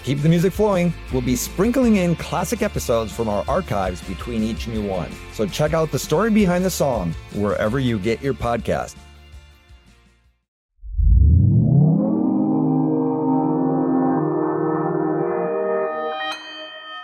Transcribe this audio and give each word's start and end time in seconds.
To 0.00 0.06
keep 0.06 0.22
the 0.22 0.30
music 0.30 0.54
flowing, 0.54 0.94
we'll 1.12 1.20
be 1.20 1.36
sprinkling 1.36 1.96
in 1.96 2.16
classic 2.16 2.62
episodes 2.62 3.12
from 3.12 3.28
our 3.28 3.44
archives 3.46 4.00
between 4.04 4.42
each 4.42 4.66
new 4.66 4.82
one. 4.82 5.10
So 5.34 5.46
check 5.46 5.74
out 5.74 5.92
the 5.92 5.98
story 5.98 6.30
behind 6.30 6.64
the 6.64 6.70
song 6.70 7.12
wherever 7.34 7.78
you 7.78 7.98
get 7.98 8.22
your 8.22 8.32
podcast. 8.32 8.96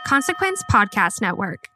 Consequence 0.06 0.62
Podcast 0.70 1.20
Network. 1.20 1.68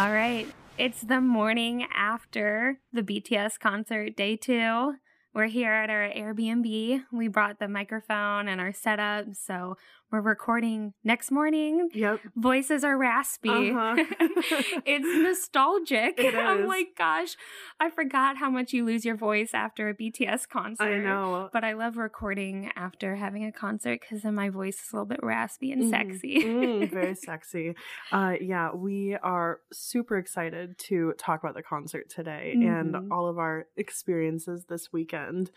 All 0.00 0.12
right. 0.12 0.46
It's 0.78 1.02
the 1.02 1.20
morning 1.20 1.86
after 1.94 2.80
the 2.90 3.02
BTS 3.02 3.60
concert, 3.60 4.16
day 4.16 4.34
two. 4.34 4.94
We're 5.34 5.48
here 5.48 5.74
at 5.74 5.90
our 5.90 6.08
Airbnb. 6.08 7.02
We 7.12 7.28
brought 7.28 7.58
the 7.58 7.68
microphone 7.68 8.48
and 8.48 8.62
our 8.62 8.72
setup. 8.72 9.34
So 9.34 9.76
we're 10.10 10.20
recording 10.20 10.92
next 11.04 11.30
morning. 11.30 11.88
Yep. 11.92 12.20
Voices 12.36 12.82
are 12.84 12.96
raspy. 12.98 13.48
Uh-huh. 13.48 13.94
it's 14.84 15.06
nostalgic. 15.06 16.18
It 16.18 16.34
I'm 16.50 16.66
like, 16.66 16.88
gosh, 16.98 17.36
I 17.78 17.90
forgot 17.90 18.36
how 18.36 18.50
much 18.50 18.72
you 18.72 18.84
lose 18.84 19.04
your 19.04 19.16
voice 19.16 19.50
after 19.54 19.88
a 19.88 19.94
BTS 19.94 20.48
concert. 20.48 20.82
I 20.84 20.98
know. 20.98 21.48
But 21.52 21.64
I 21.64 21.74
love 21.74 21.96
recording 21.96 22.70
after 22.76 23.16
having 23.16 23.44
a 23.44 23.52
concert 23.52 24.00
because 24.00 24.22
then 24.22 24.34
my 24.34 24.48
voice 24.48 24.76
is 24.82 24.92
a 24.92 24.96
little 24.96 25.06
bit 25.06 25.20
raspy 25.22 25.70
and 25.72 25.84
Mhm. 25.84 25.90
sexy. 25.90 26.42
Mm, 26.42 26.90
very 26.90 27.14
sexy. 27.14 27.74
Uh, 28.10 28.34
yeah, 28.40 28.72
we 28.74 29.14
are 29.22 29.60
super 29.72 30.18
excited 30.18 30.76
to 30.78 31.12
talk 31.18 31.40
about 31.42 31.54
the 31.54 31.62
concert 31.62 32.08
today 32.10 32.54
Mhm. 32.56 32.80
and 32.80 33.12
all 33.12 33.28
of 33.28 33.38
our 33.38 33.66
experiences 33.76 34.64
this 34.66 34.92
weekend. 34.92 35.50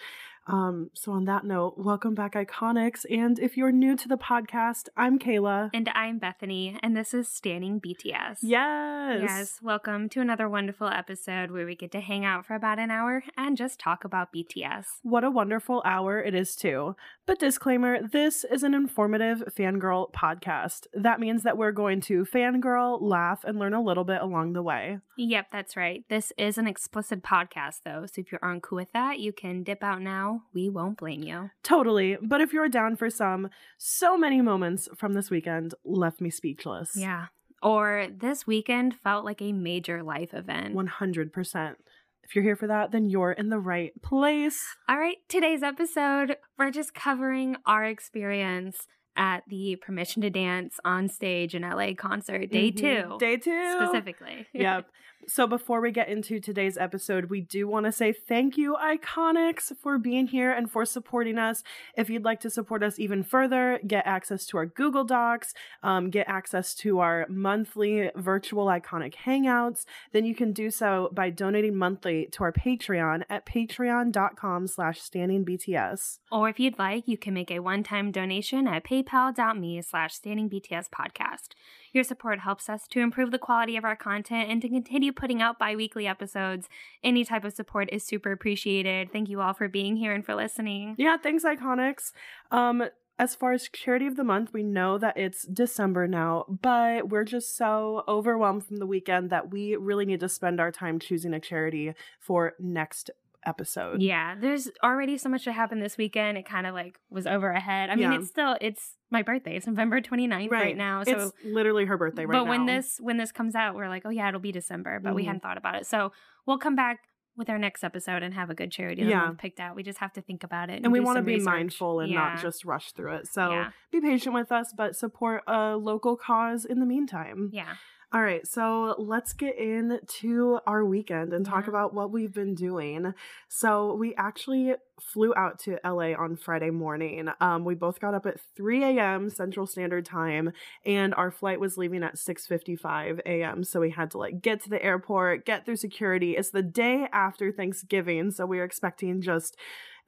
Um, 0.45 0.89
so, 0.93 1.13
on 1.13 1.23
that 1.25 1.45
note, 1.45 1.75
welcome 1.77 2.15
back, 2.15 2.33
Iconics. 2.33 3.05
And 3.09 3.39
if 3.39 3.55
you're 3.55 3.71
new 3.71 3.95
to 3.95 4.07
the 4.09 4.17
podcast, 4.17 4.89
I'm 4.97 5.17
Kayla. 5.17 5.69
and 5.73 5.89
I'm 5.95 6.19
Bethany, 6.19 6.77
and 6.83 6.97
this 6.97 7.13
is 7.13 7.29
Standing 7.29 7.79
BTS. 7.79 8.39
Yes. 8.41 9.21
Yes, 9.21 9.59
welcome 9.61 10.09
to 10.09 10.19
another 10.19 10.49
wonderful 10.49 10.87
episode 10.87 11.51
where 11.51 11.65
we 11.65 11.75
get 11.75 11.93
to 11.93 12.01
hang 12.01 12.25
out 12.25 12.45
for 12.45 12.55
about 12.55 12.77
an 12.77 12.91
hour 12.91 13.23
and 13.37 13.55
just 13.55 13.79
talk 13.79 14.03
about 14.03 14.33
BTS. 14.33 14.85
What 15.01 15.23
a 15.23 15.31
wonderful 15.31 15.81
hour 15.85 16.21
it 16.21 16.35
is, 16.35 16.57
too. 16.57 16.97
But 17.25 17.39
disclaimer 17.39 18.05
this 18.05 18.43
is 18.43 18.63
an 18.63 18.73
informative 18.73 19.43
fangirl 19.57 20.11
podcast. 20.11 20.87
That 20.93 21.21
means 21.21 21.43
that 21.43 21.57
we're 21.57 21.71
going 21.71 22.01
to 22.01 22.25
fangirl, 22.25 23.01
laugh, 23.01 23.45
and 23.45 23.57
learn 23.57 23.73
a 23.73 23.81
little 23.81 24.03
bit 24.03 24.21
along 24.21 24.53
the 24.53 24.61
way. 24.61 24.99
Yep, 25.17 25.47
that's 25.49 25.77
right. 25.77 26.03
This 26.09 26.33
is 26.37 26.57
an 26.57 26.67
explicit 26.67 27.23
podcast, 27.23 27.81
though, 27.85 28.05
so 28.05 28.19
if 28.19 28.33
you 28.33 28.39
aren't 28.41 28.63
cool 28.63 28.75
with 28.77 28.91
that, 28.91 29.19
you 29.19 29.31
can 29.31 29.63
dip 29.63 29.83
out 29.83 30.01
now. 30.01 30.43
We 30.53 30.69
won't 30.69 30.97
blame 30.97 31.23
you. 31.23 31.51
Totally. 31.63 32.17
But 32.21 32.41
if 32.41 32.51
you're 32.51 32.67
down 32.67 32.97
for 32.97 33.09
some, 33.09 33.49
so 33.77 34.17
many 34.17 34.41
moments 34.41 34.89
from 34.93 35.13
this 35.13 35.29
weekend 35.29 35.73
left 35.85 36.19
me 36.19 36.29
speechless. 36.29 36.97
Yeah. 36.97 37.27
Or 37.61 38.07
this 38.13 38.45
weekend 38.45 38.95
felt 39.01 39.23
like 39.23 39.41
a 39.41 39.53
major 39.53 40.03
life 40.03 40.33
event. 40.33 40.75
100%. 40.75 41.75
If 42.23 42.35
you're 42.35 42.43
here 42.43 42.55
for 42.55 42.67
that, 42.67 42.91
then 42.91 43.09
you're 43.09 43.31
in 43.31 43.49
the 43.49 43.59
right 43.59 43.91
place. 44.01 44.65
All 44.87 44.97
right, 44.97 45.17
today's 45.27 45.61
episode, 45.61 46.37
we're 46.57 46.71
just 46.71 46.93
covering 46.93 47.57
our 47.65 47.83
experience 47.83 48.87
at 49.15 49.43
the 49.47 49.75
Permission 49.75 50.21
to 50.23 50.29
Dance 50.29 50.79
on 50.83 51.07
stage 51.09 51.53
in 51.53 51.63
LA 51.63 51.93
concert, 51.93 52.49
day 52.49 52.71
Mhm. 52.71 52.77
two. 52.77 53.17
Day 53.19 53.37
two. 53.37 53.75
Specifically. 53.79 54.47
yep. 54.53 54.87
So 55.27 55.47
before 55.47 55.81
we 55.81 55.91
get 55.91 56.09
into 56.09 56.39
today's 56.39 56.77
episode, 56.77 57.25
we 57.25 57.41
do 57.41 57.67
want 57.67 57.85
to 57.85 57.91
say 57.91 58.11
thank 58.13 58.57
you, 58.57 58.75
Iconics, 58.75 59.75
for 59.81 59.97
being 59.97 60.27
here 60.27 60.51
and 60.51 60.69
for 60.69 60.85
supporting 60.85 61.37
us. 61.37 61.63
If 61.95 62.09
you'd 62.09 62.25
like 62.25 62.39
to 62.41 62.49
support 62.49 62.83
us 62.83 62.99
even 62.99 63.23
further, 63.23 63.79
get 63.85 64.05
access 64.05 64.45
to 64.47 64.57
our 64.57 64.65
Google 64.65 65.03
Docs, 65.03 65.53
um, 65.81 66.09
get 66.09 66.27
access 66.27 66.73
to 66.75 66.99
our 66.99 67.25
monthly 67.29 68.11
virtual 68.15 68.65
Iconic 68.65 69.15
Hangouts, 69.25 69.85
then 70.11 70.25
you 70.25 70.35
can 70.35 70.51
do 70.51 70.69
so 70.69 71.09
by 71.13 71.29
donating 71.29 71.75
monthly 71.75 72.27
to 72.31 72.43
our 72.43 72.51
Patreon 72.51 73.23
at 73.29 73.45
patreon.com 73.45 74.67
slash 74.67 75.01
standingbts. 75.01 76.19
Or 76.31 76.49
if 76.49 76.59
you'd 76.59 76.79
like, 76.79 77.07
you 77.07 77.17
can 77.17 77.33
make 77.33 77.51
a 77.51 77.59
one-time 77.59 78.11
donation 78.11 78.67
at 78.67 78.83
paypal.me 78.83 79.81
slash 79.81 80.19
standingbtspodcast. 80.19 81.49
Your 81.93 82.03
support 82.03 82.39
helps 82.39 82.69
us 82.69 82.87
to 82.87 83.01
improve 83.01 83.29
the 83.29 83.37
quality 83.37 83.77
of 83.77 83.85
our 83.85 83.95
content 83.95 84.49
and 84.49 84.59
to 84.63 84.67
continue 84.69 85.12
putting 85.13 85.41
out 85.41 85.59
bi-weekly 85.59 86.07
episodes. 86.07 86.67
Any 87.03 87.23
type 87.23 87.45
of 87.45 87.53
support 87.53 87.89
is 87.91 88.03
super 88.03 88.31
appreciated. 88.31 89.11
Thank 89.11 89.29
you 89.29 89.41
all 89.41 89.53
for 89.53 89.67
being 89.67 89.95
here 89.95 90.13
and 90.13 90.25
for 90.25 90.35
listening. 90.35 90.95
Yeah, 90.97 91.17
thanks, 91.17 91.43
Iconics. 91.43 92.11
Um, 92.51 92.83
as 93.19 93.35
far 93.35 93.53
as 93.53 93.69
charity 93.69 94.07
of 94.07 94.15
the 94.15 94.23
month, 94.23 94.53
we 94.53 94.63
know 94.63 94.97
that 94.97 95.17
it's 95.17 95.45
December 95.45 96.07
now, 96.07 96.45
but 96.49 97.09
we're 97.09 97.23
just 97.23 97.55
so 97.55 98.03
overwhelmed 98.07 98.65
from 98.65 98.77
the 98.77 98.87
weekend 98.87 99.29
that 99.29 99.51
we 99.51 99.75
really 99.75 100.05
need 100.05 100.19
to 100.21 100.29
spend 100.29 100.59
our 100.59 100.71
time 100.71 100.97
choosing 100.99 101.33
a 101.33 101.39
charity 101.39 101.93
for 102.19 102.53
next 102.59 103.11
episode. 103.45 104.01
Yeah, 104.01 104.35
there's 104.39 104.69
already 104.83 105.17
so 105.17 105.29
much 105.29 105.45
that 105.45 105.53
happened 105.53 105.81
this 105.81 105.97
weekend. 105.97 106.37
It 106.37 106.45
kind 106.45 106.65
of 106.67 106.73
like 106.73 106.99
was 107.09 107.25
over 107.27 107.51
ahead. 107.51 107.89
I 107.89 107.95
mean, 107.95 108.11
Yeah. 108.11 108.19
it's 108.19 108.27
still 108.29 108.57
it's 108.61 108.97
my 109.11 109.21
birthday. 109.21 109.55
It's 109.55 109.67
November 109.67 110.01
29th 110.01 110.49
right, 110.51 110.75
now. 110.77 111.03
So 111.03 111.11
it's 111.11 111.33
literally 111.45 111.85
her 111.85 111.97
birthday 111.97 112.25
right 112.25 112.31
but 112.33 112.43
now. 112.45 112.45
But 112.45 112.49
when 112.49 112.65
this 112.65 112.97
when 112.99 113.17
this 113.17 113.31
comes 113.31 113.55
out, 113.55 113.75
we're 113.75 113.89
like, 113.89 114.03
oh 114.05 114.09
yeah, 114.09 114.27
it'll 114.27 114.39
be 114.39 114.51
December, 114.51 114.99
but 114.99 115.13
we 115.15 115.23
Mhm. 115.23 115.27
hadn't 115.27 115.41
thought 115.43 115.57
about 115.57 115.75
it. 115.75 115.85
So 115.85 116.11
we'll 116.45 116.57
come 116.57 116.75
back 116.75 116.99
with 117.35 117.49
our 117.49 117.57
next 117.57 117.83
episode 117.83 118.21
and 118.21 118.35
have 118.35 118.51
a 118.51 118.53
good 118.53 118.71
charity 118.71 119.03
that 119.03 119.09
Yeah. 119.09 119.29
we've 119.29 119.37
picked 119.39 119.59
out. 119.59 119.75
We 119.75 119.81
just 119.81 119.97
have 119.97 120.13
to 120.13 120.21
think 120.21 120.43
about 120.43 120.69
it, 120.69 120.73
and, 120.77 120.85
and 120.85 120.93
we 120.93 120.99
want 120.99 121.17
to 121.17 121.23
be 121.23 121.39
mindful 121.39 121.99
and 121.99 122.13
not 122.13 122.39
just 122.39 122.63
rush 122.63 122.91
through 122.91 123.13
it. 123.15 123.27
So 123.27 123.49
Yeah. 123.49 123.69
be 123.91 124.01
patient 124.01 124.35
with 124.35 124.51
us, 124.51 124.71
but 124.77 124.95
support 124.95 125.41
a 125.47 125.75
local 125.75 126.15
cause 126.15 126.63
in 126.63 126.79
the 126.79 126.85
meantime. 126.85 127.49
yeah. 127.51 127.75
All 128.13 128.21
right, 128.21 128.45
so 128.45 128.93
let's 128.99 129.33
get 129.33 129.57
into 129.57 130.59
our 130.67 130.85
weekend 130.85 131.33
and 131.33 131.43
talk 131.43 131.63
Yeah. 131.63 131.71
about 131.71 131.95
what 131.95 132.11
we've 132.11 132.31
been 132.31 132.53
doing. 132.53 133.15
So 133.49 133.95
we 133.95 134.13
actually 134.13 134.75
flew 135.01 135.33
out 135.35 135.57
to 135.61 135.79
LA 135.83 136.13
on 136.13 136.35
Friday 136.35 136.69
morning. 136.69 137.29
Um, 137.41 137.65
we 137.65 137.73
both 137.73 137.99
got 137.99 138.13
up 138.13 138.27
at 138.27 138.39
3 138.55 138.83
a.m. 138.83 139.31
Central 139.31 139.65
Standard 139.65 140.05
Time, 140.05 140.51
and 140.85 141.15
our 141.15 141.31
flight 141.31 141.59
was 141.59 141.75
leaving 141.75 142.03
at 142.03 142.19
6:55 142.19 143.19
a.m. 143.25 143.63
So 143.63 143.79
we 143.79 143.89
had 143.89 144.11
to 144.11 144.19
like 144.19 144.43
get 144.43 144.61
to 144.61 144.69
the 144.69 144.83
airport, 144.83 145.43
get 145.43 145.65
through 145.65 145.77
security. 145.77 146.37
It's 146.37 146.51
the 146.51 146.61
day 146.61 147.07
after 147.11 147.51
Thanksgiving, 147.51 148.29
so 148.29 148.45
we 148.45 148.57
were 148.57 148.63
expecting 148.63 149.21
just 149.23 149.57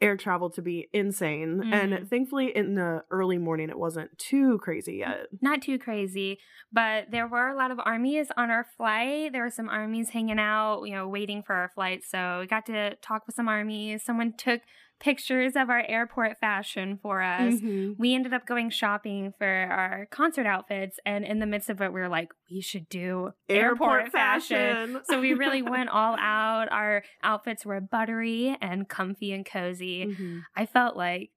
air 0.02 0.18
travel 0.18 0.50
to 0.52 0.62
be 0.62 0.90
insane. 0.94 1.62
Mhm. 1.64 1.74
And 1.74 2.10
thankfully, 2.10 2.56
in 2.56 2.76
the 2.76 3.04
early 3.10 3.38
morning, 3.38 3.70
it 3.70 3.80
wasn't 3.80 4.18
too 4.18 4.60
crazy 4.60 4.98
yet. 4.98 5.28
Not 5.42 5.62
too 5.62 5.80
crazy, 5.80 6.40
but 6.72 7.12
there 7.12 7.28
were 7.28 7.48
a 7.48 7.56
lot 7.56 7.72
of 7.72 7.80
armies 7.84 8.30
on 8.36 8.52
our 8.52 8.66
flight. 8.78 9.32
There 9.32 9.44
were 9.44 9.50
some 9.50 9.70
armies 9.70 10.10
hanging 10.10 10.40
out, 10.40 10.84
you 10.84 10.94
know, 10.94 11.08
waiting 11.08 11.44
for 11.44 11.56
our 11.56 11.70
flight. 11.70 12.04
So 12.04 12.40
we 12.42 12.48
got 12.48 12.66
to 12.68 12.96
talk 12.98 13.26
with 13.26 13.36
some 13.36 13.48
armies. 13.48 14.04
Someone 14.04 14.34
took 14.34 14.62
pictures 15.00 15.56
of 15.56 15.70
our 15.70 15.84
airport 15.88 16.40
fashion 16.40 16.98
for 17.02 17.22
us. 17.22 17.56
Mhm. 17.56 17.96
We 17.98 18.16
ended 18.16 18.34
up 18.34 18.46
going 18.46 18.70
shopping 18.70 19.34
for 19.38 19.46
our 19.48 20.08
concert 20.10 20.46
outfits, 20.46 21.00
and 21.06 21.26
in 21.26 21.40
the 21.40 21.46
midst 21.46 21.70
of 21.70 21.82
it, 21.82 21.92
we 21.94 22.00
were 22.00 22.08
like, 22.10 22.30
we 22.50 22.62
should 22.62 22.88
do 22.90 23.32
airport, 23.50 24.12
fashion. 24.12 25.02
so 25.06 25.20
we 25.20 25.34
really 25.34 25.62
went 25.62 25.90
all 25.90 26.16
out. 26.20 26.72
Our 26.72 27.04
outfits 27.24 27.66
were 27.66 27.82
buttery 27.82 28.56
and 28.62 28.88
comfy 28.88 29.32
and 29.34 29.46
cozy. 29.46 30.06
Mhm. 30.08 30.44
I 30.56 30.66
felt 30.66 30.96
like 30.96 31.32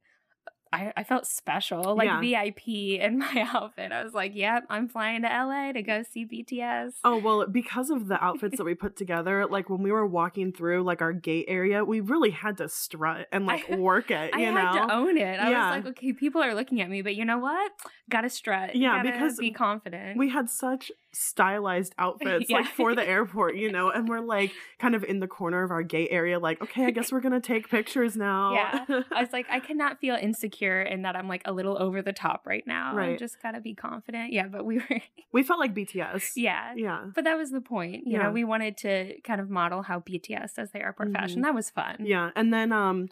I, 0.72 0.92
I 0.96 1.04
felt 1.04 1.26
special, 1.26 1.96
like 1.96 2.06
Yeah. 2.06 2.20
VIP 2.20 2.68
in 3.00 3.18
my 3.24 3.46
outfit. 3.54 3.92
I 3.92 4.02
was 4.04 4.12
like, 4.14 4.32
yep, 4.34 4.64
I'm 4.68 4.88
flying 4.88 5.22
to 5.22 5.28
LA 5.28 5.72
to 5.72 5.82
go 5.82 6.02
see 6.02 6.26
BTS. 6.26 6.94
Oh 7.04 7.18
well, 7.18 7.46
because 7.46 7.90
of 7.90 8.08
the 8.08 8.22
outfits 8.22 8.56
that 8.58 8.64
we 8.64 8.74
put 8.74 8.96
together, 8.96 9.46
like 9.46 9.68
when 9.70 9.82
we 9.82 9.90
were 9.92 10.06
walking 10.06 10.52
through 10.52 10.82
like 10.82 11.00
our 11.02 11.12
gate 11.12 11.46
area, 11.48 11.84
we 11.84 12.00
really 12.00 12.30
had 12.30 12.56
to 12.58 12.68
strut 12.68 13.26
and 13.32 13.46
like 13.52 13.70
I- 13.70 13.76
work 13.76 14.10
it. 14.10 14.34
I 14.34 14.40
You 14.40 14.46
had 14.52 14.74
know, 14.74 14.86
to 14.86 14.94
own 14.94 15.16
it. 15.18 15.40
I 15.40 15.50
Yeah. 15.50 15.76
was 15.76 15.84
like, 15.84 15.90
okay, 15.96 16.12
people 16.12 16.42
are 16.42 16.54
looking 16.54 16.80
at 16.80 16.90
me, 16.90 17.02
but 17.02 17.14
you 17.14 17.24
know 17.24 17.38
what? 17.38 17.72
Gotta 18.10 18.30
strut. 18.30 18.74
Yeah, 18.76 18.96
Gotta 19.02 19.12
because 19.12 19.38
be 19.38 19.50
confident. 19.50 20.16
we 20.18 20.28
had 20.30 20.48
such 20.50 20.90
stylized 21.12 21.94
outfits 21.98 22.50
like 22.50 22.66
for 22.66 22.94
the 22.94 23.06
airport, 23.06 23.56
you 23.56 23.70
know, 23.72 23.90
and 23.90 24.08
we're 24.08 24.20
like 24.20 24.52
kind 24.78 24.94
of 24.94 25.04
in 25.04 25.20
the 25.20 25.26
corner 25.26 25.62
of 25.62 25.70
our 25.70 25.82
gate 25.82 26.08
area, 26.10 26.38
like, 26.38 26.60
okay, 26.62 26.84
I 26.86 26.90
guess 26.90 27.10
we're 27.12 27.20
gonna 27.20 27.40
take 27.40 27.68
pictures 27.70 28.16
now. 28.16 28.52
Yeah. 28.54 28.84
I 29.12 29.20
was 29.20 29.32
like, 29.32 29.46
I 29.50 29.60
cannot 29.68 30.00
feel 30.00 30.14
insecure 30.16 30.82
in 30.82 31.02
that 31.02 31.16
I'm 31.16 31.28
like 31.28 31.42
a 31.44 31.52
little 31.52 31.80
over 31.80 32.02
the 32.02 32.12
top 32.12 32.46
right 32.46 32.66
now. 32.66 32.92
I 32.92 32.96
Right. 32.96 33.18
just 33.18 33.42
gotta 33.42 33.60
be 33.60 33.74
confident. 33.74 34.32
Yeah, 34.32 34.46
but 34.48 34.64
we 34.64 34.78
were, 34.78 35.00
we 35.32 35.42
felt 35.42 35.58
like 35.60 35.74
BTS. 35.74 36.32
yeah. 36.36 36.72
Yeah. 36.76 37.06
But 37.14 37.24
that 37.24 37.36
was 37.36 37.50
the 37.50 37.60
point. 37.60 38.06
You 38.06 38.12
Yeah. 38.18 38.22
know, 38.24 38.30
we 38.30 38.44
wanted 38.44 38.76
to 38.78 39.20
kind 39.22 39.40
of 39.40 39.48
model 39.50 39.82
how 39.82 40.00
BTS 40.00 40.54
does 40.54 40.70
their 40.70 40.82
airport 40.84 41.12
fashion. 41.12 41.40
Mhm. 41.40 41.44
That 41.44 41.54
was 41.54 41.70
fun. 41.70 41.96
Yeah. 42.00 42.30
And 42.36 42.52
then 42.52 42.72
um 42.72 43.08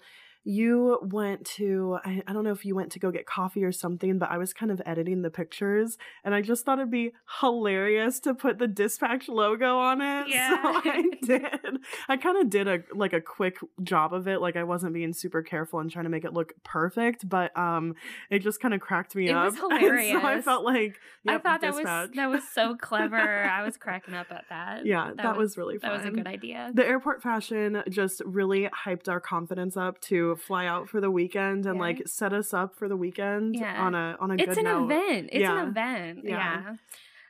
you 0.48 1.00
went 1.02 1.44
to 1.44 1.98
I, 2.04 2.22
I 2.26 2.32
don't 2.32 2.44
know 2.44 2.52
if 2.52 2.64
you 2.64 2.76
went 2.76 2.92
to 2.92 3.00
go 3.00 3.10
get 3.10 3.26
coffee 3.26 3.64
or 3.64 3.72
something, 3.72 4.16
but 4.18 4.30
I 4.30 4.38
was 4.38 4.52
kind 4.52 4.70
of 4.70 4.80
editing 4.86 5.22
the 5.22 5.30
pictures 5.30 5.98
and 6.22 6.36
I 6.36 6.40
just 6.40 6.64
thought 6.64 6.78
it'd 6.78 6.88
be 6.90 7.12
hilarious 7.40 8.20
to 8.20 8.32
put 8.32 8.58
the 8.58 8.68
dispatch 8.68 9.28
logo 9.28 9.78
on 9.78 10.00
it. 10.00 10.28
Yeah. 10.36 10.50
So 10.62 10.80
I 10.90 11.02
did. 11.22 11.78
I 12.08 12.16
kind 12.16 12.38
of 12.40 12.48
did 12.50 12.68
a 12.68 12.82
like 12.94 13.12
a 13.12 13.20
quick 13.20 13.58
job 13.82 14.12
of 14.14 14.28
it. 14.28 14.40
Like 14.40 14.54
I 14.54 14.62
wasn't 14.64 14.92
being 14.94 15.12
super 15.12 15.42
careful 15.42 15.80
and 15.80 15.90
trying 15.90 16.04
to 16.04 16.10
make 16.10 16.24
it 16.24 16.32
look 16.32 16.52
perfect, 16.62 17.28
but 17.28 17.56
um 17.58 17.94
it 18.30 18.40
just 18.40 18.60
kind 18.60 18.72
of 18.74 18.80
cracked 18.80 19.16
me 19.16 19.28
It 19.28 19.32
up. 19.34 19.52
was 19.52 19.60
And 19.70 20.20
so 20.20 20.26
I 20.26 20.40
felt 20.42 20.64
like 20.64 20.94
I 21.26 21.38
thought 21.38 21.60
that 21.60 21.72
dispatch. 21.72 22.08
was 22.10 22.16
that 22.16 22.30
was 22.30 22.42
so 22.54 22.76
clever. 22.76 23.16
I 23.44 23.64
was 23.64 23.76
cracking 23.84 24.14
up 24.14 24.28
at 24.30 24.44
that. 24.50 24.86
Yeah, 24.86 25.10
that 25.16 25.36
was 25.36 25.56
really 25.58 25.78
fun 25.78 25.90
That 25.90 25.96
was 25.98 26.06
a 26.06 26.10
good 26.10 26.26
idea. 26.28 26.70
the 26.72 26.86
airport 26.86 27.20
fashion 27.20 27.82
just 27.90 28.22
really 28.24 28.68
hyped 28.84 29.08
our 29.08 29.18
confidence 29.20 29.76
up 29.76 30.00
to 30.02 30.35
fly 30.36 30.66
out 30.66 30.88
for 30.88 31.00
the 31.00 31.10
weekend 31.10 31.66
and 31.66 31.76
Yeah. 31.76 31.80
like 31.82 32.02
set 32.06 32.32
us 32.32 32.52
up 32.54 32.74
for 32.74 32.88
the 32.88 32.96
weekend 32.96 33.56
Yeah. 33.56 33.82
on 33.84 33.94
a 33.94 34.16
on 34.20 34.30
a 34.30 34.34
it's 34.34 34.44
good 34.46 34.58
an 34.58 34.64
note. 34.64 34.84
event. 34.90 35.28
It's 35.32 35.40
Yeah. 35.42 35.62
an 35.62 35.68
event. 35.68 36.20
Yeah. 36.24 36.62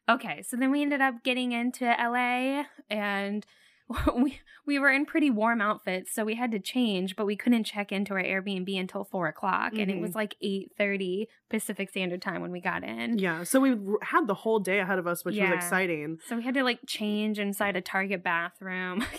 Yeah. 0.08 0.14
Okay, 0.14 0.42
so 0.42 0.56
then 0.56 0.70
we 0.70 0.82
ended 0.82 1.00
up 1.00 1.22
getting 1.24 1.52
into 1.52 1.84
LA 1.84 2.64
and 2.88 3.44
we 4.16 4.40
we 4.66 4.78
were 4.80 4.90
in 4.90 5.06
pretty 5.06 5.30
warm 5.30 5.60
outfits, 5.60 6.12
so 6.12 6.24
we 6.24 6.34
had 6.34 6.50
to 6.50 6.58
change, 6.58 7.14
but 7.14 7.24
we 7.24 7.36
couldn't 7.36 7.64
check 7.64 7.92
into 7.92 8.14
our 8.14 8.22
Airbnb 8.22 8.78
until 8.80 9.04
four 9.04 9.28
o'clock, 9.28 9.72
and 9.78 9.90
it 9.90 10.00
was 10.00 10.14
like 10.14 10.34
eight 10.40 10.72
thirty 10.76 11.28
Pacific 11.48 11.90
Standard 11.90 12.20
Time 12.20 12.42
when 12.42 12.50
we 12.50 12.60
got 12.60 12.82
in. 12.82 13.18
Yeah, 13.18 13.44
so 13.44 13.60
we 13.60 13.76
had 14.02 14.26
the 14.26 14.34
whole 14.34 14.58
day 14.58 14.80
ahead 14.80 14.98
of 14.98 15.06
us, 15.06 15.24
which 15.24 15.36
Yeah. 15.36 15.50
was 15.50 15.56
exciting. 15.64 16.18
So 16.28 16.36
we 16.36 16.42
had 16.42 16.54
to 16.54 16.64
like 16.64 16.80
change 16.86 17.38
inside 17.38 17.76
a 17.76 17.80
Target 17.80 18.24
bathroom. 18.24 19.04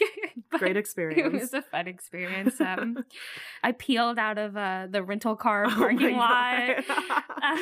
Great 0.52 0.78
It 0.98 1.31
was 1.31 1.54
a 1.54 1.62
fun 1.62 1.88
experience. 1.88 2.60
Um, 2.62 3.04
I 3.64 3.74
peeled 3.74 4.18
out 4.18 4.38
of 4.38 4.56
uh, 4.56 4.88
the 4.90 5.04
rental 5.04 5.36
car 5.36 5.66
Oh 5.66 5.69
parking 5.69 6.16
lot. 6.16 6.84
Uh, 6.90 7.58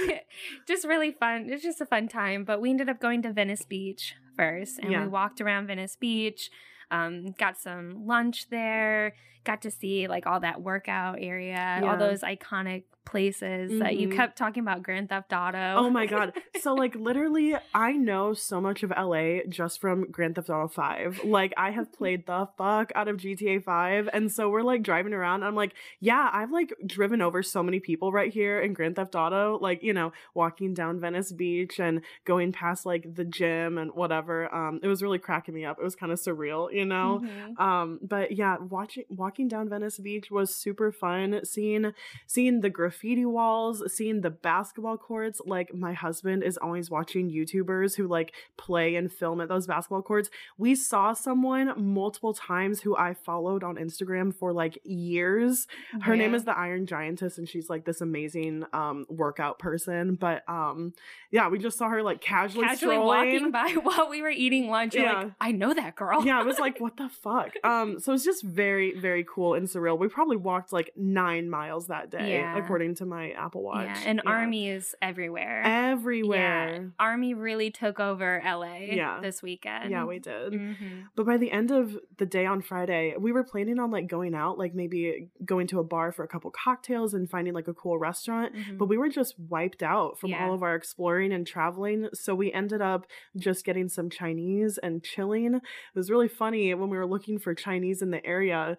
just 0.67 0.85
really 0.85 1.11
fun. 1.11 1.47
It's 1.49 1.63
just 1.63 1.81
a 1.81 1.85
fun 1.85 2.07
time. 2.07 2.43
But 2.45 2.61
we 2.61 2.69
ended 2.69 2.87
up 2.89 2.99
going 2.99 3.21
to 3.23 3.33
Venice 3.33 3.63
Beach 3.63 4.15
first, 4.37 4.79
and 4.79 4.91
Yeah. 4.91 5.01
we 5.03 5.07
walked 5.07 5.41
around 5.41 5.67
Venice 5.67 5.95
Beach. 5.99 6.49
Um, 6.91 7.31
got 7.37 7.57
some 7.57 8.05
lunch 8.05 8.49
there. 8.49 9.13
Got 9.43 9.61
to 9.63 9.71
see 9.71 10.07
like 10.07 10.25
all 10.25 10.39
that 10.39 10.61
workout 10.61 11.17
area, 11.19 11.79
Yeah. 11.81 11.91
all 11.91 11.97
those 11.97 12.21
iconic 12.21 12.83
places 13.05 13.79
that 13.79 13.97
you 13.97 14.07
Mhm. 14.09 14.15
kept 14.15 14.35
talking 14.35 14.61
about 14.63 14.81
Grand 14.81 15.09
Theft 15.09 15.31
Auto. 15.31 15.75
Oh 15.77 15.89
my 15.91 16.07
god. 16.07 16.33
So 16.65 16.73
like 16.73 16.95
literally 16.95 17.55
I 17.75 17.91
know 17.91 18.33
so 18.33 18.59
much 18.59 18.81
of 18.81 18.89
LA 18.89 19.41
just 19.47 19.79
from 19.79 20.09
Grand 20.09 20.33
Theft 20.33 20.49
Auto 20.49 20.67
5. 20.67 21.23
Like 21.23 21.53
I 21.55 21.69
have 21.69 21.93
played 21.99 22.25
the 22.25 22.49
fuck 22.57 22.91
out 22.95 23.07
of 23.07 23.17
GTA 23.17 23.59
5 23.63 24.09
and 24.11 24.31
so 24.31 24.49
we're 24.49 24.63
like 24.63 24.81
driving 24.81 25.13
around 25.13 25.43
I'm 25.43 25.53
like, 25.53 25.73
yeah, 25.99 26.31
I've 26.33 26.49
like 26.51 26.73
driven 26.87 27.21
over 27.21 27.43
so 27.43 27.61
many 27.61 27.79
people 27.79 28.11
right 28.11 28.33
here 28.33 28.59
in 28.59 28.73
Grand 28.73 28.95
Theft 28.95 29.13
Auto, 29.13 29.59
like, 29.61 29.83
you 29.83 29.93
know, 29.93 30.11
walking 30.33 30.73
down 30.73 30.99
Venice 30.99 31.31
Beach 31.31 31.79
and 31.79 32.01
going 32.25 32.51
past 32.51 32.87
like 32.87 33.13
the 33.13 33.25
gym 33.25 33.77
and 33.77 33.91
whatever. 33.93 34.51
Um 34.53 34.79
it 34.81 34.87
was 34.87 35.03
really 35.03 35.19
cracking 35.19 35.53
me 35.53 35.63
up. 35.63 35.77
It 35.79 35.83
was 35.83 35.95
kind 35.95 36.11
of 36.11 36.17
surreal, 36.19 36.73
you 36.75 36.85
know. 36.85 37.21
Mhm. 37.23 37.59
Um, 37.59 37.99
but 38.01 38.31
yeah, 38.33 38.57
watching 38.57 39.05
walking 39.09 39.47
down 39.47 39.69
Venice 39.69 39.97
Beach 39.97 40.29
was 40.29 40.53
super 40.55 40.91
fun. 40.91 41.39
Seeing 41.43 41.93
seeing 42.27 42.61
the 42.61 42.69
graffiti 42.69 43.25
walls, 43.25 43.83
seeing 43.95 44.21
the 44.21 44.29
basketball 44.29 44.97
courts. 44.97 45.41
Like 45.45 45.73
my 45.73 45.93
husband 45.93 46.43
is 46.43 46.57
always 46.57 46.89
watching 46.91 47.29
YouTubers 47.31 47.95
who 47.95 48.07
like 48.07 48.33
play 48.57 48.95
and 48.95 49.11
film 49.11 49.41
at 49.41 49.47
those 49.49 49.67
basketball 49.67 50.01
courts. 50.01 50.29
We 50.57 50.75
saw 50.75 51.13
someone 51.13 51.73
multiple 51.77 52.33
times 52.33 52.81
who 52.81 52.95
I 52.97 53.13
followed 53.13 53.63
on 53.63 53.75
Instagram 53.77 54.33
for 54.35 54.51
like 54.53 54.77
years. 54.83 55.67
Her 56.01 56.15
name 56.15 56.33
is 56.35 56.43
the 56.43 56.57
Iron 56.57 56.85
Giantess, 56.85 57.37
and 57.37 57.47
she's 57.47 57.69
like 57.69 57.85
this 57.85 58.01
amazing 58.01 58.65
um 58.73 59.05
workout 59.09 59.59
person. 59.59 60.15
But 60.15 60.43
um, 60.49 60.93
yeah, 61.31 61.47
we 61.49 61.59
just 61.59 61.77
saw 61.77 61.87
her 61.89 62.01
like 62.03 62.21
casually, 62.21 62.65
casually 62.65 62.95
strolling. 62.95 63.33
walking 63.33 63.51
by 63.51 63.69
while 63.83 64.09
we 64.09 64.21
were 64.21 64.29
eating 64.29 64.69
lunch. 64.69 64.95
You're 64.95 65.03
Yeah. 65.05 65.13
like, 65.23 65.31
I 65.39 65.51
know 65.51 65.73
that 65.73 65.95
girl. 65.95 66.25
yeah, 66.25 66.39
I 66.39 66.43
was 66.51 66.57
like, 66.59 66.64
what 66.79 66.97
the 66.97 67.09
fuck? 67.09 67.53
Um, 67.63 67.99
so 67.99 68.13
it's 68.13 68.23
just 68.25 68.43
very, 68.43 68.97
very 68.99 69.23
cool 69.23 69.53
and 69.53 69.67
surreal. 69.67 69.97
We 69.97 70.07
probably 70.07 70.37
walked 70.37 70.71
like 70.73 70.91
nine 70.95 71.49
miles 71.49 71.87
that 71.87 72.09
day, 72.09 72.33
Yeah. 72.33 72.57
according 72.57 72.95
to 72.95 73.05
my 73.05 73.31
Apple 73.31 73.63
Watch. 73.63 73.85
Yeah, 73.87 74.01
and 74.05 74.21
Army 74.25 74.69
is 74.69 74.95
everywhere. 75.01 75.61
everywhere. 75.63 76.73
Yeah, 76.81 76.87
Army 76.99 77.33
really 77.33 77.71
took 77.71 77.99
over 77.99 78.41
LA 78.43 78.79
Yeah. 78.91 79.19
this 79.21 79.41
weekend. 79.41 79.91
Yeah, 79.91 80.05
we 80.05 80.19
did. 80.19 80.53
Mhm. 80.53 81.05
But 81.15 81.25
by 81.25 81.37
the 81.37 81.51
end 81.51 81.71
of 81.71 81.97
the 82.17 82.25
day 82.25 82.45
on 82.45 82.61
Friday, 82.61 83.15
we 83.17 83.31
were 83.31 83.43
planning 83.43 83.79
on 83.79 83.91
like 83.91 84.07
going 84.07 84.33
out, 84.35 84.57
like 84.57 84.73
maybe 84.73 85.29
going 85.43 85.67
to 85.67 85.79
a 85.79 85.83
bar 85.83 86.11
for 86.11 86.23
a 86.23 86.27
couple 86.27 86.51
cocktails 86.51 87.13
and 87.13 87.29
finding 87.29 87.53
like 87.53 87.67
a 87.67 87.73
cool 87.73 87.97
restaurant. 87.97 88.53
Mhm. 88.53 88.77
But 88.77 88.85
we 88.87 88.97
were 88.97 89.09
just 89.09 89.35
wiped 89.39 89.83
out 89.83 90.19
from 90.19 90.31
Yeah. 90.31 90.45
all 90.47 90.53
of 90.53 90.63
our 90.63 90.75
exploring 90.75 91.31
and 91.33 91.45
traveling. 91.45 92.07
So 92.13 92.35
we 92.35 92.51
ended 92.51 92.81
up 92.81 93.05
just 93.37 93.65
getting 93.65 93.87
some 93.89 94.09
Chinese 94.09 94.77
and 94.77 95.03
chilling. 95.03 95.55
It 95.55 95.61
was 95.95 96.09
really 96.11 96.27
funny 96.55 96.73
when 96.73 96.89
we 96.89 96.97
were 96.97 97.05
looking 97.05 97.39
for 97.39 97.53
Chinese 97.53 98.01
in 98.01 98.11
the 98.11 98.25
area. 98.25 98.77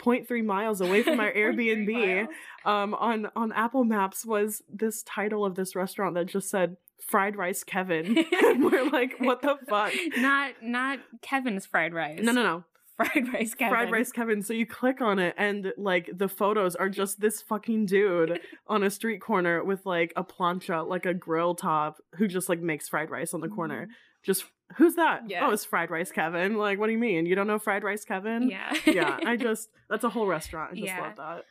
0.3 0.00 0.44
miles 0.44 0.80
away 0.80 1.02
from 1.02 1.18
our 1.18 1.32
Airbnb, 1.36 2.28
um, 2.64 2.94
on 2.94 3.28
on 3.34 3.52
Apple 3.52 3.84
Maps 3.84 4.24
was 4.24 4.62
this 4.72 5.02
title 5.02 5.44
of 5.44 5.56
this 5.56 5.74
restaurant 5.74 6.14
that 6.14 6.26
just 6.26 6.48
said 6.48 6.76
"Fried 7.04 7.34
Rice 7.34 7.64
Kevin," 7.64 8.16
and 8.44 8.64
we're 8.64 8.88
like, 8.90 9.14
"What 9.18 9.42
the 9.42 9.56
fuck?" 9.68 9.92
Not 10.16 10.52
not 10.62 11.00
Kevin's 11.20 11.66
fried 11.66 11.94
rice. 11.94 12.20
No, 12.22 12.30
no, 12.30 12.44
no. 12.44 12.64
Fried 12.96 13.32
rice 13.32 13.54
Kevin. 13.54 13.74
Fried 13.74 13.90
rice 13.90 14.12
Kevin. 14.12 14.42
So 14.42 14.52
you 14.52 14.66
click 14.66 15.00
on 15.00 15.18
it, 15.18 15.34
and 15.36 15.72
like 15.76 16.10
the 16.16 16.28
photos 16.28 16.76
are 16.76 16.88
just 16.88 17.20
this 17.20 17.42
fucking 17.42 17.86
dude 17.86 18.40
on 18.68 18.84
a 18.84 18.90
street 18.90 19.20
corner 19.20 19.64
with 19.64 19.84
like 19.84 20.12
a 20.14 20.22
plancha, 20.22 20.86
like 20.88 21.06
a 21.06 21.14
grill 21.14 21.56
top, 21.56 21.98
who 22.14 22.28
just 22.28 22.48
like 22.48 22.60
makes 22.60 22.88
fried 22.88 23.10
rice 23.10 23.34
on 23.34 23.40
the 23.40 23.48
corner. 23.48 23.88
Just 24.28 24.44
who's 24.76 24.94
that? 24.94 25.22
Mm-hmm. 25.22 25.30
Yeah. 25.30 25.46
Oh, 25.48 25.50
it's 25.50 25.64
fried 25.64 25.90
rice 25.90 26.12
Kevin. 26.12 26.56
Like, 26.56 26.78
what 26.78 26.86
do 26.86 26.92
you 26.92 26.98
mean? 26.98 27.26
You 27.26 27.34
don't 27.34 27.46
know 27.48 27.58
fried 27.58 27.82
rice 27.82 28.04
Kevin? 28.04 28.48
Yeah. 28.48 28.72
yeah. 28.86 29.18
I 29.26 29.36
just 29.36 29.70
that's 29.90 30.04
a 30.04 30.10
whole 30.10 30.26
restaurant. 30.26 30.72
I 30.72 30.74
just 30.74 30.86
Yeah. 30.86 31.00
love 31.00 31.16
that. 31.16 31.44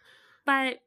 but 0.45 0.79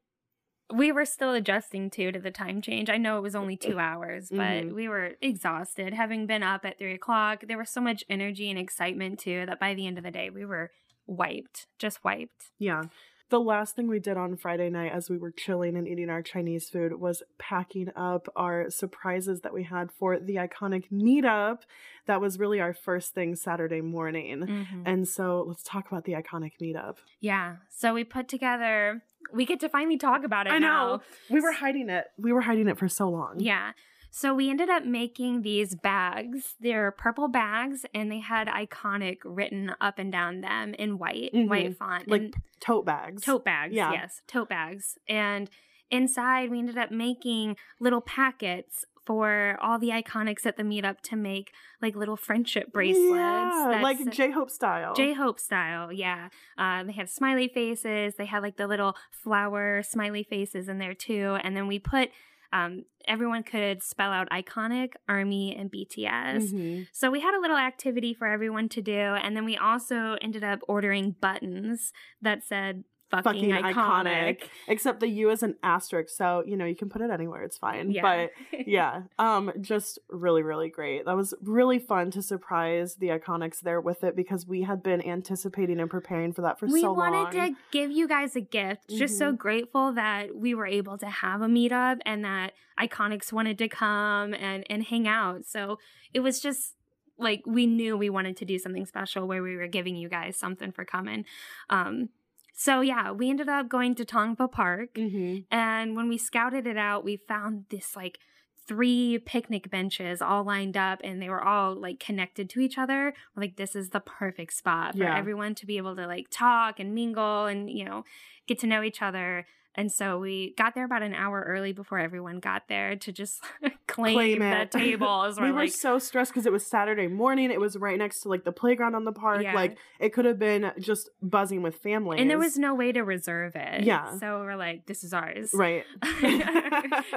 we 0.72 0.92
were 0.92 1.04
still 1.04 1.32
adjusting 1.32 1.90
too 1.90 2.12
to 2.12 2.20
the 2.20 2.30
time 2.30 2.62
change. 2.62 2.88
I 2.88 2.96
know 2.96 3.18
it 3.18 3.22
was 3.22 3.34
only 3.34 3.56
two 3.56 3.80
hours, 3.80 4.28
but 4.30 4.38
Mhm. 4.38 4.72
we 4.72 4.86
were 4.88 5.14
exhausted. 5.20 5.92
Having 5.92 6.28
been 6.28 6.44
up 6.44 6.64
at 6.64 6.78
three 6.78 6.94
o'clock, 6.94 7.42
there 7.48 7.58
was 7.58 7.68
so 7.70 7.80
much 7.80 8.04
energy 8.08 8.48
and 8.48 8.56
excitement 8.58 9.18
too 9.18 9.44
that 9.46 9.58
by 9.58 9.74
the 9.74 9.88
end 9.88 9.98
of 9.98 10.04
the 10.04 10.12
day 10.12 10.30
we 10.30 10.44
were 10.44 10.70
wiped, 11.08 11.66
just 11.80 12.04
wiped. 12.04 12.52
Yeah. 12.60 12.82
The 13.30 13.40
last 13.40 13.76
thing 13.76 13.86
we 13.86 14.00
did 14.00 14.16
on 14.16 14.36
Friday 14.36 14.70
night 14.70 14.90
as 14.92 15.08
we 15.08 15.16
were 15.16 15.30
chilling 15.30 15.76
and 15.76 15.86
eating 15.86 16.10
our 16.10 16.20
Chinese 16.20 16.68
food 16.68 16.94
was 17.00 17.22
packing 17.38 17.88
up 17.94 18.26
our 18.34 18.68
surprises 18.70 19.42
that 19.42 19.54
we 19.54 19.62
had 19.62 19.90
for 19.92 20.18
the 20.18 20.34
iconic 20.34 20.90
meetup. 20.92 21.60
That 22.06 22.20
was 22.20 22.40
really 22.40 22.60
our 22.60 22.74
first 22.74 23.14
thing 23.14 23.36
Saturday 23.36 23.80
morning. 23.82 24.40
Mhm. 24.40 24.82
And 24.84 25.08
so 25.08 25.44
let's 25.46 25.62
talk 25.62 25.86
about 25.86 26.04
the 26.04 26.12
iconic 26.14 26.54
meetup. 26.60 26.96
Yeah. 27.20 27.56
So 27.68 27.94
we 27.94 28.02
put 28.02 28.26
together. 28.28 29.02
We 29.32 29.46
get 29.46 29.60
to 29.60 29.68
finally 29.68 29.96
talk 29.96 30.24
about 30.24 30.48
it 30.48 30.52
I 30.52 30.58
now. 30.58 30.96
know. 30.96 31.02
We 31.30 31.40
were 31.40 31.52
hiding 31.52 31.88
it. 31.88 32.06
We 32.18 32.32
were 32.32 32.40
hiding 32.40 32.66
it 32.66 32.78
for 32.78 32.88
so 32.88 33.08
long. 33.08 33.38
Yeah. 33.38 33.72
So 34.10 34.34
we 34.34 34.50
ended 34.50 34.68
up 34.68 34.84
making 34.84 35.42
these 35.42 35.74
bags. 35.74 36.54
They're 36.60 36.90
purple 36.90 37.28
bags 37.28 37.86
and 37.94 38.10
they 38.10 38.20
had 38.20 38.48
iconic 38.48 39.18
written 39.24 39.72
up 39.80 39.98
and 39.98 40.10
down 40.10 40.40
them 40.40 40.74
in 40.74 40.98
white, 40.98 41.30
Mhm. 41.32 41.48
white 41.48 41.76
font. 41.76 42.08
Like 42.08 42.22
and 42.22 42.34
tote 42.60 42.84
bags. 42.86 43.22
tote 43.24 43.44
bags. 43.44 43.72
Yeah. 43.74 43.92
Yes, 43.92 44.22
tote 44.26 44.48
bags. 44.48 44.98
And 45.08 45.48
inside 45.90 46.50
we 46.50 46.58
ended 46.58 46.78
up 46.78 46.90
making 46.90 47.56
little 47.78 48.00
packets 48.00 48.84
for 49.06 49.56
all 49.62 49.78
the 49.78 49.88
iconics 49.88 50.44
at 50.46 50.56
the 50.56 50.62
meetup 50.62 51.00
to 51.00 51.16
make 51.16 51.52
like 51.80 51.96
little 51.96 52.16
friendship 52.16 52.70
bracelets. 52.72 53.08
Yeah, 53.16 53.80
like 53.82 54.10
J 54.10 54.30
Hope 54.30 54.50
style. 54.50 54.94
J 54.94 55.14
Hope 55.14 55.40
style, 55.40 55.90
yeah. 55.90 56.28
Uh, 56.58 56.84
they 56.84 56.92
had 56.92 57.08
smiley 57.08 57.48
faces. 57.48 58.16
They 58.16 58.26
had 58.26 58.42
like 58.42 58.56
the 58.56 58.66
little 58.68 58.96
flower 59.10 59.82
smiley 59.82 60.22
faces 60.22 60.68
in 60.68 60.78
there 60.78 60.94
too. 60.94 61.38
And 61.42 61.56
then 61.56 61.66
we 61.66 61.78
put 61.78 62.10
um, 62.52 62.84
everyone 63.06 63.42
could 63.42 63.82
spell 63.82 64.12
out 64.12 64.28
iconic, 64.30 64.92
army, 65.08 65.54
and 65.56 65.70
BTS. 65.70 66.52
Mhm. 66.52 66.86
So 66.92 67.10
we 67.10 67.20
had 67.20 67.34
a 67.34 67.40
little 67.40 67.56
activity 67.56 68.12
for 68.14 68.26
everyone 68.26 68.68
to 68.70 68.82
do, 68.82 68.92
and 68.92 69.36
then 69.36 69.44
we 69.44 69.56
also 69.56 70.16
ended 70.20 70.44
up 70.44 70.60
ordering 70.68 71.12
buttons 71.20 71.92
that 72.20 72.42
said 72.44 72.84
"fucking, 73.10 73.50
Fucking 73.50 73.50
iconic." 73.50 73.74
iconic. 73.74 74.42
Except 74.68 75.00
the 75.00 75.08
U 75.08 75.30
is 75.30 75.42
an 75.42 75.56
asterisk, 75.62 76.14
so 76.16 76.42
you 76.46 76.56
know 76.56 76.64
you 76.64 76.76
can 76.76 76.88
put 76.88 77.02
it 77.02 77.10
anywhere. 77.10 77.42
It's 77.42 77.58
fine. 77.58 77.90
Yeah. 77.90 78.02
But 78.02 78.30
yeah, 78.66 79.02
um, 79.18 79.52
just 79.60 79.98
really, 80.08 80.42
really 80.42 80.68
great. 80.68 81.04
That 81.04 81.16
was 81.16 81.34
really 81.42 81.78
fun 81.78 82.10
to 82.12 82.22
surprise 82.22 82.96
the 82.96 83.08
iconics 83.08 83.60
there 83.60 83.80
with 83.80 84.04
it 84.04 84.16
because 84.16 84.46
we 84.46 84.62
had 84.62 84.82
been 84.82 85.04
anticipating 85.06 85.80
and 85.80 85.90
preparing 85.90 86.32
for 86.32 86.42
that 86.42 86.58
for 86.58 86.66
we 86.66 86.82
so 86.82 86.92
wanted 86.92 87.32
to 87.32 87.54
give 87.70 87.90
you 87.90 88.06
guys 88.08 88.36
a 88.36 88.40
gift. 88.40 88.88
Just 88.90 89.18
so 89.18 89.32
Mhm. 89.32 89.38
grateful 89.38 89.92
that 89.92 90.34
we 90.36 90.54
were 90.54 90.66
able 90.66 90.96
to 90.98 91.06
have 91.06 91.42
a 91.42 91.46
meetup 91.46 91.98
and 92.06 92.24
that 92.24 92.52
Iconics 92.78 93.32
wanted 93.32 93.58
to 93.58 93.68
come 93.68 94.32
and 94.34 94.64
and 94.70 94.82
hang 94.84 95.06
out. 95.06 95.44
So 95.44 95.78
it 96.14 96.20
was 96.20 96.40
just 96.40 96.76
like 97.18 97.42
we 97.46 97.66
knew 97.66 97.96
we 97.98 98.08
wanted 98.08 98.36
to 98.38 98.46
do 98.46 98.58
something 98.58 98.86
special 98.86 99.28
where 99.28 99.42
we 99.42 99.54
were 99.56 99.66
giving 99.66 99.96
you 99.96 100.08
guys 100.08 100.36
something 100.38 100.72
for 100.72 100.86
coming. 100.86 101.26
Um 101.68 102.08
so 102.52 102.80
yeah, 102.80 103.10
we 103.12 103.30
ended 103.30 103.48
up 103.48 103.68
going 103.68 103.94
to 103.96 104.04
Tongva 104.04 104.50
Park 104.50 104.94
Mhm. 104.94 105.44
and 105.50 105.96
when 105.96 106.08
we 106.08 106.18
scouted 106.18 106.66
it 106.66 106.76
out, 106.76 107.04
we 107.04 107.16
found 107.16 107.66
this 107.70 107.96
like 107.96 108.18
three 108.66 109.18
picnic 109.24 109.68
benches 109.70 110.22
all 110.22 110.44
lined 110.44 110.76
up 110.76 111.00
and 111.02 111.20
they 111.20 111.28
were 111.28 111.42
all 111.42 111.74
like 111.74 111.98
connected 111.98 112.48
to 112.50 112.60
each 112.60 112.78
other. 112.78 113.12
We're 113.34 113.42
like, 113.42 113.56
this 113.56 113.74
is 113.74 113.90
the 113.90 113.98
perfect 114.00 114.52
spot 114.52 114.92
for 114.96 115.02
Yeah. 115.04 115.16
everyone 115.18 115.54
to 115.56 115.66
be 115.66 115.76
able 115.76 115.96
to 115.96 116.06
like 116.06 116.28
talk 116.30 116.78
and 116.78 116.94
mingle 116.94 117.46
and, 117.46 117.68
you 117.68 117.84
know, 117.84 118.04
get 118.46 118.58
to 118.60 118.66
know 118.68 118.82
each 118.84 119.02
other. 119.02 119.46
And 119.80 119.90
so 119.90 120.18
we 120.18 120.52
got 120.58 120.74
there 120.74 120.84
about 120.84 121.02
an 121.02 121.14
hour 121.14 121.42
early 121.48 121.72
before 121.72 121.98
everyone 121.98 122.38
got 122.38 122.68
there 122.68 122.96
to 122.96 123.12
just 123.12 123.42
claim, 123.88 124.14
Claim 124.14 124.38
the 124.40 124.60
it. 124.60 124.70
tables. 124.70 125.40
we 125.40 125.50
We're 125.50 125.56
like, 125.58 125.72
so 125.72 125.98
stressed 125.98 126.32
because 126.32 126.44
it 126.44 126.52
was 126.52 126.66
Saturday 126.66 127.06
morning. 127.06 127.50
It 127.50 127.58
was 127.58 127.76
right 127.78 127.96
next 127.96 128.20
to 128.20 128.28
like 128.28 128.44
the 128.44 128.52
playground 128.52 128.94
on 128.94 129.06
the 129.06 129.12
park. 129.12 129.42
Yeah. 129.42 129.54
Like 129.54 129.78
it 129.98 130.12
could 130.12 130.26
have 130.26 130.38
been 130.38 130.70
just 130.78 131.08
buzzing 131.22 131.62
with 131.62 131.76
families. 131.76 132.20
and 132.20 132.28
there 132.28 132.38
was 132.38 132.58
no 132.58 132.74
way 132.74 132.92
to 132.92 133.00
reserve 133.02 133.56
it. 133.56 133.84
Yeah. 133.84 134.18
So 134.18 134.40
we're 134.40 134.56
like, 134.56 134.84
this 134.84 135.02
is 135.02 135.14
ours. 135.14 135.50
right. 135.54 135.84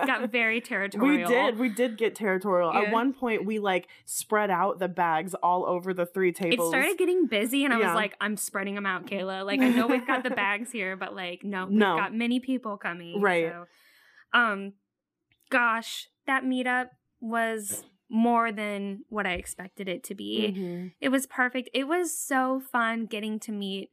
got 0.06 0.32
very 0.32 0.62
territorial. 0.62 1.18
We 1.30 1.36
did. 1.36 1.60
We 1.60 1.68
did 1.70 1.98
get 1.98 2.16
territorial. 2.16 2.72
Yeah. 2.74 2.84
At 2.84 2.92
one 2.94 3.12
point, 3.14 3.46
we 3.46 3.60
like 3.60 3.88
spread 4.06 4.50
out 4.50 4.80
the 4.80 4.88
bags 4.88 5.34
all 5.36 5.66
over 5.66 5.94
the 5.94 6.06
three 6.06 6.32
tables. 6.32 6.68
it 6.68 6.78
started 6.78 6.98
getting 6.98 7.28
busy 7.28 7.66
and 7.66 7.74
I 7.74 7.80
Yeah. 7.80 7.88
was 7.88 7.96
like, 7.96 8.16
I'm 8.22 8.38
spreading 8.38 8.76
them 8.76 8.86
out, 8.86 9.06
Kayla. 9.06 9.46
Like 9.46 9.60
I 9.60 9.68
know 9.70 9.88
we've 9.88 10.08
got 10.08 10.24
the 10.24 10.30
bags 10.30 10.72
here, 10.72 10.96
but 10.96 11.14
like 11.14 11.44
no, 11.44 11.66
we've 11.66 11.78
No. 11.78 11.98
got 11.98 12.14
many 12.14 12.40
people 12.40 12.53
coming. 12.60 13.22
Right. 13.22 13.52
So, 13.52 13.66
um 14.34 14.74
gosh, 15.50 16.08
that 16.26 16.44
meetup 16.44 16.88
was 17.22 17.84
more 18.10 18.52
than 18.52 19.04
what 19.10 19.26
I 19.26 19.34
expected 19.34 19.88
it 19.88 20.04
to 20.06 20.16
be. 20.16 20.54
Mhm. 20.56 20.94
It 21.02 21.10
was 21.10 21.26
perfect. 21.26 21.70
It 21.74 21.88
was 21.88 22.18
so 22.18 22.60
fun 22.60 23.06
getting 23.06 23.40
to 23.42 23.52
meet 23.52 23.90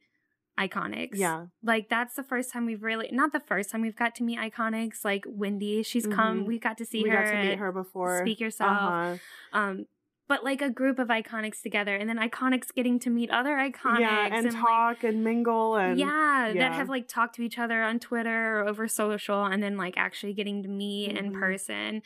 iconics. 0.59 1.15
Yeah. 1.17 1.47
Like 1.63 1.89
that's 1.89 2.15
the 2.15 2.23
first 2.23 2.51
time 2.51 2.65
we've 2.65 2.83
really 2.83 3.09
not 3.11 3.31
the 3.31 3.39
first 3.39 3.69
time 3.71 3.81
we've 3.81 3.95
got 3.95 4.13
to 4.15 4.23
meet 4.23 4.37
iconics. 4.37 5.03
Like 5.03 5.25
Wendy, 5.27 5.81
she's 5.83 6.05
come. 6.07 6.43
Mhm. 6.43 6.45
We 6.47 6.59
got 6.59 6.77
to 6.79 6.85
see 6.85 7.03
we 7.03 7.09
her. 7.09 7.15
got 7.23 7.31
to 7.31 7.43
meet 7.49 7.57
her 7.57 7.71
before. 7.71 8.19
Speak 8.19 8.39
yourself 8.39 8.71
Uh-huh. 8.77 9.17
um 9.53 9.85
but 10.31 10.45
like 10.45 10.61
a 10.61 10.69
group 10.69 10.97
of 10.97 11.09
iconics 11.09 11.61
together 11.61 11.93
and 11.93 12.07
then 12.07 12.17
iconics 12.17 12.73
getting 12.73 12.97
to 12.99 13.09
meet 13.09 13.29
other 13.31 13.57
iconics 13.57 13.99
Yeah, 13.99 14.29
and, 14.31 14.45
like, 14.45 14.53
talk 14.53 15.03
and 15.03 15.25
mingle 15.25 15.75
and 15.75 15.99
yeah, 15.99 16.47
yeah. 16.47 16.53
that 16.53 16.71
have 16.73 16.87
like 16.87 17.09
talked 17.09 17.35
to 17.35 17.41
each 17.41 17.59
other 17.59 17.83
on 17.83 17.99
Twitter 17.99 18.61
or 18.61 18.65
over 18.65 18.87
social 18.87 19.43
and 19.43 19.61
then 19.61 19.75
like 19.75 19.95
actually 19.97 20.31
getting 20.33 20.63
to 20.63 20.69
meet 20.69 21.17
in 21.17 21.33
Mhm. 21.33 21.39
person. 21.39 22.01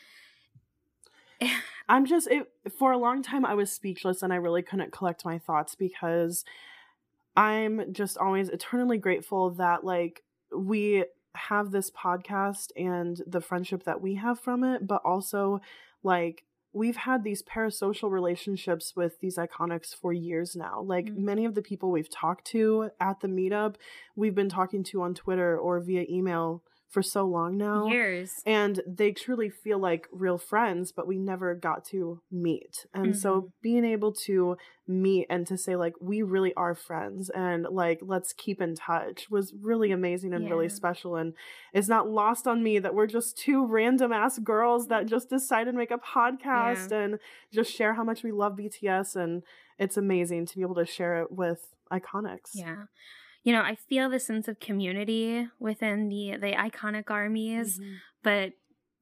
I'm 1.87 2.07
just 2.07 2.27
it 2.27 2.51
for 2.79 2.91
a 2.91 2.97
long 2.97 3.21
time 3.21 3.45
I 3.45 3.53
was 3.53 3.71
speechless 3.71 4.23
and 4.23 4.33
I 4.33 4.37
really 4.37 4.63
couldn't 4.63 4.91
collect 4.91 5.23
my 5.23 5.37
thoughts 5.37 5.75
because 5.75 6.43
I'm 7.37 7.93
just 7.93 8.17
always 8.17 8.49
eternally 8.49 8.97
grateful 8.97 9.51
that 9.51 9.83
like 9.83 10.23
we 10.51 11.05
have 11.35 11.69
this 11.69 11.91
podcast 11.91 12.71
and 12.75 13.21
the 13.27 13.41
friendship 13.41 13.83
that 13.83 14.01
we 14.01 14.15
have 14.15 14.39
from 14.39 14.63
it, 14.63 14.87
but 14.87 15.01
also 15.05 15.61
like 16.01 16.43
we've 16.75 16.97
had 16.97 17.23
these 17.23 17.41
parasocial 17.41 18.11
relationships 18.11 18.95
with 18.95 19.19
these 19.21 19.37
iconics 19.37 19.95
for 19.95 20.11
years 20.11 20.55
now. 20.55 20.81
Like 20.81 21.05
Mhm. 21.07 21.17
many 21.17 21.45
of 21.45 21.55
the 21.55 21.61
people 21.61 21.89
we've 21.89 22.09
talked 22.09 22.45
to 22.47 22.89
at 22.99 23.21
the 23.21 23.29
meetup, 23.29 23.77
we've 24.15 24.35
been 24.35 24.49
talking 24.49 24.83
to 24.83 25.01
on 25.01 25.15
Twitter 25.15 25.57
or 25.57 25.79
via 25.79 26.05
email 26.09 26.63
for 26.95 27.01
so 27.03 27.25
long 27.25 27.57
now 27.57 27.87
Years. 27.87 28.31
and 28.45 28.81
they 28.87 29.11
truly 29.11 29.49
feel 29.49 29.77
like 29.79 30.07
real 30.13 30.37
friends 30.37 30.93
but 30.93 31.05
we 31.05 31.17
never 31.17 31.53
got 31.53 31.83
to 31.85 32.21
meet 32.31 32.85
and 32.93 33.07
Mm-hmm. 33.07 33.19
so 33.19 33.51
being 33.61 33.83
able 33.83 34.13
to 34.27 34.55
meet 34.87 35.25
and 35.29 35.45
to 35.47 35.57
say 35.57 35.75
like 35.75 35.93
we 35.99 36.21
really 36.21 36.53
are 36.55 36.73
friends 36.73 37.29
and 37.31 37.65
like 37.69 37.99
let's 38.01 38.31
keep 38.33 38.61
in 38.61 38.75
touch 38.75 39.29
was 39.29 39.53
really 39.61 39.91
amazing 39.91 40.33
and 40.33 40.49
really 40.49 40.69
special 40.69 41.15
and 41.17 41.33
it's 41.73 41.89
not 41.89 42.07
lost 42.07 42.47
on 42.47 42.63
me 42.63 42.79
that 42.79 42.95
we're 42.95 43.07
just 43.07 43.37
two 43.37 43.65
random 43.65 44.13
ass 44.13 44.39
girls 44.39 44.87
that 44.87 45.05
just 45.05 45.29
decided 45.29 45.71
to 45.73 45.77
make 45.77 45.91
a 45.91 45.97
podcast 45.97 46.91
and 46.93 47.19
just 47.51 47.73
share 47.73 47.95
how 47.95 48.03
much 48.05 48.23
we 48.23 48.31
love 48.31 48.55
BTS 48.55 49.15
and 49.17 49.43
it's 49.77 49.97
amazing 49.97 50.45
to 50.45 50.55
be 50.55 50.61
able 50.61 50.75
to 50.75 50.85
share 50.85 51.21
it 51.21 51.31
with 51.31 51.73
iconics 51.91 52.51
Yeah. 52.53 52.83
You 53.45 53.53
know, 53.53 53.61
I 53.61 53.75
feel 53.75 54.09
the 54.09 54.19
sense 54.19 54.49
of 54.49 54.59
community 54.59 55.47
within 55.59 56.09
the 56.09 56.37
the 56.37 56.53
iconic 56.53 57.09
armies, 57.11 57.79
Mhm. 57.79 57.97
but 58.23 58.53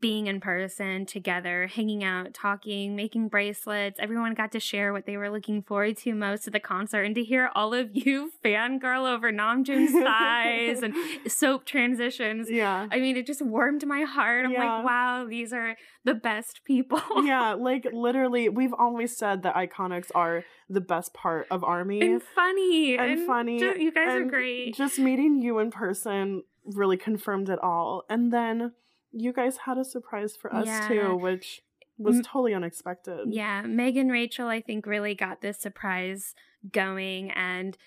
being 0.03 0.27
in 0.27 0.41
person 0.41 1.05
together, 1.05 1.67
hanging 1.67 2.03
out, 2.03 2.33
talking, 2.33 2.93
making 2.93 3.29
bracelets, 3.29 3.97
everyone 4.01 4.33
got 4.33 4.51
to 4.51 4.59
share 4.59 4.91
what 4.91 5.05
they 5.05 5.15
were 5.15 5.29
looking 5.29 5.61
forward 5.61 5.95
to 5.95 6.13
most 6.13 6.45
at 6.45 6.51
the 6.51 6.59
concert 6.59 7.03
and 7.03 7.15
to 7.15 7.23
hear 7.23 7.49
all 7.55 7.73
of 7.73 7.89
you 7.93 8.29
fangirl 8.43 9.09
over 9.09 9.31
Namjoon's 9.31 9.93
thighs 9.93 10.83
and 10.83 10.93
soap 11.31 11.63
transitions. 11.65 12.51
yeah 12.51 12.87
I 12.91 12.99
mean, 12.99 13.15
it 13.15 13.25
just 13.25 13.41
warmed 13.41 13.87
my 13.87 14.01
heart. 14.01 14.45
I'm 14.45 14.51
Yeah. 14.51 14.75
like, 14.77 14.85
wow, 14.85 15.25
these 15.29 15.53
are 15.53 15.77
the 16.03 16.15
best 16.15 16.65
people. 16.65 16.99
yeah, 17.23 17.53
like 17.69 17.87
literally, 17.93 18.49
we've 18.49 18.73
always 18.77 19.15
said 19.15 19.43
that 19.43 19.55
iconics 19.55 20.11
are 20.13 20.43
the 20.69 20.81
best 20.81 21.13
part 21.13 21.47
of 21.49 21.63
Army. 21.63 22.01
and 22.01 22.21
funny. 22.21 22.97
And 22.97 23.25
funny, 23.25 23.57
ju- 23.59 23.75
you 23.79 23.91
guys 23.93 24.09
are 24.15 24.25
great. 24.25 24.75
Just 24.75 24.99
meeting 24.99 25.41
you 25.41 25.59
in 25.59 25.71
person 25.71 26.43
really 26.65 26.97
confirmed 26.97 27.49
it 27.49 27.59
all. 27.59 28.03
And 28.09 28.33
then 28.33 28.73
you 29.13 29.31
guys 29.31 29.57
had 29.65 29.77
a 29.77 29.85
surprise 29.85 30.35
for 30.35 30.53
us 30.53 30.65
Yeah. 30.65 30.87
too, 30.87 31.15
which 31.15 31.61
was 31.97 32.17
totally 32.25 32.53
unexpected. 32.53 33.27
Yeah, 33.31 33.61
Meg 33.61 33.95
and 33.95 34.11
Rachel, 34.11 34.47
I 34.47 34.59
think, 34.59 34.85
really 34.85 35.15
got 35.15 35.41
this 35.41 35.59
surprise 35.59 36.33
going. 36.71 37.31
And 37.31 37.77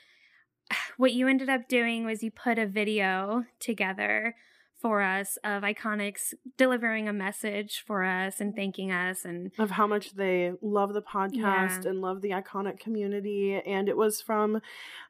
what 0.97 1.13
you 1.13 1.29
ended 1.29 1.49
up 1.49 1.69
doing 1.69 2.05
was 2.07 2.23
you 2.23 2.31
put 2.31 2.59
a 2.59 2.67
video 2.67 3.45
together 3.61 4.37
for 4.81 5.01
us 5.01 5.39
of 5.43 5.63
Iconics 5.63 6.35
delivering 6.59 7.09
a 7.09 7.13
message 7.13 7.83
for 7.87 8.05
us 8.05 8.41
and 8.41 8.55
thanking 8.55 8.93
us. 8.93 9.25
And 9.25 9.51
Of 9.59 9.71
how 9.71 9.87
much 9.87 10.15
they 10.15 10.53
love 10.61 10.93
the 10.93 11.03
podcast 11.03 11.85
Yeah. 11.85 11.91
and 11.91 12.01
love 12.01 12.21
the 12.21 12.31
iconic 12.31 12.79
community. 12.79 13.55
And 13.67 13.89
it 13.89 13.97
was 13.97 14.21
from 14.21 14.61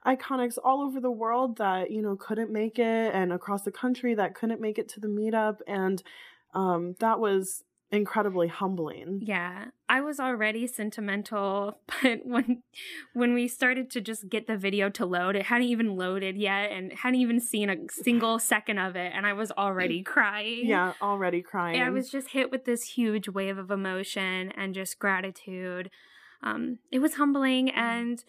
iconics 0.06 0.56
all 0.62 0.82
over 0.82 1.00
the 1.00 1.11
world 1.11 1.58
that, 1.58 1.90
you 1.90 2.00
know, 2.02 2.16
couldn't 2.16 2.52
make 2.52 2.78
it 2.78 3.14
and 3.14 3.32
across 3.32 3.62
the 3.62 3.73
country 3.73 4.14
that 4.14 4.35
couldn't 4.35 4.61
make 4.61 4.78
it 4.78 4.88
to 4.90 5.00
the 5.00 5.08
meetup. 5.08 5.58
And 5.66 6.02
um, 6.54 6.94
that 7.00 7.18
was 7.18 7.64
incredibly 7.90 8.49
humbling. 8.49 9.21
yeah, 9.23 9.66
I 9.88 10.00
was 10.00 10.19
already 10.19 10.66
sentimental, 10.66 11.81
but 12.02 12.21
when 12.25 12.62
when 13.12 13.35
we 13.35 13.49
started 13.49 13.90
to 13.90 14.00
just 14.00 14.28
get 14.28 14.47
the 14.47 14.57
video 14.57 14.90
to 14.90 15.07
load, 15.07 15.37
it 15.37 15.47
hadn't 15.47 15.69
even 15.69 15.97
loaded 15.97 16.37
yet 16.37 16.73
and 16.73 16.93
hadn't 16.93 17.21
even 17.21 17.40
seen 17.40 17.71
a 17.71 17.76
single 17.90 18.38
second 18.38 18.78
of 18.78 18.97
it, 18.97 19.12
and 19.14 19.26
I 19.26 19.33
was 19.33 19.52
already 19.52 20.02
crying. 20.02 20.66
Yeah, 20.66 20.95
already 21.00 21.43
crying. 21.43 21.81
I 21.81 21.90
was 21.90 22.11
just 22.11 22.31
hit 22.31 22.50
with 22.50 22.64
this 22.64 22.83
huge 22.83 23.28
wave 23.28 23.59
of 23.59 23.71
emotion 23.71 24.52
and 24.57 24.75
just 24.75 24.99
gratitude. 24.99 25.90
Um, 26.43 26.78
it 26.93 26.99
was 26.99 27.14
humbling, 27.14 27.71
and 27.71 28.23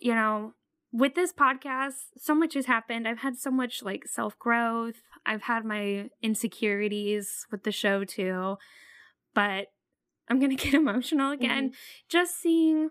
you 0.00 0.14
know, 0.14 0.54
with 0.92 1.14
this 1.14 1.32
podcast, 1.32 1.94
so 2.16 2.34
much 2.34 2.54
has 2.54 2.66
happened. 2.66 3.06
I've 3.06 3.18
had 3.18 3.36
so 3.38 3.50
much 3.50 3.82
like 3.82 4.06
self 4.06 4.38
growth. 4.38 4.96
I've 5.26 5.42
had 5.42 5.64
my 5.64 6.08
insecurities 6.22 7.46
with 7.50 7.64
the 7.64 7.72
show 7.72 8.04
too, 8.04 8.56
but 9.34 9.68
I'm 10.28 10.38
gonna 10.40 10.54
get 10.66 10.74
emotional 10.74 11.30
again. 11.32 11.72
Just 12.08 12.40
seeing 12.40 12.90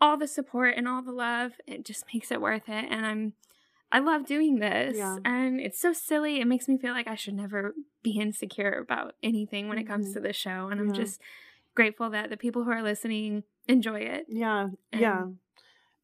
all 0.00 0.16
the 0.16 0.26
support 0.28 0.74
and 0.76 0.86
all 0.88 1.02
the 1.02 1.12
love, 1.12 1.52
it 1.66 1.84
just 1.84 2.04
makes 2.12 2.30
it 2.30 2.40
worth 2.40 2.68
it. 2.68 2.86
And 2.90 3.06
I'm 3.06 3.32
I 3.92 4.00
love 4.00 4.26
doing 4.26 4.58
this. 4.58 4.96
Yeah. 4.96 5.18
And 5.24 5.60
it's 5.60 5.80
so 5.80 5.92
silly. 5.92 6.40
It 6.40 6.46
makes 6.46 6.66
me 6.66 6.78
feel 6.78 6.92
like 6.92 7.06
I 7.06 7.14
should 7.14 7.34
never 7.34 7.74
be 8.02 8.18
insecure 8.18 8.72
about 8.80 9.14
anything 9.22 9.68
when 9.68 9.78
it 9.78 9.84
comes 9.84 10.08
Mhm. 10.10 10.14
to 10.14 10.20
the 10.20 10.32
show. 10.32 10.68
And 10.68 10.80
I'm 10.80 10.92
just 10.92 11.20
grateful 11.76 12.10
that 12.10 12.28
the 12.28 12.36
people 12.36 12.64
who 12.64 12.70
are 12.72 12.82
listening 12.82 13.44
enjoy 13.68 14.00
it. 14.00 14.26
Yeah. 14.28 14.68
yeah. 14.92 15.26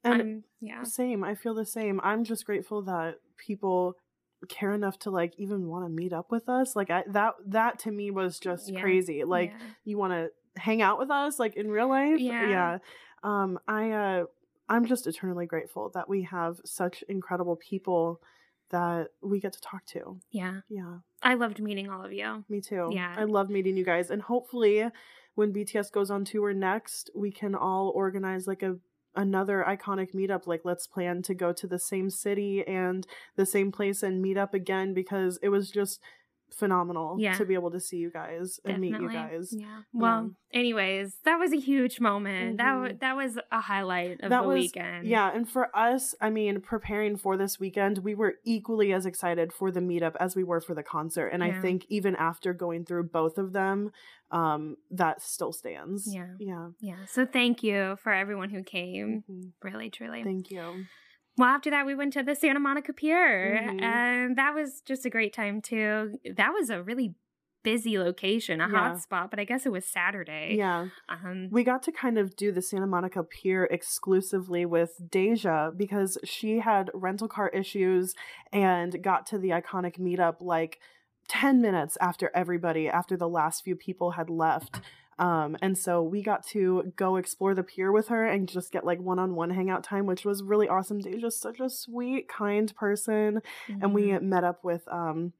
And 0.05 0.15
I'm, 0.15 0.45
yeah. 0.61 0.83
Same. 0.83 1.23
I 1.25 1.35
feel 1.35 1.55
the 1.55 1.67
same. 1.67 2.01
I'm 2.03 2.25
just 2.25 2.45
grateful 2.47 2.83
that 2.83 3.17
people 3.37 3.97
care 4.49 4.73
enough 4.73 4.99
to 5.01 5.11
like 5.11 5.35
even 5.37 5.69
want 5.69 5.85
to 5.85 5.91
meet 5.91 6.13
up 6.13 6.31
with 6.31 6.49
us. 6.49 6.75
Like 6.75 6.91
I 6.91 7.05
that 7.09 7.35
that 7.47 7.79
to 7.81 7.91
me 7.91 8.11
was 8.11 8.39
just 8.39 8.71
Yeah. 8.73 8.81
crazy. 8.81 9.25
Like 9.25 9.51
Yeah. 9.51 9.67
you 9.85 9.99
want 9.99 10.13
to 10.15 10.31
hang 10.61 10.81
out 10.83 10.99
with 10.99 11.11
us 11.11 11.39
like 11.39 11.57
in 11.57 11.69
real 11.71 11.89
life. 11.89 12.19
Yeah. 12.19 12.49
Yeah. 12.49 12.79
Um 13.23 13.59
I 13.69 13.91
uh 13.91 14.25
I'm 14.69 14.87
just 14.87 15.07
eternally 15.07 15.47
grateful 15.47 15.91
that 15.91 16.09
we 16.09 16.23
have 16.23 16.61
such 16.65 17.03
incredible 17.09 17.57
people 17.57 18.23
that 18.71 19.09
we 19.21 19.41
get 19.41 19.53
to 19.53 19.61
talk 19.61 19.85
to. 19.87 20.19
yeah. 20.31 20.61
Yeah. 20.71 20.99
I 21.23 21.35
loved 21.35 21.61
meeting 21.61 21.91
all 21.91 22.03
of 22.05 22.13
you. 22.13 22.45
Me 22.49 22.61
too. 22.63 22.89
Yeah. 22.93 23.15
I 23.19 23.25
love 23.25 23.51
meeting 23.51 23.77
you 23.77 23.85
guys 23.85 24.11
and 24.11 24.23
hopefully 24.23 24.87
when 25.35 25.53
BTS 25.53 25.93
goes 25.93 26.11
on 26.11 26.25
tour 26.25 26.53
next, 26.55 27.11
we 27.15 27.31
can 27.31 27.55
all 27.55 27.91
organize 27.95 28.47
like 28.47 28.63
a 28.63 28.77
another 29.15 29.65
iconic 29.67 30.15
meetup 30.15 30.47
like 30.47 30.63
let's 30.65 30.87
plan 30.87 31.23
to 31.23 31.35
go 31.35 31.53
to 31.53 31.67
the 31.67 31.79
same 31.79 32.11
city 32.11 32.67
and 32.67 33.07
the 33.37 33.47
same 33.47 33.73
place 33.73 34.03
and 34.03 34.23
meet 34.23 34.37
up 34.37 34.55
again 34.55 34.95
because 34.95 35.39
it 35.43 35.49
was 35.49 35.71
just 35.71 36.01
phenomenal 36.55 37.17
Yeah. 37.19 37.35
to 37.35 37.45
be 37.45 37.55
able 37.55 37.71
to 37.71 37.81
see 37.81 37.97
you 37.99 38.11
guys 38.11 38.59
and 38.65 38.81
meet 38.81 38.99
you 38.99 39.11
guys. 39.11 39.55
Yeah. 39.57 39.83
Well, 39.93 40.31
anyways, 40.53 41.19
that 41.25 41.39
was 41.39 41.53
a 41.53 41.59
huge 41.59 42.01
moment. 42.01 42.59
That 42.59 42.75
Mhm. 42.75 42.83
w- 42.83 42.99
that 43.01 43.17
was 43.17 43.39
a 43.51 43.61
highlight 43.61 44.21
of 44.21 44.31
That 44.31 44.43
the 44.43 44.49
was- 44.49 44.55
weekend. 44.55 45.07
Yeah, 45.07 45.31
and 45.35 45.49
for 45.49 45.75
us, 45.77 46.15
I 46.21 46.31
mean, 46.31 46.61
preparing 46.61 47.17
for 47.17 47.37
this 47.37 47.59
weekend, 47.61 47.99
we 47.99 48.15
were 48.15 48.35
equally 48.45 48.93
as 48.93 49.07
excited 49.07 49.53
for 49.53 49.71
the 49.71 49.81
meetup 49.81 50.17
as 50.21 50.35
we 50.37 50.45
were 50.45 50.61
for 50.61 50.75
the 50.75 50.83
concert. 50.83 51.29
And 51.29 51.43
I 51.45 51.61
think 51.61 51.87
even 51.89 52.17
after 52.17 52.53
going 52.53 52.85
through 52.85 53.05
both 53.05 53.39
of 53.39 53.53
them, 53.53 53.93
um, 54.31 54.77
that 54.91 55.21
still 55.23 55.53
stands. 55.53 56.13
Yeah. 56.13 56.35
Yeah. 56.39 56.69
Yeah. 56.81 57.05
So 57.07 57.27
thank 57.27 57.63
you 57.63 57.97
for 58.03 58.13
everyone 58.13 58.51
who 58.51 58.63
came. 58.63 59.25
Mhm. 59.29 59.53
Really, 59.63 59.91
truly. 59.91 60.23
Thank 60.25 60.51
you. 60.51 60.85
Well, 61.39 61.49
after 61.49 61.71
that, 61.71 61.87
we 61.87 61.95
went 61.95 62.13
to 62.15 62.23
the 62.23 62.35
Santa 62.35 62.61
Monica 62.61 62.93
Pier, 62.93 63.59
Mhm. 63.63 63.83
and 63.83 64.37
that 64.37 64.55
was 64.55 64.81
just 64.83 65.07
a 65.07 65.11
great 65.11 65.33
time 65.33 65.63
too. 65.63 66.19
That 66.37 66.53
was 66.53 66.71
a 66.71 66.83
really 66.83 67.15
busy 67.63 67.99
location, 67.99 68.61
a 68.61 68.69
Yeah. 68.69 68.75
hot 68.75 68.99
spot, 69.03 69.31
but 69.31 69.39
I 69.39 69.45
guess 69.45 69.67
it 69.67 69.73
was 69.73 69.85
Saturday. 69.85 70.55
Yeah. 70.57 70.89
Um, 71.11 71.49
We 71.51 71.63
got 71.63 71.83
to 71.85 71.93
kind 71.93 72.17
of 72.19 72.35
do 72.35 72.53
the 72.53 72.63
Santa 72.63 72.87
Monica 72.87 73.23
Pier 73.23 73.65
exclusively 73.71 74.65
with 74.65 74.99
Deja 75.11 75.71
because 75.71 76.17
she 76.25 76.61
had 76.61 76.91
rental 76.95 77.29
car 77.29 77.51
issues 77.51 78.15
and 78.51 79.03
got 79.03 79.27
to 79.27 79.39
the 79.39 79.51
iconic 79.51 79.99
meetup 79.99 80.37
like 80.41 80.81
10 81.29 81.61
minutes 81.61 81.97
after 82.01 82.31
everybody, 82.35 82.89
after 82.89 83.15
the 83.17 83.29
last 83.29 83.63
few 83.63 83.77
people 83.77 84.13
had 84.13 84.31
left. 84.31 84.81
Um, 85.21 85.57
and 85.61 85.77
so 85.77 86.03
we 86.03 86.23
got 86.23 86.47
to 86.49 86.93
go 86.97 87.17
explore 87.17 87.55
the 87.55 87.63
pier 87.63 87.93
with 87.93 88.09
her 88.09 88.25
and 88.25 88.49
just 88.49 88.73
get 88.73 88.87
like 88.87 88.99
one 89.01 89.19
on 89.19 89.35
one 89.35 89.51
hangout 89.51 89.85
time, 89.85 90.07
which 90.07 90.25
was 90.25 90.43
really 90.43 90.67
awesome. 90.67 91.01
Just 91.03 91.43
such 91.43 91.61
a 91.61 91.69
sweet, 91.69 92.27
kind 92.27 92.75
person. 92.75 93.43
And 93.69 93.95
we 93.95 94.09
mhm. 94.09 94.23
met 94.23 94.45
up 94.45 94.65
with 94.65 94.83
um 94.89 95.35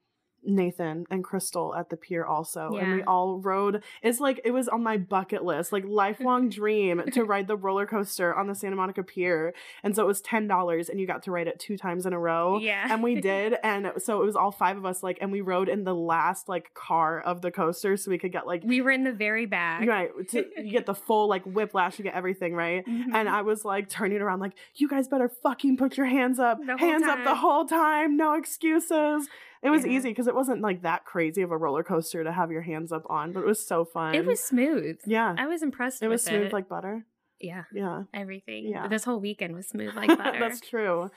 Nathan 0.45 1.07
and 1.11 1.23
Crystal 1.23 1.75
at 1.75 1.91
the 1.91 1.97
pier 1.97 2.25
also. 2.25 2.77
And 2.77 2.95
we 2.97 3.03
all 3.03 3.39
rode 3.39 3.83
it's 4.03 4.21
like 4.21 4.41
it 4.45 4.51
was 4.53 4.69
on 4.69 4.83
my 4.83 4.97
bucket 4.97 5.45
list, 5.45 5.73
like 5.73 5.85
lifelong 5.87 6.49
dream 6.61 7.03
to 7.13 7.25
ride 7.33 7.47
the 7.47 7.57
roller 7.57 7.87
coaster 7.87 8.35
on 8.35 8.47
the 8.47 8.55
Santa 8.55 8.77
Monica 8.77 9.03
Pier. 9.03 9.53
And 9.83 9.95
so 9.95 10.03
it 10.03 10.07
was 10.07 10.21
ten 10.21 10.47
dollars 10.47 10.89
and 10.89 10.99
you 11.01 11.07
got 11.07 11.23
to 11.25 11.31
ride 11.31 11.47
it 11.49 11.59
two 11.59 11.77
times 11.77 12.07
in 12.07 12.13
a 12.13 12.19
row. 12.19 12.59
yeah, 12.59 12.87
And 12.93 13.03
we 13.03 13.21
did, 13.21 13.57
and 13.63 13.93
so 13.99 14.23
it 14.23 14.25
was 14.25 14.37
all 14.37 14.51
five 14.51 14.77
of 14.77 14.85
us, 14.87 15.03
like, 15.03 15.19
and 15.21 15.31
we 15.33 15.41
rode 15.41 15.69
in 15.69 15.85
the 15.85 15.95
last 15.95 16.49
like 16.49 16.73
car 16.75 17.21
of 17.21 17.43
the 17.43 17.51
coaster, 17.51 17.97
so 17.97 18.11
we 18.11 18.19
could 18.19 18.33
get 18.33 18.47
like, 18.47 18.63
we 18.65 18.81
were 18.81 18.91
in 18.91 19.05
the 19.05 19.13
very 19.13 19.47
back. 19.47 19.87
right, 19.87 20.11
to, 20.31 20.47
you 20.57 20.71
get 20.71 20.87
the 20.87 20.95
full 20.95 21.29
like 21.29 21.45
whiplash, 21.45 21.99
you 21.99 22.03
get 22.05 22.15
everything, 22.15 22.55
right? 22.55 22.85
Mhm. 22.87 23.15
And 23.15 23.29
I 23.29 23.43
was 23.43 23.65
like 23.65 23.89
turning 23.89 24.21
around, 24.21 24.41
like, 24.41 24.53
you 24.77 24.89
guys 24.89 25.09
better 25.09 25.29
fucking 25.29 25.77
put 25.77 25.97
your 25.97 26.07
hands 26.07 26.39
up. 26.39 26.59
Hands 26.79 27.05
up 27.05 27.25
the 27.25 27.35
whole 27.35 27.67
time. 27.67 28.17
No 28.17 28.35
excuses. 28.35 29.29
It 29.63 29.71
was 29.71 29.85
Yeah. 29.85 29.93
easy 29.93 30.09
because 30.09 30.27
it 30.27 30.35
wasn't 30.35 30.63
like 30.63 30.83
that 30.83 31.05
crazy 31.05 31.43
of 31.43 31.51
a 31.51 31.57
roller 31.57 31.83
coaster 31.85 32.25
to 32.25 32.33
have 32.33 32.51
your 32.51 32.63
hands 32.63 32.93
up 32.93 33.05
on, 33.11 33.33
but 33.33 33.41
it 33.41 33.47
was 33.47 33.67
so 33.67 33.85
fun. 33.85 34.15
it 34.15 34.25
was 34.25 34.41
smooth. 34.41 34.99
yeah. 35.07 35.35
I 35.37 35.47
was 35.47 35.63
impressed. 35.63 36.03
It 36.03 36.09
was 36.09 36.23
smooth 36.25 36.47
it. 36.47 36.53
like 36.53 36.69
butter. 36.69 37.05
yeah, 37.39 37.65
Yeah. 37.73 38.05
everything. 38.15 38.67
Yeah. 38.69 38.89
This 38.89 39.05
whole 39.05 39.21
weekend 39.21 39.55
was 39.55 39.69
smooth 39.69 39.95
like 39.97 40.09
butter. 40.17 40.39
That's 40.39 40.61
true. 40.61 41.11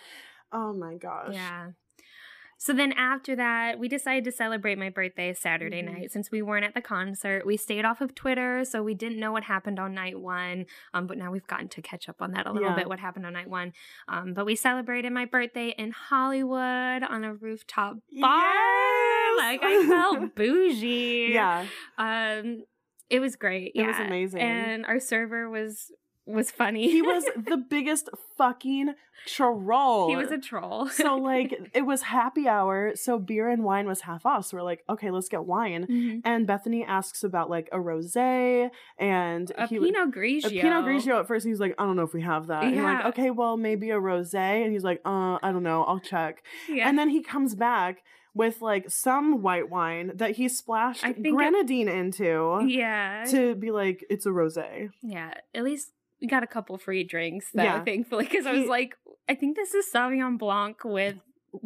Oh 0.51 0.73
my 0.73 0.95
gosh. 0.95 1.33
Yeah. 1.33 1.71
So 2.65 2.71
then 2.71 2.93
after 2.93 3.35
that, 3.35 3.77
we 3.77 3.89
decided 3.89 4.23
to 4.23 4.31
celebrate 4.31 4.77
my 4.77 4.87
birthday 4.89 5.33
Saturday 5.33 5.81
Mhm. 5.81 5.91
night 5.93 6.11
since 6.13 6.31
we 6.31 6.41
weren't 6.41 6.63
at 6.63 6.73
the 6.73 6.81
concert. 6.81 7.45
We 7.45 7.57
stayed 7.57 7.83
off 7.83 7.99
of 7.99 8.15
Twitter, 8.15 8.63
so 8.63 8.81
we 8.81 8.93
didn't 8.93 9.19
know 9.19 9.33
what 9.33 9.43
happened 9.43 9.79
on 9.79 9.93
night 9.93 10.17
one. 10.17 10.67
Um, 10.93 11.05
but 11.05 11.17
now 11.17 11.29
we've 11.29 11.45
gotten 11.45 11.67
to 11.67 11.81
catch 11.81 12.07
up 12.07 12.21
on 12.21 12.31
that 12.31 12.45
a 12.45 12.53
little 12.53 12.69
Yeah. 12.69 12.75
bit, 12.75 12.87
what 12.87 12.99
happened 13.01 13.25
on 13.25 13.33
night 13.33 13.49
one. 13.49 13.73
Um, 14.07 14.33
but 14.33 14.45
we 14.45 14.55
celebrated 14.55 15.11
my 15.11 15.25
birthday 15.25 15.71
in 15.77 15.91
Hollywood 15.91 17.03
on 17.03 17.25
a 17.25 17.33
rooftop 17.33 17.97
bar. 18.21 18.43
Yes! 18.53 19.37
Like 19.39 19.59
I 19.61 19.85
felt 19.85 20.33
bougie. 20.35 21.31
Yeah. 21.33 21.65
Um, 21.97 22.63
it 23.09 23.19
was 23.19 23.35
great. 23.35 23.73
It 23.75 23.85
was 23.85 23.97
yeah. 23.99 24.07
amazing. 24.07 24.39
And 24.39 24.85
our 24.85 25.01
server 25.01 25.49
was 25.49 25.91
was 26.25 26.51
funny. 26.51 26.89
He 26.89 27.01
was 27.01 27.23
the 27.35 27.57
biggest 27.57 28.09
fucking 28.37 28.93
troll. 29.25 30.09
he 30.09 30.15
was 30.15 30.31
a 30.31 30.37
troll. 30.37 30.87
so 30.87 31.15
like 31.31 31.71
it 31.73 31.83
was 31.85 32.01
happy 32.03 32.47
hour, 32.47 32.93
so 32.95 33.19
beer 33.19 33.49
and 33.49 33.63
wine 33.63 33.87
was 33.87 34.01
half 34.01 34.25
off. 34.25 34.45
So 34.45 34.57
we're 34.57 34.63
like, 34.63 34.83
okay, 34.89 35.11
let's 35.11 35.29
get 35.29 35.45
wine. 35.45 35.85
Mhm. 35.89 36.21
And 36.25 36.47
Bethany 36.47 36.83
asks 36.85 37.23
about 37.23 37.49
like 37.49 37.69
a 37.71 37.77
rosé 37.77 38.69
and 38.97 39.51
a 39.57 39.67
he 39.67 39.79
Pinot 39.79 40.11
Grigio. 40.11 40.45
a 40.45 40.49
Pinot 40.49 40.85
Grigio 40.85 41.19
at 41.19 41.27
first. 41.27 41.45
He's 41.45 41.59
like, 41.59 41.75
I 41.77 41.85
don't 41.85 41.95
know 41.95 42.03
if 42.03 42.13
we 42.13 42.21
have 42.21 42.47
that. 42.47 42.63
And 42.63 42.79
I'm 42.79 42.83
like, 42.83 43.05
okay, 43.07 43.29
well 43.29 43.57
maybe 43.57 43.89
a 43.91 43.99
rosé. 43.99 44.63
And 44.63 44.71
he's 44.71 44.83
like, 44.83 45.01
uh, 45.05 45.37
I 45.41 45.51
don't 45.51 45.63
know, 45.63 45.83
I'll 45.83 45.99
check. 45.99 46.43
Yeah. 46.69 46.87
And 46.87 46.97
then 46.97 47.09
he 47.09 47.21
comes 47.21 47.55
back 47.55 48.03
with 48.35 48.61
like 48.61 48.89
some 48.89 49.41
white 49.43 49.69
wine 49.69 50.11
that 50.15 50.31
he 50.31 50.47
splashed 50.49 51.01
think 51.03 51.17
it- 51.25 51.31
grenadine 51.31 51.87
into 51.87 52.63
yeah. 52.67 53.25
to 53.29 53.53
be 53.55 53.69
like, 53.71 54.03
it's 54.09 54.25
a 54.25 54.29
rosé. 54.29 54.89
Yeah, 55.03 55.33
at 55.53 55.63
least 55.63 55.91
we 56.23 56.27
got 56.27 56.41
a 56.41 56.47
couple 56.47 56.75
free 56.79 57.03
drinks 57.03 57.51
though, 57.53 57.61
Yeah. 57.63 57.83
thankfully, 57.83 58.23
because 58.25 58.47
I 58.47 58.53
was 58.53 58.67
like, 58.67 58.95
I 59.29 59.35
think 59.35 59.55
this 59.57 59.73
is 59.75 59.85
Sauvignon 59.93 60.39
Blanc 60.39 60.83
with 60.83 61.17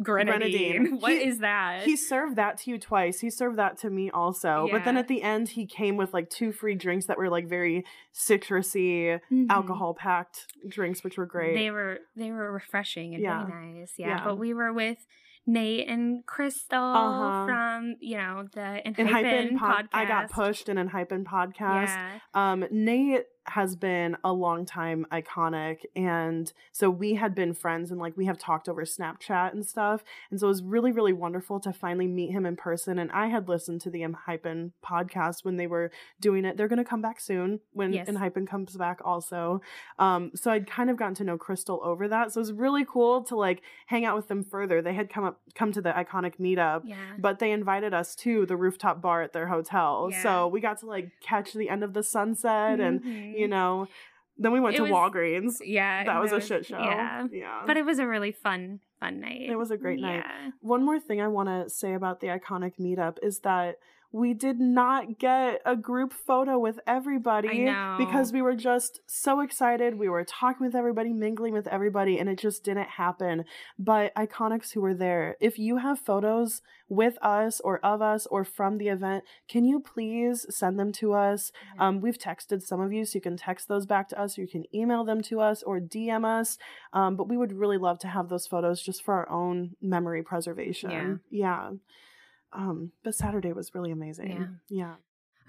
grenadine. 0.02 0.82
Grenadine. 0.84 0.98
What 1.00 1.12
He- 1.12 1.24
is 1.28 1.38
that? 1.38 1.84
He 1.84 1.96
served 1.96 2.36
that 2.36 2.58
to 2.58 2.70
you 2.72 2.78
twice. 2.78 3.20
He 3.20 3.30
served 3.30 3.56
that 3.56 3.78
to 3.78 3.88
me 3.90 4.10
also. 4.10 4.68
But 4.70 4.84
then 4.84 4.96
at 4.98 5.08
the 5.08 5.22
end, 5.22 5.48
he 5.50 5.64
came 5.64 5.96
with 5.96 6.12
like 6.12 6.28
two 6.28 6.52
free 6.52 6.74
drinks 6.74 7.06
that 7.06 7.16
were 7.16 7.30
like 7.30 7.46
very 7.48 7.84
citrusy, 8.14 9.20
Mhm. 9.32 9.46
alcohol 9.50 9.94
packed 9.94 10.46
drinks, 10.68 11.02
which 11.04 11.16
were 11.16 11.26
great. 11.26 11.54
They 11.54 11.70
were 11.70 12.00
they 12.16 12.30
were 12.30 12.52
refreshing 12.52 13.14
and 13.14 13.22
Yeah. 13.22 13.46
very 13.46 13.72
nice. 13.80 13.94
Yeah. 13.98 14.08
Yeah. 14.08 14.24
but 14.24 14.36
we 14.38 14.52
were 14.54 14.72
with 14.72 15.06
Nate 15.46 15.88
and 15.88 16.26
Crystal 16.26 16.78
Uh-huh. 16.78 17.46
from 17.46 17.96
you 18.00 18.18
know 18.18 18.46
the 18.52 18.86
in 18.86 18.94
Hypen 18.94 19.56
pod, 19.56 19.86
podcast. 19.86 19.88
I 19.94 20.04
got 20.04 20.30
pushed 20.30 20.68
in 20.68 20.76
Hypen 20.88 21.24
podcast. 21.24 21.86
Yeah. 21.96 22.18
Um, 22.34 22.64
Nate 22.70 23.24
has 23.48 23.76
been 23.76 24.16
a 24.24 24.32
long 24.32 24.64
time 24.66 25.06
iconic, 25.12 25.78
and 25.96 26.52
so 26.72 26.90
we 26.90 27.14
had 27.14 27.34
been 27.34 27.54
friends, 27.54 27.90
and 27.90 28.00
like 28.00 28.16
we 28.16 28.26
have 28.26 28.38
talked 28.38 28.68
over 28.68 28.82
Snapchat 28.84 29.52
and 29.52 29.64
stuff, 29.66 30.02
and 30.30 30.38
so 30.38 30.46
it 30.46 30.50
was 30.50 30.62
really, 30.62 30.92
really 30.92 31.12
wonderful 31.12 31.58
to 31.60 31.72
finally 31.72 32.06
meet 32.06 32.30
him 32.30 32.46
in 32.46 32.56
person. 32.56 32.98
And 32.98 33.10
I 33.12 33.26
had 33.28 33.48
listened 33.48 33.80
to 33.82 33.90
the 33.90 34.02
Hypen 34.02 34.72
podcast 34.84 35.44
when 35.44 35.56
they 35.56 35.66
were 35.66 35.90
doing 36.20 36.44
it. 36.44 36.56
They're 36.56 36.68
going 36.68 36.78
to 36.78 36.84
come 36.84 37.02
back 37.02 37.20
soon 37.20 37.60
when 37.72 37.92
Yes. 37.92 38.08
Hypen 38.08 38.46
comes 38.46 38.76
back, 38.76 39.00
also. 39.04 39.60
Um, 39.98 40.32
so 40.34 40.50
I'd 40.50 40.66
kind 40.68 40.90
of 40.90 40.96
gotten 40.96 41.14
to 41.16 41.24
know 41.24 41.38
Crystal 41.38 41.80
over 41.84 42.08
that, 42.08 42.32
so 42.32 42.38
it 42.38 42.42
was 42.42 42.52
really 42.52 42.84
cool 42.84 43.22
to 43.24 43.36
like 43.36 43.62
hang 43.86 44.04
out 44.04 44.16
with 44.16 44.28
them 44.28 44.44
further. 44.44 44.82
They 44.82 44.94
had 44.94 45.08
come 45.10 45.24
up, 45.24 45.40
come 45.54 45.72
to 45.72 45.80
the 45.80 45.90
iconic 45.92 46.38
meetup 46.38 46.82
Yeah. 46.84 46.96
but 47.18 47.38
they 47.38 47.50
invited 47.52 47.94
us 47.94 48.14
to 48.16 48.46
the 48.46 48.56
rooftop 48.56 49.00
bar 49.00 49.22
at 49.22 49.32
their 49.32 49.46
hotel. 49.46 50.08
Yeah. 50.10 50.22
So 50.22 50.48
we 50.48 50.60
got 50.60 50.78
to 50.80 50.86
like 50.86 51.10
catch 51.20 51.52
the 51.52 51.68
end 51.68 51.82
of 51.84 51.94
the 51.94 52.02
sunset 52.02 52.80
and 52.80 53.00
Mhm. 53.02 53.37
You 53.38 53.44
mm-hmm. 53.44 53.50
know, 53.50 53.88
then 54.36 54.52
we 54.52 54.60
went 54.60 54.74
It 54.74 54.78
to 54.78 54.82
was- 54.84 54.92
Walgreens. 54.92 55.56
yeah, 55.64 56.04
That 56.04 56.20
was 56.20 56.32
a 56.32 56.40
shit 56.40 56.66
show. 56.66 56.78
Yeah. 56.78 57.26
Yeah. 57.30 57.62
But 57.66 57.76
it 57.76 57.84
was 57.84 57.98
a 57.98 58.06
really 58.06 58.32
fun, 58.32 58.80
fun 59.00 59.20
night. 59.20 59.42
It 59.42 59.56
was 59.56 59.70
a 59.70 59.76
great 59.76 60.00
night. 60.00 60.24
Yeah. 60.26 60.50
One 60.60 60.84
more 60.84 61.00
thing 61.00 61.20
I 61.20 61.28
want 61.28 61.48
to 61.48 61.68
say 61.68 61.94
about 61.94 62.20
the 62.20 62.28
iconic 62.28 62.74
meetup 62.80 63.18
is 63.22 63.40
that 63.40 63.76
we 64.10 64.32
did 64.32 64.58
not 64.58 65.18
get 65.18 65.60
a 65.66 65.76
group 65.76 66.12
photo 66.14 66.58
with 66.58 66.80
everybody 66.86 67.48
because 67.98 68.32
we 68.32 68.40
were 68.40 68.54
just 68.56 69.00
so 69.06 69.40
excited. 69.40 69.98
We 69.98 70.08
were 70.08 70.24
talking 70.24 70.64
with 70.66 70.74
everybody, 70.74 71.12
mingling 71.12 71.52
with 71.52 71.66
everybody, 71.66 72.18
and 72.18 72.28
it 72.28 72.38
just 72.38 72.64
didn't 72.64 72.88
happen. 72.88 73.44
But 73.78 74.14
iconics 74.14 74.72
who 74.72 74.80
were 74.80 74.94
there, 74.94 75.36
if 75.40 75.58
you 75.58 75.76
have 75.78 75.98
photos 75.98 76.62
with 76.88 77.18
us 77.20 77.60
or 77.60 77.84
of 77.84 78.00
us 78.00 78.26
or 78.30 78.44
from 78.44 78.78
the 78.78 78.88
event, 78.88 79.24
can 79.46 79.66
you 79.66 79.78
please 79.78 80.46
send 80.48 80.78
them 80.78 80.90
to 80.92 81.12
us? 81.12 81.52
Um, 81.78 82.00
we've 82.00 82.16
texted 82.16 82.62
some 82.62 82.80
of 82.80 82.92
you, 82.94 83.04
so 83.04 83.16
you 83.16 83.20
can 83.20 83.36
text 83.36 83.68
those 83.68 83.84
back 83.84 84.08
to 84.08 84.18
us, 84.18 84.38
or 84.38 84.40
you 84.40 84.48
can 84.48 84.64
email 84.74 85.04
them 85.04 85.20
to 85.24 85.40
us 85.40 85.62
or 85.62 85.80
DM 85.80 86.24
us. 86.24 86.56
Um, 86.94 87.14
but 87.14 87.28
we 87.28 87.36
would 87.36 87.52
really 87.52 87.76
love 87.76 87.98
to 88.00 88.08
have 88.08 88.30
those 88.30 88.46
photos 88.46 88.80
just 88.80 89.02
for 89.04 89.12
our 89.14 89.28
own 89.28 89.76
memory 89.82 90.22
preservation. 90.22 90.90
Yeah. 91.30 91.72
Um, 92.52 92.92
but 93.02 93.14
Saturday 93.14 93.52
was 93.52 93.74
really 93.74 93.90
amazing. 93.90 94.58
Yeah. 94.68 94.94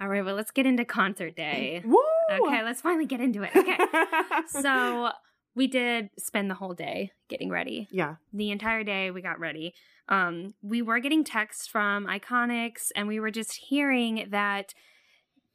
All 0.02 0.08
right, 0.08 0.24
well, 0.24 0.36
let's 0.36 0.52
get 0.52 0.66
into 0.66 0.86
concert 0.86 1.36
day. 1.36 1.82
Woo! 1.86 1.98
Okay, 2.32 2.64
let's 2.64 2.82
finally 2.82 3.06
get 3.06 3.20
into 3.20 3.44
it. 3.44 3.52
Okay. 3.56 3.78
so 4.48 5.10
we 5.56 5.68
did 5.68 6.10
spend 6.18 6.50
the 6.50 6.56
whole 6.56 6.74
day 6.74 7.12
getting 7.28 7.50
ready. 7.50 7.88
yeah. 7.92 8.16
The 8.32 8.52
entire 8.52 8.84
day 8.84 9.12
we 9.12 9.22
got 9.22 9.40
ready. 9.40 9.74
Um, 10.08 10.54
we 10.62 10.82
were 10.82 11.00
getting 11.00 11.24
texts 11.24 11.68
from 11.68 12.06
Iconics, 12.08 12.92
and 12.96 13.08
we 13.08 13.20
were 13.20 13.32
just 13.32 13.56
hearing 13.56 14.28
that 14.30 14.74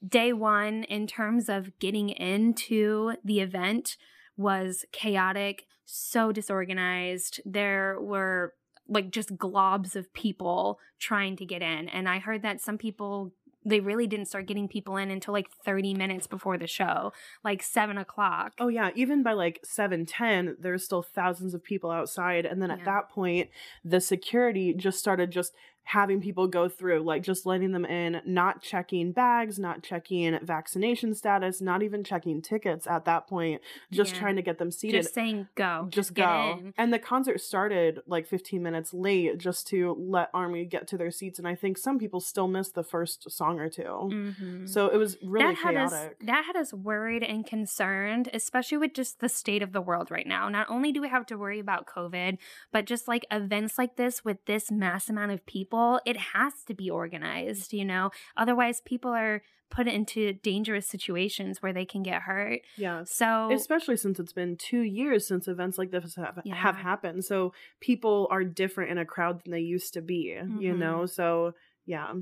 day 0.07 0.33
one, 0.33 0.85
in 0.85 1.07
terms 1.07 1.49
of 1.49 1.79
getting 1.79 2.11
into 2.11 3.15
the 3.25 3.41
event, 3.41 3.97
was 4.37 4.85
chaotic, 4.93 5.65
so 5.87 6.33
disorganized. 6.33 7.41
There 7.45 7.99
were 8.01 8.55
like 8.89 9.11
just 9.11 9.37
globs 9.37 9.97
of 9.97 10.13
people 10.13 10.79
trying 10.99 11.37
to 11.37 11.45
get 11.45 11.63
in. 11.63 11.89
And 11.89 12.09
I 12.09 12.19
heard 12.19 12.43
that 12.43 12.61
some 12.61 12.79
people 12.79 13.33
they 13.67 13.81
really 13.81 14.07
didn't 14.07 14.27
start 14.27 14.47
getting 14.47 14.69
people 14.69 14.97
in 14.97 15.11
until 15.11 15.33
like 15.33 15.51
30 15.65 15.95
minutes 15.95 16.27
before 16.27 16.59
the 16.59 16.67
show, 16.67 17.13
like 17.43 17.63
seven 17.63 17.97
o'clock. 17.97 18.53
Oh 18.59 18.69
yeah, 18.69 18.91
even 18.95 19.23
by 19.23 19.33
like 19.33 19.61
7:10 19.65 20.57
there's 20.61 20.85
still 20.85 21.03
thousands 21.03 21.55
of 21.55 21.65
people 21.65 21.91
outside 21.91 22.45
and 22.45 22.61
then 22.61 22.71
at 22.71 22.85
that 22.85 23.09
point 23.09 23.49
the 23.85 24.01
security 24.01 24.75
just 24.75 24.99
started 24.99 25.31
just 25.31 25.55
having 25.85 26.21
people 26.21 26.47
go 26.49 26.69
through 26.69 27.01
like 27.01 27.23
just 27.23 27.45
letting 27.47 27.73
them 27.73 27.85
in, 27.85 28.21
not 28.25 28.63
checking 28.63 29.13
bags, 29.13 29.59
not 29.59 29.83
checking 29.83 30.39
vaccination 30.43 31.15
status, 31.15 31.61
not 31.61 31.83
even 31.83 32.03
checking 32.03 32.41
tickets 32.41 32.87
at 32.87 33.05
that 33.05 33.27
point, 33.27 33.61
just 33.93 34.15
Yeah. 34.15 34.21
trying 34.21 34.37
to 34.37 34.43
get 34.43 34.59
them 34.59 34.71
seated. 34.71 35.03
Just 35.03 35.15
saying 35.15 35.49
go. 35.55 35.87
just 35.91 36.15
get 36.15 36.25
go. 36.27 36.73
And 36.79 36.93
the 36.93 36.99
concert 36.99 37.41
started 37.41 38.01
like 38.07 38.27
15 38.27 38.63
minutes 38.63 38.95
late 38.95 39.39
just 39.39 39.67
to 39.69 39.95
let 39.99 40.31
Army 40.33 40.65
get 40.65 40.87
to 40.89 40.97
their 40.97 41.11
seats 41.11 41.39
and 41.39 41.47
I 41.47 41.55
think 41.55 41.77
some 41.79 41.99
people 41.99 42.21
still 42.21 42.49
missed 42.49 42.75
the 42.75 42.83
first 42.83 43.31
song 43.31 43.61
or 43.61 43.69
2 43.69 43.83
Mhm. 43.83 44.69
So 44.69 44.89
it 44.89 44.97
was 44.97 45.19
really 45.23 45.47
that 45.47 45.57
had 45.57 45.77
us 45.77 45.93
chaotic. 45.93 46.19
that 46.21 46.45
had 46.47 46.57
us 46.57 46.73
worried 46.73 47.23
and 47.23 47.47
concerned, 47.47 48.29
especially 48.33 48.79
with 48.79 48.95
just 48.95 49.21
the 49.21 49.29
state 49.29 49.63
of 49.63 49.73
the 49.73 49.81
world 49.83 50.11
right 50.11 50.27
now. 50.27 50.49
Not 50.49 50.69
only 50.71 50.93
do 50.93 51.01
we 51.03 51.09
have 51.09 51.27
to 51.27 51.37
worry 51.37 51.59
about 51.61 51.87
COVID, 51.87 52.39
but 52.73 52.85
just 52.87 53.07
like 53.07 53.27
events 53.31 53.77
like 53.79 53.97
this 53.97 54.25
with 54.25 54.43
this 54.47 54.71
mass 54.71 55.09
amount 55.09 55.33
of 55.33 55.45
people, 55.47 55.74
it 56.05 56.17
has 56.17 56.53
to 56.67 56.75
be 56.75 56.91
organized, 56.91 57.73
you 57.73 57.85
know. 57.85 58.11
Otherwise, 58.37 58.81
people 58.81 59.11
are 59.11 59.43
put 59.71 59.89
into 59.89 60.33
dangerous 60.35 60.87
situations 60.87 61.61
where 61.63 61.73
they 61.73 61.85
can 61.85 62.03
get 62.03 62.23
hurt. 62.23 62.61
yeah. 62.77 63.03
So 63.05 63.51
especially 63.53 63.97
since 63.97 64.21
it's 64.21 64.33
been 64.33 64.57
two 64.57 64.81
years 64.83 65.27
since 65.27 65.49
events 65.49 65.79
like 65.79 65.91
this 65.91 66.15
have, 66.17 66.41
Yeah. 66.45 66.55
have 66.55 66.77
happened 66.77 67.25
so 67.25 67.53
people 67.81 68.29
are 68.31 68.45
different 68.45 68.91
in 68.93 68.99
a 68.99 69.05
crowd 69.07 69.43
than 69.43 69.51
they 69.53 69.61
used 69.61 69.93
to 69.95 70.03
be 70.03 70.37
you 70.61 70.75
Mhm. 70.75 70.79
know 70.79 71.07
so 71.07 71.55
yeah 71.87 72.13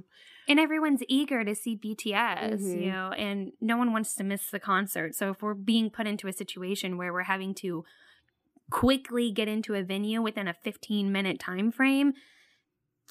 and 0.49 0.59
everyone's 0.61 1.03
eager 1.09 1.45
to 1.45 1.55
see 1.55 1.75
BTS, 1.77 2.63
Mhm. 2.63 2.81
you 2.85 2.91
know, 2.91 3.13
and 3.17 3.53
no 3.61 3.77
one 3.77 3.93
wants 3.93 4.15
to 4.17 4.25
miss 4.25 4.51
the 4.51 4.59
concert. 4.59 5.15
So 5.15 5.31
if 5.31 5.43
we're 5.43 5.55
being 5.55 5.89
put 5.91 6.07
into 6.09 6.27
a 6.29 6.33
situation 6.33 6.97
where 6.97 7.13
we're 7.13 7.23
having 7.35 7.55
to 7.57 7.85
quickly 8.71 9.31
get 9.31 9.47
into 9.49 9.75
a 9.75 9.83
venue 9.83 10.23
within 10.23 10.49
a 10.49 10.55
15 10.55 11.13
minute 11.13 11.39
time 11.39 11.71
frame, 11.71 12.15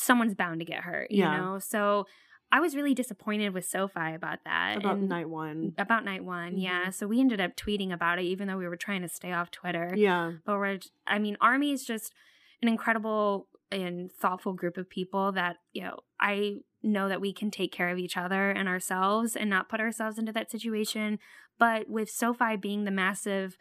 someone's 0.01 0.35
bound 0.35 0.59
to 0.59 0.65
get 0.65 0.81
hurt, 0.83 1.11
you 1.11 1.19
Yeah. 1.19 1.37
know. 1.37 1.59
So 1.59 2.05
I 2.51 2.59
was 2.59 2.75
really 2.75 2.93
disappointed 2.93 3.53
with 3.53 3.65
SoFi 3.65 4.13
about 4.13 4.39
that. 4.43 4.77
about 4.77 4.97
and- 4.97 5.07
night 5.09 5.29
one 5.29 5.73
About 5.77 6.03
night 6.03 6.23
one, 6.25 6.57
yeah. 6.57 6.87
Mhm. 6.87 6.93
So 6.93 7.07
we 7.07 7.19
ended 7.21 7.39
up 7.39 7.55
tweeting 7.55 7.93
about 7.93 8.19
it, 8.19 8.23
even 8.23 8.47
though 8.47 8.57
we 8.57 8.67
were 8.67 8.75
trying 8.75 9.01
to 9.03 9.07
stay 9.07 9.31
off 9.31 9.51
Twitter 9.51 9.93
yeah 9.95 10.33
but 10.45 10.57
we're 10.57 10.79
i 11.07 11.17
mean 11.19 11.37
army 11.39 11.71
is 11.71 11.85
just 11.85 12.13
an 12.61 12.67
incredible 12.67 13.47
and 13.71 14.11
thoughtful 14.11 14.53
group 14.53 14.75
of 14.77 14.89
people 14.89 15.31
that 15.31 15.57
you 15.71 15.81
know 15.81 15.97
i 16.19 16.57
know 16.83 17.07
that 17.07 17.21
we 17.21 17.31
can 17.31 17.49
take 17.51 17.71
care 17.71 17.89
of 17.89 17.97
each 17.97 18.17
other 18.17 18.49
and 18.51 18.67
ourselves 18.67 19.35
and 19.37 19.49
not 19.49 19.69
put 19.69 19.79
ourselves 19.79 20.17
into 20.17 20.31
that 20.33 20.51
situation 20.51 21.19
but 21.57 21.87
with 21.89 22.09
sofi 22.09 22.57
being 22.57 22.83
the 22.83 22.91
massive 22.91 23.55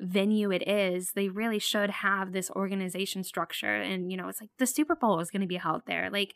venue 0.00 0.50
it 0.50 0.66
is 0.68 1.12
they 1.12 1.28
really 1.28 1.58
should 1.58 1.90
have 1.90 2.32
this 2.32 2.50
organization 2.52 3.22
structure 3.22 3.76
and 3.76 4.10
you 4.10 4.16
know 4.16 4.28
it's 4.28 4.40
like 4.40 4.50
the 4.58 4.66
super 4.66 4.96
bowl 4.96 5.20
is 5.20 5.30
going 5.30 5.42
to 5.42 5.46
be 5.46 5.56
held 5.56 5.82
there 5.86 6.10
like 6.10 6.34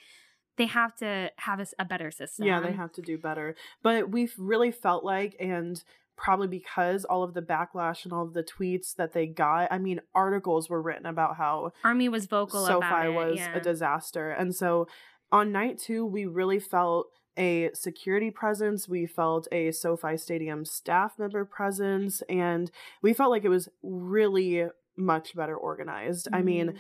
they 0.57 0.67
have 0.67 0.95
to 0.95 1.31
have 1.39 1.61
a 1.79 1.85
better 1.85 2.11
system 2.11 2.47
yeah 2.47 2.61
they 2.61 2.73
have 2.73 2.93
to 2.93 3.03
do 3.03 3.19
better 3.19 3.57
but 3.83 4.11
we've 4.11 4.35
really 4.39 4.71
felt 4.71 5.05
like 5.05 5.35
and 5.41 5.83
probably 6.17 6.49
because 6.49 7.05
all 7.05 7.23
of 7.23 7.35
the 7.35 7.43
backlash 7.43 8.05
and 8.05 8.13
all 8.13 8.25
of 8.25 8.35
the 8.35 8.45
tweets 8.45 8.95
that 8.95 9.13
they 9.13 9.27
got 9.27 9.67
i 9.73 9.79
mean 9.79 10.01
articles 10.15 10.71
were 10.71 10.81
written 10.81 11.07
about 11.07 11.37
how 11.37 11.73
army 11.83 12.09
was 12.09 12.27
vocal 12.27 12.65
SoFi 12.65 12.77
about 12.77 13.07
it 13.07 13.11
was 13.11 13.39
yeah. 13.39 13.57
a 13.57 13.61
disaster. 13.61 14.31
And 14.31 14.55
so 14.55 14.87
on 15.33 15.53
night 15.53 15.79
two, 15.79 16.05
we 16.05 16.27
really 16.27 16.59
felt 16.59 17.09
a 17.37 17.71
security 17.75 18.31
presence. 18.31 18.89
We 18.89 19.07
felt 19.07 19.49
a 19.53 19.71
SoFi 19.73 20.17
Stadium 20.17 20.65
staff 20.65 21.19
member 21.19 21.45
presence, 21.45 22.23
and 22.29 22.71
we 23.03 23.13
felt 23.13 23.31
like 23.31 23.45
it 23.45 23.49
was 23.51 23.69
really 23.83 24.67
much 24.97 25.35
better 25.35 25.57
organized. 25.57 26.29
I 26.33 26.43
mean, 26.43 26.69
Mhm. 26.69 26.77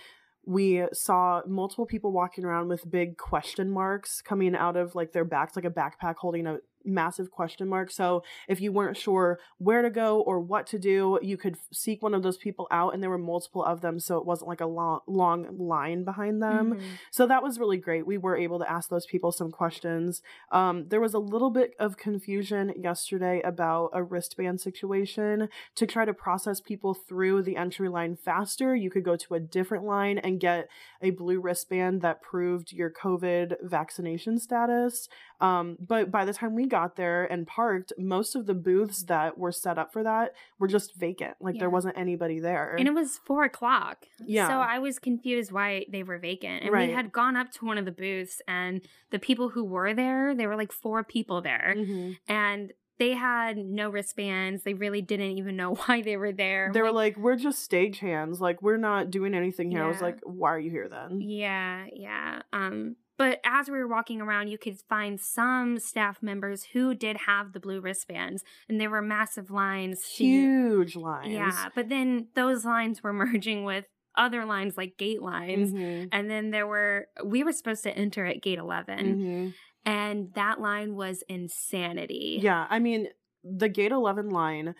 we 0.46 0.86
saw 0.92 1.42
multiple 1.46 1.86
people 1.86 2.12
walking 2.12 2.44
around 2.44 2.68
with 2.68 2.90
big 2.90 3.18
question 3.18 3.70
marks 3.70 4.22
coming 4.22 4.54
out 4.54 4.76
of 4.76 4.94
like 4.94 5.12
their 5.12 5.24
backs, 5.24 5.56
like 5.56 5.64
a 5.64 5.70
backpack 5.70 6.16
holding 6.16 6.46
a 6.46 6.58
massive 6.87 7.31
question 7.31 7.68
mark. 7.68 7.90
So 7.90 8.22
if 8.49 8.61
you 8.61 8.72
weren't 8.72 8.96
sure 8.96 9.38
where 9.59 9.83
to 9.83 9.90
go 9.90 10.20
or 10.20 10.40
what 10.40 10.66
to 10.68 10.79
do, 10.79 11.18
you 11.22 11.37
could 11.37 11.57
seek 11.72 12.03
one 12.03 12.14
of 12.14 12.22
those 12.22 12.37
people 12.37 12.66
out, 12.70 12.94
and 12.94 13.03
there 13.03 13.11
were 13.11 13.18
multiple 13.18 13.64
of 13.64 13.81
them, 13.81 13.99
so 13.99 14.18
it 14.18 14.27
wasn't 14.27 14.49
like 14.49 14.61
a 14.61 14.66
long, 14.66 15.01
long 15.07 15.59
line 15.59 16.05
behind 16.05 16.42
them. 16.42 16.75
Mhm. 16.75 16.81
So 17.11 17.27
that 17.27 17.42
was 17.42 17.59
really 17.59 17.79
great. 17.79 18.07
We 18.07 18.18
were 18.18 18.37
able 18.37 18.59
to 18.59 18.70
ask 18.70 18.88
those 18.88 19.07
people 19.07 19.33
some 19.33 19.51
questions. 19.51 20.22
Um, 20.53 20.88
there 20.88 21.01
was 21.01 21.14
a 21.14 21.18
little 21.18 21.51
bit 21.51 21.75
of 21.79 21.96
confusion 21.96 22.72
yesterday 22.77 23.40
about 23.42 23.90
a 23.92 24.03
wristband 24.03 24.61
situation. 24.61 25.49
To 25.75 25.87
try 25.87 26.05
to 26.05 26.14
process 26.14 26.61
people 26.61 26.94
through 26.94 27.42
the 27.42 27.57
entry 27.57 27.88
line 27.88 28.16
faster, 28.16 28.75
you 28.75 28.90
could 28.90 29.05
go 29.05 29.16
to 29.16 29.35
a 29.35 29.40
different 29.40 29.85
line 29.85 30.18
and 30.18 30.40
get 30.40 30.68
a 31.03 31.11
blue 31.11 31.40
wristband 31.40 32.03
that 32.03 32.22
proved 32.22 32.72
your 32.72 32.90
COVID 32.90 33.57
vaccination 33.62 34.38
status. 34.38 35.09
Um, 35.40 35.77
but 35.81 36.11
by 36.11 36.25
the 36.25 36.33
time 36.33 36.55
we 36.55 36.66
got 36.66 36.96
there 36.96 37.25
and 37.25 37.46
parked, 37.46 37.92
most 37.99 38.35
of 38.35 38.46
the 38.46 38.55
booths 38.55 39.05
that 39.05 39.37
were 39.37 39.53
set 39.53 39.79
up 39.79 39.92
for 39.92 40.03
that 40.03 40.35
were 40.59 40.68
just 40.68 40.94
vacant. 40.96 41.35
Like 41.40 41.59
there 41.59 41.70
wasn't 41.70 41.99
anybody 41.99 42.40
there. 42.40 42.75
And 42.79 42.88
it 42.88 42.94
was 42.94 43.18
four 43.27 43.44
o'clock. 43.44 44.07
Yeah. 44.25 44.49
So 44.49 44.55
I 44.61 44.79
was 44.79 44.99
confused 44.99 45.53
why 45.53 45.87
they 45.90 46.03
were 46.03 46.18
vacant. 46.18 46.62
And 46.62 46.72
Right. 46.72 46.88
we 46.88 46.94
had 46.94 47.12
gone 47.12 47.37
up 47.37 47.51
to 47.53 47.64
one 47.64 47.79
of 47.79 47.85
the 47.85 47.92
booths, 47.92 48.40
and 48.49 48.81
the 49.11 49.18
people 49.18 49.51
who 49.51 49.64
were 49.64 49.92
there, 49.94 50.35
there 50.35 50.49
were 50.49 50.57
like 50.57 50.72
four 50.72 51.05
people 51.05 51.40
there. 51.42 51.75
Mhm. 51.77 52.16
And 52.29 52.72
they 52.99 53.12
had 53.12 53.59
no 53.59 53.90
wristbands. 53.90 54.62
They 54.62 54.72
really 54.72 55.03
didn't 55.03 55.33
even 55.33 55.55
know 55.55 55.75
why 55.87 56.01
they 56.01 56.16
were 56.16 56.33
there. 56.33 56.70
They 56.72 56.81
were 56.81 56.92
like, 56.92 57.16
we're 57.18 57.37
just 57.37 57.70
stagehands. 57.70 58.40
Like, 58.40 58.62
we're 58.62 58.79
not 58.79 59.11
doing 59.11 59.35
anything 59.35 59.70
here. 59.70 59.85
I 59.85 59.88
was 59.88 60.01
like, 60.01 60.18
why 60.25 60.49
are 60.55 60.59
you 60.59 60.70
here 60.70 60.88
then? 60.88 61.20
Yeah, 61.20 61.85
yeah. 61.92 62.40
Um, 62.55 62.96
but 63.18 63.40
as 63.44 63.68
we 63.68 63.79
were 63.79 63.88
walking 63.88 64.20
around, 64.20 64.48
you 64.48 64.59
could 64.59 64.79
find 64.88 65.20
some 65.20 65.79
staff 65.79 66.22
members 66.22 66.64
who 66.72 66.94
did 66.94 67.16
have 67.26 67.52
the 67.52 67.61
blue 67.61 67.81
wristbands, 67.81 68.44
and 68.68 68.81
there 68.81 68.90
were 68.90 69.02
massive 69.02 69.50
lines. 69.50 70.02
to- 70.16 70.24
Huge 70.24 70.96
lines. 70.96 71.33
Yeah, 71.33 71.68
but 71.74 71.88
then 71.88 72.29
those 72.35 72.64
lines 72.64 73.02
were 73.02 73.12
merging 73.24 73.64
with 73.64 73.87
other 74.16 74.44
lines 74.46 74.76
like 74.79 74.96
gate 74.96 75.20
lines. 75.22 75.72
Mhm. 75.72 76.09
And 76.11 76.31
then 76.31 76.50
there 76.50 76.66
were, 76.66 77.07
we 77.24 77.44
were 77.44 77.52
supposed 77.52 77.83
to 77.83 77.96
enter 77.96 78.24
at 78.24 78.40
gate 78.42 78.59
11, 78.59 78.98
Mhm. 79.18 79.55
and 79.85 80.33
that 80.35 80.59
line 80.61 80.94
was 80.96 81.22
insanity. 81.29 82.38
Yeah. 82.42 82.66
I 82.70 82.79
mean, 82.79 83.09
the 83.44 83.68
gate 83.68 83.92
11 83.92 84.31
line, 84.31 84.74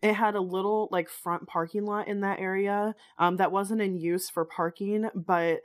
it 0.00 0.14
had 0.14 0.34
a 0.34 0.40
little 0.40 0.88
like 0.90 1.08
front 1.08 1.46
parking 1.46 1.84
lot 1.84 2.08
in 2.08 2.20
that 2.22 2.40
area 2.40 2.94
um, 3.18 3.36
that 3.36 3.52
wasn't 3.52 3.80
in 3.80 3.96
use 3.96 4.28
for 4.30 4.44
parking, 4.44 5.08
but 5.14 5.60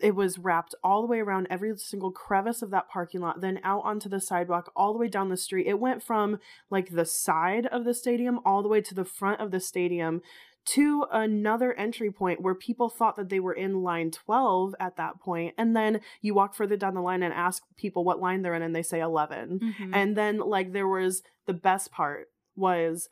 it 0.00 0.14
was 0.14 0.38
wrapped 0.38 0.74
all 0.82 1.00
the 1.02 1.06
way 1.08 1.20
around 1.20 1.46
every 1.50 1.76
single 1.78 2.10
crevice 2.10 2.62
of 2.62 2.70
that 2.70 2.88
parking 2.88 3.20
lot, 3.20 3.40
then 3.40 3.60
out 3.62 3.82
onto 3.84 4.08
the 4.08 4.20
sidewalk, 4.20 4.72
all 4.74 4.92
the 4.92 4.98
way 4.98 5.08
down 5.08 5.28
the 5.28 5.36
street. 5.36 5.66
It 5.66 5.78
went 5.78 6.02
from 6.02 6.38
like 6.70 6.90
the 6.90 7.04
side 7.04 7.66
of 7.66 7.84
the 7.84 7.94
stadium 7.94 8.40
all 8.44 8.62
the 8.62 8.68
way 8.68 8.80
to 8.80 8.94
the 8.94 9.04
front 9.04 9.40
of 9.40 9.50
the 9.50 9.60
stadium 9.60 10.20
to 10.66 11.04
another 11.12 11.74
entry 11.74 12.10
point 12.10 12.40
where 12.40 12.54
people 12.54 12.88
thought 12.88 13.16
that 13.16 13.28
they 13.28 13.38
were 13.38 13.52
in 13.52 13.82
line 13.82 14.10
12 14.10 14.74
at 14.80 14.96
that 14.96 15.20
point 15.20 15.54
and 15.58 15.76
then 15.76 16.00
you 16.22 16.32
walk 16.32 16.54
further 16.54 16.74
down 16.76 16.94
the 16.94 17.02
line 17.02 17.22
and 17.22 17.34
ask 17.34 17.62
people 17.76 18.02
what 18.02 18.18
line 18.18 18.40
they're 18.40 18.54
in 18.54 18.62
and 18.62 18.74
they 18.74 18.82
say 18.82 18.98
11 19.00 19.60
Mhm. 19.60 19.90
and 19.92 20.16
then 20.16 20.38
like 20.38 20.72
there 20.72 20.88
was 20.88 21.22
the 21.44 21.52
best 21.52 21.92
part 21.92 22.30
was 22.56 23.10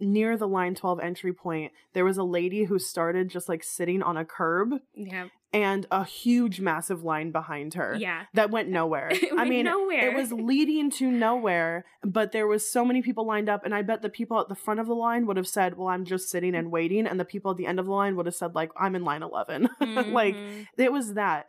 near 0.00 0.36
the 0.36 0.48
line 0.48 0.74
12 0.74 1.00
entry 1.00 1.32
point 1.32 1.72
there 1.94 2.04
was 2.04 2.18
a 2.18 2.22
lady 2.24 2.64
who 2.64 2.78
started 2.78 3.30
just 3.30 3.48
like 3.48 3.62
sitting 3.64 4.02
on 4.02 4.18
a 4.18 4.24
curb 4.24 4.74
yeah. 4.94 5.28
And 5.54 5.86
a 5.90 6.04
huge 6.04 6.60
massive 6.60 7.04
line 7.04 7.30
behind 7.30 7.72
her 7.74 7.96
Yeah. 7.98 8.24
that 8.34 8.50
went 8.50 8.68
nowhere 8.68 9.08
It 9.12 9.30
i 9.38 9.44
mean 9.48 9.64
nowhere. 9.64 10.10
it 10.10 10.14
was 10.16 10.30
leading 10.32 10.90
to 10.98 11.10
nowhere 11.10 11.84
but 12.02 12.32
there 12.32 12.46
was 12.46 12.68
so 12.68 12.84
many 12.84 13.00
people 13.00 13.24
lined 13.24 13.48
up 13.48 13.64
and 13.64 13.74
i 13.74 13.80
bet 13.80 14.02
the 14.02 14.08
people 14.10 14.38
at 14.40 14.48
the 14.48 14.54
front 14.54 14.80
of 14.80 14.86
the 14.86 14.94
line 14.94 15.26
would 15.26 15.36
have 15.36 15.48
said 15.48 15.78
well 15.78 15.88
i'm 15.88 16.04
just 16.04 16.28
sitting 16.28 16.54
and 16.54 16.70
waiting 16.70 17.06
and 17.06 17.18
the 17.18 17.24
people 17.24 17.52
at 17.52 17.56
the 17.56 17.66
end 17.66 17.78
of 17.78 17.86
the 17.86 17.92
line 17.92 18.16
would 18.16 18.26
have 18.26 18.34
said 18.34 18.54
like 18.54 18.70
i'm 18.76 18.94
in 18.94 19.04
line 19.04 19.22
11 19.22 19.68
like 20.12 20.34
Mhm. 20.34 20.66
it 20.76 20.92
was 20.92 21.14
that 21.14 21.46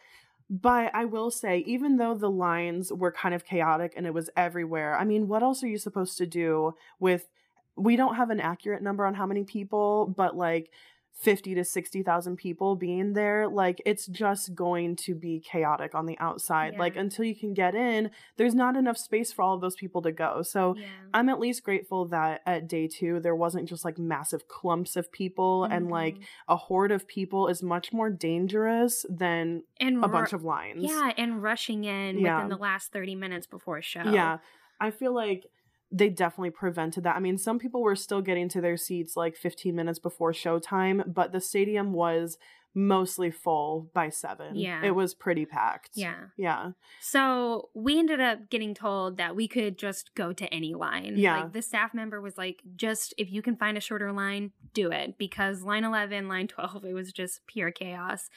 but 0.49 0.93
i 0.93 1.03
will 1.05 1.31
say 1.31 1.63
even 1.65 1.97
though 1.97 2.13
the 2.13 2.29
lines 2.29 2.93
were 2.93 3.11
kind 3.11 3.33
of 3.33 3.43
chaotic 3.43 3.93
and 3.97 4.05
it 4.05 4.13
was 4.13 4.29
everywhere 4.37 4.95
i 4.97 5.03
mean 5.03 5.27
what 5.27 5.41
else 5.41 5.63
are 5.63 5.67
you 5.67 5.77
supposed 5.79 6.17
to 6.19 6.27
do 6.27 6.75
with 6.99 7.27
we 7.75 7.95
don't 7.95 8.15
have 8.15 8.29
an 8.29 8.39
accurate 8.39 8.81
number 8.83 9.05
on 9.05 9.15
how 9.15 9.25
many 9.25 9.43
people 9.43 10.05
but 10.15 10.37
like 10.37 10.69
50 11.17 11.55
to 11.55 11.63
60,000 11.63 12.35
people 12.35 12.75
being 12.75 13.13
there 13.13 13.47
like 13.47 13.81
it's 13.85 14.05
just 14.05 14.53
going 14.53 14.97
to 14.97 15.15
be 15.15 15.39
chaotic 15.39 15.95
on 15.95 16.05
the 16.05 16.17
outside 16.19 16.75
like 16.77 16.97
until 16.97 17.23
you 17.23 17.33
can 17.33 17.53
get 17.53 17.73
in 17.73 18.11
there's 18.35 18.53
not 18.53 18.75
enough 18.75 18.97
space 18.97 19.31
for 19.31 19.41
all 19.41 19.55
of 19.55 19.61
those 19.61 19.75
people 19.75 20.01
to 20.01 20.11
go 20.11 20.41
so 20.41 20.75
yeah. 20.77 20.85
I'm 21.13 21.29
at 21.29 21.39
least 21.39 21.63
grateful 21.63 22.05
that 22.09 22.41
at 22.45 22.67
day 22.67 22.87
two 22.89 23.21
there 23.21 23.33
wasn't 23.35 23.69
just 23.69 23.85
like 23.85 23.97
massive 23.97 24.49
clumps 24.49 24.97
of 24.97 25.09
people 25.11 25.63
and 25.63 25.89
like 25.89 26.15
Mhm. 26.15 26.23
a 26.49 26.55
horde 26.57 26.91
of 26.91 27.07
people 27.07 27.47
is 27.47 27.63
much 27.63 27.93
more 27.93 28.09
dangerous 28.09 29.05
than 29.09 29.63
and 29.79 29.97
a 30.03 30.07
ru- 30.07 30.13
bunch 30.13 30.33
of 30.33 30.43
lines. 30.43 30.83
Yeah, 30.83 31.11
and 31.17 31.41
rushing 31.41 31.85
in 31.85 32.19
Yeah. 32.19 32.35
within 32.35 32.49
the 32.49 32.57
last 32.57 32.91
30 32.91 33.15
minutes 33.15 33.47
before 33.47 33.77
a 33.77 33.81
show. 33.81 34.03
Yeah. 34.03 34.39
I 34.81 34.91
feel 34.91 35.13
like 35.15 35.45
they 35.95 36.09
definitely 36.09 36.49
prevented 36.49 37.03
that. 37.05 37.15
I 37.15 37.19
mean, 37.19 37.37
some 37.37 37.57
people 37.57 37.81
were 37.81 37.95
still 37.95 38.21
getting 38.21 38.49
to 38.49 38.61
their 38.61 38.75
seats 38.75 39.15
like 39.15 39.37
15 39.37 39.73
minutes 39.73 39.97
before 39.97 40.33
showtime, 40.33 41.13
but 41.13 41.31
the 41.31 41.39
stadium 41.39 41.93
was 41.93 42.37
mostly 42.77 43.31
full 43.31 43.89
by 43.93 44.09
seven. 44.09 44.57
Yeah. 44.57 44.83
It 44.83 44.93
was 44.93 45.13
pretty 45.13 45.45
packed. 45.45 45.91
Yeah. 45.93 46.15
Yeah. 46.35 46.71
So 46.99 47.69
we 47.73 47.97
ended 47.97 48.19
up 48.19 48.49
getting 48.49 48.73
told 48.73 49.15
that 49.15 49.37
we 49.37 49.47
could 49.47 49.77
just 49.77 50.13
go 50.13 50.33
to 50.33 50.53
any 50.53 50.73
line. 50.73 51.13
Yeah. 51.15 51.43
Like 51.43 51.53
the 51.53 51.61
staff 51.61 51.93
member 51.93 52.19
was 52.19 52.37
like, 52.37 52.61
just 52.75 53.13
if 53.17 53.31
you 53.31 53.41
can 53.41 53.55
find 53.55 53.77
a 53.77 53.81
shorter 53.81 54.11
line, 54.11 54.51
do 54.73 54.91
it. 54.91 55.17
Because 55.17 55.63
line 55.63 55.85
11, 55.85 56.27
line 56.27 56.47
12, 56.47 56.83
it 56.83 56.93
was 56.93 57.13
just 57.13 57.47
pure 57.47 57.71
chaos. 57.71 58.29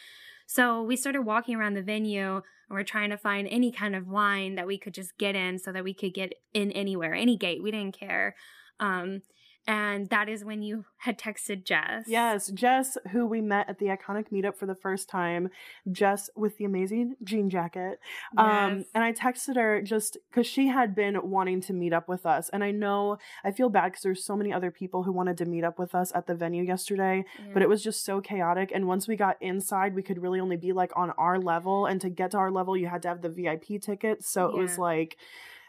So 0.50 0.82
we 0.82 0.96
started 0.96 1.22
walking 1.22 1.56
around 1.56 1.74
the 1.74 1.82
venue 1.82 2.36
and 2.36 2.42
we're 2.70 2.82
trying 2.82 3.10
to 3.10 3.18
find 3.18 3.46
any 3.48 3.70
kind 3.70 3.94
of 3.94 4.08
line 4.08 4.54
that 4.54 4.66
we 4.66 4.78
could 4.78 4.94
just 4.94 5.18
get 5.18 5.36
in 5.36 5.58
so 5.58 5.72
that 5.72 5.84
we 5.84 5.92
could 5.92 6.14
get 6.14 6.32
in 6.54 6.72
anywhere, 6.72 7.12
any 7.12 7.36
gate. 7.36 7.62
We 7.62 7.70
didn't 7.70 7.98
care. 7.98 8.34
Um, 8.80 9.20
and 9.68 10.08
that 10.08 10.30
is 10.30 10.44
when 10.46 10.62
you 10.62 10.86
had 10.96 11.18
texted 11.18 11.62
Jess. 11.62 12.04
Yes, 12.08 12.48
Jess, 12.48 12.96
who 13.12 13.26
we 13.26 13.42
met 13.42 13.68
at 13.68 13.78
the 13.78 13.86
iconic 13.86 14.30
meetup 14.32 14.56
for 14.56 14.64
the 14.64 14.74
first 14.74 15.08
time, 15.10 15.50
Jess 15.92 16.30
with 16.34 16.56
the 16.56 16.64
amazing 16.64 17.16
jean 17.22 17.50
jacket. 17.50 18.00
Um, 18.36 18.78
Yes. 18.78 18.86
and 18.94 19.04
I 19.04 19.12
texted 19.12 19.56
her 19.56 19.82
just 19.82 20.16
because 20.30 20.46
she 20.46 20.68
had 20.68 20.94
been 20.94 21.30
wanting 21.30 21.60
to 21.62 21.74
meet 21.74 21.92
up 21.92 22.08
with 22.08 22.24
us. 22.24 22.48
And 22.48 22.64
I 22.64 22.70
know 22.70 23.18
I 23.44 23.50
feel 23.52 23.68
bad 23.68 23.92
because 23.92 24.02
there's 24.02 24.24
so 24.24 24.34
many 24.34 24.52
other 24.52 24.70
people 24.70 25.02
who 25.02 25.12
wanted 25.12 25.36
to 25.38 25.44
meet 25.44 25.64
up 25.64 25.78
with 25.78 25.94
us 25.94 26.10
at 26.14 26.26
the 26.26 26.34
venue 26.34 26.62
yesterday, 26.64 27.24
but 27.52 27.60
it 27.62 27.68
was 27.68 27.82
just 27.84 28.04
so 28.04 28.20
chaotic. 28.22 28.72
And 28.74 28.88
once 28.88 29.06
we 29.06 29.16
got 29.16 29.36
inside, 29.42 29.94
we 29.94 30.02
could 30.02 30.22
really 30.22 30.40
only 30.40 30.56
be 30.56 30.72
like 30.72 30.92
on 30.96 31.10
our 31.18 31.38
level. 31.38 31.84
And 31.84 32.00
to 32.00 32.08
get 32.08 32.30
to 32.30 32.38
our 32.38 32.50
level, 32.50 32.74
you 32.74 32.86
had 32.88 33.02
to 33.02 33.08
have 33.08 33.20
the 33.20 33.28
VIP 33.28 33.78
ticket. 33.82 34.24
So 34.24 34.46
it 34.48 34.56
was 34.56 34.78
like, 34.78 35.18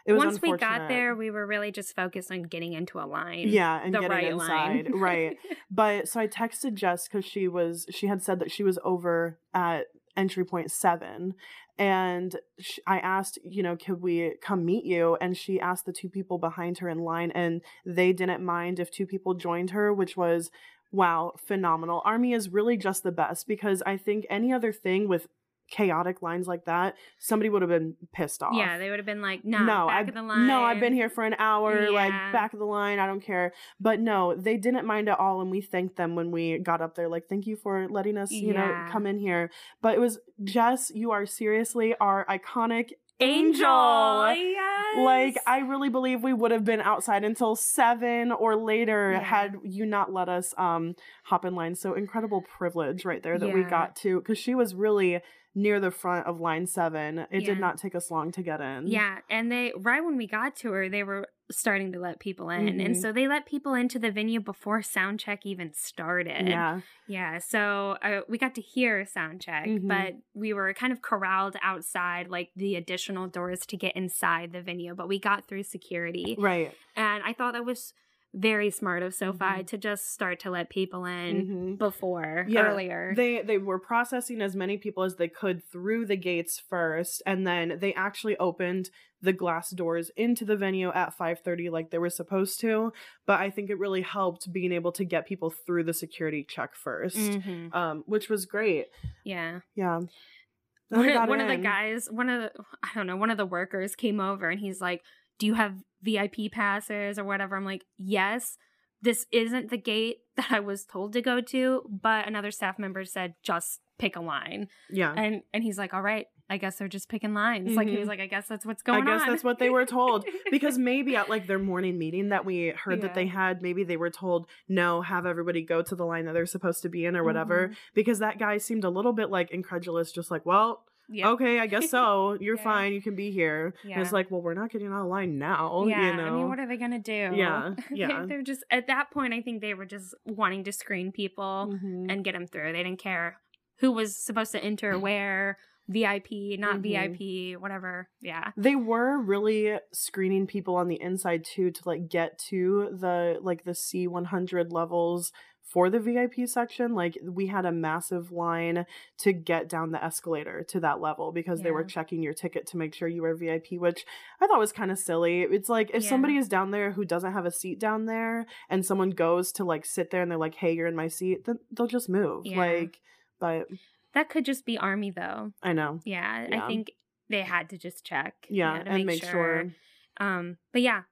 it 0.06 0.12
was 0.12 0.24
Once 0.24 0.42
we 0.42 0.56
got 0.56 0.88
there, 0.88 1.14
we 1.14 1.30
were 1.30 1.46
really 1.46 1.70
just 1.70 1.94
focused 1.94 2.30
on 2.30 2.42
getting 2.42 2.72
into 2.72 2.98
a 2.98 3.06
line. 3.06 3.48
Yeah, 3.48 3.80
and 3.82 3.94
the 3.94 4.00
getting 4.00 4.16
right 4.16 4.32
inside. 4.32 4.90
line. 4.90 5.00
right. 5.00 5.36
But 5.70 6.08
so 6.08 6.20
I 6.20 6.26
texted 6.26 6.74
Jess 6.74 7.06
because 7.06 7.24
she 7.24 7.46
was 7.46 7.86
she 7.90 8.08
had 8.08 8.22
said 8.22 8.40
that 8.40 8.50
she 8.50 8.64
was 8.64 8.78
over 8.82 9.38
at 9.54 9.86
entry 10.16 10.44
point 10.44 10.72
seven, 10.72 11.34
and 11.78 12.36
sh 12.58 12.78
I 12.86 12.98
asked, 12.98 13.38
you 13.44 13.62
know, 13.62 13.76
could 13.76 14.02
we 14.02 14.34
come 14.42 14.64
meet 14.64 14.84
you? 14.84 15.16
And 15.20 15.36
she 15.36 15.60
asked 15.60 15.86
the 15.86 15.92
two 15.92 16.08
people 16.08 16.38
behind 16.38 16.78
her 16.78 16.88
in 16.88 16.98
line, 16.98 17.30
and 17.32 17.60
they 17.86 18.12
didn't 18.12 18.44
mind 18.44 18.80
if 18.80 18.90
two 18.90 19.06
people 19.06 19.34
joined 19.34 19.70
her, 19.70 19.94
which 19.94 20.16
was 20.16 20.50
wow, 20.92 21.34
phenomenal. 21.46 22.02
Army 22.04 22.32
is 22.32 22.48
really 22.48 22.76
just 22.76 23.02
the 23.02 23.12
best 23.12 23.46
because 23.46 23.82
I 23.86 23.96
think 23.96 24.26
any 24.28 24.52
other 24.52 24.72
thing 24.72 25.06
with 25.06 25.28
chaotic 25.70 26.20
lines 26.22 26.46
like 26.46 26.64
that, 26.66 26.96
somebody 27.18 27.48
would 27.48 27.62
have 27.62 27.68
been 27.68 27.94
pissed 28.12 28.42
off. 28.42 28.52
Yeah, 28.54 28.76
they 28.78 28.90
would 28.90 28.98
have 28.98 29.06
been 29.06 29.22
like, 29.22 29.44
nah, 29.44 29.60
no, 29.60 29.86
back 29.86 29.96
I've, 30.00 30.08
of 30.08 30.14
the 30.14 30.22
line. 30.22 30.46
no, 30.46 30.62
I've 30.62 30.80
been 30.80 30.92
here 30.92 31.08
for 31.08 31.24
an 31.24 31.34
hour, 31.38 31.90
like 31.90 32.12
back 32.32 32.52
of 32.52 32.58
the 32.58 32.64
line. 32.66 32.98
I 32.98 33.06
don't 33.06 33.22
care. 33.22 33.52
But 33.80 34.00
no, 34.00 34.34
they 34.34 34.56
didn't 34.56 34.86
mind 34.86 35.08
at 35.08 35.18
all, 35.18 35.40
and 35.40 35.50
we 35.50 35.60
thanked 35.60 35.96
them 35.96 36.16
when 36.16 36.30
we 36.30 36.58
got 36.58 36.80
up 36.80 36.94
there. 36.96 37.08
Like, 37.08 37.28
thank 37.28 37.46
you 37.46 37.56
for 37.56 37.88
letting 37.88 38.16
us, 38.16 38.30
you 38.30 38.52
know, 38.52 38.86
come 38.90 39.06
in 39.06 39.18
here. 39.18 39.50
But 39.80 39.94
it 39.94 40.00
was 40.00 40.18
Jess. 40.44 40.90
You 40.94 41.12
are 41.12 41.24
seriously 41.26 41.94
our 42.00 42.26
iconic 42.26 42.90
Angel. 43.22 44.34
Yes. 44.34 44.96
Like, 44.98 45.36
I 45.46 45.58
really 45.58 45.88
believe 45.88 46.22
we 46.22 46.32
would 46.32 46.50
have 46.50 46.64
been 46.64 46.80
outside 46.80 47.22
until 47.24 47.54
seven 47.54 48.32
or 48.32 48.56
later 48.56 49.12
Yeah. 49.12 49.22
had 49.22 49.56
you 49.62 49.84
not 49.86 50.12
let 50.12 50.28
us 50.28 50.54
um 50.58 50.94
hop 51.24 51.44
in 51.44 51.54
line. 51.54 51.74
So 51.74 51.94
incredible 51.94 52.42
privilege 52.42 53.04
right 53.04 53.22
there 53.22 53.38
that 53.38 53.52
we 53.52 53.62
got 53.62 53.94
to 53.96 54.20
because 54.20 54.38
she 54.38 54.54
was 54.54 54.74
really 54.74 55.20
near 55.54 55.80
the 55.80 55.90
front 55.90 56.26
of 56.26 56.40
line 56.40 56.66
seven. 56.66 57.18
It 57.30 57.42
Yeah. 57.42 57.46
did 57.54 57.60
not 57.60 57.76
take 57.78 57.94
us 57.94 58.10
long 58.10 58.30
to 58.32 58.42
get 58.42 58.60
in. 58.60 58.86
Yeah, 58.86 59.18
and 59.28 59.50
they 59.50 59.72
right 59.76 60.04
when 60.04 60.16
we 60.16 60.26
got 60.26 60.54
to 60.56 60.70
her, 60.72 60.88
they 60.88 61.02
were 61.02 61.26
starting 61.50 61.90
to 61.92 61.98
let 61.98 62.20
people 62.20 62.48
in, 62.50 62.68
and 62.80 62.94
Mhm. 62.94 63.00
so 63.00 63.10
they 63.10 63.26
let 63.26 63.44
people 63.44 63.74
into 63.74 63.98
the 63.98 64.12
venue 64.12 64.38
before 64.40 64.82
sound 64.82 65.18
check 65.18 65.44
even 65.44 65.72
started. 65.72 66.46
Yeah. 66.48 66.80
yeah. 67.08 67.38
So 67.38 67.96
uh, 68.02 68.20
we 68.28 68.38
got 68.38 68.54
to 68.54 68.60
hear 68.60 69.04
sound 69.04 69.40
check, 69.40 69.66
Mhm. 69.66 69.88
but 69.88 70.14
we 70.34 70.52
were 70.52 70.72
kind 70.74 70.92
of 70.92 71.02
corralled 71.02 71.56
outside, 71.60 72.28
like 72.28 72.50
the 72.54 72.76
additional 72.76 73.26
doors 73.26 73.66
to 73.66 73.76
get 73.76 73.96
inside 73.96 74.52
the 74.52 74.62
venue. 74.62 74.94
But 74.94 75.08
we 75.08 75.18
got 75.18 75.48
through 75.48 75.64
security, 75.64 76.36
Right. 76.38 76.72
and 76.94 77.24
I 77.24 77.32
thought 77.32 77.54
that 77.54 77.64
was 77.64 77.92
very 78.32 78.70
smart 78.70 79.02
of 79.02 79.12
SoFi 79.14 79.38
Mhm. 79.62 79.66
to 79.66 79.76
just 79.78 80.12
start 80.12 80.38
to 80.40 80.50
let 80.50 80.70
people 80.70 81.04
in 81.04 81.46
Mhm. 81.46 81.78
before 81.78 82.46
Yeah, 82.48 82.68
earlier. 82.70 83.12
They 83.16 83.42
they 83.42 83.58
were 83.58 83.80
processing 83.80 84.40
as 84.40 84.54
many 84.54 84.78
people 84.78 85.02
as 85.02 85.16
they 85.16 85.28
could 85.28 85.64
through 85.64 86.06
the 86.06 86.16
gates 86.16 86.60
first, 86.60 87.22
and 87.26 87.44
then 87.46 87.78
they 87.80 87.92
actually 87.94 88.36
opened 88.38 88.90
the 89.20 89.32
glass 89.32 89.70
doors 89.70 90.10
into 90.16 90.44
the 90.44 90.56
venue 90.56 90.90
at 90.92 91.12
5:30 91.14 91.68
like 91.70 91.90
they 91.90 91.98
were 91.98 92.08
supposed 92.08 92.60
to. 92.60 92.92
But 93.26 93.40
I 93.40 93.50
think 93.50 93.68
it 93.68 93.78
really 93.78 94.02
helped 94.02 94.52
being 94.52 94.72
able 94.72 94.92
to 94.92 95.04
get 95.04 95.26
people 95.26 95.50
through 95.50 95.84
the 95.84 95.92
security 95.94 96.44
check 96.44 96.74
1st 96.76 97.16
Mhm. 97.32 97.74
um, 97.74 98.04
which 98.06 98.28
was 98.30 98.46
great. 98.46 98.86
Yeah. 99.24 99.60
Yeah. 99.74 100.00
One, 100.90 101.28
one 101.28 101.40
of 101.40 101.48
the 101.48 101.56
guys 101.56 102.08
one 102.10 102.28
of 102.28 102.42
the 102.42 102.64
i 102.82 102.88
don't 102.96 103.06
know 103.06 103.16
one 103.16 103.30
of 103.30 103.36
the 103.38 103.46
workers 103.46 103.94
came 103.94 104.18
over 104.20 104.48
and 104.50 104.58
he's 104.58 104.80
like 104.80 105.02
do 105.40 105.46
you 105.46 105.54
have 105.54 105.74
vip 106.02 106.36
passes 106.52 107.18
or 107.18 107.24
whatever 107.24 107.56
i'm 107.56 107.64
like 107.64 107.84
yes 107.98 108.56
this 109.02 109.26
isn't 109.32 109.70
the 109.70 109.76
gate 109.78 110.18
that 110.36 110.52
i 110.52 110.60
was 110.60 110.84
told 110.84 111.12
to 111.14 111.20
go 111.20 111.40
to 111.40 111.82
but 111.90 112.28
another 112.28 112.52
staff 112.52 112.78
member 112.78 113.04
said 113.04 113.34
just 113.42 113.80
pick 113.98 114.14
a 114.16 114.20
line 114.20 114.68
Yeah. 114.90 115.12
and 115.16 115.42
and 115.52 115.62
he's 115.64 115.76
like 115.78 115.92
all 115.92 116.00
right 116.02 116.26
i 116.48 116.56
guess 116.56 116.76
they're 116.76 116.88
just 116.88 117.08
picking 117.10 117.34
lines 117.34 117.76
like 117.76 117.86
he 117.88 117.96
was 117.98 118.08
like 118.08 118.18
i 118.20 118.26
guess 118.26 118.46
that's 118.48 118.64
what's 118.64 118.82
going 118.82 119.02
on 119.02 119.08
I 119.08 119.18
guess 119.18 119.26
that's 119.28 119.44
what 119.44 119.58
they 119.58 119.68
were 119.70 119.84
told. 119.86 120.24
because 120.50 120.78
maybe 120.90 121.14
at 121.16 121.28
like 121.28 121.46
their 121.46 121.58
morning 121.58 121.98
meeting 121.98 122.30
that 122.30 122.44
we 122.46 122.68
heard 122.70 123.02
that 123.02 123.14
they 123.14 123.26
had, 123.26 123.60
maybe 123.62 123.84
they 123.84 123.96
were 123.98 124.10
told, 124.10 124.46
no, 124.68 125.00
have 125.02 125.26
everybody 125.26 125.62
go 125.62 125.80
to 125.82 125.94
the 125.94 126.04
line 126.04 126.24
that 126.24 126.32
they're 126.32 126.46
supposed 126.46 126.82
to 126.82 126.88
be 126.88 127.04
in 127.04 127.14
or 127.16 127.22
whatever. 127.22 127.68
Mhm. 127.68 127.76
Because 127.94 128.18
that 128.18 128.38
guy 128.38 128.56
seemed 128.58 128.82
a 128.84 128.90
little 128.90 129.12
bit 129.12 129.30
like 129.30 129.50
incredulous, 129.52 130.10
just 130.12 130.30
like, 130.30 130.44
well, 130.44 130.84
yeah 131.10 131.30
okay, 131.30 131.58
I 131.60 131.66
guess 131.66 131.90
so. 131.96 132.36
You're 132.40 132.56
Yeah. 132.56 132.62
fine. 132.62 132.92
You 132.92 133.02
can 133.02 133.14
be 133.16 133.30
here. 133.30 133.74
And 133.84 134.00
it's 134.00 134.12
like, 134.12 134.30
well, 134.30 134.40
we're 134.42 134.54
not 134.54 134.70
getting 134.70 134.88
out 134.88 135.02
of 135.02 135.08
line 135.08 135.38
now. 135.38 135.84
yeah, 135.86 136.10
you 136.10 136.16
know? 136.16 136.24
I 136.26 136.30
mean, 136.30 136.48
what 136.48 136.58
are 136.58 136.66
they 136.68 136.76
gonna 136.76 136.98
do? 137.00 137.32
Yeah, 137.34 137.74
yeah. 137.90 138.24
they're 138.26 138.42
just 138.42 138.64
at 138.70 138.86
that 138.86 139.10
point. 139.10 139.34
I 139.34 139.42
think 139.42 139.60
they 139.60 139.74
were 139.74 139.86
just 139.86 140.14
wanting 140.24 140.64
to 140.64 140.72
screen 140.72 141.12
people 141.12 141.72
Mhm. 141.74 142.10
and 142.10 142.24
get 142.24 142.32
them 142.32 142.46
through. 142.46 142.72
They 142.72 142.82
didn't 142.82 143.00
care 143.02 143.38
who 143.80 143.90
was 143.92 144.16
supposed 144.16 144.52
to 144.52 144.62
enter 144.62 144.98
where, 145.06 145.58
VIP, 145.88 146.56
not 146.56 146.76
Mhm. 146.76 146.82
VIP, 146.82 147.56
whatever. 147.60 148.08
Yeah. 148.20 148.52
They 148.56 148.76
were 148.76 149.18
really 149.20 149.76
screening 149.92 150.46
people 150.46 150.76
on 150.76 150.86
the 150.86 151.00
inside 151.00 151.44
too 151.44 151.72
to 151.72 151.82
like 151.84 152.08
get 152.08 152.38
to 152.50 152.90
the 152.92 153.38
like 153.42 153.64
the 153.64 153.72
C100 153.74 154.70
levels 154.70 155.32
for 155.72 155.88
the 155.88 156.00
VIP 156.00 156.46
section. 156.46 156.94
Like 156.94 157.16
we 157.22 157.46
had 157.46 157.64
a 157.64 157.70
massive 157.72 158.32
line 158.32 158.86
to 159.18 159.32
get 159.32 159.68
down 159.68 159.92
the 159.92 160.02
escalator 160.04 160.64
to 160.70 160.80
that 160.80 161.00
level 161.00 161.30
because 161.32 161.60
they 161.60 161.70
were 161.70 161.84
checking 161.84 162.22
your 162.22 162.32
ticket 162.34 162.66
to 162.68 162.76
make 162.76 162.94
sure 162.94 163.06
you 163.08 163.22
were 163.22 163.34
VIP, 163.36 163.72
which 163.72 164.04
I 164.40 164.46
thought 164.46 164.58
was 164.58 164.72
kind 164.72 164.90
of 164.90 164.98
silly. 164.98 165.42
It's 165.42 165.68
like 165.68 165.90
if 165.94 166.02
Yeah. 166.02 166.08
somebody 166.08 166.36
is 166.36 166.48
down 166.48 166.72
there 166.72 166.90
who 166.92 167.04
doesn't 167.04 167.32
have 167.32 167.46
a 167.46 167.50
seat 167.52 167.78
down 167.78 168.06
there 168.06 168.46
and 168.68 168.84
someone 168.84 169.10
goes 169.10 169.52
to 169.52 169.64
like 169.64 169.84
sit 169.86 170.10
there 170.10 170.22
and 170.22 170.30
they're 170.30 170.38
like, 170.38 170.56
"Hey, 170.56 170.72
you're 170.72 170.88
in 170.88 170.96
my 170.96 171.08
seat," 171.08 171.44
then 171.44 171.58
they'll 171.70 171.86
just 171.86 172.08
move. 172.08 172.46
Yeah. 172.46 172.58
Like 172.58 173.00
but 173.38 173.68
That 174.12 174.28
could 174.28 174.44
just 174.44 174.66
be 174.66 174.76
Army 174.76 175.10
though. 175.12 175.52
I 175.62 175.72
know. 175.72 176.00
Yeah. 176.04 176.46
Yeah. 176.50 176.64
I 176.64 176.66
think 176.66 176.90
they 177.28 177.42
had 177.42 177.70
to 177.70 177.78
just 177.78 178.04
check. 178.04 178.34
you 178.48 178.56
Yeah, 178.58 178.78
know, 178.78 178.84
to 178.84 178.90
and 178.90 179.04
make 179.06 179.22
sure. 179.24 179.70
Um, 180.18 180.56
but 180.72 180.82
yeah, 180.82 181.02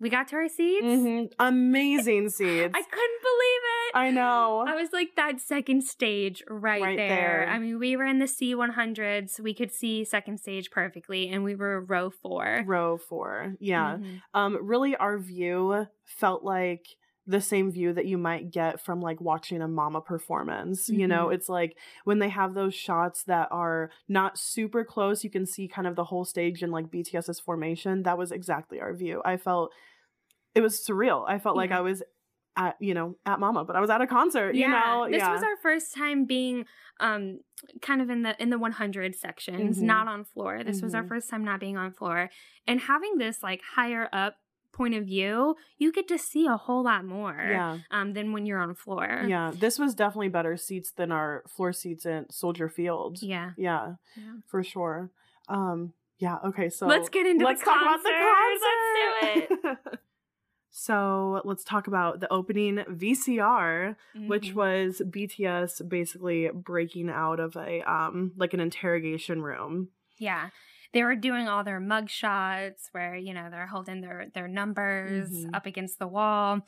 we 0.00 0.08
got 0.08 0.28
to 0.28 0.36
our 0.36 0.48
seats. 0.48 0.84
Mhm. 0.84 1.32
Amazing 1.38 2.28
seats. 2.30 2.72
I 2.74 2.82
couldn't 2.82 3.22
believe 3.22 3.62
it. 3.63 3.63
I 3.94 4.10
know. 4.10 4.64
I 4.66 4.74
was 4.74 4.92
like 4.92 5.10
that 5.16 5.40
second 5.40 5.84
stage 5.84 6.42
right, 6.48 6.82
Right 6.82 6.96
there. 6.96 7.08
there. 7.08 7.48
I 7.48 7.58
mean, 7.60 7.78
we 7.78 7.96
were 7.96 8.04
in 8.04 8.18
the 8.18 8.26
C100s. 8.26 9.40
We 9.40 9.54
could 9.54 9.70
see 9.72 10.04
second 10.04 10.38
stage 10.40 10.70
perfectly, 10.70 11.28
and 11.28 11.44
we 11.44 11.54
were 11.54 11.80
row 11.84 12.10
four. 12.10 12.64
row 12.66 12.98
four. 12.98 13.54
Yeah. 13.60 13.98
Mhm. 13.98 14.20
Um, 14.34 14.58
really, 14.60 14.96
our 14.96 15.18
view 15.18 15.86
felt 16.04 16.42
like 16.42 16.84
the 17.26 17.40
same 17.40 17.70
view 17.70 17.92
that 17.94 18.04
you 18.04 18.18
might 18.18 18.50
get 18.50 18.78
from 18.84 19.00
like 19.00 19.18
watching 19.20 19.62
a 19.62 19.68
mama 19.68 20.00
performance. 20.02 20.90
You 20.90 21.06
know, 21.06 21.28
Mhm. 21.28 21.34
it's 21.36 21.48
like 21.48 21.78
when 22.04 22.18
they 22.18 22.28
have 22.28 22.52
those 22.52 22.74
shots 22.74 23.22
that 23.24 23.48
are 23.50 23.90
not 24.08 24.36
super 24.38 24.84
close, 24.84 25.24
you 25.24 25.30
can 25.30 25.46
see 25.46 25.66
kind 25.66 25.86
of 25.86 25.96
the 25.96 26.04
whole 26.04 26.26
stage 26.26 26.62
in 26.62 26.70
like 26.70 26.90
BTS's 26.90 27.40
formation. 27.40 28.02
That 28.02 28.18
was 28.18 28.30
exactly 28.30 28.78
our 28.80 28.92
view. 28.92 29.22
I 29.24 29.38
felt 29.38 29.72
it 30.54 30.60
was 30.60 30.84
surreal. 30.86 31.24
I 31.26 31.38
felt 31.38 31.56
like 31.56 31.70
I 31.72 31.80
was 31.80 32.02
at, 32.56 32.76
you 32.80 32.94
know, 32.94 33.16
at 33.26 33.40
mama, 33.40 33.64
but 33.64 33.74
I 33.76 33.80
was 33.80 33.90
at 33.90 34.00
a 34.00 34.06
concert, 34.06 34.54
you 34.54 34.68
know? 34.68 35.06
this 35.10 35.18
yeah. 35.18 35.32
was 35.32 35.42
our 35.42 35.56
first 35.62 35.94
time 35.94 36.24
being 36.24 36.66
um 37.00 37.40
kind 37.82 38.00
of 38.00 38.10
in 38.10 38.22
the 38.22 38.40
in 38.42 38.50
the 38.50 38.58
100 38.58 39.14
sections, 39.16 39.78
Mhm. 39.78 39.82
not 39.82 40.06
on 40.08 40.24
floor. 40.24 40.62
This 40.62 40.80
was 40.82 40.94
our 40.94 41.02
Mhm. 41.02 41.08
first 41.08 41.30
time 41.30 41.44
not 41.44 41.58
being 41.60 41.76
on 41.76 41.92
floor, 41.92 42.30
and 42.66 42.80
having 42.80 43.18
this 43.18 43.42
like 43.42 43.60
higher 43.74 44.08
up 44.12 44.36
point 44.72 44.94
of 44.94 45.04
view, 45.04 45.54
you 45.78 45.92
get 45.92 46.08
to 46.08 46.18
see 46.18 46.46
a 46.46 46.56
whole 46.56 46.82
lot 46.84 47.04
more 47.04 47.36
yeah. 47.48 47.78
um 47.90 48.12
than 48.12 48.32
when 48.32 48.44
you're 48.46 48.58
on 48.60 48.74
floor. 48.74 49.24
Yeah. 49.26 49.52
This 49.54 49.78
was 49.78 49.94
definitely 49.94 50.28
better 50.28 50.56
seats 50.56 50.90
than 50.92 51.10
our 51.12 51.42
floor 51.48 51.72
seats 51.72 52.04
at 52.06 52.32
Soldier 52.32 52.68
Field. 52.68 53.22
yeah. 53.22 53.50
Yeah. 53.56 53.94
Yeah. 54.16 54.32
for 54.46 54.62
sure. 54.62 55.10
Um, 55.48 55.92
yeah. 56.18 56.38
Okay, 56.44 56.68
so 56.70 56.86
Let's 56.86 57.08
get 57.08 57.26
into 57.26 57.44
let's 57.44 57.60
the 57.60 57.66
talk 57.66 57.82
concert. 57.82 58.08
about 58.08 59.48
the 59.48 59.48
concert. 59.50 59.60
Let's 59.62 59.62
do 59.62 59.90
it. 59.94 60.00
so 60.76 61.40
let's 61.44 61.62
talk 61.62 61.86
about 61.86 62.18
the 62.18 62.30
opening 62.32 62.78
VCR, 62.90 63.96
which 64.26 64.50
Mhm. 64.50 64.54
was 64.54 65.00
BTS 65.08 65.80
basically 65.88 66.50
breaking 66.52 67.08
out 67.10 67.38
of 67.38 67.54
a 67.56 67.80
um 67.82 68.32
like 68.36 68.54
an 68.54 68.60
interrogation 68.60 69.40
room. 69.40 69.90
Yeah. 70.18 70.50
They 70.92 71.02
were 71.04 71.14
doing 71.16 71.46
all 71.48 71.62
their 71.64 71.80
mug 71.80 72.08
shots 72.10 72.88
where, 72.92 73.14
you 73.16 73.34
know, 73.34 73.50
they're 73.50 73.66
holding 73.68 74.00
their, 74.00 74.26
their 74.34 74.48
numbers 74.48 75.30
Mhm. 75.30 75.50
up 75.54 75.66
against 75.66 75.98
the 76.00 76.06
wall. 76.08 76.60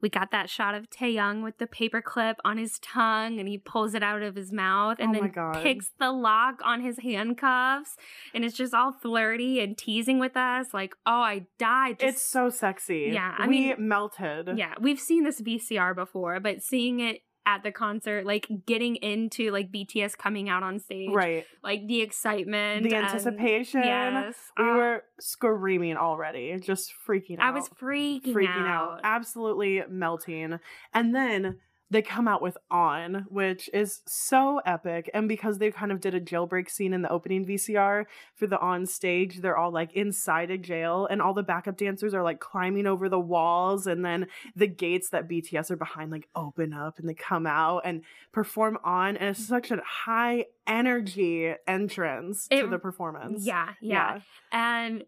We 0.00 0.08
got 0.08 0.30
that 0.30 0.48
shot 0.48 0.74
of 0.74 0.88
Taehyung 0.90 1.42
with 1.42 1.58
the 1.58 1.66
paperclip 1.66 2.34
on 2.44 2.56
his 2.58 2.78
tongue 2.78 3.38
and 3.40 3.48
he 3.48 3.58
pulls 3.58 3.94
it 3.94 4.02
out 4.02 4.22
of 4.22 4.36
his 4.36 4.52
mouth 4.52 4.98
and 5.00 5.16
Oh 5.16 5.20
then 5.20 5.62
picks 5.62 5.90
the 5.98 6.12
lock 6.12 6.60
on 6.64 6.80
his 6.82 6.98
handcuffs 7.00 7.96
and 8.32 8.44
it's 8.44 8.56
just 8.56 8.74
all 8.74 8.92
flirty 8.92 9.60
and 9.60 9.76
teasing 9.76 10.18
with 10.18 10.36
us 10.36 10.72
like, 10.72 10.94
"Oh, 11.06 11.20
I 11.20 11.46
died." 11.58 11.98
Just- 12.00 12.14
it's 12.14 12.22
so 12.22 12.48
sexy. 12.48 13.10
Yeah, 13.12 13.34
I 13.38 13.46
we 13.48 13.74
mean- 13.74 13.88
melted. 13.88 14.56
yeah, 14.56 14.74
we've 14.80 15.00
seen 15.00 15.24
this 15.24 15.40
VCR 15.40 15.94
before, 15.94 16.38
but 16.40 16.62
seeing 16.62 17.00
it 17.00 17.22
at 17.48 17.62
the 17.62 17.72
concert, 17.72 18.26
like 18.26 18.46
getting 18.66 18.96
into 18.96 19.50
like 19.50 19.72
BTS 19.72 20.18
coming 20.18 20.50
out 20.50 20.62
on 20.62 20.78
stage, 20.78 21.08
Right. 21.10 21.46
like 21.64 21.86
the 21.86 22.02
excitement, 22.02 22.82
The 22.86 22.94
and- 22.94 23.06
anticipation. 23.06 23.80
yes, 23.82 24.34
We 24.58 24.64
uh, 24.64 24.76
were 24.76 25.04
screaming 25.18 25.96
already, 25.96 26.54
just 26.60 26.92
freaking 27.06 27.38
out. 27.38 27.46
I 27.46 27.50
was 27.52 27.70
freaking, 27.70 28.34
freaking 28.34 28.66
out. 28.68 28.98
out. 28.98 29.00
absolutely 29.02 29.82
melting. 29.88 30.58
And 30.92 31.14
then 31.14 31.56
they 31.90 32.02
come 32.02 32.28
out 32.28 32.42
with 32.42 32.58
On, 32.70 33.26
which 33.28 33.70
is 33.72 34.02
so 34.06 34.60
epic. 34.66 35.10
And 35.14 35.28
because 35.28 35.58
they 35.58 35.70
kind 35.70 35.90
of 35.90 36.00
did 36.00 36.14
a 36.14 36.20
jailbreak 36.20 36.70
scene 36.70 36.92
in 36.92 37.02
the 37.02 37.10
opening 37.10 37.46
VCR 37.46 38.04
for 38.34 38.46
the 38.46 38.58
On 38.58 38.86
stage, 38.86 39.40
they're 39.40 39.56
all 39.56 39.70
like 39.70 39.92
inside 39.94 40.50
a 40.50 40.58
jail, 40.58 41.06
and 41.10 41.22
all 41.22 41.34
the 41.34 41.42
backup 41.42 41.76
dancers 41.76 42.14
are 42.14 42.22
like 42.22 42.40
climbing 42.40 42.86
over 42.86 43.08
the 43.08 43.20
walls, 43.20 43.86
and 43.86 44.04
then 44.04 44.26
the 44.54 44.66
gates 44.66 45.10
that 45.10 45.28
BTS 45.28 45.70
are 45.70 45.76
behind 45.76 46.10
like 46.10 46.28
open 46.34 46.72
up 46.72 46.98
and 46.98 47.08
they 47.08 47.14
come 47.14 47.46
out 47.46 47.82
and 47.84 48.02
perform 48.32 48.78
On. 48.84 49.16
And 49.16 49.30
it's 49.30 49.46
such 49.46 49.70
a 49.70 49.80
high 49.84 50.46
energy 50.66 51.54
entrance 51.66 52.48
to 52.48 52.68
the 52.68 52.78
performance. 52.78 53.46
Yeah, 53.46 53.70
yeah, 53.80 54.20
And 54.52 55.04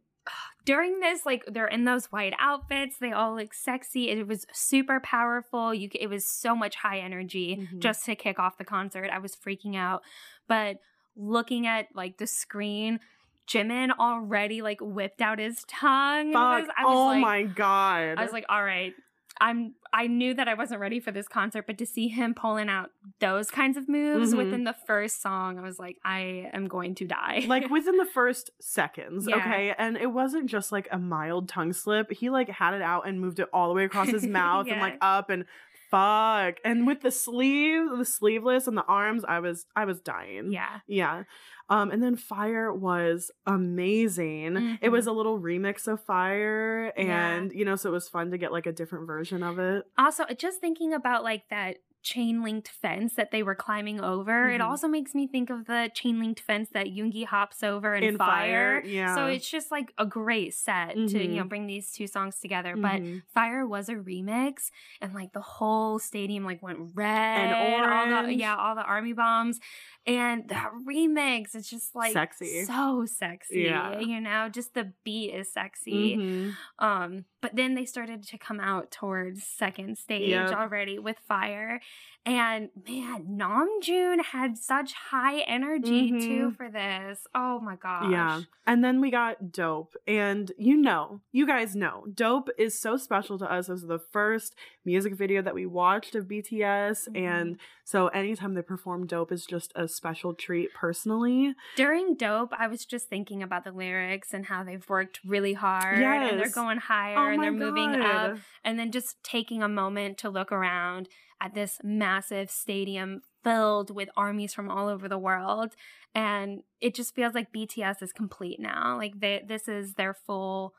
during 0.71 1.01
this, 1.01 1.27
like 1.27 1.43
they're 1.49 1.67
in 1.67 1.85
those 1.85 2.07
white 2.13 2.33
outfits, 2.39 2.97
they 2.99 3.11
all 3.11 3.35
look 3.35 3.53
sexy. 3.53 4.09
It 4.09 4.25
was 4.29 4.47
super 4.53 5.01
powerful. 5.01 5.75
You, 5.75 5.89
it 5.95 6.07
was 6.09 6.25
so 6.25 6.55
much 6.55 6.77
high 6.77 7.01
energy 7.01 7.57
Mhm. 7.73 7.81
just 7.81 8.05
to 8.07 8.15
kick 8.15 8.39
off 8.39 8.57
the 8.57 8.65
concert. 8.65 9.11
I 9.13 9.19
was 9.19 9.35
freaking 9.35 9.75
out, 9.77 10.03
but 10.47 10.77
looking 11.17 11.67
at 11.67 11.89
like 11.95 12.19
the 12.19 12.27
screen, 12.29 13.01
Jimin 13.49 13.91
already 13.99 14.63
like 14.63 14.79
whipped 14.81 15.21
out 15.21 15.41
his 15.41 15.65
tongue. 15.67 16.33
Fuck. 16.33 16.59
It 16.61 16.63
was- 16.63 16.71
I 16.79 16.85
was 16.85 16.97
oh 16.97 17.07
like, 17.07 17.21
my 17.21 17.43
god. 17.43 18.15
I 18.19 18.23
was 18.23 18.33
like, 18.33 18.45
all 18.49 18.63
right. 18.65 18.93
I'm 19.41 19.75
I 19.93 20.07
knew 20.07 20.35
that 20.35 20.47
I 20.49 20.55
wasn't 20.55 20.81
ready 20.81 21.01
for 21.01 21.11
this 21.11 21.27
concert, 21.27 21.67
but 21.67 21.77
to 21.79 21.87
see 21.87 22.09
him 22.09 22.35
pulling 22.35 22.69
out 22.69 22.91
those 23.19 23.51
kinds 23.51 23.77
of 23.77 23.89
moves 23.89 24.33
Mhm. 24.35 24.37
within 24.39 24.65
the 24.65 24.73
first 24.87 25.21
song, 25.23 25.59
I 25.59 25.63
was 25.63 25.79
like, 25.79 25.97
I 26.05 26.49
am 26.53 26.69
going 26.69 26.95
to 26.97 27.07
die. 27.07 27.45
like 27.49 27.69
within 27.71 27.97
the 27.97 28.05
first 28.05 28.51
seconds, 28.61 29.27
Yeah. 29.29 29.37
okay? 29.37 29.75
And 29.77 29.97
it 29.97 30.13
wasn't 30.13 30.47
just 30.47 30.71
like 30.73 30.87
a 30.93 30.99
mild 30.99 31.49
tongue 31.49 31.73
slip. 31.73 32.13
He 32.13 32.31
like 32.31 32.49
had 32.49 32.75
it 32.75 32.83
out 32.83 33.09
and 33.09 33.21
moved 33.21 33.41
it 33.41 33.49
all 33.53 33.69
the 33.69 33.75
way 33.75 33.85
across 33.85 34.09
his 34.09 34.27
mouth 34.41 34.69
and 34.69 34.81
like 34.81 34.99
up 35.01 35.31
and 35.31 35.45
fuck. 35.91 36.57
And 36.65 36.87
with 36.87 37.01
the 37.01 37.11
sleeve, 37.11 37.83
the 37.97 38.05
sleeveless 38.05 38.67
and 38.67 38.77
the 38.77 38.85
arms, 38.85 39.25
I 39.27 39.41
was 39.41 39.67
I 39.75 39.85
was 39.87 40.01
dying. 40.01 40.53
yeah. 40.53 40.81
Yeah. 40.87 41.25
Um, 41.71 41.91
and 41.93 42.03
then 42.03 42.17
Fire 42.17 42.73
was 42.75 43.31
amazing. 43.47 44.57
It 44.57 44.81
Mhm. 44.89 44.93
was 44.93 45.07
a 45.07 45.13
little 45.13 45.39
remix 45.41 45.87
of 45.87 46.03
Fire, 46.05 46.93
Yeah. 46.97 47.29
and 47.37 47.53
you 47.53 47.65
know, 47.65 47.77
so 47.77 47.89
it 47.91 47.93
was 47.93 48.09
fun 48.09 48.31
to 48.33 48.39
get 48.39 48.53
like 48.53 48.67
a 48.67 48.73
different 48.73 49.07
version 49.07 49.43
of 49.43 49.59
it. 49.59 49.85
Also, 49.97 50.25
just 50.37 50.61
thinking 50.61 50.93
about 50.93 51.23
like 51.23 51.49
that 51.51 51.77
chain 52.03 52.43
linked 52.43 52.69
fence 52.69 53.15
that 53.15 53.31
they 53.31 53.43
were 53.43 53.55
climbing 53.55 54.01
over, 54.01 54.49
it 54.51 54.61
Mhm. 54.61 54.65
also 54.65 54.89
makes 54.89 55.15
me 55.15 55.27
think 55.27 55.51
of 55.51 55.67
the 55.67 55.91
chain 55.95 56.19
linked 56.19 56.41
fence 56.41 56.69
that 56.73 56.87
Yoongi 56.87 57.25
hops 57.27 57.63
over 57.63 57.95
in, 57.95 58.03
In 58.05 58.17
Fire. 58.19 58.81
Fire, 58.81 58.85
yeah. 58.91 59.15
So 59.15 59.27
it's 59.27 59.49
just 59.51 59.71
like 59.71 59.93
a 59.99 60.07
great 60.07 60.55
set 60.55 60.95
to, 60.95 61.23
you 61.23 61.37
know, 61.37 61.45
Mhm. 61.45 61.49
bring 61.49 61.67
these 61.67 61.93
two 61.93 62.07
songs 62.07 62.41
together. 62.41 62.75
But 62.77 63.03
Mhm. 63.03 63.23
Fire 63.35 63.67
was 63.67 63.89
a 63.89 63.95
remix 63.97 64.71
and 65.01 65.13
like 65.15 65.33
the 65.33 65.41
whole 65.43 65.99
stadium 65.99 66.45
like 66.45 66.63
went 66.63 66.79
red. 66.95 67.53
And 67.53 68.17
All 68.17 68.23
the, 68.27 68.35
yeah, 68.35 68.57
all 68.57 68.75
the 68.75 68.85
army 68.85 69.13
bombs. 69.13 69.61
And 70.07 70.49
that 70.49 70.71
remix, 70.89 71.55
it's 71.55 71.69
just 71.69 71.95
like 71.95 72.13
Sexy. 72.15 72.65
so 72.65 73.05
sexy. 73.05 73.61
Yeah. 73.65 74.01
You 74.01 74.21
know, 74.21 74.49
just 74.49 74.73
the 74.75 74.93
beat 75.05 75.35
is 75.35 75.53
sexy. 75.53 76.17
Mhm. 76.17 76.55
Um, 76.79 77.25
but 77.41 77.57
then 77.57 77.75
they 77.75 77.85
started 77.85 78.23
to 78.29 78.39
come 78.39 78.61
out 78.61 78.91
towards 78.91 79.45
second 79.45 79.97
stage 79.99 80.31
Yep. 80.31 80.53
already 80.53 80.99
with 80.99 81.19
fire. 81.19 81.81
And 82.27 82.69
man, 82.87 83.25
Namjoon 83.39 84.23
had 84.27 84.59
such 84.59 84.93
high 84.93 85.41
energy 85.41 86.11
too 86.11 86.51
Mhm. 86.51 86.57
for 86.57 86.69
this. 86.71 87.27
Oh 87.35 87.61
my 87.61 87.77
gosh. 87.77 88.11
Yeah. 88.11 88.43
And 88.67 88.85
then 88.85 89.01
we 89.01 89.11
got 89.11 89.53
Dope. 89.53 89.97
And 90.07 90.53
you 90.59 90.77
know, 90.77 91.23
you 91.33 91.47
guys 91.47 91.75
know, 91.75 92.05
Dope 92.13 92.51
is 92.59 92.79
so 92.79 92.99
special 92.99 93.39
to 93.39 93.51
us 93.51 93.71
as 93.71 93.83
the 93.87 93.99
first 93.99 94.55
music 94.85 95.15
video 95.15 95.41
that 95.41 95.55
we 95.55 95.65
watched 95.65 96.15
of 96.15 96.29
BTS. 96.29 97.09
Mhm. 97.09 97.17
And 97.27 97.59
so 97.85 98.09
anytime 98.09 98.53
they 98.53 98.63
perform 98.63 99.07
Dope 99.07 99.33
is 99.33 99.47
just 99.47 99.73
a 99.75 99.89
special 99.89 100.35
treat 100.35 100.75
personally. 100.75 101.55
During 101.77 102.15
Dope, 102.17 102.53
I 102.59 102.67
was 102.67 102.85
just 102.85 103.09
thinking 103.09 103.43
about 103.43 103.65
the 103.65 103.73
lyrics 103.73 104.35
and 104.35 104.45
how 104.47 104.63
they've 104.63 104.87
worked 104.91 105.21
really 105.25 105.55
hard 105.55 105.99
and 105.99 106.39
they're 106.39 106.51
going 106.51 106.79
higher 106.79 107.17
Oh 107.19 107.30
Oh 107.31 107.35
and 107.35 107.43
they're 107.43 107.53
moving 107.53 107.95
up. 107.95 108.39
And 108.65 108.79
then 108.79 108.91
just 108.93 109.23
taking 109.23 109.63
a 109.63 109.69
moment 109.69 110.19
to 110.19 110.31
look 110.31 110.53
around 110.53 111.09
at 111.41 111.55
this 111.55 111.79
massive 111.83 112.51
stadium 112.51 113.23
filled 113.43 113.95
with 113.95 114.11
armies 114.17 114.53
from 114.53 114.71
all 114.71 114.89
over 114.89 115.09
the 115.09 115.19
world 115.19 115.75
and 116.15 116.63
it 116.81 116.95
just 116.95 117.15
feels 117.15 117.35
like 117.35 117.53
BTS 117.53 118.03
is 118.03 118.13
complete 118.13 118.61
now 118.61 118.97
like 118.99 119.19
they, 119.19 119.43
this 119.47 119.67
is 119.67 119.95
their 119.95 120.13
full 120.13 120.75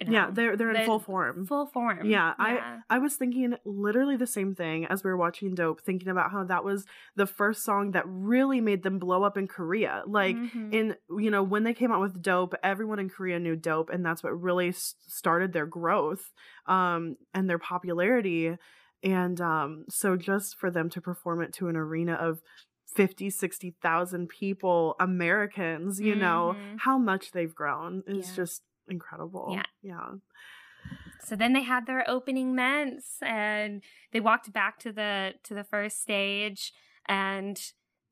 you 0.00 0.06
know, 0.06 0.12
Yeah, 0.12 0.30
they're 0.30 0.56
they're 0.56 0.70
in 0.72 0.84
full 0.84 0.98
form. 1.00 1.46
Full 1.46 1.66
form. 1.66 2.06
Yeah, 2.06 2.34
I 2.38 2.80
I 2.90 2.98
was 2.98 3.16
thinking 3.16 3.56
literally 3.64 4.16
the 4.16 4.26
same 4.26 4.54
thing 4.54 4.84
as 4.86 5.02
we 5.02 5.10
were 5.10 5.16
watching 5.16 5.54
Dope, 5.54 5.80
thinking 5.80 6.08
about 6.08 6.30
how 6.32 6.44
that 6.44 6.64
was 6.64 6.84
the 7.14 7.26
first 7.26 7.64
song 7.64 7.92
that 7.92 8.04
really 8.06 8.60
made 8.60 8.82
them 8.82 8.98
blow 8.98 9.22
up 9.24 9.36
in 9.38 9.48
Korea. 9.48 10.02
Like 10.06 10.36
Mhm. 10.36 10.72
in 10.72 10.96
you 11.18 11.30
know 11.30 11.42
when 11.42 11.64
they 11.64 11.74
came 11.74 11.90
out 11.92 12.00
with 12.00 12.20
Dope, 12.22 12.54
everyone 12.62 12.98
in 12.98 13.08
Korea 13.08 13.38
knew 13.38 13.56
Dope, 13.56 13.90
and 13.90 14.04
that's 14.04 14.22
what 14.22 14.38
really 14.40 14.72
started 14.72 15.52
their 15.52 15.66
growth 15.66 16.32
um 16.66 17.16
and 17.34 17.48
their 17.48 17.58
popularity. 17.58 18.56
And 19.02 19.40
um 19.40 19.84
so 19.88 20.16
just 20.16 20.56
for 20.58 20.70
them 20.70 20.90
to 20.90 21.00
perform 21.00 21.40
it 21.42 21.52
to 21.54 21.68
an 21.68 21.76
arena 21.76 22.14
of 22.14 22.42
50 22.94 23.30
60,000 23.30 24.28
people, 24.28 24.94
Americans, 25.00 26.00
you 26.00 26.14
know, 26.14 26.54
Mhm. 26.56 26.76
how 26.80 26.98
much 26.98 27.32
they've 27.32 27.54
grown 27.54 28.02
is 28.06 28.28
Yeah. 28.28 28.34
just 28.36 28.62
incredible. 28.88 29.48
Yeah. 29.52 29.62
Yeah. 29.82 30.10
So 31.24 31.34
then 31.36 31.52
they 31.52 31.62
had 31.62 31.86
their 31.86 32.08
opening 32.08 32.54
ments 32.54 33.16
and 33.22 33.82
they 34.12 34.20
walked 34.20 34.52
back 34.52 34.78
to 34.80 34.92
the 34.92 35.34
to 35.44 35.54
the 35.54 35.64
first 35.64 36.00
stage 36.00 36.72
and 37.08 37.60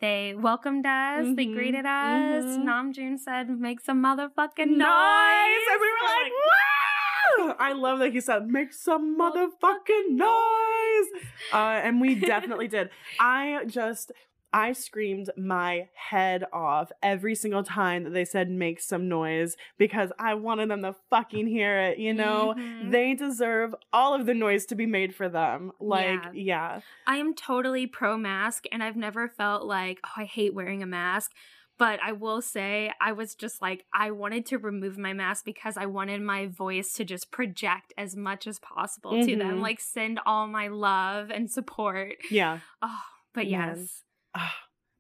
they 0.01 0.35
welcomed 0.37 0.85
us, 0.87 1.25
they 1.37 1.47
Mhm, 1.47 1.53
greeted 1.55 1.87
us. 1.87 2.45
mhm. 2.45 2.65
Namjoon 2.65 3.19
said, 3.19 3.49
make 3.49 3.81
some 3.81 4.03
motherfucking 4.03 4.67
noise. 4.67 4.89
noise. 4.91 5.67
And 5.71 5.81
we 5.81 5.89
were 5.89 6.07
like, 6.21 6.33
wow! 6.51 7.57
I 7.59 7.73
love 7.73 7.99
that 8.01 8.13
he 8.13 8.21
said, 8.21 8.49
make 8.49 8.73
some 8.73 9.17
motherfucking 9.19 10.11
noise. 10.11 11.09
Uh, 11.53 11.81
and 11.85 12.01
we 12.01 12.15
definitely 12.17 12.69
did. 12.69 12.91
I 13.21 13.65
just, 13.67 14.13
I 14.55 14.73
screamed 14.73 15.31
my 15.37 15.89
head 15.95 16.45
off 16.53 16.93
every 17.03 17.35
single 17.35 17.65
time 17.65 18.05
that 18.05 18.11
they 18.11 18.25
said, 18.25 18.49
make 18.51 18.81
some 18.81 19.09
noise 19.09 19.57
because 19.79 20.13
I 20.19 20.35
wanted 20.35 20.71
them 20.71 20.83
to 20.83 20.95
fucking 21.11 21.49
hear 21.49 21.77
it, 21.81 21.99
you 21.99 22.15
know? 22.15 22.55
Mhm. 22.57 22.93
They 22.93 23.15
deserve 23.15 23.75
all 23.93 24.15
of 24.15 24.27
the 24.27 24.35
noise 24.35 24.65
to 24.67 24.77
be 24.77 24.87
made 24.87 25.13
for 25.13 25.29
them. 25.29 25.73
Like, 25.81 26.23
Yeah. 26.23 26.31
yeah. 26.33 26.81
I 27.07 27.17
am 27.17 27.35
totally 27.35 27.89
pro 27.89 28.17
mask 28.17 28.67
and 28.71 28.81
I've 28.81 28.97
never 28.97 29.29
felt 29.29 29.65
like, 29.65 29.99
oh, 30.07 30.13
I 30.19 30.25
hate 30.25 30.55
wearing 30.55 30.85
a 30.85 30.87
mask. 30.87 31.33
But 31.77 31.99
I 32.01 32.13
will 32.13 32.41
say, 32.41 32.93
I 33.01 33.11
was 33.11 33.35
just 33.35 33.61
like, 33.61 33.85
I 33.93 34.13
wanted 34.13 34.47
to 34.47 34.59
remove 34.59 34.97
my 34.97 35.13
mask 35.13 35.45
because 35.45 35.77
I 35.77 35.87
wanted 35.87 36.23
my 36.23 36.47
voice 36.47 36.93
to 36.93 37.05
just 37.05 37.33
project 37.33 37.93
as 37.99 38.15
much 38.15 38.47
as 38.47 38.61
possible 38.61 39.21
to 39.27 39.35
them, 39.37 39.59
Mhm. 39.59 39.61
like 39.63 39.81
send 39.81 40.21
all 40.25 40.47
my 40.47 40.69
love 40.69 41.31
and 41.33 41.51
support. 41.51 42.15
Yeah. 42.31 42.61
Oh, 42.81 43.03
but 43.33 43.51
Man. 43.51 43.79
yes. 43.79 44.05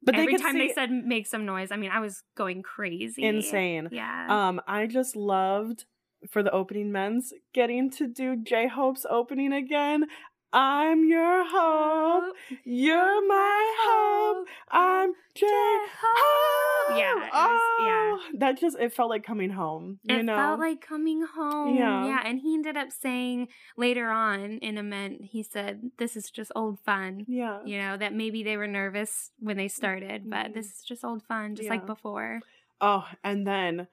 But 0.06 0.16
Every 0.16 0.36
time 0.36 0.52
see 0.52 0.68
they 0.68 0.74
said 0.74 0.90
make 0.90 1.26
some 1.26 1.46
noise, 1.46 1.70
I 1.70 1.76
mean, 1.76 1.90
I 1.90 2.00
was 2.00 2.22
going 2.36 2.62
crazy. 2.62 3.24
insane. 3.24 3.88
Yeah. 3.90 4.26
Um, 4.28 4.60
I 4.66 4.86
just 4.86 5.16
loved 5.16 5.86
for 6.28 6.42
the 6.42 6.50
opening 6.50 6.92
ments 6.92 7.32
getting 7.54 7.90
to 7.92 8.06
do 8.06 8.36
J 8.36 8.68
Hope's 8.68 9.06
opening 9.08 9.54
again. 9.54 10.04
I'm 10.56 11.04
your 11.08 11.44
hope. 11.48 12.32
You're 12.64 13.26
my 13.26 13.74
hope. 13.80 14.46
I'm 14.70 15.12
J 15.34 15.46
Hope. 15.46 16.96
Yeah, 16.96 17.14
was- 17.16 17.30
oh, 17.32 18.20
that 18.38 18.60
just 18.60 18.78
it 18.78 18.92
felt 18.92 19.10
like 19.10 19.24
coming 19.24 19.50
home. 19.50 19.98
You 20.04 20.18
it 20.18 20.22
know, 20.22 20.36
felt 20.36 20.60
like 20.60 20.80
coming 20.80 21.24
home. 21.34 21.74
Yeah. 21.74 22.06
Yeah. 22.06 22.22
And 22.24 22.38
he 22.38 22.54
ended 22.54 22.76
up 22.76 22.92
saying 22.92 23.48
later 23.76 24.08
on 24.10 24.58
in 24.58 24.78
a 24.78 24.82
ment, 24.84 25.22
he 25.24 25.42
said, 25.42 25.90
This 25.98 26.16
is 26.16 26.30
just 26.30 26.52
old 26.54 26.78
fun. 26.80 27.24
yeah, 27.26 27.58
You 27.64 27.78
know, 27.78 27.96
that 27.96 28.14
maybe 28.14 28.44
they 28.44 28.56
were 28.56 28.68
nervous 28.68 29.32
when 29.40 29.56
they 29.56 29.66
started, 29.68 30.30
but 30.30 30.48
Mhm. 30.50 30.54
this 30.54 30.66
is 30.66 30.84
just 30.84 31.04
old 31.04 31.24
fun, 31.24 31.56
just 31.56 31.64
Yeah. 31.66 31.70
like 31.72 31.86
before. 31.86 32.40
Oh, 32.80 33.08
and 33.24 33.44
then 33.44 33.88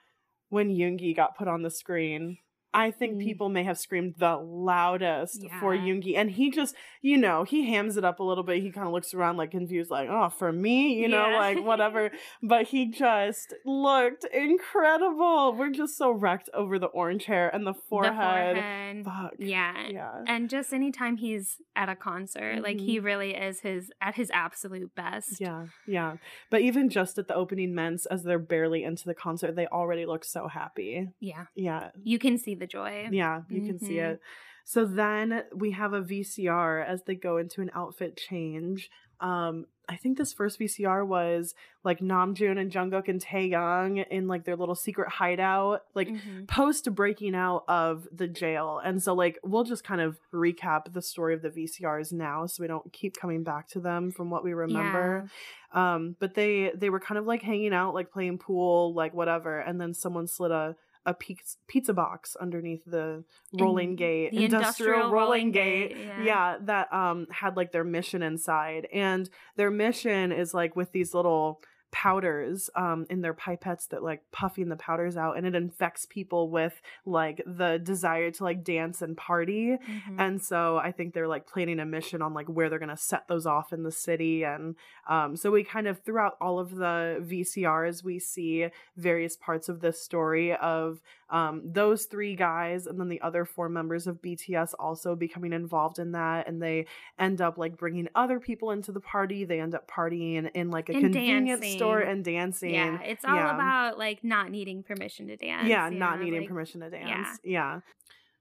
when 0.50 0.70
Yoongi 0.70 1.16
got 1.16 1.36
put 1.36 1.48
on 1.48 1.64
the 1.64 1.72
screen, 1.72 2.38
I 2.74 2.90
think 2.92 3.16
Mm. 3.16 3.24
people 3.24 3.50
may 3.50 3.64
have 3.64 3.78
screamed 3.78 4.16
the 4.18 4.38
loudest 4.38 5.46
for 5.60 5.76
Yeah. 5.76 5.82
Yoongi. 5.82 6.16
And 6.16 6.32
he 6.32 6.50
just, 6.50 6.74
you 7.02 7.18
know, 7.18 7.44
he 7.44 7.66
hams 7.70 7.98
it 7.98 8.06
up 8.06 8.20
a 8.20 8.24
little 8.24 8.44
bit. 8.46 8.62
He 8.62 8.72
kind 8.72 8.88
of 8.88 8.94
looks 8.94 9.14
around 9.14 9.38
like 9.38 9.52
confused, 9.52 9.92
like, 9.92 10.08
oh, 10.10 10.30
for 10.30 10.52
me, 10.54 10.94
you 11.02 11.08
know, 11.10 11.28
Yeah. 11.30 11.38
like 11.38 11.58
whatever. 11.66 12.12
but 12.42 12.68
he 12.68 12.86
just 12.86 13.54
looked 13.66 14.24
incredible. 14.34 15.54
We're 15.54 15.70
just 15.72 15.98
so 15.98 16.12
wrecked 16.12 16.50
over 16.54 16.80
the 16.80 16.88
orange 16.88 17.26
hair 17.26 17.50
and 17.54 17.66
the 17.68 17.74
forehead. 17.74 18.56
The 18.56 18.62
forehead. 18.62 19.06
Fuck. 19.06 19.34
Yeah. 19.40 19.88
Yeah. 19.90 20.24
And 20.28 20.50
just 20.50 20.74
anytime 20.74 21.18
he's 21.18 21.62
at 21.76 21.90
a 21.90 21.96
concert, 21.96 22.62
like 22.64 22.80
he 22.80 23.00
Mhm. 23.00 23.04
really 23.04 23.34
is 23.36 23.62
his 23.62 23.92
at 24.02 24.16
his 24.16 24.30
absolute 24.32 24.94
best. 24.96 25.40
Yeah, 25.42 25.68
yeah. 25.88 26.18
But 26.50 26.62
even 26.62 26.90
just 26.90 27.18
at 27.18 27.28
the 27.28 27.36
opening 27.36 27.74
ments, 27.74 28.06
as 28.08 28.24
they're 28.24 28.40
barely 28.40 28.84
into 28.84 29.06
the 29.06 29.14
concert, 29.16 29.56
they 29.56 29.68
already 29.68 30.06
look 30.06 30.24
so 30.24 30.48
happy. 30.48 31.10
Yeah. 31.20 31.46
Yeah, 31.56 31.92
You 32.04 32.20
can 32.20 32.38
see 32.38 32.56
the 32.62 32.68
joy. 32.68 33.10
Yeah, 33.12 33.42
you 33.50 33.66
can 33.66 33.80
see 33.80 33.96
Mhm. 33.96 34.14
it. 34.14 34.22
So 34.64 34.86
then 34.86 35.44
we 35.54 35.72
have 35.72 35.92
a 35.94 36.02
VCR 36.02 36.82
as 36.86 37.04
they 37.04 37.16
go 37.16 37.38
into 37.38 37.62
an 37.62 37.72
outfit 37.74 38.16
change. 38.16 38.90
Um, 39.20 39.66
I 39.90 39.98
think 39.98 40.18
this 40.18 40.32
first 40.34 40.58
VCR 40.60 41.04
was 41.06 41.54
like 41.84 42.00
Namjoon 42.00 42.58
and 42.58 42.72
Jungkook 42.72 43.08
and 43.10 43.20
Taehyung 43.22 44.08
in 44.08 44.28
like 44.28 44.46
their 44.46 44.56
little 44.56 44.76
secret 44.76 45.10
hideout, 45.10 45.82
like 45.96 46.08
Mhm. 46.08 46.48
post 46.48 46.94
breaking 46.96 47.36
out 47.36 47.64
of 47.68 48.08
the 48.12 48.28
jail. 48.28 48.80
And 48.84 49.04
so 49.04 49.14
like 49.14 49.38
we'll 49.44 49.64
just 49.66 49.84
kind 49.84 50.00
of 50.00 50.18
recap 50.34 50.94
the 50.94 51.02
story 51.02 51.34
of 51.34 51.42
the 51.42 51.50
VCRs 51.50 52.14
now 52.14 52.46
so 52.46 52.64
we 52.64 52.68
don't 52.68 52.94
keep 52.94 53.18
coming 53.18 53.44
back 53.44 53.68
to 53.70 53.80
them 53.80 54.12
from 54.12 54.30
what 54.30 54.44
we 54.44 54.54
remember. 54.54 55.26
Um, 55.74 56.16
but 56.20 56.36
they 56.36 56.72
they 56.76 56.90
were 56.90 57.00
kind 57.00 57.18
of 57.18 57.26
like 57.26 57.42
hanging 57.42 57.74
out, 57.74 57.94
like 57.94 58.12
playing 58.12 58.38
pool, 58.38 58.94
like 58.94 59.14
whatever, 59.14 59.60
and 59.60 59.80
then 59.82 59.94
someone 59.94 60.28
slid 60.28 60.52
a 60.52 60.76
a 61.06 61.14
pizza, 61.14 61.58
pizza 61.68 61.94
box 61.94 62.36
underneath 62.40 62.84
the 62.86 63.24
rolling 63.54 63.92
In- 63.92 63.96
gate, 63.96 64.32
the 64.32 64.46
industrial 64.46 65.10
rolling 65.12 65.52
gate, 65.52 65.98
yeah. 65.98 66.24
yeah. 66.24 66.58
that 66.62 66.94
um 66.94 67.28
had 67.32 67.58
like 67.58 67.72
their 67.72 67.84
mission 67.84 68.22
inside, 68.22 68.88
and 68.94 69.30
their 69.56 69.72
mission 69.72 70.32
is 70.32 70.54
like 70.54 70.76
with 70.76 70.92
these 70.92 71.14
little 71.14 71.62
powders 71.92 72.70
um 72.76 73.06
in 73.10 73.22
their 73.22 73.34
pipettes 73.34 73.88
that 73.90 74.02
like 74.02 74.22
puffing 74.32 74.70
the 74.70 74.76
powders 74.76 75.18
out 75.18 75.38
and 75.38 75.46
it 75.46 75.54
infects 75.56 76.06
people 76.06 76.50
with 76.50 76.82
like 77.06 77.42
the 77.46 77.80
desire 77.84 78.32
to 78.32 78.44
like 78.44 78.64
dance 78.64 79.02
and 79.02 79.18
party 79.18 79.78
Mhm. 79.78 80.16
and 80.18 80.42
so 80.42 80.78
i 80.78 80.92
think 80.92 81.14
they're 81.14 81.28
like 81.28 81.46
planning 81.48 81.80
a 81.80 81.86
mission 81.86 82.22
on 82.22 82.34
like 82.34 82.48
where 82.48 82.70
they're 82.70 82.80
going 82.80 82.90
to 82.90 82.98
set 82.98 83.28
those 83.28 83.46
off 83.46 83.74
in 83.74 83.84
the 83.84 83.92
city 83.92 84.44
and 84.44 84.76
um 85.08 85.36
so 85.36 85.52
we 85.52 85.64
kind 85.64 85.88
of 85.88 86.00
throughout 86.00 86.38
all 86.40 86.60
of 86.60 86.76
the 86.76 87.18
vcrs 87.22 88.04
we 88.04 88.18
see 88.20 88.68
various 88.98 89.36
parts 89.36 89.68
of 89.70 89.82
this 89.82 90.02
story 90.02 90.56
of 90.56 91.02
um 91.32 91.62
those 91.66 92.06
three 92.06 92.36
guys 92.36 92.86
and 92.88 93.00
then 93.00 93.10
the 93.10 93.20
other 93.22 93.46
four 93.46 93.68
members 93.70 94.06
of 94.06 94.22
bts 94.22 94.74
also 94.78 95.16
becoming 95.16 95.54
involved 95.54 95.98
in 95.98 96.12
that 96.12 96.48
and 96.48 96.62
they 96.62 96.86
end 97.18 97.42
up 97.42 97.58
like 97.58 97.78
bringing 97.78 98.08
other 98.16 98.40
people 98.40 98.72
into 98.72 98.92
the 98.92 99.00
party 99.00 99.44
they 99.46 99.60
end 99.60 99.74
up 99.74 99.90
partying 99.90 100.50
in 100.54 100.70
like 100.70 100.90
a 100.90 100.94
And 100.94 101.02
convenience 101.04 101.66
store 101.72 102.00
and 102.00 102.24
dancing 102.24 102.74
Yeah, 102.76 103.02
it's 103.02 103.26
all 103.26 103.36
Yeah. 103.36 103.56
about 103.56 103.98
like 103.98 104.24
not 104.24 104.52
needing 104.52 104.84
permission 104.84 105.28
to 105.28 105.38
dance. 105.38 105.68
yeah, 105.68 105.90
not 105.90 106.20
needing 106.22 106.42
like- 106.42 106.50
permission 106.50 106.82
to 106.82 106.90
yeah. 106.92 107.08
dance. 107.24 107.40
Yeah. 107.44 107.80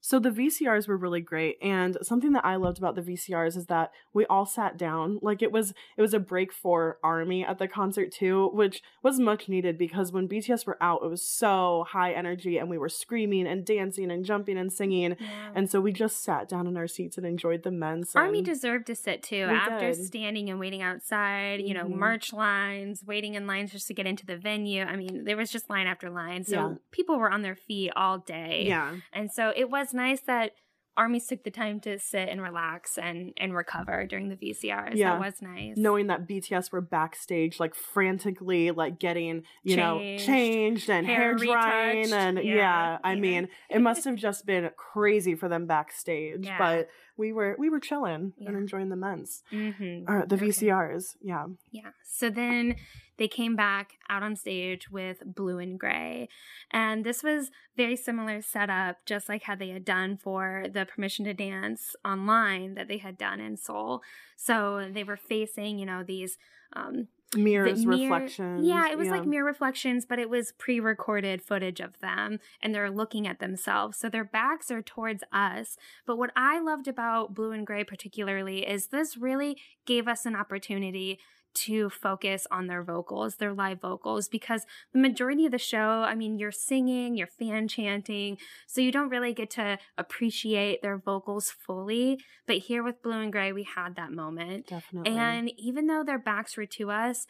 So 0.03 0.19
the 0.19 0.31
VCRs 0.31 0.89
were 0.89 0.97
really 0.97 1.21
great 1.21 1.59
and 1.63 1.99
something 2.03 2.33
that 2.33 2.45
I 2.45 2.57
loved 2.57 2.79
about 2.79 2.95
the 2.95 3.03
VCRs 3.03 3.57
is 3.57 3.67
that 3.67 3.93
we 4.15 4.25
all 4.27 4.47
sat 4.47 4.77
down. 4.79 5.19
Like 5.23 5.43
it 5.43 5.53
was 5.53 5.75
it 5.97 6.03
was 6.03 6.15
a 6.15 6.19
break 6.19 6.53
for 6.53 6.99
Army 7.05 7.45
at 7.45 7.59
the 7.59 7.69
concert 7.69 8.11
too, 8.11 8.49
which 8.55 8.83
was 9.03 9.21
much 9.21 9.49
needed 9.49 9.77
because 9.77 10.11
when 10.13 10.29
BTS 10.29 10.67
were 10.67 10.79
out 10.83 11.03
it 11.05 11.09
was 11.09 11.23
so 11.23 11.85
high 11.89 12.13
energy 12.13 12.57
and 12.59 12.71
we 12.71 12.79
were 12.79 12.89
screaming 12.89 13.47
and 13.47 13.65
dancing 13.65 14.11
and 14.11 14.25
jumping 14.25 14.57
and 14.59 14.73
singing. 14.73 15.17
Yeah. 15.21 15.27
And 15.55 15.71
so 15.71 15.81
we 15.81 15.93
just 15.93 16.23
sat 16.25 16.49
down 16.49 16.67
in 16.67 16.77
our 16.77 16.89
seats 16.89 17.19
and 17.19 17.27
enjoyed 17.27 17.63
the 17.63 17.71
ments 17.71 18.17
Army 18.17 18.41
deserved 18.43 18.87
to 18.87 18.95
sit 18.95 19.23
too 19.23 19.43
after 19.51 19.93
did. 19.93 20.05
standing 20.05 20.49
and 20.49 20.59
waiting 20.59 20.83
outside, 20.83 21.61
you 21.61 21.75
know, 21.75 21.85
Mhm. 21.85 21.97
merch 21.97 22.33
lines, 22.33 23.05
waiting 23.07 23.35
in 23.35 23.47
lines 23.47 23.71
just 23.73 23.87
to 23.89 23.95
get 23.95 24.07
into 24.07 24.25
the 24.25 24.37
venue. 24.37 24.83
I 24.83 24.97
mean, 24.97 25.25
there 25.25 25.37
was 25.37 25.51
just 25.51 25.69
line 25.69 25.87
after 25.87 26.09
line. 26.09 26.45
So 26.45 26.57
Yeah. 26.57 26.75
people 26.91 27.19
were 27.19 27.31
on 27.31 27.43
their 27.43 27.55
feet 27.57 27.93
all 27.97 28.19
day. 28.19 28.65
Yeah. 28.67 28.95
And 29.13 29.31
so 29.31 29.53
it 29.55 29.69
was 29.71 29.90
nice 29.93 30.21
that 30.23 30.53
armies 30.97 31.27
took 31.27 31.45
the 31.45 31.51
time 31.51 31.81
to 31.81 31.99
sit 31.99 32.29
and 32.29 32.43
relax 32.43 32.99
and 32.99 33.33
and 33.39 33.55
recover 33.55 34.07
during 34.07 34.29
the 34.29 34.37
VCRs. 34.37 34.95
Yeah. 34.95 35.13
That 35.13 35.21
was 35.21 35.41
nice. 35.41 35.77
knowing 35.77 36.09
that 36.09 36.29
BTS 36.29 36.73
were 36.73 36.81
backstage, 36.81 37.59
like 37.59 37.75
frantically, 37.75 38.71
like 38.71 38.99
getting 38.99 39.45
you 39.63 39.77
know 39.77 39.99
Changed, 39.99 40.27
changed 40.27 40.91
and 40.91 41.07
hair, 41.07 41.17
hair 41.17 41.35
drying, 41.37 41.97
retouched, 42.03 42.13
and 42.13 42.39
yeah, 42.39 42.55
yeah, 42.55 42.99
I 43.03 43.15
yeah. 43.15 43.21
mean, 43.21 43.49
it 43.71 43.81
must 43.81 44.05
have 44.05 44.17
just 44.17 44.45
been 44.45 44.71
crazy 44.77 45.35
for 45.35 45.49
them 45.49 45.67
backstage. 45.67 46.45
Yeah. 46.45 46.59
But 46.59 46.89
we 47.21 47.33
were 47.33 47.55
we 47.59 47.69
were 47.69 47.81
chilling 47.89 48.33
and 48.47 48.57
enjoying 48.57 48.89
the 48.89 48.97
ments, 48.97 49.43
Mm-hmm. 49.53 50.11
or 50.11 50.27
the 50.27 50.37
Okay. 50.37 50.47
VCRs. 50.49 51.05
Yeah, 51.21 51.47
Yeah. 51.71 51.91
So 52.03 52.31
then 52.31 52.77
they 53.19 53.29
came 53.29 53.55
back 53.55 53.87
out 54.09 54.23
on 54.23 54.35
stage 54.35 54.91
with 54.91 55.19
Blue 55.39 55.59
and 55.59 55.79
Gray. 55.79 56.29
And 56.71 57.05
this 57.05 57.23
was 57.23 57.51
very 57.77 57.97
similar 57.97 58.41
setup, 58.41 58.97
just 59.05 59.29
like 59.29 59.43
how 59.43 59.55
they 59.57 59.69
had 59.77 59.85
done 59.85 60.17
for 60.17 60.65
the 60.77 60.87
Permission 60.87 61.25
to 61.27 61.35
Dance 61.35 61.95
online 62.13 62.75
that 62.77 62.89
they 62.89 62.99
had 62.99 63.17
done 63.19 63.39
in 63.41 63.57
Seoul. 63.59 64.01
So 64.37 64.89
they 64.97 65.05
were 65.05 65.19
facing, 65.19 65.79
you 65.79 65.87
know, 65.87 66.03
these 66.03 66.39
um, 66.75 67.09
mirrors, 67.37 67.85
mirror- 67.85 68.03
reflections. 68.03 68.67
Yeah, 68.67 68.91
it 68.91 68.99
was 68.99 69.09
like 69.09 69.25
mirror 69.25 69.45
reflections, 69.45 70.05
but 70.05 70.19
it 70.19 70.29
was 70.29 70.53
pre 70.53 70.81
recorded 70.81 71.43
footage 71.43 71.81
of 71.81 71.99
them 72.01 72.39
and 72.63 72.75
they're 72.75 72.91
looking 72.91 73.27
at 73.27 73.39
themselves. 73.39 73.99
So 73.99 74.09
their 74.09 74.25
backs 74.25 74.71
are 74.71 74.83
towards 74.83 75.23
us. 75.33 75.77
But 76.07 76.17
what 76.17 76.31
I 76.35 76.61
loved 76.61 76.89
about 76.89 77.35
Blue 77.35 77.53
and 77.53 77.67
Gray, 77.67 77.85
particularly, 77.85 78.67
is 78.67 78.89
this 78.89 79.17
really 79.17 79.57
gave 79.87 80.09
us 80.09 80.27
an 80.27 80.37
opportunity 80.37 81.19
to 81.53 81.91
focus 81.91 82.47
on 82.51 82.67
their 82.67 82.83
vocals, 82.83 83.37
their 83.37 83.53
live 83.53 83.81
vocals, 83.81 84.29
because 84.29 84.67
the 84.93 84.99
majority 84.99 85.47
of 85.47 85.53
the 85.53 85.59
show, 85.59 86.03
I 86.03 86.15
mean, 86.15 86.39
you're 86.39 86.53
singing, 86.53 87.17
you're 87.17 87.27
fan 87.27 87.69
chanting, 87.69 88.39
so 88.67 88.81
you 88.81 88.93
don't 88.93 89.09
really 89.09 89.33
get 89.35 89.51
to 89.51 89.79
appreciate 89.99 90.83
their 90.83 90.97
vocals 90.99 91.51
fully. 91.51 92.21
But 92.47 92.59
here 92.59 92.83
with 92.83 93.03
Blue 93.03 93.21
and 93.21 93.33
Gray, 93.33 93.53
we 93.53 93.65
had 93.65 93.97
that 93.97 94.13
moment. 94.13 94.67
Definitely. 94.69 95.13
And 95.17 95.51
even 95.59 95.87
though 95.87 96.05
their 96.05 96.19
backs 96.19 96.57
were 96.57 96.67
to 96.67 96.91
us, 96.91 97.27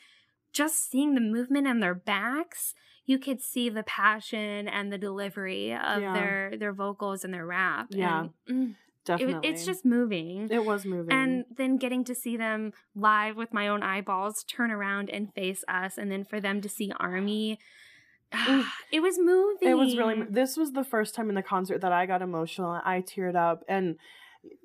just 0.52 0.90
seeing 0.90 1.14
the 1.14 1.20
movement 1.20 1.66
on 1.66 1.80
their 1.80 1.94
backs, 1.94 2.74
you 3.06 3.18
could 3.18 3.40
see 3.40 3.68
the 3.68 3.82
passion 3.82 4.68
and 4.68 4.92
the 4.92 4.98
delivery 4.98 5.72
of 5.72 6.00
Yeah. 6.02 6.12
their 6.12 6.56
their 6.56 6.72
vocals 6.72 7.24
and 7.24 7.32
their 7.32 7.46
rap. 7.46 7.88
Yeah, 7.90 8.28
And, 8.48 8.70
mm, 8.70 8.74
it- 9.08 9.44
it's 9.44 9.64
just 9.66 9.84
moving. 9.84 10.48
it 10.50 10.64
was 10.64 10.84
moving. 10.84 11.12
And 11.12 11.44
then 11.56 11.76
getting 11.76 12.04
to 12.04 12.14
see 12.14 12.36
them 12.36 12.72
live 12.94 13.36
with 13.36 13.52
my 13.52 13.68
own 13.68 13.82
eyeballs 13.82 14.44
turn 14.44 14.70
around 14.70 15.10
and 15.10 15.32
face 15.34 15.64
us, 15.68 15.96
and 15.98 16.10
then 16.10 16.24
for 16.24 16.40
them 16.40 16.60
to 16.60 16.68
see 16.68 16.92
Army, 17.00 17.58
it 18.92 19.00
was 19.00 19.18
moving. 19.18 19.68
It 19.68 19.74
was 19.74 19.96
really. 19.96 20.22
This 20.28 20.56
was 20.56 20.72
the 20.72 20.84
first 20.84 21.14
time 21.14 21.28
in 21.28 21.34
the 21.34 21.42
concert 21.42 21.80
that 21.80 21.92
I 21.92 22.06
got 22.06 22.22
emotional. 22.22 22.80
I 22.84 23.00
teared 23.02 23.34
up, 23.36 23.64
and 23.68 23.96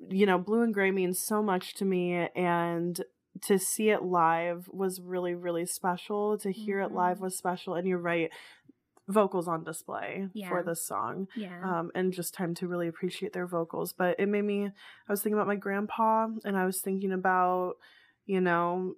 you 0.08 0.24
know, 0.26 0.38
Blue 0.38 0.62
and 0.62 0.72
Gray 0.72 0.90
means 0.90 1.20
so 1.20 1.42
much 1.42 1.74
to 1.74 1.84
me, 1.84 2.28
and 2.34 3.02
to 3.42 3.58
see 3.58 3.90
it 3.90 4.02
live 4.02 4.68
was 4.72 5.00
really, 5.00 5.34
really 5.34 5.66
special. 5.66 6.38
To 6.38 6.50
hear 6.50 6.80
it 6.80 6.92
live 6.92 7.18
Mhm. 7.18 7.22
was 7.22 7.36
special, 7.36 7.74
and 7.74 7.86
you're 7.86 7.98
right. 7.98 8.30
Vocals 9.08 9.46
on 9.46 9.62
display 9.64 10.28
Yeah. 10.34 10.48
for 10.48 10.62
this 10.64 10.84
song, 10.86 11.28
yeah. 11.36 11.60
um, 11.62 11.90
and 11.94 12.12
just 12.12 12.34
time 12.34 12.54
to 12.56 12.66
really 12.66 12.88
appreciate 12.88 13.32
their 13.32 13.46
vocals. 13.46 13.92
But 13.92 14.18
it 14.18 14.26
made 14.28 14.42
me. 14.42 14.64
I 14.66 15.12
was 15.12 15.22
thinking 15.22 15.34
about 15.38 15.46
my 15.46 15.56
grandpa, 15.56 16.28
and 16.44 16.56
I 16.56 16.66
was 16.66 16.80
thinking 16.80 17.12
about, 17.12 17.74
you 18.24 18.40
know, 18.40 18.94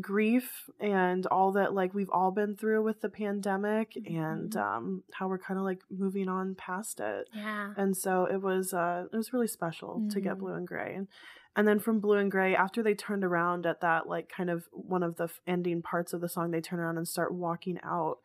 grief 0.00 0.70
and 0.78 1.26
all 1.26 1.50
that 1.52 1.74
like 1.74 1.92
we've 1.92 2.08
all 2.10 2.30
been 2.30 2.56
through 2.56 2.80
with 2.82 3.00
the 3.00 3.08
pandemic 3.08 3.96
and 4.06 4.52
Mhm. 4.52 4.56
um 4.56 5.02
how 5.14 5.26
we're 5.28 5.36
kind 5.36 5.58
of 5.58 5.64
like 5.64 5.80
moving 5.90 6.28
on 6.28 6.54
past 6.54 7.00
it 7.00 7.28
yeah. 7.34 7.74
and 7.76 7.96
so 7.96 8.24
it 8.24 8.40
was 8.40 8.72
uh 8.72 9.06
it 9.12 9.16
was 9.16 9.32
really 9.32 9.48
special 9.48 10.06
to 10.10 10.20
get 10.20 10.36
Mhm. 10.36 10.38
blue 10.38 10.54
and 10.54 10.68
gray 10.68 10.94
and, 10.94 11.08
and 11.56 11.66
then 11.66 11.80
from 11.80 11.98
blue 11.98 12.18
and 12.18 12.30
gray 12.30 12.54
after 12.54 12.84
they 12.84 12.94
turned 12.94 13.24
around 13.24 13.66
at 13.66 13.80
that 13.80 14.06
like 14.06 14.28
kind 14.28 14.48
of 14.48 14.68
one 14.70 15.02
of 15.02 15.16
the 15.16 15.24
f- 15.24 15.40
ending 15.44 15.82
parts 15.82 16.12
of 16.12 16.20
the 16.20 16.28
song 16.28 16.52
they 16.52 16.60
turn 16.60 16.78
around 16.78 16.96
and 16.96 17.08
start 17.08 17.34
walking 17.34 17.80
out 17.82 18.18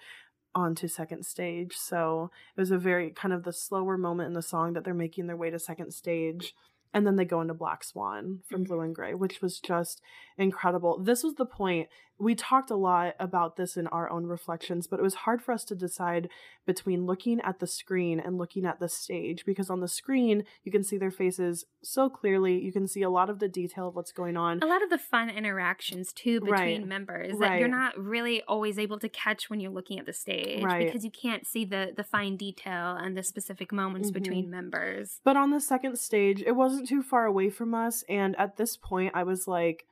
onto 0.55 0.87
second 0.87 1.25
stage 1.25 1.75
so 1.75 2.31
it 2.55 2.59
was 2.59 2.71
a 2.71 2.77
very 2.77 3.11
kind 3.11 3.33
of 3.33 3.43
the 3.43 3.53
slower 3.53 3.97
moment 3.97 4.27
in 4.27 4.33
the 4.33 4.41
song 4.41 4.73
that 4.73 4.83
they're 4.83 4.93
making 4.93 5.27
their 5.27 5.35
way 5.35 5.49
to 5.49 5.59
second 5.59 5.93
stage 5.93 6.53
and 6.95 7.05
then 7.05 7.17
they 7.17 7.25
go 7.25 7.41
into 7.41 7.53
Black 7.53 7.83
Swan 7.83 8.39
from 8.47 8.63
mm-hmm. 8.63 8.73
Blue 8.73 8.79
and 8.79 8.95
Gray, 8.95 9.13
which 9.13 9.41
was 9.41 9.59
just 9.59 10.01
incredible. 10.37 10.97
This 10.97 11.23
was 11.25 11.35
the 11.35 11.45
point. 11.45 11.89
We 12.17 12.33
talked 12.33 12.71
a 12.71 12.75
lot 12.75 13.15
about 13.19 13.57
this 13.57 13.75
in 13.75 13.87
our 13.87 14.09
own 14.09 14.25
reflections, 14.25 14.87
but 14.87 14.99
it 14.99 15.03
was 15.03 15.15
hard 15.15 15.41
for 15.41 15.51
us 15.51 15.65
to 15.65 15.75
decide 15.75 16.29
between 16.65 17.05
looking 17.05 17.41
at 17.41 17.59
the 17.59 17.67
screen 17.67 18.19
and 18.19 18.37
looking 18.37 18.65
at 18.65 18.79
the 18.79 18.87
stage 18.87 19.45
because 19.45 19.69
on 19.69 19.81
the 19.81 19.87
screen, 19.87 20.45
you 20.63 20.71
can 20.71 20.81
see 20.83 20.97
their 20.97 21.11
faces 21.11 21.65
so 21.83 22.09
clearly. 22.09 22.57
You 22.59 22.71
can 22.71 22.87
see 22.87 23.01
a 23.01 23.09
lot 23.09 23.29
of 23.29 23.39
the 23.39 23.49
detail 23.49 23.89
of 23.89 23.95
what's 23.95 24.11
going 24.13 24.37
on. 24.37 24.59
a 24.63 24.65
lot 24.65 24.81
of 24.81 24.89
the 24.89 24.97
fun 24.97 25.29
interactions 25.29 26.13
too 26.13 26.39
between 26.39 26.51
Right. 26.81 26.87
members 26.87 27.37
that 27.39 27.59
you're 27.59 27.67
not 27.67 27.97
really 27.99 28.41
always 28.43 28.79
able 28.79 28.97
to 28.99 29.09
catch 29.09 29.49
when 29.49 29.59
you're 29.59 29.71
looking 29.71 29.99
at 29.99 30.05
the 30.05 30.13
stage 30.13 30.63
Right. 30.63 30.85
because 30.87 31.03
you 31.03 31.11
can't 31.11 31.45
see 31.45 31.65
the 31.65 31.93
the 31.95 32.03
fine 32.03 32.37
detail 32.37 32.95
and 32.95 33.15
the 33.17 33.23
specific 33.23 33.71
moments 33.73 34.09
Mhm. 34.09 34.13
between 34.13 34.49
members. 34.49 35.19
But 35.23 35.35
on 35.37 35.51
the 35.51 35.59
second 35.59 35.97
stage, 35.99 36.41
it 36.41 36.53
wasn't 36.53 36.87
too 36.87 37.03
far 37.03 37.25
away 37.25 37.49
from 37.49 37.73
us. 37.73 38.03
And 38.09 38.35
at 38.37 38.55
this 38.57 38.77
point, 38.77 39.11
I 39.15 39.23
was 39.23 39.47
like, 39.47 39.85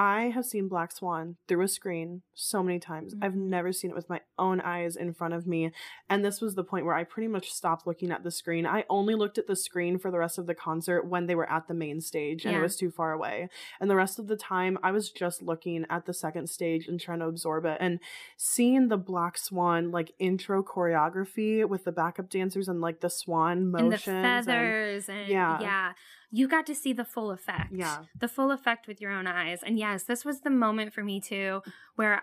I 0.00 0.30
have 0.32 0.44
seen 0.44 0.68
Black 0.68 0.92
Swan 0.92 1.38
through 1.48 1.62
a 1.62 1.66
screen 1.66 2.22
so 2.32 2.62
many 2.62 2.78
times. 2.78 3.16
I've 3.20 3.32
Mhm. 3.32 3.48
never 3.48 3.72
seen 3.72 3.90
it 3.90 3.96
with 3.96 4.08
my 4.08 4.20
own 4.38 4.60
eyes 4.60 4.94
in 4.94 5.12
front 5.12 5.34
of 5.34 5.44
me. 5.44 5.72
And 6.08 6.24
this 6.24 6.40
was 6.40 6.54
the 6.54 6.62
point 6.62 6.86
where 6.86 6.94
I 6.94 7.02
pretty 7.02 7.26
much 7.26 7.50
stopped 7.50 7.84
looking 7.84 8.12
at 8.12 8.22
the 8.22 8.30
screen. 8.30 8.64
I 8.64 8.84
only 8.88 9.16
looked 9.16 9.38
at 9.38 9.48
the 9.48 9.56
screen 9.56 9.98
for 9.98 10.12
the 10.12 10.20
rest 10.20 10.38
of 10.38 10.46
the 10.46 10.54
concert 10.54 11.02
when 11.04 11.26
they 11.26 11.34
were 11.34 11.50
at 11.50 11.66
the 11.66 11.74
main 11.74 12.00
stage 12.00 12.44
and 12.46 12.54
it 12.56 12.62
was 12.62 12.76
too 12.76 12.92
far 12.92 13.10
away. 13.12 13.48
And 13.80 13.90
the 13.90 13.96
rest 13.96 14.20
of 14.20 14.28
the 14.28 14.36
time, 14.36 14.78
I 14.84 14.92
was 14.92 15.10
just 15.10 15.42
looking 15.42 15.84
at 15.90 16.06
the 16.06 16.14
second 16.14 16.48
stage 16.48 16.86
and 16.86 17.00
trying 17.00 17.18
to 17.18 17.26
absorb 17.26 17.64
it. 17.64 17.78
And 17.80 17.98
seeing 18.36 18.86
the 18.86 18.98
Black 18.98 19.36
Swan 19.36 19.90
like 19.90 20.12
intro 20.20 20.62
choreography 20.62 21.68
with 21.68 21.82
the 21.82 21.92
backup 21.92 22.28
dancers 22.30 22.68
and 22.68 22.80
like 22.80 23.00
the 23.00 23.10
swan 23.10 23.68
motion. 23.72 23.84
And 23.86 23.92
the 23.92 23.96
motions 23.96 24.14
and- 24.14 24.46
feathers 24.46 25.08
and, 25.08 25.28
Yeah. 25.28 25.60
yeah. 25.60 25.92
You 26.30 26.46
got 26.48 26.66
to 26.66 26.74
see 26.74 26.92
the 26.92 27.04
full 27.04 27.30
effect. 27.30 27.72
Yeah. 27.72 27.98
The 28.18 28.28
full 28.28 28.50
effect 28.50 28.86
with 28.86 29.00
your 29.00 29.10
own 29.12 29.26
eyes. 29.26 29.60
And 29.64 29.78
yes, 29.78 30.02
this 30.04 30.24
was 30.24 30.40
the 30.40 30.50
moment 30.50 30.92
for 30.92 31.02
me 31.02 31.20
too 31.20 31.62
where 31.96 32.22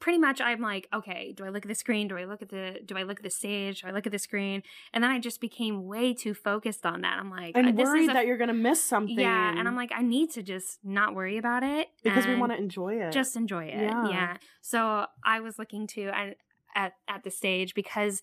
pretty 0.00 0.18
much 0.18 0.38
I'm 0.40 0.60
like, 0.60 0.86
okay, 0.92 1.32
do 1.34 1.44
I 1.44 1.48
look 1.48 1.64
at 1.64 1.68
the 1.68 1.74
screen? 1.74 2.08
Do 2.08 2.18
I 2.18 2.24
look 2.24 2.42
at 2.42 2.50
the 2.50 2.80
do 2.84 2.96
I 2.96 3.04
look 3.04 3.18
at 3.18 3.22
the 3.22 3.30
stage? 3.30 3.80
Do 3.80 3.88
I 3.88 3.90
look 3.90 4.06
at 4.06 4.12
the 4.12 4.18
screen? 4.18 4.62
And 4.92 5.02
then 5.02 5.10
I 5.10 5.18
just 5.18 5.40
became 5.40 5.86
way 5.86 6.12
too 6.12 6.34
focused 6.34 6.84
on 6.84 7.00
that. 7.00 7.18
I'm 7.18 7.30
like, 7.30 7.56
and 7.56 7.68
uh, 7.68 7.70
this 7.72 7.88
is 7.88 7.88
worried 7.88 8.10
a- 8.10 8.12
that 8.12 8.26
you're 8.26 8.36
gonna 8.36 8.52
miss 8.54 8.84
something. 8.84 9.18
Yeah, 9.18 9.58
and 9.58 9.66
I'm 9.66 9.76
like, 9.76 9.92
I 9.94 10.02
need 10.02 10.30
to 10.32 10.42
just 10.42 10.78
not 10.84 11.14
worry 11.14 11.38
about 11.38 11.62
it 11.62 11.88
because 12.02 12.26
we 12.26 12.36
want 12.36 12.52
to 12.52 12.58
enjoy 12.58 12.96
it. 13.00 13.12
just 13.12 13.34
enjoy 13.34 13.64
it. 13.64 13.80
Yeah. 13.80 14.08
Yeah. 14.08 14.36
So 14.60 15.06
I 15.24 15.40
was 15.40 15.58
looking 15.58 15.86
to 15.88 16.02
at 16.08 16.36
at 16.74 16.92
at 17.08 17.24
the 17.24 17.30
stage 17.30 17.74
because 17.74 18.20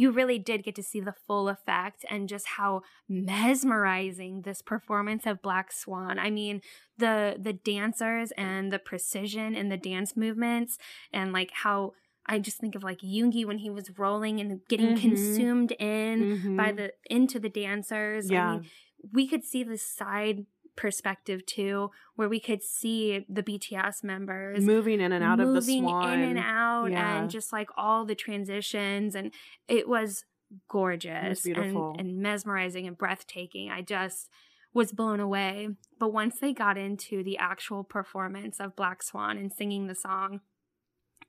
you 0.00 0.10
really 0.10 0.38
did 0.38 0.62
get 0.62 0.74
to 0.76 0.82
see 0.82 1.00
the 1.00 1.14
full 1.26 1.48
effect 1.50 2.04
and 2.08 2.28
just 2.28 2.46
how 2.56 2.82
mesmerizing 3.08 4.42
this 4.42 4.62
performance 4.62 5.26
of 5.26 5.42
Black 5.42 5.72
Swan. 5.72 6.18
I 6.18 6.30
mean, 6.30 6.62
the 6.96 7.36
the 7.38 7.52
dancers 7.52 8.32
and 8.36 8.72
the 8.72 8.78
precision 8.78 9.54
in 9.54 9.68
the 9.68 9.76
dance 9.76 10.16
movements 10.16 10.78
and 11.12 11.32
like 11.32 11.50
how 11.52 11.92
I 12.26 12.38
just 12.38 12.58
think 12.58 12.74
of 12.74 12.82
like 12.82 13.00
Yoongi 13.00 13.44
when 13.44 13.58
he 13.58 13.70
was 13.70 13.90
rolling 13.98 14.38
and 14.40 14.60
getting 14.68 14.94
Mhm. 14.96 15.00
consumed 15.00 15.72
in 15.78 16.56
by 16.56 16.72
Mhm. 16.72 16.76
the 16.76 16.92
into 17.10 17.38
the 17.40 17.48
dancers. 17.48 18.30
Yeah. 18.30 18.48
I 18.48 18.52
mean, 18.58 18.70
we 19.12 19.26
could 19.28 19.44
see 19.44 19.62
the 19.62 19.78
side 19.78 20.44
perspective 20.78 21.44
too, 21.44 21.90
where 22.14 22.28
we 22.28 22.38
could 22.38 22.62
see 22.62 23.26
the 23.28 23.42
BTS 23.42 24.04
members 24.04 24.62
moving 24.62 25.00
in 25.00 25.10
and 25.12 25.24
out 25.24 25.40
of 25.40 25.48
the 25.48 25.54
moving 25.54 25.82
swan. 25.82 26.12
in 26.12 26.20
and 26.30 26.38
out, 26.38 26.86
Yeah. 26.92 27.18
and 27.18 27.28
just 27.28 27.52
like 27.52 27.68
all 27.76 28.04
the 28.04 28.14
transitions, 28.14 29.16
and 29.16 29.34
it 29.66 29.88
was 29.88 30.24
gorgeous 30.70 31.44
and, 31.44 31.54
beautiful. 31.54 31.96
and 31.98 32.18
mesmerizing 32.18 32.86
and 32.86 32.96
breathtaking. 32.96 33.70
I 33.70 33.82
just 33.82 34.30
was 34.72 34.92
blown 34.92 35.18
away. 35.18 35.70
But 35.98 36.12
once 36.12 36.38
they 36.38 36.52
got 36.52 36.78
into 36.78 37.24
the 37.24 37.38
actual 37.38 37.82
performance 37.82 38.60
of 38.60 38.76
Black 38.76 39.02
Swan 39.02 39.36
and 39.36 39.52
singing 39.52 39.88
the 39.88 39.94
song, 39.96 40.40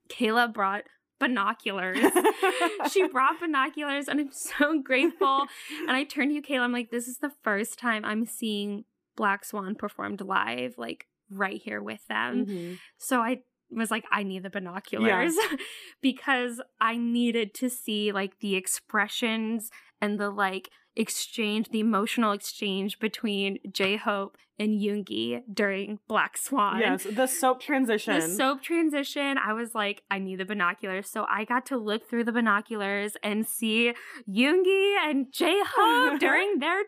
Kayla 0.09 0.53
brought 0.53 0.83
binoculars. 1.19 1.97
she 2.91 3.07
brought 3.07 3.39
binoculars, 3.39 4.07
and 4.07 4.19
I'm 4.19 4.31
so 4.31 4.79
grateful. 4.81 5.47
And 5.87 5.91
I 5.91 6.03
turned 6.03 6.29
to 6.31 6.35
you, 6.35 6.41
Kayla. 6.41 6.61
I'm 6.61 6.71
like, 6.71 6.91
this 6.91 7.07
is 7.07 7.17
the 7.17 7.31
first 7.43 7.79
time 7.79 8.05
I'm 8.05 8.25
seeing 8.25 8.85
Black 9.19 9.43
Swan 9.43 9.75
performed 9.75 10.21
live, 10.21 10.75
like 10.77 11.05
right 11.29 11.61
here 11.61 11.81
with 11.83 12.07
them. 12.07 12.45
Mhm. 12.45 12.79
So 12.97 13.19
I 13.19 13.41
was 13.69 13.91
like, 13.91 14.05
I 14.11 14.23
need 14.23 14.43
the 14.43 14.49
binoculars 14.49 15.35
because 16.01 16.61
I 16.81 16.97
needed 16.97 17.53
to 17.55 17.69
see 17.69 18.11
like 18.11 18.39
the 18.39 18.55
expressions 18.55 19.69
and 20.01 20.19
the 20.19 20.29
like 20.29 20.69
exchange, 20.95 21.69
the 21.69 21.79
emotional 21.79 22.31
exchange 22.31 22.97
between 22.99 23.59
J 23.71 23.97
Hope 23.97 24.37
and 24.57 24.81
Yoongi 24.81 25.41
during 25.53 25.99
Black 26.07 26.35
Swan. 26.37 26.79
Yes, 26.79 27.03
the 27.03 27.27
Sope 27.27 27.61
transition. 27.61 28.19
The 28.19 28.27
Sope 28.27 28.61
transition, 28.61 29.37
I 29.37 29.53
was 29.53 29.73
like, 29.75 30.03
I 30.11 30.19
need 30.19 30.37
the 30.39 30.45
binoculars. 30.45 31.09
So 31.09 31.25
I 31.29 31.45
got 31.45 31.65
to 31.67 31.77
look 31.77 32.09
through 32.09 32.25
the 32.25 32.31
binoculars 32.33 33.13
and 33.23 33.45
see 33.47 33.93
Yoongi 34.27 34.95
and 35.01 35.31
J 35.31 35.61
Hope 35.75 36.19
during 36.25 36.59
their 36.59 36.81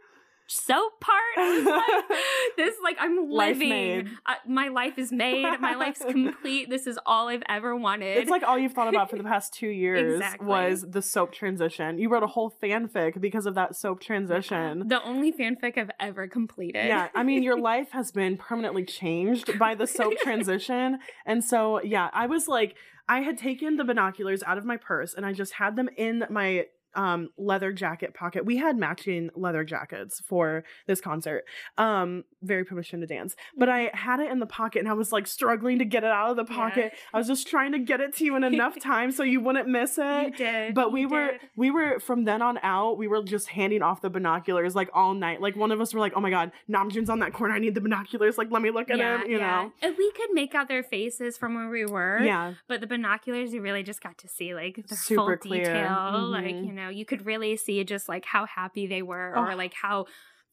Sope 0.52 1.00
part. 1.00 1.66
Like, 1.66 2.04
this, 2.58 2.76
like, 2.84 2.98
I'm 3.00 3.30
Life 3.30 3.56
living. 3.56 3.70
made. 3.70 4.10
Uh, 4.26 4.36
my 4.48 4.68
life 4.68 4.98
is 4.98 5.12
made. 5.12 5.44
My 5.60 5.76
life's 5.76 6.02
complete. 6.10 6.70
This 6.70 6.88
is 6.88 7.00
all 7.06 7.30
I've 7.30 7.44
ever 7.48 7.76
wanted. 7.76 8.18
It's 8.18 8.30
like 8.30 8.44
all 8.44 8.58
you've 8.58 8.74
thought 8.74 8.90
about 8.90 9.10
for 9.10 9.18
the 9.18 9.24
past 9.34 9.54
two 9.54 9.68
years 9.70 10.16
Exactly. 10.16 10.48
was 10.48 10.86
the 10.90 11.02
Sope 11.02 11.32
transition. 11.34 11.98
You 12.00 12.10
wrote 12.10 12.24
a 12.24 12.28
whole 12.28 12.54
fanfic 12.62 13.20
because 13.22 13.46
of 13.46 13.56
that 13.56 13.76
Sope 13.76 14.02
transition. 14.02 14.88
the 14.88 15.02
only 15.04 15.32
fanfic 15.32 15.78
I've 15.78 15.92
ever 16.00 16.28
completed. 16.28 16.86
Yeah, 16.86 17.08
I 17.16 17.24
mean, 17.24 17.44
your 17.44 17.60
life 17.60 17.92
has 17.92 18.12
been 18.12 18.38
permanently 18.38 18.84
changed 18.86 19.58
by 19.58 19.76
the 19.76 19.88
Sope 19.88 20.18
transition. 20.22 21.00
And 21.26 21.44
so, 21.44 21.82
yeah, 21.82 22.10
I 22.14 22.28
was 22.28 22.48
like, 22.48 22.76
I 23.08 23.22
had 23.22 23.38
taken 23.38 23.78
the 23.78 23.84
binoculars 23.84 24.44
out 24.44 24.58
of 24.58 24.66
my 24.66 24.78
purse 24.78 25.14
and 25.14 25.26
I 25.26 25.34
just 25.34 25.54
had 25.54 25.76
them 25.76 25.90
in 25.98 26.24
my 26.30 26.66
um 26.96 27.30
leather 27.38 27.72
jacket 27.72 28.14
pocket. 28.14 28.46
We 28.46 28.58
had 28.58 28.78
matching 28.78 29.30
leather 29.36 29.64
jackets 29.64 30.20
for 30.28 30.64
this 30.88 31.02
concert. 31.02 31.46
Um 31.78 32.24
very 32.42 32.64
permission 32.66 33.02
to 33.02 33.08
dance. 33.08 33.36
But 33.56 33.70
I 33.70 33.92
had 33.94 34.20
it 34.20 34.32
in 34.32 34.40
the 34.40 34.46
pocket 34.48 34.80
and 34.80 34.88
I 34.90 34.94
was 34.94 35.12
like 35.12 35.28
struggling 35.28 35.80
to 35.80 35.86
get 35.86 36.04
it 36.04 36.10
out 36.12 36.32
of 36.32 36.36
the 36.38 36.52
Yeah. 36.52 36.58
pocket. 36.58 36.94
I 37.14 37.18
was 37.20 37.28
just 37.28 37.48
trying 37.48 37.72
to 37.74 37.80
get 37.80 38.02
it 38.02 38.16
to 38.18 38.26
you 38.26 38.36
in 38.36 38.44
enough 38.44 38.80
time 38.82 39.12
so 39.12 39.24
you 39.24 39.40
wouldn't 39.42 39.68
miss 39.68 39.98
You 39.98 40.04
it. 40.04 40.38
did. 40.38 40.76
But 40.76 40.92
we 40.92 41.02
you 41.02 41.10
were 41.10 41.32
did. 41.32 41.42
we 41.56 41.72
were 41.72 42.00
from 42.00 42.24
then 42.26 42.42
on 42.42 42.58
out, 42.64 42.98
we 42.98 43.08
were 43.08 43.24
just 43.24 43.50
handing 43.50 43.82
off 43.82 44.02
the 44.02 44.10
binoculars 44.10 44.76
like 44.76 44.90
all 44.94 45.14
night. 45.14 45.40
Like 45.42 45.56
one 45.56 45.72
of 45.72 45.80
us 45.80 45.94
were 45.94 46.00
like, 46.00 46.14
"Oh 46.16 46.20
my 46.22 46.30
god, 46.30 46.52
Namjoon's 46.70 47.10
on 47.10 47.20
that 47.20 47.34
corner. 47.34 47.54
I 47.54 47.60
need 47.60 47.76
the 47.76 47.82
binoculars. 47.82 48.38
Like 48.38 48.50
let 48.52 48.62
me 48.62 48.72
look 48.72 48.90
at 48.90 49.00
him." 49.00 49.30
You 49.30 49.40
know. 49.40 49.72
And 49.82 49.96
we 49.98 50.12
could 50.14 50.30
make 50.34 50.56
out 50.56 50.68
their 50.68 50.84
faces 50.84 51.38
from 51.38 51.56
where 51.56 51.70
we 51.70 51.86
were. 51.86 52.20
Yeah. 52.22 52.54
But 52.68 52.82
the 52.82 52.88
binoculars, 52.88 53.54
you 53.54 53.62
really 53.62 53.84
just 53.84 54.02
got 54.02 54.18
to 54.20 54.28
see 54.28 54.54
like 54.56 54.86
the 54.88 54.96
Super 54.96 55.38
full 55.38 55.50
clear. 55.50 55.64
detail. 55.66 56.20
Like, 56.28 56.46
Mhm. 56.56 56.66
you 56.68 56.74
know, 56.74 56.81
you 56.90 57.06
could 57.06 57.26
really 57.26 57.56
see 57.58 57.84
just 57.84 58.08
like 58.10 58.26
how 58.26 58.46
happy 58.46 58.88
they 58.88 59.02
were 59.02 59.34
or 59.36 59.52
Oh. 59.52 59.56
like 59.56 59.74
how 59.74 60.06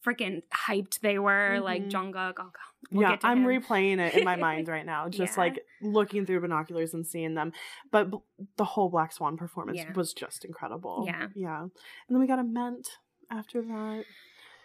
freaking 0.05 0.41
hyped 0.67 1.01
they 1.01 1.19
were. 1.19 1.59
Like 1.61 1.83
Mhm. 1.83 1.91
Jungkook. 1.91 2.33
Oh, 2.39 2.43
God. 2.43 2.53
We'll 2.91 3.01
yeah, 3.01 3.17
I'm 3.23 3.39
him. 3.43 3.61
replaying 3.61 3.99
it 3.99 4.15
in 4.15 4.23
my 4.23 4.37
mind 4.37 4.67
right 4.75 4.85
now, 4.85 5.09
just 5.09 5.35
Yeah. 5.35 5.41
like 5.43 5.59
looking 5.81 6.25
through 6.25 6.39
binoculars 6.39 6.93
and 6.93 7.05
seeing 7.05 7.33
them. 7.35 7.51
But 7.91 8.09
b- 8.11 8.17
the 8.55 8.63
whole 8.63 8.89
Black 8.89 9.11
Swan 9.11 9.35
performance 9.35 9.77
Yeah. 9.79 9.91
was 9.93 10.13
just 10.13 10.45
incredible. 10.45 11.03
Yeah. 11.05 11.27
Yeah. 11.35 11.61
And 11.63 11.71
then 12.09 12.19
we 12.19 12.27
got 12.27 12.39
a 12.39 12.43
ment 12.43 12.87
after 13.29 13.61
that. 13.61 14.05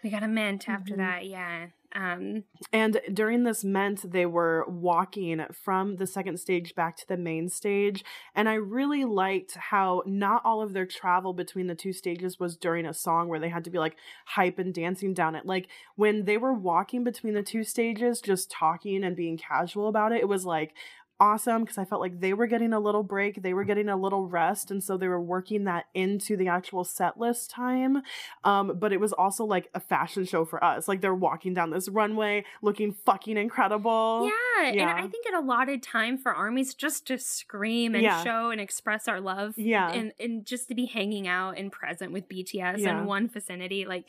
We 0.03 0.09
got 0.09 0.23
a 0.23 0.27
ment 0.29 0.69
after 0.69 0.93
Mhm. 0.93 0.97
that. 0.97 1.25
Yeah. 1.25 1.67
Um, 1.95 2.43
And 2.73 2.99
during 3.13 3.43
this 3.43 3.63
Ment, 3.63 4.11
they 4.11 4.25
were 4.25 4.65
walking 4.67 5.45
from 5.53 5.95
the 5.95 6.05
second 6.05 6.39
stage 6.39 6.75
back 6.75 6.97
to 6.97 7.07
the 7.07 7.15
main 7.15 7.47
stage. 7.47 8.03
And 8.35 8.49
I 8.49 8.55
really 8.55 9.05
liked 9.05 9.55
how 9.55 10.03
not 10.05 10.41
all 10.43 10.61
of 10.61 10.73
their 10.73 10.85
travel 10.85 11.33
between 11.33 11.67
the 11.67 11.75
two 11.75 11.93
stages 11.93 12.37
was 12.37 12.57
during 12.57 12.85
a 12.85 12.93
song 12.93 13.29
where 13.29 13.39
they 13.39 13.49
had 13.49 13.63
to 13.63 13.69
be 13.69 13.79
like 13.79 13.95
hype 14.25 14.59
and 14.59 14.73
dancing 14.73 15.13
down 15.13 15.35
it. 15.35 15.45
Like 15.45 15.69
when 15.95 16.25
they 16.25 16.37
were 16.37 16.53
walking 16.53 17.05
between 17.05 17.33
the 17.33 17.43
two 17.43 17.63
stages, 17.63 18.19
just 18.19 18.51
talking 18.51 19.03
and 19.03 19.15
being 19.15 19.37
casual 19.37 19.87
about 19.87 20.11
it, 20.11 20.19
it 20.19 20.27
was 20.27 20.45
like, 20.45 20.73
awesome 21.19 21.63
because 21.63 21.77
I 21.77 21.85
felt 21.85 22.01
like 22.01 22.19
they 22.19 22.33
were 22.33 22.47
getting 22.47 22.73
a 22.73 22.79
little 22.79 23.03
break, 23.03 23.41
they 23.41 23.53
were 23.53 23.63
getting 23.63 23.89
a 23.89 23.95
little 23.95 24.27
rest, 24.27 24.71
and 24.71 24.83
so 24.83 24.97
they 24.97 25.07
were 25.07 25.21
working 25.21 25.63
that 25.65 25.85
into 25.93 26.35
the 26.37 26.47
actual 26.47 26.83
set 26.83 27.17
list 27.19 27.49
time. 27.51 28.01
Um, 28.43 28.77
but 28.79 28.91
it 28.93 28.99
was 28.99 29.13
also 29.13 29.45
like 29.45 29.69
a 29.73 29.79
fashion 29.79 30.25
show 30.25 30.45
for 30.45 30.63
us. 30.63 30.87
Like 30.87 31.01
they're 31.01 31.15
walking 31.15 31.53
down 31.53 31.69
this 31.69 31.87
runway 31.89 32.45
looking 32.61 32.93
fucking 33.05 33.37
incredible. 33.37 34.29
yeah, 34.59 34.71
yeah. 34.71 34.81
and 34.81 34.89
I 35.05 35.07
think 35.07 35.25
it 35.25 35.33
allotted 35.33 35.81
time 35.83 36.17
for 36.17 36.33
armies 36.33 36.73
just 36.73 37.07
to 37.07 37.17
scream 37.17 37.93
and 37.95 38.03
Yeah. 38.03 38.23
show 38.23 38.49
and 38.49 38.59
express 38.61 39.07
our 39.07 39.21
love. 39.21 39.57
Yeah. 39.57 39.91
and 39.91 40.11
and 40.19 40.45
just 40.45 40.67
to 40.69 40.75
be 40.75 40.85
hanging 40.85 41.27
out 41.27 41.57
and 41.57 41.71
present 41.71 42.11
with 42.11 42.27
BTS 42.29 42.79
Yeah. 42.79 42.99
in 42.99 43.05
one 43.05 43.27
vicinity, 43.27 43.85
like 43.85 44.05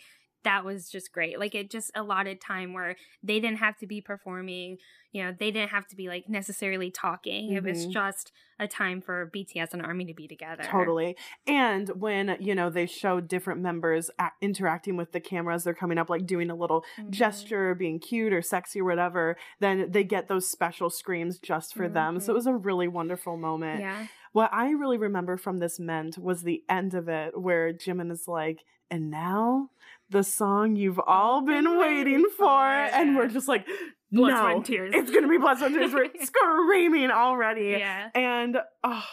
that 0.46 0.64
was 0.64 0.88
just 0.88 1.12
great. 1.12 1.38
Like 1.40 1.54
it 1.56 1.70
just 1.70 1.90
allotted 1.96 2.40
time 2.40 2.72
where 2.72 2.94
they 3.22 3.40
didn't 3.40 3.58
have 3.58 3.76
to 3.78 3.86
be 3.86 4.00
performing. 4.00 4.78
You 5.12 5.24
know, 5.24 5.34
they 5.38 5.50
didn't 5.50 5.70
have 5.70 5.86
to 5.88 5.96
be 5.96 6.08
like 6.08 6.28
necessarily 6.28 6.90
talking. 6.90 7.50
It 7.52 7.64
was 7.64 7.86
Mhm. 7.86 7.90
just 7.90 8.30
a 8.60 8.68
time 8.68 9.00
for 9.00 9.26
BTS 9.34 9.72
and 9.74 9.82
Army 9.84 10.04
to 10.06 10.14
be 10.14 10.28
together. 10.28 10.62
Totally. 10.62 11.16
And 11.48 11.88
when, 12.00 12.36
you 12.40 12.54
know, 12.54 12.70
they 12.70 12.86
showed 12.86 13.26
different 13.28 13.60
members 13.60 14.08
a- 14.20 14.30
interacting 14.40 14.96
with 14.96 15.10
the 15.12 15.20
cameras, 15.20 15.64
they're 15.64 15.74
coming 15.74 15.98
up 15.98 16.08
like 16.08 16.26
doing 16.26 16.48
a 16.48 16.54
little 16.54 16.84
Mhm. 16.96 17.10
gesture, 17.10 17.74
being 17.74 17.98
cute 17.98 18.32
or 18.32 18.40
sexy 18.40 18.80
or 18.80 18.84
whatever, 18.84 19.36
then 19.58 19.90
they 19.90 20.04
get 20.04 20.28
those 20.28 20.48
special 20.48 20.90
screams 20.90 21.38
just 21.40 21.74
for 21.74 21.88
them. 21.88 22.20
So 22.20 22.32
it 22.32 22.34
Mhm. 22.34 22.36
was 22.36 22.46
a 22.46 22.54
really 22.54 22.88
wonderful 22.88 23.36
moment. 23.36 23.80
Yeah. 23.80 24.06
What 24.32 24.50
I 24.52 24.70
really 24.70 24.98
remember 24.98 25.36
from 25.36 25.58
this 25.58 25.80
Ment 25.80 26.18
was 26.18 26.42
the 26.42 26.62
end 26.68 26.94
of 26.94 27.08
it 27.08 27.40
where 27.40 27.72
Jimin 27.72 28.12
is 28.12 28.28
like, 28.28 28.64
and 28.90 29.10
now 29.10 29.70
the 30.10 30.22
song 30.22 30.76
you've 30.76 31.00
all 31.06 31.42
been 31.42 31.66
oh 31.66 31.78
waiting 31.80 32.24
for. 32.36 32.64
And 32.66 33.16
we're 33.16 33.28
just 33.28 33.48
like, 33.48 33.66
no, 34.10 34.28
sweat, 34.28 34.56
and 34.56 34.64
tears. 34.64 34.92
it's 34.94 35.10
going 35.10 35.24
to 35.24 35.28
be 35.28 35.38
blood, 35.38 35.58
sweat, 35.58 35.72
tears. 35.72 35.92
We're 35.92 36.10
screaming 36.24 37.10
already. 37.10 37.76
Yeah. 37.78 38.08
And 38.14 38.58
oh, 38.84 39.04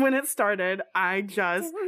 when 0.00 0.14
it 0.14 0.26
started, 0.26 0.82
I 0.94 1.22
just 1.22 1.72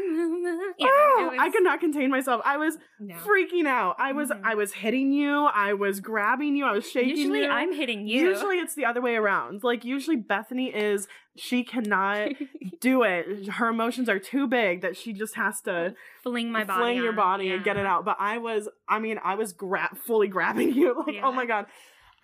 Yeah, 0.78 0.86
oh, 0.88 1.30
it 1.32 1.40
I 1.40 1.50
could 1.50 1.62
not 1.62 1.80
contain 1.80 2.11
myself. 2.11 2.40
I 2.44 2.56
was 2.56 2.78
No. 3.00 3.14
freaking 3.16 3.66
out. 3.66 3.96
I 3.98 4.12
was 4.12 4.30
Mhm. 4.30 4.40
I 4.44 4.54
was 4.54 4.72
hitting 4.74 5.12
you. 5.12 5.44
I 5.46 5.72
was 5.74 6.00
grabbing 6.00 6.56
you. 6.56 6.64
I 6.64 6.72
was 6.72 6.90
shaking 6.90 7.11
you. 7.11 7.16
Usually 7.16 7.42
you. 7.44 7.50
I'm 7.50 7.72
hitting 7.74 8.06
you. 8.06 8.28
Usually 8.28 8.59
it's 8.59 8.74
the 8.74 8.84
other 8.84 9.00
way 9.00 9.16
around. 9.16 9.62
Like 9.64 9.84
usually 9.84 10.16
Bethany 10.16 10.74
is 10.74 11.09
she 11.36 11.64
cannot 11.64 12.30
do 12.80 13.02
it. 13.02 13.48
Her 13.48 13.68
emotions 13.68 14.09
are 14.09 14.18
too 14.18 14.46
big 14.46 14.80
that 14.82 14.96
she 14.96 15.12
just 15.12 15.34
has 15.36 15.61
to 15.62 15.94
fling 16.22 16.50
my 16.52 16.64
body. 16.64 16.80
fling 16.80 16.96
your 16.98 17.12
body 17.12 17.50
and 17.52 17.62
get 17.64 17.76
it 17.76 17.86
out. 17.86 18.04
But 18.04 18.16
I 18.20 18.38
was 18.38 18.68
I 18.88 18.98
mean, 18.98 19.18
I 19.24 19.34
was 19.34 19.52
gra- 19.52 19.90
fully 20.06 20.28
grabbing 20.28 20.72
you 20.74 20.94
like, 21.06 21.16
oh 21.22 21.32
my 21.32 21.46
god. 21.46 21.66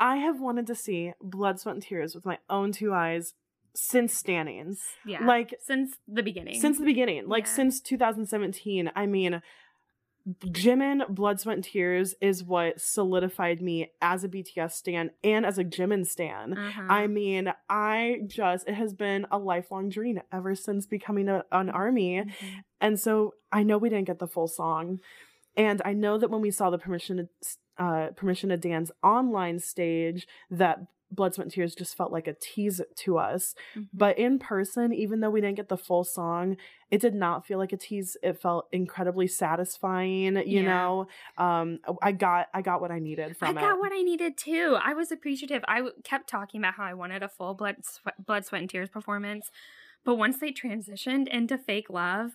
I 0.01 0.17
have 0.17 0.41
wanted 0.41 0.67
to 0.67 0.75
see 0.75 1.13
Blood, 1.23 1.61
Sweat, 1.61 1.77
and 1.77 1.83
Tears 1.83 2.17
with 2.17 2.27
my 2.27 2.39
own 2.51 2.73
two 2.73 2.93
eyes 2.93 3.35
since 3.75 4.15
Stannings. 4.15 4.79
Yeah. 5.05 5.25
Like 5.27 5.55
since 5.61 5.97
the 6.07 6.23
beginning. 6.23 6.61
since 6.61 6.79
the 6.79 6.85
beginning, 6.85 7.29
like 7.29 7.45
Yeah. 7.45 7.51
since 7.53 7.81
2017. 7.81 8.91
I 8.95 9.07
mean, 9.07 9.43
Jimin 10.47 11.07
Blood, 11.11 11.39
Sweat, 11.41 11.57
and 11.57 11.65
Tears 11.65 12.15
is 12.21 12.43
what 12.43 12.81
solidified 12.81 13.61
me 13.61 13.91
as 14.01 14.25
a 14.25 14.29
BTS 14.29 14.73
stan 14.73 15.11
and 15.23 15.45
as 15.45 15.59
a 15.59 15.65
Jimin 15.65 16.07
stan. 16.07 16.57
Uh-huh. 16.57 16.83
I 16.89 17.07
mean, 17.09 17.53
I 17.69 18.21
just, 18.27 18.67
it 18.67 18.73
has 18.75 18.95
been 18.95 19.27
a 19.31 19.37
lifelong 19.39 19.91
dream 19.91 20.21
ever 20.33 20.55
since 20.55 20.87
becoming 20.87 21.29
a, 21.29 21.45
an 21.53 21.69
army. 21.69 22.21
Mhm. 22.23 22.31
And 22.81 22.99
so 22.99 23.35
I 23.53 23.65
know 23.65 23.77
we 23.77 23.91
didn't 23.91 24.07
get 24.07 24.19
the 24.19 24.27
full 24.27 24.49
song. 24.49 25.01
And 25.57 25.83
I 25.85 25.93
know 25.93 26.17
that 26.17 26.31
when 26.31 26.41
we 26.41 26.51
saw 26.51 26.71
the 26.71 26.79
permission 26.79 27.17
to, 27.19 27.85
uh, 27.85 28.07
permission 28.13 28.49
to 28.49 28.57
dance 28.57 28.91
online 29.03 29.59
stage, 29.59 30.27
that 30.51 30.79
Blood, 31.11 31.35
Sweat, 31.35 31.45
and 31.47 31.53
Tears 31.53 31.75
just 31.75 31.97
felt 31.97 32.11
like 32.11 32.27
a 32.27 32.35
tease 32.35 32.81
to 32.97 33.19
us. 33.19 33.55
Mhm. 33.77 33.89
But 33.93 34.19
in 34.19 34.39
person, 34.39 34.93
even 34.93 35.21
though 35.21 35.31
we 35.31 35.41
didn't 35.41 35.57
get 35.57 35.69
the 35.69 35.77
full 35.77 36.03
song, 36.05 36.57
it 36.91 37.01
did 37.01 37.15
not 37.15 37.47
feel 37.47 37.59
like 37.59 37.73
a 37.73 37.77
tease. 37.77 38.17
It 38.23 38.41
felt 38.41 38.67
incredibly 38.73 39.27
satisfying. 39.27 40.37
You 40.37 40.63
Yeah. 40.63 40.63
know, 40.63 41.07
um, 41.39 41.79
I 42.03 42.13
got 42.13 42.49
I 42.53 42.63
got 42.63 42.81
what 42.81 42.91
I 42.91 42.99
needed 42.99 43.31
I 43.31 43.33
from 43.35 43.55
got 43.55 43.75
it. 43.77 43.81
what 43.81 43.93
I 43.93 44.03
needed 44.03 44.37
too. 44.37 44.77
I 44.83 44.95
was 44.95 45.13
appreciative. 45.13 45.65
I 45.69 45.77
w- 45.79 45.95
kept 46.03 46.29
talking 46.29 46.61
about 46.61 46.75
how 46.75 46.85
I 46.85 46.95
wanted 46.95 47.23
a 47.23 47.29
full 47.29 47.55
blood, 47.55 47.85
sweat, 47.85 48.25
blood, 48.25 48.45
sweat, 48.45 48.61
and 48.63 48.71
tears 48.71 48.89
performance, 48.89 49.51
but 50.05 50.17
once 50.17 50.39
they 50.39 50.53
transitioned 50.53 51.29
into 51.29 51.57
fake 51.59 51.91
love, 51.91 52.33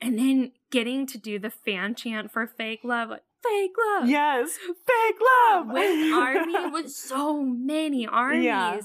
and 0.00 0.18
then 0.18 0.52
getting 0.70 1.06
to 1.06 1.18
do 1.18 1.38
the 1.38 1.50
fan 1.50 1.94
chant 1.94 2.30
for 2.32 2.46
fake 2.46 2.80
love, 2.82 3.10
like 3.10 3.22
fake 3.42 3.72
love, 3.98 4.08
yes, 4.08 4.56
fake 4.56 5.18
love 5.50 5.66
with 5.68 6.12
army 6.14 6.70
with 6.70 6.90
so 6.90 7.42
many 7.42 8.06
armies. 8.06 8.44
Yeah. 8.44 8.80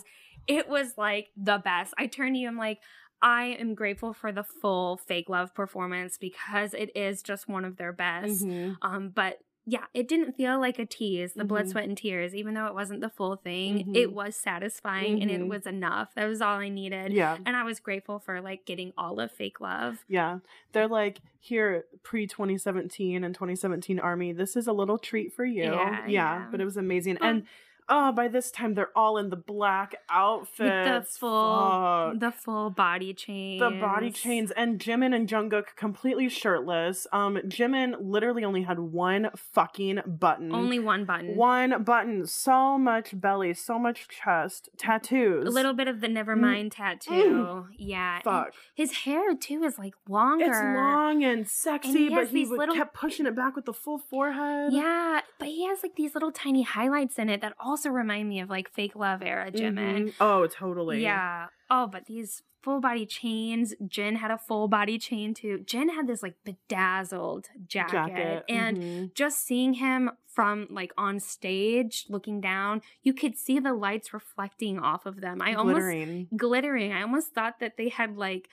It 0.48 0.70
was 0.70 0.94
like 0.98 1.28
the 1.36 1.58
best. 1.58 1.94
I 1.98 2.08
turned 2.08 2.36
to 2.36 2.40
you, 2.40 2.48
I'm 2.48 2.58
like, 2.58 2.80
I 3.22 3.58
am 3.60 3.76
grateful 3.76 4.14
for 4.14 4.32
the 4.32 4.44
full 4.44 4.98
fake 4.98 5.28
love 5.28 5.54
performance 5.54 6.18
because 6.18 6.74
it 6.74 6.96
is 6.96 7.22
just 7.22 7.50
one 7.50 7.66
of 7.66 7.78
their 7.78 7.92
best. 7.92 8.46
Mhm. 8.46 8.78
Um, 8.82 9.10
but 9.10 9.40
yeah, 9.70 9.84
it 9.94 10.08
didn't 10.08 10.32
feel 10.38 10.58
like 10.62 10.80
a 10.80 10.86
tease, 10.86 11.34
the 11.34 11.44
blood, 11.44 11.66
Mhm. 11.66 11.72
sweat, 11.72 11.84
and 11.84 11.98
tears, 11.98 12.34
even 12.34 12.54
though 12.54 12.68
it 12.68 12.74
wasn't 12.74 13.02
the 13.02 13.10
full 13.10 13.36
thing. 13.36 13.84
Mhm. 13.88 13.98
It 13.98 14.14
was 14.14 14.34
satisfying 14.38 15.22
and 15.22 15.30
it 15.30 15.42
Mhm. 15.42 15.50
was 15.50 15.68
enough. 15.68 16.16
That 16.16 16.26
was 16.28 16.42
all 16.42 16.60
I 16.60 16.70
needed. 16.70 17.12
Yeah. 17.12 17.38
And 17.46 17.58
I 17.58 17.64
was 17.64 17.82
grateful 17.82 18.18
for 18.18 18.40
like 18.40 18.64
getting 18.66 18.94
all 18.98 19.20
of 19.20 19.30
fake 19.30 19.60
love. 19.60 20.06
Yeah. 20.08 20.40
They're 20.72 20.88
like, 20.88 21.20
here, 21.40 21.86
pre 22.02 22.26
2017 22.28 23.24
and 23.26 23.36
2017 23.36 24.00
Army, 24.00 24.32
this 24.32 24.56
is 24.56 24.68
a 24.68 24.74
little 24.74 24.98
treat 24.98 25.34
for 25.34 25.44
you. 25.44 25.64
Yeah, 25.64 26.08
yeah. 26.08 26.48
But 26.50 26.62
it 26.62 26.66
was 26.66 26.78
amazing. 26.78 27.18
Um, 27.20 27.28
and 27.28 27.48
oh, 27.90 28.12
by 28.12 28.28
this 28.28 28.52
time, 28.52 28.74
they're 28.74 28.96
all 28.96 29.18
in 29.18 29.30
the 29.30 29.36
black 29.36 29.96
outfits. 30.10 30.60
With 30.60 30.86
the 30.86 31.02
full 31.20 32.12
Fuck. 32.12 32.20
the 32.20 32.32
full 32.32 32.70
body 32.70 33.14
chains. 33.14 33.60
the 33.60 33.70
body 33.70 34.12
chains 34.12 34.52
and 34.52 34.80
Jimin 34.80 35.16
and 35.16 35.28
Jungkook 35.28 35.76
completely 35.76 36.30
shirtless. 36.30 37.08
Um, 37.12 37.38
Jimin 37.46 37.96
literally 38.00 38.44
only 38.44 38.64
had 38.64 38.80
one 38.80 39.30
fucking 39.36 40.02
button. 40.06 40.54
Only 40.54 40.80
one 40.80 41.06
button. 41.06 41.36
one 41.36 41.84
button. 41.84 42.26
So 42.26 42.78
much 42.78 43.20
belly, 43.20 43.54
so 43.54 43.80
much 43.80 44.08
chest, 44.08 44.70
tattoos. 44.78 45.48
a 45.48 45.52
little 45.52 45.74
bit 45.74 45.88
of 45.88 46.02
the 46.02 46.08
never 46.08 46.36
Nevermind 46.36 46.72
tattoo. 46.76 47.68
Yeah. 47.78 48.16
and 48.16 48.24
Fuck. 48.24 48.54
His 48.76 48.92
hair 49.00 49.36
too 49.36 49.64
is 49.64 49.78
like 49.78 49.94
longer. 50.08 50.46
It's 50.46 50.58
long 50.58 51.24
and 51.24 51.48
sexy, 51.48 51.92
he 51.92 52.10
but 52.10 52.28
he 52.28 52.46
would, 52.46 52.60
little- 52.60 52.76
kept 52.76 52.94
pushing 52.94 53.26
it 53.26 53.36
back 53.36 53.56
with 53.56 53.66
the 53.66 53.74
full 53.74 53.98
forehead. 53.98 54.74
Yeah, 54.74 55.22
but 55.40 55.48
he 55.48 55.66
has 55.68 55.80
like 55.84 55.96
these 55.96 56.14
little 56.14 56.32
tiny 56.32 56.64
highlights 56.64 57.18
in 57.18 57.30
it 57.30 57.42
that 57.42 57.54
also 57.78 57.90
remind 57.90 58.28
me 58.28 58.40
of 58.40 58.50
like 58.50 58.72
fake 58.74 58.96
love 58.96 59.22
era 59.22 59.52
Jimin. 59.52 60.08
Mhm. 60.08 60.14
Oh, 60.20 60.48
totally. 60.48 61.04
Yeah. 61.04 61.48
Oh, 61.70 61.86
but 61.86 62.06
these 62.08 62.42
full 62.64 62.82
body 62.82 63.06
chains. 63.06 63.76
Jin 63.88 64.16
had 64.16 64.32
a 64.32 64.38
full 64.38 64.68
body 64.68 64.98
chain 64.98 65.36
too. 65.36 65.60
Jin 65.60 65.90
had 65.90 66.08
this 66.08 66.24
like 66.24 66.36
bedazzled 66.44 67.50
jacket, 67.68 67.92
Jacket. 67.92 68.44
and 68.50 68.78
mhm. 68.78 69.14
just 69.14 69.46
seeing 69.46 69.76
him 69.76 70.10
from 70.28 70.68
like 70.72 70.92
on 70.98 71.20
stage 71.20 72.06
looking 72.10 72.42
down, 72.42 72.82
you 73.04 73.14
could 73.14 73.38
see 73.38 73.60
the 73.60 73.74
lights 73.74 74.12
reflecting 74.12 74.80
off 74.80 75.06
of 75.06 75.22
them. 75.22 75.40
I 75.40 75.54
almost 75.54 75.76
glittering. 75.76 76.28
glittering. 76.36 76.92
I 76.94 77.04
almost 77.04 77.34
thought 77.34 77.60
that 77.60 77.78
they 77.78 77.90
had 77.90 78.18
like 78.18 78.50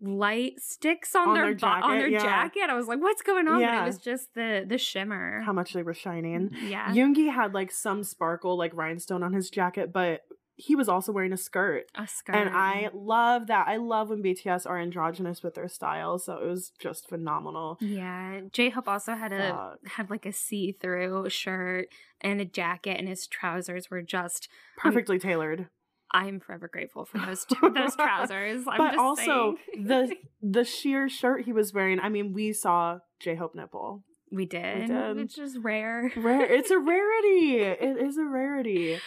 light 0.00 0.54
sticks 0.58 1.14
on, 1.14 1.28
On 1.28 1.34
their, 1.34 1.44
their 1.46 1.54
bo- 1.54 1.66
on 1.66 1.80
jacket, 1.82 1.98
their 1.98 2.08
yeah. 2.08 2.18
jacket. 2.22 2.62
I 2.68 2.74
was 2.74 2.86
like, 2.88 3.00
what's 3.00 3.22
going 3.22 3.48
on? 3.48 3.60
But 3.60 3.74
it 3.74 3.86
was 3.86 3.98
just 3.98 4.34
the 4.34 4.64
the 4.66 4.78
shimmer. 4.78 5.40
How 5.42 5.52
much 5.52 5.72
they 5.72 5.82
were 5.82 5.94
shining. 5.94 6.50
yeah. 6.66 6.92
Yoongi 6.92 7.32
had 7.32 7.54
like 7.54 7.70
some 7.70 8.04
sparkle, 8.04 8.56
like 8.58 8.74
rhinestone 8.74 9.22
on 9.22 9.32
his 9.32 9.50
jacket, 9.50 9.92
but 9.92 10.22
he 10.56 10.76
was 10.76 10.88
also 10.88 11.10
wearing 11.10 11.32
a 11.32 11.36
skirt. 11.36 11.86
a 11.96 12.06
skirt. 12.06 12.36
And 12.36 12.50
I 12.50 12.88
love 12.94 13.48
that. 13.48 13.66
I 13.66 13.76
love 13.76 14.10
when 14.10 14.22
BTS 14.22 14.66
are 14.68 14.78
androgynous 14.78 15.42
with 15.42 15.54
their 15.54 15.68
style. 15.68 16.16
So 16.18 16.34
it 16.38 16.46
was 16.46 16.70
just 16.78 17.08
phenomenal. 17.08 17.76
Yeah, 17.80 18.42
J 18.52 18.70
Hope 18.70 18.88
also 18.88 19.14
had 19.14 19.32
a 19.32 19.74
had 19.86 20.10
like 20.10 20.26
a 20.26 20.32
see 20.32 20.72
through 20.80 21.28
shirt 21.30 21.88
and 22.20 22.40
a 22.40 22.44
jacket, 22.44 22.98
and 22.98 23.08
his 23.08 23.26
trousers 23.26 23.90
were 23.90 24.02
just. 24.02 24.48
Perfectly 24.76 25.18
tailored. 25.18 25.68
I'm 26.14 26.40
forever 26.40 26.68
grateful 26.72 27.04
for 27.04 27.18
those 27.18 27.44
those 27.74 27.96
trousers. 27.96 28.64
I'm 28.68 28.78
but 28.78 28.90
just 28.92 28.98
also 28.98 29.56
saying. 29.74 29.86
the 29.86 30.16
the 30.42 30.64
sheer 30.64 31.08
shirt 31.08 31.44
he 31.44 31.52
was 31.52 31.74
wearing. 31.74 31.98
I 32.00 32.08
mean, 32.08 32.32
we 32.32 32.52
saw 32.54 33.00
J 33.20 33.34
Hope 33.34 33.54
nipple. 33.54 34.04
we 34.30 34.46
did, 34.46 34.86
did. 34.86 35.16
which 35.16 35.38
is 35.38 35.58
rare. 35.58 36.10
Rare. 36.16 36.44
It's 36.50 36.70
a 36.70 36.78
rarity. 36.78 37.62
It 37.62 37.98
is 38.00 38.16
a 38.16 38.24
rarity. 38.24 38.98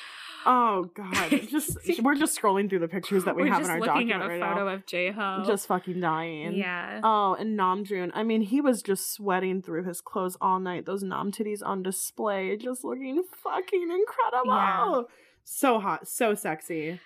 Oh 0.45 0.89
god. 0.95 1.29
Just 1.49 1.77
we're 2.01 2.15
just 2.15 2.39
scrolling 2.39 2.69
through 2.69 2.79
the 2.79 2.87
pictures 2.87 3.25
that 3.25 3.35
we 3.35 3.43
We're 3.43 3.49
have 3.49 3.59
just 3.59 3.69
in 3.69 3.73
our 3.73 3.79
looking 3.81 4.07
document 4.09 4.21
at 4.21 4.25
a 4.25 4.39
right 4.39 4.49
photo 4.53 4.65
now. 4.67 4.73
of 4.75 4.85
J 4.85 5.11
Hope. 5.11 5.45
Just 5.47 5.67
fucking 5.67 5.99
dying. 5.99 6.53
yeah. 6.55 7.01
Oh, 7.03 7.35
and 7.37 7.57
Namjoon. 7.59 8.11
I 8.13 8.23
mean, 8.23 8.41
he 8.41 8.61
was 8.61 8.81
just 8.81 9.11
sweating 9.13 9.61
through 9.61 9.83
his 9.85 9.99
clothes 9.99 10.37
all 10.39 10.59
night. 10.59 10.85
Those 10.85 11.03
Nam 11.03 11.31
titties 11.31 11.59
on 11.65 11.83
display, 11.83 12.55
just 12.55 12.83
looking 12.85 13.23
fucking 13.43 13.89
incredible. 13.91 14.53
Yeah. 14.53 15.01
So 15.49 15.79
hot, 15.79 16.09
so 16.09 16.35
sexy. 16.35 16.99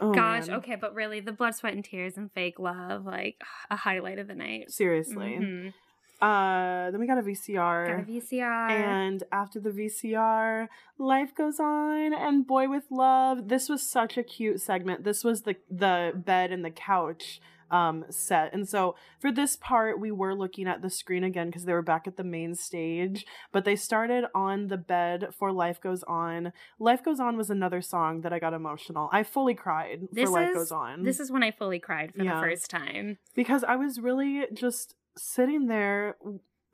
Oh, 0.00 0.12
Gosh, 0.12 0.48
man. 0.48 0.56
okay, 0.56 0.74
but 0.74 0.92
really, 0.92 1.20
the 1.20 1.30
blood, 1.32 1.54
sweat, 1.54 1.72
and 1.74 1.84
tears 1.84 2.16
and 2.16 2.32
fake 2.32 2.58
love, 2.58 3.04
like 3.06 3.40
a 3.70 3.76
highlight 3.76 4.18
of 4.18 4.26
the 4.26 4.34
night. 4.34 4.72
Seriously. 4.72 5.38
Mhm. 5.40 5.74
Uh, 6.20 6.90
then 6.90 6.98
we 7.00 7.06
got 7.06 7.16
a 7.16 7.22
VCR. 7.22 7.86
Got 7.86 8.00
a 8.00 8.02
VCR. 8.02 8.70
And 8.70 9.22
after 9.32 9.60
the 9.60 9.70
VCR, 9.70 10.68
life 10.98 11.32
goes 11.34 11.58
on 11.60 12.12
and 12.12 12.44
boy 12.46 12.68
with 12.68 12.84
love. 12.90 13.48
This 13.48 13.68
was 13.68 13.88
such 13.88 14.18
a 14.18 14.22
cute 14.24 14.60
segment. 14.60 15.04
This 15.04 15.22
was 15.22 15.42
the 15.42 15.54
the 15.70 16.12
bed 16.14 16.50
and 16.52 16.64
the 16.64 16.70
couch 16.70 17.40
um 17.70 18.04
set. 18.10 18.52
And 18.52 18.68
so 18.68 18.96
for 19.18 19.30
this 19.30 19.56
part 19.56 20.00
we 20.00 20.10
were 20.10 20.34
looking 20.34 20.66
at 20.66 20.82
the 20.82 20.90
screen 20.90 21.22
again 21.24 21.46
because 21.48 21.64
they 21.64 21.72
were 21.72 21.82
back 21.82 22.06
at 22.06 22.16
the 22.16 22.24
main 22.24 22.54
stage, 22.54 23.24
but 23.52 23.64
they 23.64 23.76
started 23.76 24.24
on 24.34 24.68
the 24.68 24.76
bed 24.76 25.28
for 25.38 25.52
Life 25.52 25.80
Goes 25.80 26.02
On. 26.04 26.52
Life 26.78 27.02
Goes 27.04 27.20
On 27.20 27.36
was 27.36 27.50
another 27.50 27.80
song 27.80 28.22
that 28.22 28.32
I 28.32 28.38
got 28.38 28.54
emotional. 28.54 29.08
I 29.12 29.22
fully 29.22 29.54
cried 29.54 30.08
This 30.12 30.24
for 30.28 30.32
Life 30.40 30.48
is- 30.50 30.54
Goes 30.56 30.72
On. 30.72 31.02
this 31.04 31.20
is 31.20 31.30
when 31.30 31.42
I 31.42 31.50
fully 31.52 31.78
cried 31.78 32.12
for 32.14 32.22
Yeah. 32.24 32.34
the 32.40 32.46
first 32.46 32.70
time. 32.70 33.18
because 33.34 33.62
I 33.64 33.76
was 33.76 34.00
really 34.00 34.46
just 34.52 34.94
sitting 35.16 35.66
there, 35.66 36.16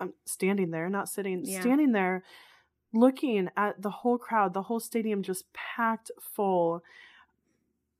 um, 0.01 0.12
standing 0.24 0.70
there, 0.70 0.88
not 0.88 1.09
sitting, 1.09 1.42
Yeah. 1.44 1.61
standing 1.61 1.92
there, 1.92 2.22
looking 2.92 3.51
at 3.57 3.82
the 3.82 3.90
whole 3.90 4.16
crowd, 4.18 4.55
the 4.55 4.62
whole 4.62 4.80
stadium 4.80 5.22
just 5.22 5.44
packed 5.53 6.11
full. 6.20 6.82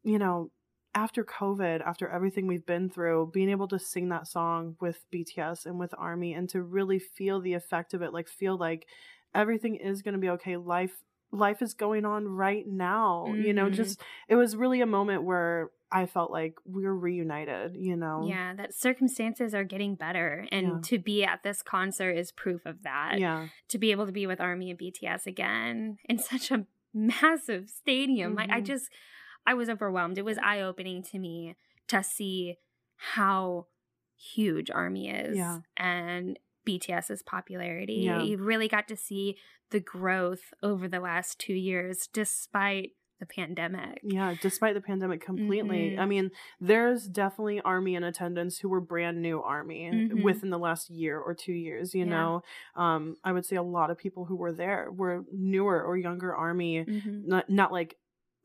You 0.03 0.19
know, 0.19 0.51
after 0.97 1.23
COVID, 1.23 1.83
after 1.87 2.09
everything 2.09 2.47
we've 2.47 2.65
been 2.67 2.89
through, 2.89 3.31
being 3.33 3.51
able 3.51 3.69
to 3.69 3.79
sing 3.79 4.09
that 4.09 4.27
song 4.27 4.77
with 4.81 5.05
BTS 5.13 5.67
and 5.67 5.79
with 5.79 5.95
Army 5.99 6.33
and 6.33 6.49
to 6.49 6.63
really 6.63 6.99
feel 6.99 7.39
the 7.41 7.53
effect 7.53 7.93
of 7.95 8.01
it, 8.03 8.13
like 8.15 8.27
feel 8.29 8.57
like 8.57 8.87
everything 9.35 9.77
is 9.77 10.01
going 10.03 10.15
to 10.15 10.21
be 10.21 10.31
okay. 10.31 10.57
Life 10.57 10.97
life 11.33 11.61
is 11.61 11.75
going 11.75 12.05
on 12.07 12.27
right 12.27 12.67
now. 12.67 13.27
You 13.35 13.53
know, 13.53 13.67
Mhm. 13.69 13.75
just 13.75 14.01
it 14.29 14.37
was 14.37 14.57
really 14.57 14.81
a 14.81 14.87
moment 14.87 15.25
where 15.25 15.71
I 15.93 16.07
felt 16.07 16.31
like 16.31 16.55
we're 16.65 16.95
reunited, 16.95 17.77
you 17.77 17.97
know. 17.97 18.25
Yeah, 18.27 18.55
that 18.55 18.73
circumstances 18.75 19.55
are 19.55 19.65
getting 19.65 19.97
better. 19.97 20.47
And 20.51 20.67
Yeah. 20.67 20.79
to 20.85 20.99
be 20.99 21.25
at 21.25 21.43
this 21.43 21.63
concert 21.63 22.13
is 22.13 22.33
proof 22.33 22.65
of 22.65 22.83
that. 22.85 23.19
Yeah. 23.19 23.49
To 23.69 23.79
be 23.79 23.91
able 23.91 24.07
to 24.07 24.13
be 24.13 24.27
with 24.27 24.41
Army 24.41 24.71
and 24.71 24.79
BTS 24.79 25.27
again 25.27 25.99
in 26.09 26.19
such 26.19 26.51
a 26.51 26.67
massive 26.95 27.69
stadium. 27.69 28.35
Like, 28.35 28.51
I 28.51 28.61
Mhm. 28.63 28.67
just, 28.67 28.91
I 29.47 29.55
was 29.55 29.69
overwhelmed. 29.69 30.19
It 30.19 30.25
was 30.25 30.39
eye 30.39 30.61
opening 30.61 31.03
to 31.05 31.19
me 31.19 31.57
to 31.89 32.03
see 32.03 32.57
how 32.97 33.67
huge 34.17 34.71
Army 34.71 35.11
is 35.11 35.37
Yeah. 35.37 35.61
and 35.77 36.39
BTS's 36.65 37.23
popularity. 37.23 37.95
Yeah. 38.05 38.23
You 38.23 38.39
really 38.39 38.67
got 38.69 38.89
to 38.89 38.97
see 38.97 39.37
the 39.71 39.81
growth 39.81 40.53
over 40.63 40.89
the 40.89 41.01
last 41.01 41.39
two 41.39 41.55
years 41.55 42.07
despite 42.13 42.93
the 43.19 43.27
pandemic. 43.27 44.01
Yeah, 44.03 44.35
despite 44.43 44.75
the 44.75 44.81
pandemic 44.83 45.23
completely. 45.23 45.93
Mhm. 45.93 45.99
I 45.99 46.05
mean, 46.05 46.31
there's 46.61 47.09
definitely 47.09 47.61
army 47.63 47.95
in 47.95 48.05
attendance 48.05 48.59
who 48.59 48.69
were 48.69 48.81
brand 48.81 49.23
new 49.23 49.41
army 49.41 49.91
Mhm. 49.91 50.23
within 50.23 50.51
the 50.51 50.59
last 50.59 50.91
year 50.91 51.19
or 51.19 51.35
2 51.35 51.53
years, 51.55 51.95
you 51.95 52.05
Yeah. 52.05 52.11
know. 52.11 52.43
Um 52.75 53.17
I 53.25 53.33
would 53.33 53.47
say 53.47 53.57
a 53.57 53.63
lot 53.63 53.91
of 53.91 53.97
people 53.97 54.27
who 54.27 54.37
were 54.37 54.53
there 54.53 54.91
were 54.93 55.25
newer 55.33 55.83
or 55.83 55.97
younger 55.97 56.35
army, 56.35 56.85
Mhm. 56.85 57.27
not 57.27 57.49
not 57.49 57.73
like 57.73 57.97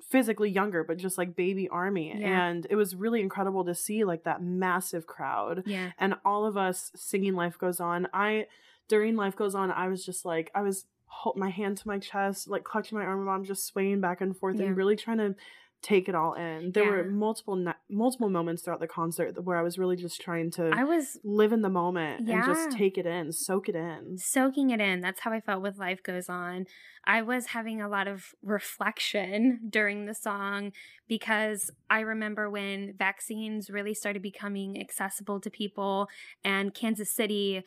physically 0.09 0.49
younger, 0.49 0.83
but 0.83 0.97
just 0.97 1.17
like 1.17 1.35
baby 1.35 1.69
army. 1.69 2.13
Yeah. 2.17 2.47
And 2.49 2.67
it 2.69 2.75
was 2.75 2.95
really 2.95 3.21
incredible 3.21 3.63
to 3.65 3.75
see 3.75 4.03
like 4.03 4.23
that 4.23 4.41
massive 4.41 5.05
crowd 5.07 5.63
Yeah. 5.65 5.91
and 5.99 6.15
all 6.25 6.45
of 6.45 6.57
us 6.57 6.91
singing 6.95 7.35
life 7.35 7.57
goes 7.57 7.79
on 7.79 8.07
i 8.13 8.47
during 8.87 9.15
life 9.15 9.35
goes 9.35 9.55
on 9.55 9.71
i 9.71 9.87
was 9.87 10.05
just 10.05 10.25
like 10.25 10.51
i 10.55 10.61
was 10.61 10.85
hold 11.05 11.37
my 11.37 11.49
hand 11.49 11.77
to 11.77 11.87
my 11.87 11.97
chest 11.99 12.47
like 12.49 12.63
clutching 12.63 12.97
my 12.97 13.05
arm 13.05 13.27
i'm 13.29 13.43
just 13.43 13.65
swaying 13.67 14.01
back 14.01 14.21
and 14.21 14.35
forth 14.37 14.57
Yeah. 14.59 14.65
and 14.67 14.77
really 14.77 14.95
trying 14.95 15.17
to 15.19 15.35
take 15.81 16.07
it 16.07 16.15
all 16.15 16.33
in 16.33 16.71
there 16.73 16.85
were 16.85 17.03
multiple 17.03 17.73
multiple 17.89 18.29
moments 18.29 18.61
throughout 18.61 18.79
the 18.79 18.87
concert 18.87 19.43
where 19.43 19.57
i 19.57 19.61
was 19.61 19.77
really 19.77 19.95
just 19.95 20.21
trying 20.21 20.51
to 20.51 20.69
I 20.73 20.83
was 20.83 21.19
live 21.23 21.53
in 21.53 21.61
the 21.61 21.69
moment 21.69 22.29
and 22.29 22.45
just 22.45 22.71
take 22.71 22.97
it 22.97 23.05
in 23.05 23.31
soak 23.31 23.69
it 23.69 23.75
in 23.75 24.17
soaking 24.17 24.69
it 24.71 24.79
in. 24.79 25.01
That's 25.01 25.21
how 25.21 25.31
I 25.31 25.39
felt 25.39 25.61
with 25.61 25.77
Life 25.77 26.03
Goes 26.03 26.29
On. 26.29 26.65
I 27.05 27.21
was 27.21 27.47
having 27.47 27.81
a 27.81 27.89
lot 27.89 28.07
of 28.07 28.33
reflection 28.41 29.59
during 29.69 30.05
the 30.05 30.13
song 30.13 30.71
because 31.07 31.71
I 31.89 32.01
remember 32.01 32.49
when 32.49 32.93
vaccines 32.97 33.69
really 33.69 33.93
started 33.93 34.21
becoming 34.21 34.79
accessible 34.79 35.39
to 35.41 35.49
people 35.49 36.07
and 36.43 36.73
Kansas 36.73 37.11
City, 37.11 37.63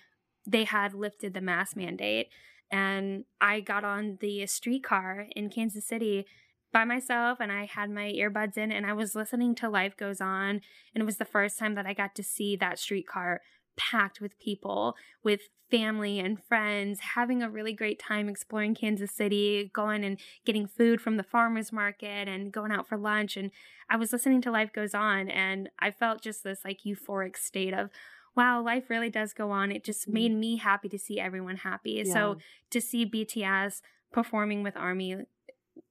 they 0.46 0.64
had 0.64 0.94
lifted 0.94 1.34
the 1.34 1.40
mask 1.40 1.76
mandate. 1.76 2.28
And 2.70 3.24
I 3.40 3.60
got 3.60 3.84
on 3.84 4.18
the 4.20 4.46
streetcar 4.46 5.28
in 5.36 5.50
Kansas 5.50 5.86
City 5.86 6.26
by 6.74 6.84
myself 6.84 7.38
and 7.40 7.52
I 7.52 7.66
had 7.66 7.88
my 7.88 8.12
earbuds 8.12 8.58
in 8.58 8.72
and 8.72 8.84
I 8.84 8.92
was 8.92 9.14
listening 9.14 9.54
to 9.54 9.70
Life 9.70 9.96
Goes 9.96 10.20
On. 10.20 10.60
And 10.92 11.02
it 11.02 11.04
was 11.04 11.18
the 11.18 11.24
first 11.24 11.56
time 11.56 11.76
that 11.76 11.86
I 11.86 11.94
got 11.94 12.16
to 12.16 12.22
see 12.24 12.56
that 12.56 12.80
streetcar 12.80 13.42
packed 13.76 14.20
with 14.20 14.38
people, 14.40 14.96
with 15.22 15.42
family 15.70 16.18
and 16.18 16.42
friends, 16.42 16.98
having 17.14 17.42
a 17.42 17.48
really 17.48 17.72
great 17.72 18.00
time 18.00 18.28
exploring 18.28 18.74
Kansas 18.74 19.12
City, 19.12 19.70
going 19.72 20.04
and 20.04 20.18
getting 20.44 20.66
food 20.66 21.00
from 21.00 21.16
the 21.16 21.22
farmers 21.22 21.72
market 21.72 22.26
and 22.26 22.52
going 22.52 22.72
out 22.72 22.88
for 22.88 22.98
lunch. 22.98 23.36
And 23.36 23.52
I 23.88 23.96
was 23.96 24.12
listening 24.12 24.42
to 24.42 24.50
Life 24.50 24.72
Goes 24.72 24.94
On 24.94 25.30
and 25.30 25.70
I 25.78 25.92
felt 25.92 26.22
just 26.22 26.42
this 26.42 26.64
like 26.64 26.80
euphoric 26.84 27.36
state 27.36 27.72
of, 27.72 27.90
wow, 28.34 28.60
life 28.60 28.90
really 28.90 29.10
does 29.10 29.32
go 29.32 29.52
on. 29.52 29.70
It 29.70 29.84
just 29.84 30.08
made 30.08 30.32
mm-hmm. 30.32 30.40
me 30.40 30.56
happy 30.56 30.88
to 30.88 30.98
see 30.98 31.20
everyone 31.20 31.58
happy. 31.58 32.04
So 32.04 32.38
to 32.70 32.80
see 32.80 33.06
BTS 33.06 33.80
performing 34.10 34.64
with 34.64 34.76
Army 34.76 35.24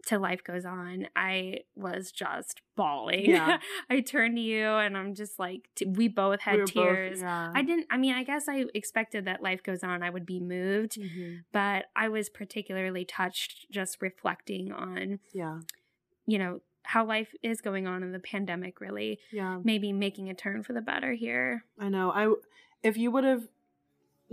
to 0.07 0.19
Life 0.19 0.43
Goes 0.43 0.65
On, 0.65 1.07
I 1.15 1.59
was 1.75 2.11
just 2.11 2.61
bawling. 2.75 3.29
Yeah. 3.29 3.57
I 3.89 4.01
turned 4.01 4.35
to 4.37 4.41
you 4.41 4.65
and 4.65 4.97
I'm 4.97 5.13
just 5.15 5.39
like, 5.39 5.69
t- 5.75 5.85
we 5.85 6.07
both 6.07 6.41
had 6.41 6.55
We 6.55 6.59
were 6.61 6.65
both- 6.65 6.73
tears. 6.73 7.21
yeah. 7.21 7.51
I 7.55 7.61
didn't, 7.63 7.87
I 7.89 7.97
mean, 7.97 8.13
I 8.13 8.23
guess 8.23 8.47
I 8.49 8.65
expected 8.73 9.25
that 9.25 9.41
Life 9.41 9.63
Goes 9.63 9.83
On, 9.83 10.03
I 10.03 10.09
would 10.09 10.25
be 10.25 10.39
moved, 10.39 10.99
Mhm. 10.99 11.43
but 11.51 11.85
I 11.95 12.09
was 12.09 12.29
particularly 12.29 13.05
touched 13.05 13.69
just 13.71 14.01
reflecting 14.01 14.71
on, 14.71 15.19
yeah 15.33 15.59
you 16.25 16.37
know, 16.37 16.61
how 16.83 17.05
life 17.05 17.33
is 17.41 17.59
going 17.61 17.85
on 17.87 18.03
in 18.03 18.11
the 18.11 18.19
pandemic, 18.19 18.79
really 18.81 19.19
yeah 19.31 19.59
maybe 19.63 19.91
making 19.93 20.29
a 20.29 20.33
turn 20.33 20.63
for 20.63 20.73
the 20.73 20.81
better 20.81 21.13
here. 21.13 21.63
I 21.79 21.87
know. 21.89 22.11
I 22.11 22.33
if 22.83 22.97
you 22.97 23.09
would 23.11 23.23
have 23.23 23.47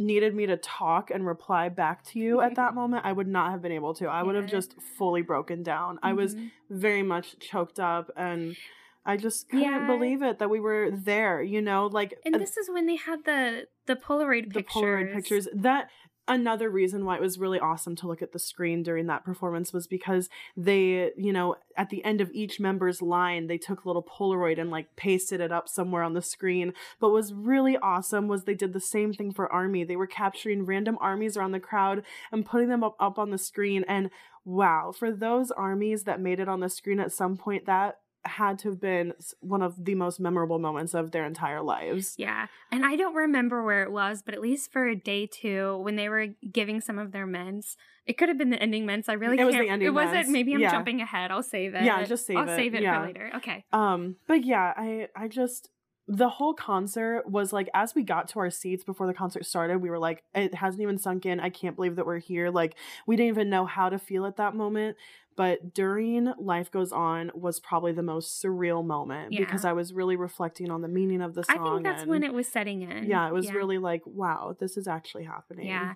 needed 0.01 0.35
me 0.35 0.47
to 0.47 0.57
talk 0.57 1.11
and 1.11 1.27
reply 1.27 1.69
back 1.69 2.03
to 2.07 2.19
you 2.19 2.41
at 2.41 2.57
that 2.57 2.75
moment, 2.81 3.05
I 3.05 3.13
would 3.13 3.29
not 3.29 3.51
have 3.53 3.63
been 3.63 3.73
able 3.73 3.95
to. 3.95 4.07
I 4.09 4.23
would 4.23 4.35
have 4.35 4.47
just 4.47 4.75
fully 4.99 5.23
broken 5.23 5.63
down. 5.63 5.99
I 6.03 6.13
was 6.15 6.35
Mhm. 6.35 6.51
very 6.71 7.03
much 7.03 7.39
choked 7.39 7.79
up 7.79 8.11
and 8.17 8.57
I 9.05 9.17
just 9.17 9.49
couldn't 9.49 9.63
Yeah. 9.65 9.87
believe 9.87 10.23
it 10.23 10.39
that 10.41 10.51
we 10.51 10.61
were 10.61 10.91
there, 10.91 11.43
you 11.43 11.63
know, 11.63 11.87
like 11.87 12.15
And 12.25 12.35
uh, 12.35 12.39
this 12.39 12.57
is 12.57 12.69
when 12.69 12.87
they 12.87 12.97
had 12.97 13.25
the 13.25 13.67
the 13.87 13.97
Polaroid 13.97 14.53
pictures. 14.53 14.75
the. 14.75 14.81
Polaroid 14.81 15.15
pictures. 15.15 15.49
That 15.55 15.91
another 16.31 16.71
reason 16.71 17.05
why 17.05 17.17
it 17.17 17.21
was 17.21 17.39
really 17.39 17.59
awesome 17.59 17.97
to 17.97 18.07
look 18.07 18.23
at 18.23 18.33
the 18.33 18.39
screen 18.39 18.85
during 18.85 19.07
that 19.09 19.25
performance 19.25 19.73
was 19.73 19.89
because 19.89 20.29
they, 20.57 21.11
you 21.17 21.33
know, 21.33 21.57
at 21.77 21.91
the 21.91 22.05
end 22.05 22.21
of 22.21 22.31
each 22.33 22.61
member's 22.61 23.03
line, 23.03 23.49
they 23.49 23.59
took 23.59 23.85
a 23.85 23.89
little 23.89 24.03
Polaroid 24.03 24.59
and 24.59 24.71
like 24.71 24.95
pasted 24.95 25.41
it 25.41 25.51
up 25.51 25.69
somewhere 25.69 26.05
on 26.05 26.15
the 26.15 26.23
screen. 26.23 26.73
But 27.01 27.11
was 27.11 27.35
really 27.35 27.77
awesome 27.79 28.29
was 28.29 28.45
they 28.45 28.55
did 28.55 28.73
the 28.73 28.81
same 28.81 29.13
thing 29.13 29.33
for 29.33 29.53
Army. 29.53 29.83
They 29.83 29.97
were 29.97 30.07
capturing 30.07 30.65
random 30.65 30.97
armies 31.01 31.37
around 31.37 31.53
the 31.53 31.61
crowd 31.61 32.05
and 32.31 32.47
putting 32.47 32.69
them 32.69 32.85
up, 32.85 32.95
up 33.01 33.19
on 33.19 33.31
the 33.31 33.39
screen. 33.39 33.85
And 33.89 34.11
wow, 34.45 34.93
for 34.97 35.11
those 35.11 35.51
armies 35.51 36.05
that 36.05 36.21
made 36.21 36.39
it 36.39 36.49
on 36.49 36.61
the 36.61 36.69
screen 36.69 37.01
at 37.01 37.13
some 37.13 37.37
point, 37.37 37.67
that 37.67 37.99
had 38.25 38.59
to 38.61 38.69
have 38.71 38.81
been 38.81 39.15
one 39.41 39.63
of 39.63 39.85
the 39.85 39.95
most 39.95 40.21
memorable 40.21 40.59
moments 40.59 40.95
of 40.95 41.11
their 41.11 41.25
entire 41.25 41.63
lives. 41.63 42.15
Yeah. 42.19 42.47
And 42.71 42.85
I 42.85 42.95
don't 42.97 43.15
remember 43.15 43.63
where 43.65 43.83
it 43.83 43.91
was, 43.93 44.23
but 44.23 44.35
at 44.35 44.41
least 44.41 44.71
for 44.71 44.87
a 44.87 44.95
day 44.95 45.27
two, 45.27 45.79
when 45.79 45.97
they 45.97 46.09
were 46.09 46.27
giving 46.53 46.81
some 46.81 46.99
of 46.99 47.13
their 47.13 47.27
ments, 47.27 47.77
it 48.07 48.19
could 48.19 48.29
have 48.29 48.37
been 48.39 48.51
the 48.51 48.61
ending 48.63 48.85
ments. 48.85 49.09
I 49.09 49.15
really 49.15 49.37
It 49.37 49.39
can't. 49.39 49.53
the 49.53 49.69
ending 49.71 49.89
it 49.89 49.95
wasn't. 49.95 50.29
Maybe 50.29 50.53
I'm 50.55 50.61
Yeah. 50.61 50.71
jumping 50.71 51.01
ahead. 51.01 51.31
I'll 51.31 51.43
save 51.43 51.75
it. 51.75 51.83
Yeah, 51.85 52.03
just 52.05 52.27
save 52.27 52.37
I'll 52.37 52.49
it. 52.49 52.57
save 52.57 52.75
it 52.75 52.83
Yeah. 52.83 53.01
for 53.01 53.07
later. 53.07 53.31
Okay. 53.37 53.65
Um, 53.73 54.17
but 54.27 54.45
yeah, 54.45 54.75
I 54.77 55.09
I 55.17 55.29
just 55.29 55.71
the 56.13 56.29
whole 56.29 56.55
concert 56.55 57.23
was 57.31 57.53
like 57.53 57.71
as 57.73 57.95
we 57.95 58.03
got 58.03 58.27
to 58.27 58.41
our 58.41 58.51
seats 58.51 58.83
before 58.83 59.07
the 59.07 59.15
concert 59.15 59.47
started, 59.47 59.79
we 59.79 59.89
were 59.89 59.99
like, 59.99 60.25
it 60.35 60.57
hasn't 60.57 60.83
even 60.83 60.99
sunk 60.99 61.25
in. 61.25 61.39
I 61.39 61.51
can't 61.51 61.77
believe 61.77 61.95
that 61.97 62.05
we're 62.05 62.19
here. 62.19 62.51
Like 62.51 62.75
we 63.07 63.15
didn't 63.15 63.29
even 63.29 63.49
know 63.49 63.65
how 63.65 63.89
to 63.89 63.97
feel 63.97 64.27
at 64.27 64.37
that 64.37 64.57
moment. 64.57 64.97
But 65.37 65.73
during 65.73 66.35
Life 66.37 66.73
Goes 66.73 66.91
On 66.91 67.31
was 67.33 67.61
probably 67.61 67.93
the 67.93 68.03
most 68.03 68.43
surreal 68.43 68.85
moment 68.85 69.33
Yeah. 69.33 69.39
because 69.41 69.65
I 69.65 69.73
was 69.73 69.93
really 69.93 70.17
reflecting 70.17 70.69
on 70.73 70.83
the 70.83 70.89
meaning 70.89 71.23
of 71.23 71.35
the 71.35 71.45
song. 71.45 71.59
I 71.61 71.71
think 71.75 71.85
that's 71.85 72.03
and, 72.03 72.11
when 72.11 72.25
it 72.25 72.35
was 72.35 72.49
setting 72.49 72.83
in. 72.83 73.05
Yeah, 73.05 73.29
it 73.29 73.33
was 73.33 73.53
really 73.53 73.79
like, 73.79 74.03
wow, 74.05 74.57
this 74.59 74.77
is 74.77 74.89
actually 74.89 75.25
happening. 75.25 75.69
Yeah. 75.69 75.95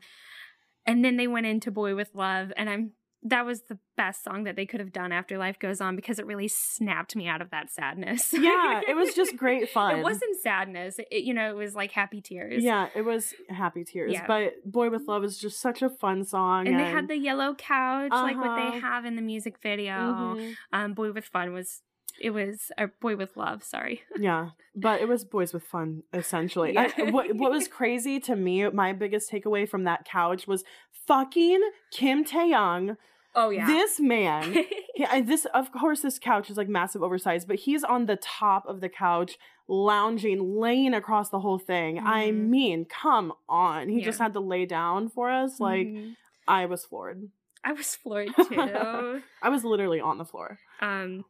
And 0.87 1.05
then 1.05 1.17
they 1.17 1.27
went 1.27 1.47
into 1.47 1.73
Boy 1.73 1.97
with 1.97 2.15
Love, 2.15 2.53
and 2.57 2.71
I'm 2.71 2.93
that 3.27 3.47
was 3.47 3.63
the 3.63 3.79
best 3.97 4.23
song 4.23 4.45
that 4.45 4.55
they 4.55 4.67
could 4.67 4.81
have 4.81 4.93
done 4.93 5.11
after 5.11 5.39
Life 5.39 5.59
Goes 5.59 5.81
On 5.81 5.97
because 5.97 6.19
it 6.19 6.27
really 6.27 6.47
snapped 6.49 7.17
me 7.17 7.27
out 7.27 7.41
of 7.41 7.51
that 7.51 7.71
sadness. 7.71 8.33
Yeah, 8.39 8.83
it 8.87 8.95
was 8.95 9.15
just 9.15 9.37
great 9.37 9.71
fun. 9.71 9.99
It 9.99 10.03
wasn't 10.03 10.37
sadness. 10.43 10.97
It, 11.11 11.25
you 11.25 11.33
know, 11.33 11.49
it 11.49 11.57
was 11.57 11.75
like 11.75 11.93
happy 11.93 12.21
tears. 12.21 12.63
Yeah, 12.63 12.89
it 12.95 13.03
was 13.03 13.33
happy 13.49 13.83
tears. 13.85 14.13
Yeah. 14.13 14.27
But 14.27 14.53
Boy 14.71 14.91
with 14.91 15.09
Love 15.09 15.25
is 15.25 15.39
just 15.39 15.59
such 15.61 15.81
a 15.81 15.89
fun 15.89 16.25
song. 16.25 16.69
And 16.69 16.79
they 16.79 16.85
had 16.85 17.09
the 17.09 17.17
yellow 17.17 17.55
couch, 17.55 18.11
like 18.13 18.37
what 18.37 18.49
Uh-huh. 18.51 18.71
they 18.73 18.79
have 18.81 19.05
in 19.07 19.17
the 19.17 19.23
music 19.23 19.57
video. 19.63 19.95
Mhm. 19.95 20.55
Um, 20.73 20.93
Boy 20.93 21.13
with 21.13 21.25
Fun 21.25 21.53
was 21.55 21.81
it 22.21 22.31
was 22.31 22.71
a 22.79 22.89
Boy 23.01 23.17
with 23.17 23.37
Love. 23.37 23.63
Sorry. 23.65 24.03
Yeah, 24.21 24.51
but 24.77 25.01
it 25.01 25.09
was 25.09 25.25
boys 25.25 25.53
with 25.55 25.65
fun 25.65 26.03
essentially. 26.13 26.75
Yeah. 26.75 26.91
I- 26.99 27.11
what 27.11 27.35
what 27.35 27.51
was 27.51 27.69
crazy 27.69 28.21
to 28.21 28.37
me, 28.37 28.69
my 28.69 28.93
biggest 28.93 29.31
takeaway 29.33 29.69
from 29.69 29.85
that 29.85 30.05
couch 30.05 30.47
was 30.47 30.63
fucking 31.07 31.61
Kim 31.91 32.25
Taehyung. 32.25 32.97
Oh 33.35 33.51
yeah. 33.51 33.67
This 33.67 33.99
man, 34.01 34.57
I- 35.11 35.21
this 35.23 35.45
of 35.55 35.73
course 35.73 36.01
this 36.01 36.19
couch 36.19 36.51
is 36.51 36.57
like 36.57 36.69
massive 36.69 37.03
oversized, 37.03 37.49
but 37.49 37.57
he's 37.57 37.83
on 37.85 38.07
the 38.07 38.17
top 38.17 38.67
of 38.67 38.81
the 38.81 38.89
couch, 38.89 39.39
lounging, 39.69 40.59
laying 40.61 40.95
across 40.95 41.31
the 41.31 41.41
whole 41.41 41.59
thing. 41.59 41.99
I 41.99 42.29
Mhm. 42.31 42.49
mean, 42.49 42.85
come 42.85 43.33
on, 43.49 43.89
he 43.89 44.03
just 44.03 44.19
had 44.21 44.33
to 44.35 44.41
lay 44.41 44.67
down 44.67 45.09
for 45.09 45.31
us. 45.31 45.59
Like 45.61 45.87
Mhm. 45.89 46.15
I 46.47 46.67
was 46.67 46.85
floored. 46.85 47.29
I 47.65 47.73
was 47.73 47.97
floored 47.97 48.29
too. 48.37 49.23
I 49.43 49.49
was 49.49 49.65
literally 49.65 50.01
on 50.01 50.19
the 50.19 50.25
floor. 50.25 50.59
um, 50.81 51.25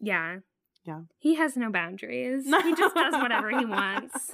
yeah. 0.00 0.38
Yeah. 0.84 1.00
He 1.18 1.34
has 1.36 1.56
no 1.56 1.70
boundaries. 1.70 2.44
He 2.44 2.74
just 2.76 2.94
does 2.94 3.14
whatever 3.14 3.50
he 3.50 3.64
wants. 3.64 4.30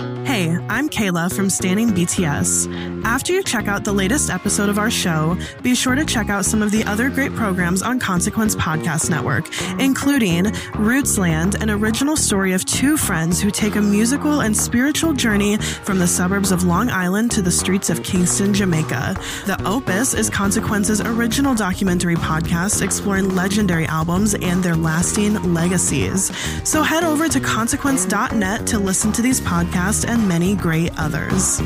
Hey, 0.38 0.56
I'm 0.68 0.88
Kayla 0.88 1.34
from 1.34 1.50
Standing 1.50 1.88
BTS. 1.88 3.04
After 3.04 3.32
you 3.32 3.42
check 3.42 3.66
out 3.66 3.82
the 3.82 3.92
latest 3.92 4.30
episode 4.30 4.68
of 4.68 4.78
our 4.78 4.88
show, 4.88 5.36
be 5.62 5.74
sure 5.74 5.96
to 5.96 6.04
check 6.04 6.30
out 6.30 6.44
some 6.44 6.62
of 6.62 6.70
the 6.70 6.84
other 6.84 7.10
great 7.10 7.34
programs 7.34 7.82
on 7.82 7.98
Consequence 7.98 8.54
Podcast 8.54 9.10
Network, 9.10 9.48
including 9.80 10.44
Rootsland, 10.74 11.60
an 11.60 11.70
original 11.70 12.16
story 12.16 12.52
of 12.52 12.64
two 12.64 12.96
friends 12.96 13.40
who 13.40 13.50
take 13.50 13.74
a 13.74 13.82
musical 13.82 14.42
and 14.42 14.56
spiritual 14.56 15.12
journey 15.12 15.56
from 15.56 15.98
the 15.98 16.06
suburbs 16.06 16.52
of 16.52 16.62
Long 16.62 16.88
Island 16.88 17.32
to 17.32 17.42
the 17.42 17.50
streets 17.50 17.90
of 17.90 18.04
Kingston, 18.04 18.54
Jamaica. 18.54 19.16
The 19.46 19.60
Opus 19.66 20.14
is 20.14 20.30
Consequence's 20.30 21.00
original 21.00 21.56
documentary 21.56 22.14
podcast 22.14 22.80
exploring 22.80 23.34
legendary 23.34 23.86
albums 23.86 24.36
and 24.36 24.62
their 24.62 24.76
lasting 24.76 25.52
legacies. 25.52 26.30
So 26.62 26.84
head 26.84 27.02
over 27.02 27.28
to 27.28 27.40
consequence.net 27.40 28.68
to 28.68 28.78
listen 28.78 29.10
to 29.14 29.22
these 29.22 29.40
podcasts 29.40 30.06
and 30.08 30.27
many 30.28 30.54
great 30.54 30.90
others. 30.98 31.60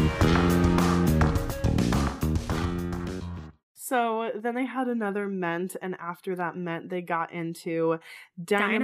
So 3.74 4.30
then 4.40 4.54
they 4.54 4.64
had 4.64 4.86
another 4.88 5.28
ment, 5.28 5.76
and 5.82 5.94
after 6.00 6.34
that 6.36 6.56
ment, 6.56 6.88
they 6.88 7.02
got 7.02 7.30
into 7.30 7.98
dynamite, 8.42 8.80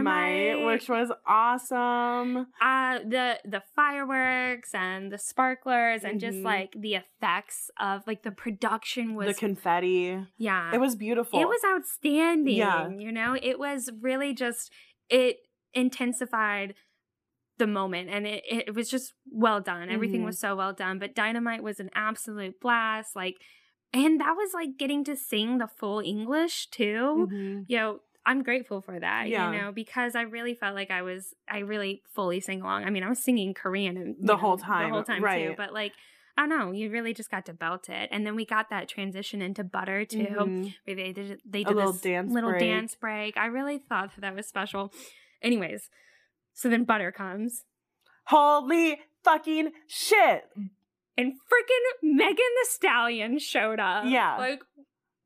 Dynamite. 0.57 0.67
which 0.67 0.89
was 0.91 1.11
awesome. 1.27 2.49
Uh 2.61 2.99
the 2.99 3.39
the 3.45 3.63
fireworks 3.75 4.75
and 4.75 5.11
the 5.11 5.17
sparklers 5.17 6.05
and 6.05 6.21
just 6.21 6.39
Mhm. 6.39 6.45
like 6.45 6.75
the 6.79 6.97
effects 6.97 7.71
of 7.81 8.07
like 8.07 8.23
the 8.23 8.33
production 8.33 9.15
was 9.15 9.29
the 9.29 9.35
confetti, 9.35 10.27
yeah. 10.37 10.75
it 10.75 10.79
was 10.81 10.95
beautiful. 10.95 11.41
It 11.41 11.49
was 11.49 11.61
outstanding. 11.65 12.57
Yeah. 12.57 12.89
You 12.91 13.11
know, 13.13 13.35
it 13.41 13.59
was 13.59 13.89
really 14.03 14.35
just 14.35 14.71
it 15.09 15.39
intensified 15.73 16.75
the 17.59 17.67
moment 17.67 18.09
and 18.11 18.27
it, 18.27 18.43
it 18.49 18.75
was 18.75 18.89
just 18.91 19.13
well 19.31 19.61
done. 19.61 19.91
Everything 19.91 20.23
Mhm. 20.23 20.27
was 20.27 20.39
so 20.39 20.55
well 20.57 20.73
done. 20.73 20.99
But 20.99 21.15
Dynamite 21.15 21.63
was 21.63 21.81
an 21.81 21.91
absolute 21.95 22.61
blast. 22.61 23.15
Like 23.17 23.37
and 23.93 24.21
that 24.21 24.35
was 24.37 24.53
like 24.55 24.77
getting 24.79 25.03
to 25.05 25.17
sing 25.17 25.59
the 25.59 25.67
full 25.67 26.01
English 26.01 26.69
too. 26.71 27.29
Mhm. 27.33 27.65
You 27.69 27.77
know, 27.79 28.01
I'm 28.27 28.43
grateful 28.43 28.83
for 28.83 29.01
that, 29.01 29.29
Yeah. 29.29 29.51
you 29.51 29.59
know, 29.61 29.73
because 29.73 30.15
I 30.15 30.23
really 30.23 30.55
felt 30.55 30.75
like 30.75 30.91
I 30.91 31.03
was 31.03 31.35
I 31.49 31.59
really 31.61 32.03
fully 32.15 32.41
sang 32.41 32.61
along. 32.61 32.85
I 32.85 32.91
mean, 32.91 33.03
I 33.03 33.09
was 33.09 33.23
singing 33.25 33.55
Korean 33.55 33.97
and 33.97 34.17
The 34.21 34.35
know, 34.35 34.37
whole 34.37 34.59
time, 34.59 34.89
The 34.91 34.95
whole 34.95 35.05
time 35.05 35.23
too. 35.23 35.55
But 35.57 35.73
like 35.73 35.93
I 36.37 36.43
don't 36.47 36.51
know, 36.57 36.71
you 36.71 36.89
really 36.91 37.15
just 37.15 37.31
got 37.33 37.47
to 37.47 37.53
belt 37.53 37.89
it. 37.89 38.09
And 38.13 38.25
then 38.25 38.37
we 38.37 38.45
got 38.45 38.71
that 38.71 38.89
transition 38.89 39.43
into 39.43 39.65
butter 39.65 40.05
too 40.05 40.19
Mhm. 40.39 40.75
where 40.85 40.95
they 40.95 41.13
did 41.13 41.41
they 41.45 41.63
A 41.63 41.65
did 41.65 41.75
little 41.77 41.93
this 41.93 42.03
dance 42.03 42.33
little 42.33 42.51
break. 42.51 42.61
dance 42.61 42.95
break. 42.95 43.37
I 43.37 43.47
really 43.47 43.79
thought 43.79 44.15
that 44.15 44.21
that 44.21 44.35
was 44.37 44.47
special. 44.47 44.93
Anyways, 45.43 45.89
so 46.59 46.69
then 46.69 46.85
butter 46.85 47.13
comes 47.13 47.65
Holy 48.25 48.99
fucking 49.25 49.71
shit! 49.87 50.45
and 51.19 51.33
freaking 51.33 52.15
Megan 52.15 52.37
Thee 52.37 52.65
Stallion 52.65 53.39
showed 53.39 53.81
up. 53.81 54.05
Yeah. 54.07 54.37
like 54.39 54.63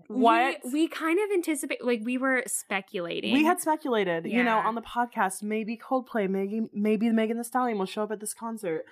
What? 0.08 0.60
we, 0.64 0.72
we 0.72 0.88
kind 0.88 1.18
of 1.18 1.30
anticipate 1.32 1.84
like 1.84 2.00
we 2.02 2.18
were 2.18 2.42
speculating. 2.46 3.34
We 3.34 3.44
had 3.44 3.60
speculated, 3.60 4.26
you 4.26 4.42
know, 4.42 4.58
on 4.58 4.74
the 4.74 4.82
podcast, 4.82 5.42
maybe 5.42 5.76
Coldplay, 5.76 6.28
maybe 6.28 6.62
maybe 6.72 7.10
Megan 7.10 7.36
Thee 7.36 7.44
Stallion 7.44 7.78
will 7.78 7.86
show 7.86 8.04
up 8.04 8.10
at 8.10 8.20
this 8.20 8.34
concert. 8.34 8.84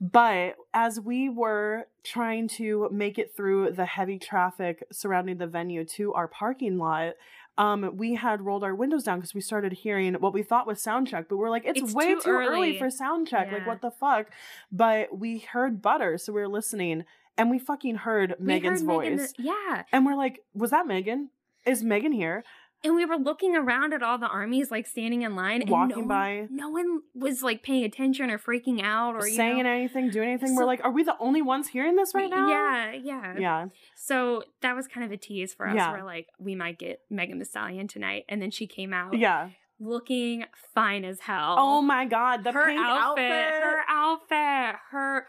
But 0.00 0.56
as 0.74 0.98
we 0.98 1.28
were 1.28 1.84
trying 2.02 2.48
to 2.48 2.88
make 2.90 3.18
it 3.20 3.36
through 3.36 3.70
the 3.70 3.86
heavy 3.86 4.18
traffic 4.18 4.82
surrounding 4.90 5.38
the 5.38 5.46
venue 5.46 5.84
to 5.96 6.12
our 6.14 6.26
parking 6.26 6.76
lot, 6.76 7.12
um, 7.58 7.92
we 7.96 8.14
had 8.14 8.40
rolled 8.40 8.64
our 8.64 8.74
windows 8.74 9.04
down 9.04 9.18
because 9.18 9.34
we 9.34 9.40
started 9.40 9.72
hearing 9.72 10.14
what 10.14 10.32
we 10.32 10.42
thought 10.42 10.66
was 10.66 10.80
sound 10.82 11.08
check, 11.08 11.26
but 11.28 11.36
we 11.36 11.44
are 11.44 11.50
like, 11.50 11.64
it's, 11.66 11.80
It's 11.80 11.92
way 11.92 12.14
too 12.14 12.20
too, 12.20 12.30
early. 12.30 12.46
early. 12.70 12.78
for 12.78 12.90
sound 12.90 13.28
check. 13.28 13.52
Like, 13.52 13.66
what 13.66 13.82
the 13.82 13.90
fuck? 13.90 14.30
But 14.70 15.18
we 15.18 15.38
heard 15.40 15.82
Butter, 15.82 16.16
so 16.18 16.32
we 16.32 16.40
were 16.40 16.48
listening, 16.48 17.04
and 17.36 17.50
we 17.50 17.58
fucking 17.58 17.96
heard 17.96 18.34
We 18.38 18.46
Megan's 18.46 18.80
heard 18.80 18.86
voice. 18.86 19.34
Megan 19.38 19.46
yeah. 19.68 19.82
and 19.92 20.06
we're 20.06 20.16
like, 20.16 20.40
was 20.54 20.70
that 20.70 20.86
Megan? 20.86 21.30
Is 21.66 21.82
Megan 21.84 22.12
here? 22.12 22.42
And 22.84 22.96
we 22.96 23.04
were 23.04 23.16
looking 23.16 23.54
around 23.54 23.92
at 23.92 24.02
all 24.02 24.18
the 24.18 24.26
armies 24.26 24.70
like 24.72 24.86
standing 24.88 25.22
in 25.22 25.36
line 25.36 25.62
and 25.62 25.70
Walking 25.70 26.02
no 26.02 26.08
by. 26.08 26.40
One, 26.40 26.48
no 26.50 26.68
one 26.68 27.00
was 27.14 27.42
like 27.42 27.62
paying 27.62 27.84
attention 27.84 28.28
or 28.30 28.38
freaking 28.38 28.82
out 28.82 29.14
or 29.14 29.22
saying 29.22 29.62
know, 29.62 29.70
anything, 29.70 30.10
doing 30.10 30.30
anything. 30.30 30.56
we're 30.56 30.64
like, 30.64 30.82
are 30.82 30.90
we 30.90 31.04
the 31.04 31.16
only 31.20 31.42
ones 31.42 31.68
hearing 31.68 31.94
this 31.94 32.12
right 32.14 32.28
now? 32.28 32.48
Yeah, 32.48 32.92
yeah. 32.92 33.34
Yeah. 33.38 33.66
So 33.94 34.42
that 34.62 34.74
was 34.74 34.88
kind 34.88 35.04
of 35.06 35.12
a 35.12 35.16
tease 35.16 35.54
for 35.54 35.68
us. 35.68 35.76
Yeah. 35.76 35.92
We're 35.92 36.04
like, 36.04 36.28
we 36.38 36.56
might 36.56 36.78
get 36.78 37.02
Megan 37.08 37.38
Thee 37.38 37.44
Stallion 37.44 37.86
tonight. 37.86 38.24
And 38.28 38.42
then 38.42 38.50
she 38.50 38.66
came 38.66 38.92
out 38.92 39.16
Yeah. 39.16 39.50
looking 39.78 40.44
fine 40.74 41.04
as 41.04 41.20
hell. 41.20 41.54
Oh 41.58 41.82
my 41.82 42.04
god, 42.04 42.42
the 42.42 42.50
her 42.52 42.66
pink 42.66 42.80
outfit, 42.80 43.30
outfit, 43.30 43.62
her 43.62 43.78
outfit, 43.88 44.76
her 44.90 45.26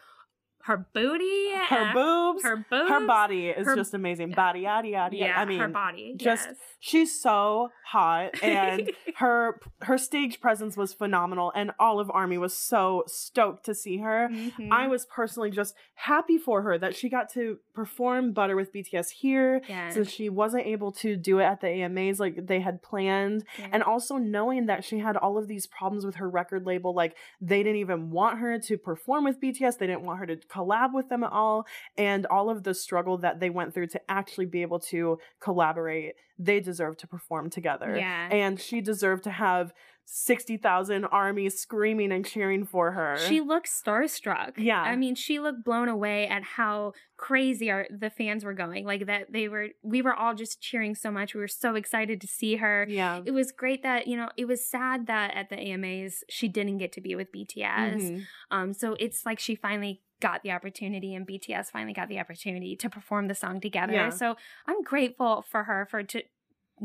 her 0.65 0.87
booty, 0.93 1.51
her 1.69 1.89
uh, 1.89 1.93
boobs, 1.93 2.43
her 2.43 2.65
boobs, 2.69 2.89
her 2.89 3.05
body 3.05 3.47
is 3.49 3.65
her- 3.67 3.75
just 3.75 3.93
amazing. 3.93 4.31
Body, 4.31 4.61
yada 4.61 4.87
yada. 4.87 5.15
Yeah. 5.15 5.37
I 5.39 5.43
mean, 5.45 5.59
her 5.59 5.67
body. 5.67 6.13
just 6.17 6.47
yes. 6.47 6.55
she's 6.79 7.21
so 7.21 7.69
hot, 7.85 8.31
and 8.43 8.91
her 9.17 9.59
her 9.81 9.97
stage 9.97 10.39
presence 10.39 10.77
was 10.77 10.93
phenomenal, 10.93 11.51
and 11.53 11.71
Olive 11.79 12.09
Army 12.11 12.37
was 12.37 12.55
so 12.55 13.03
stoked 13.07 13.65
to 13.65 13.75
see 13.75 13.97
her. 13.97 14.29
Mhm. 14.31 14.69
I 14.71 14.87
was 14.87 15.05
personally 15.05 15.51
just 15.51 15.75
happy 15.95 16.37
for 16.37 16.61
her 16.61 16.77
that 16.77 16.95
she 16.95 17.09
got 17.09 17.29
to 17.33 17.57
perform 17.73 18.33
Butter 18.33 18.55
with 18.55 18.73
BTS 18.73 19.09
here. 19.09 19.61
yeah. 19.67 19.89
Since 19.89 20.09
she 20.09 20.29
wasn't 20.29 20.65
able 20.65 20.91
to 20.93 21.15
do 21.15 21.39
it 21.39 21.43
at 21.43 21.61
the 21.61 21.67
AMAs 21.67 22.19
like 22.19 22.47
they 22.47 22.59
had 22.59 22.81
planned, 22.81 23.43
yeah. 23.57 23.69
and 23.71 23.83
also 23.83 24.17
knowing 24.17 24.67
that 24.67 24.83
she 24.83 24.99
had 24.99 25.17
all 25.17 25.37
of 25.37 25.47
these 25.47 25.67
problems 25.67 26.05
with 26.05 26.15
her 26.15 26.29
record 26.29 26.65
label 26.65 26.93
like 26.93 27.15
they 27.41 27.63
didn't 27.63 27.77
even 27.79 28.11
want 28.11 28.39
her 28.39 28.59
to 28.59 28.77
perform 28.77 29.23
with 29.23 29.39
bts 29.39 29.77
they 29.77 29.87
didn't 29.87 30.03
want 30.03 30.19
her 30.19 30.25
to 30.25 30.35
collab 30.35 30.93
with 30.93 31.09
them 31.09 31.23
at 31.23 31.31
all 31.31 31.65
and 31.97 32.25
all 32.27 32.49
of 32.49 32.63
the 32.63 32.73
struggle 32.73 33.17
that 33.17 33.39
they 33.39 33.49
went 33.49 33.73
through 33.73 33.87
to 33.87 34.01
actually 34.09 34.45
be 34.45 34.61
able 34.61 34.79
to 34.79 35.19
collaborate. 35.39 36.15
They 36.39 36.59
deserve 36.59 36.97
to 36.97 37.07
perform 37.07 37.49
together. 37.49 37.95
Yeah. 37.95 38.29
And 38.31 38.59
she 38.59 38.81
deserved 38.81 39.23
to 39.25 39.31
have 39.31 39.73
60,000 40.05 41.05
armies 41.05 41.59
screaming 41.59 42.11
and 42.11 42.25
cheering 42.25 42.65
for 42.65 42.91
her. 42.91 43.17
She 43.27 43.41
looked 43.41 43.67
starstruck. 43.67 44.53
Yeah. 44.57 44.81
I 44.81 44.95
mean, 44.95 45.15
she 45.15 45.39
looked 45.39 45.63
blown 45.63 45.89
away 45.89 46.27
at 46.27 46.43
how 46.43 46.93
crazy 47.17 47.69
our 47.71 47.87
the 47.89 48.09
fans 48.09 48.43
were 48.45 48.53
going. 48.53 48.85
Like 48.85 49.05
that 49.07 49.31
they 49.31 49.47
were 49.47 49.69
we 49.81 50.01
were 50.01 50.13
all 50.13 50.33
just 50.33 50.61
cheering 50.61 50.95
so 50.95 51.09
much. 51.11 51.33
We 51.33 51.39
were 51.39 51.47
so 51.47 51.75
excited 51.75 52.21
to 52.21 52.27
see 52.27 52.57
her. 52.57 52.85
yeah. 52.89 53.21
It 53.25 53.31
was 53.31 53.51
great 53.51 53.83
that, 53.83 54.07
you 54.07 54.15
know, 54.17 54.29
it 54.37 54.45
was 54.45 54.65
sad 54.65 55.07
that 55.07 55.33
at 55.35 55.49
the 55.49 55.57
AMAs 55.57 56.23
she 56.29 56.47
didn't 56.47 56.77
get 56.77 56.91
to 56.93 57.01
be 57.01 57.15
with 57.15 57.31
BTS. 57.31 58.01
Mhm. 58.01 58.23
Um 58.51 58.73
so 58.73 58.95
it's 58.99 59.25
like 59.25 59.39
she 59.39 59.55
finally 59.55 60.01
got 60.21 60.41
the 60.43 60.51
opportunity 60.51 61.15
and 61.15 61.27
BTS 61.27 61.69
finally 61.71 61.93
got 61.93 62.07
the 62.07 62.19
opportunity 62.19 62.75
to 62.77 62.89
perform 62.89 63.27
the 63.27 63.35
song 63.35 63.59
together. 63.59 63.93
Yeah. 63.93 64.09
So 64.09 64.35
I'm 64.67 64.81
grateful 64.83 65.41
for 65.49 65.63
her 65.65 65.85
for 65.89 66.01
to 66.03 66.23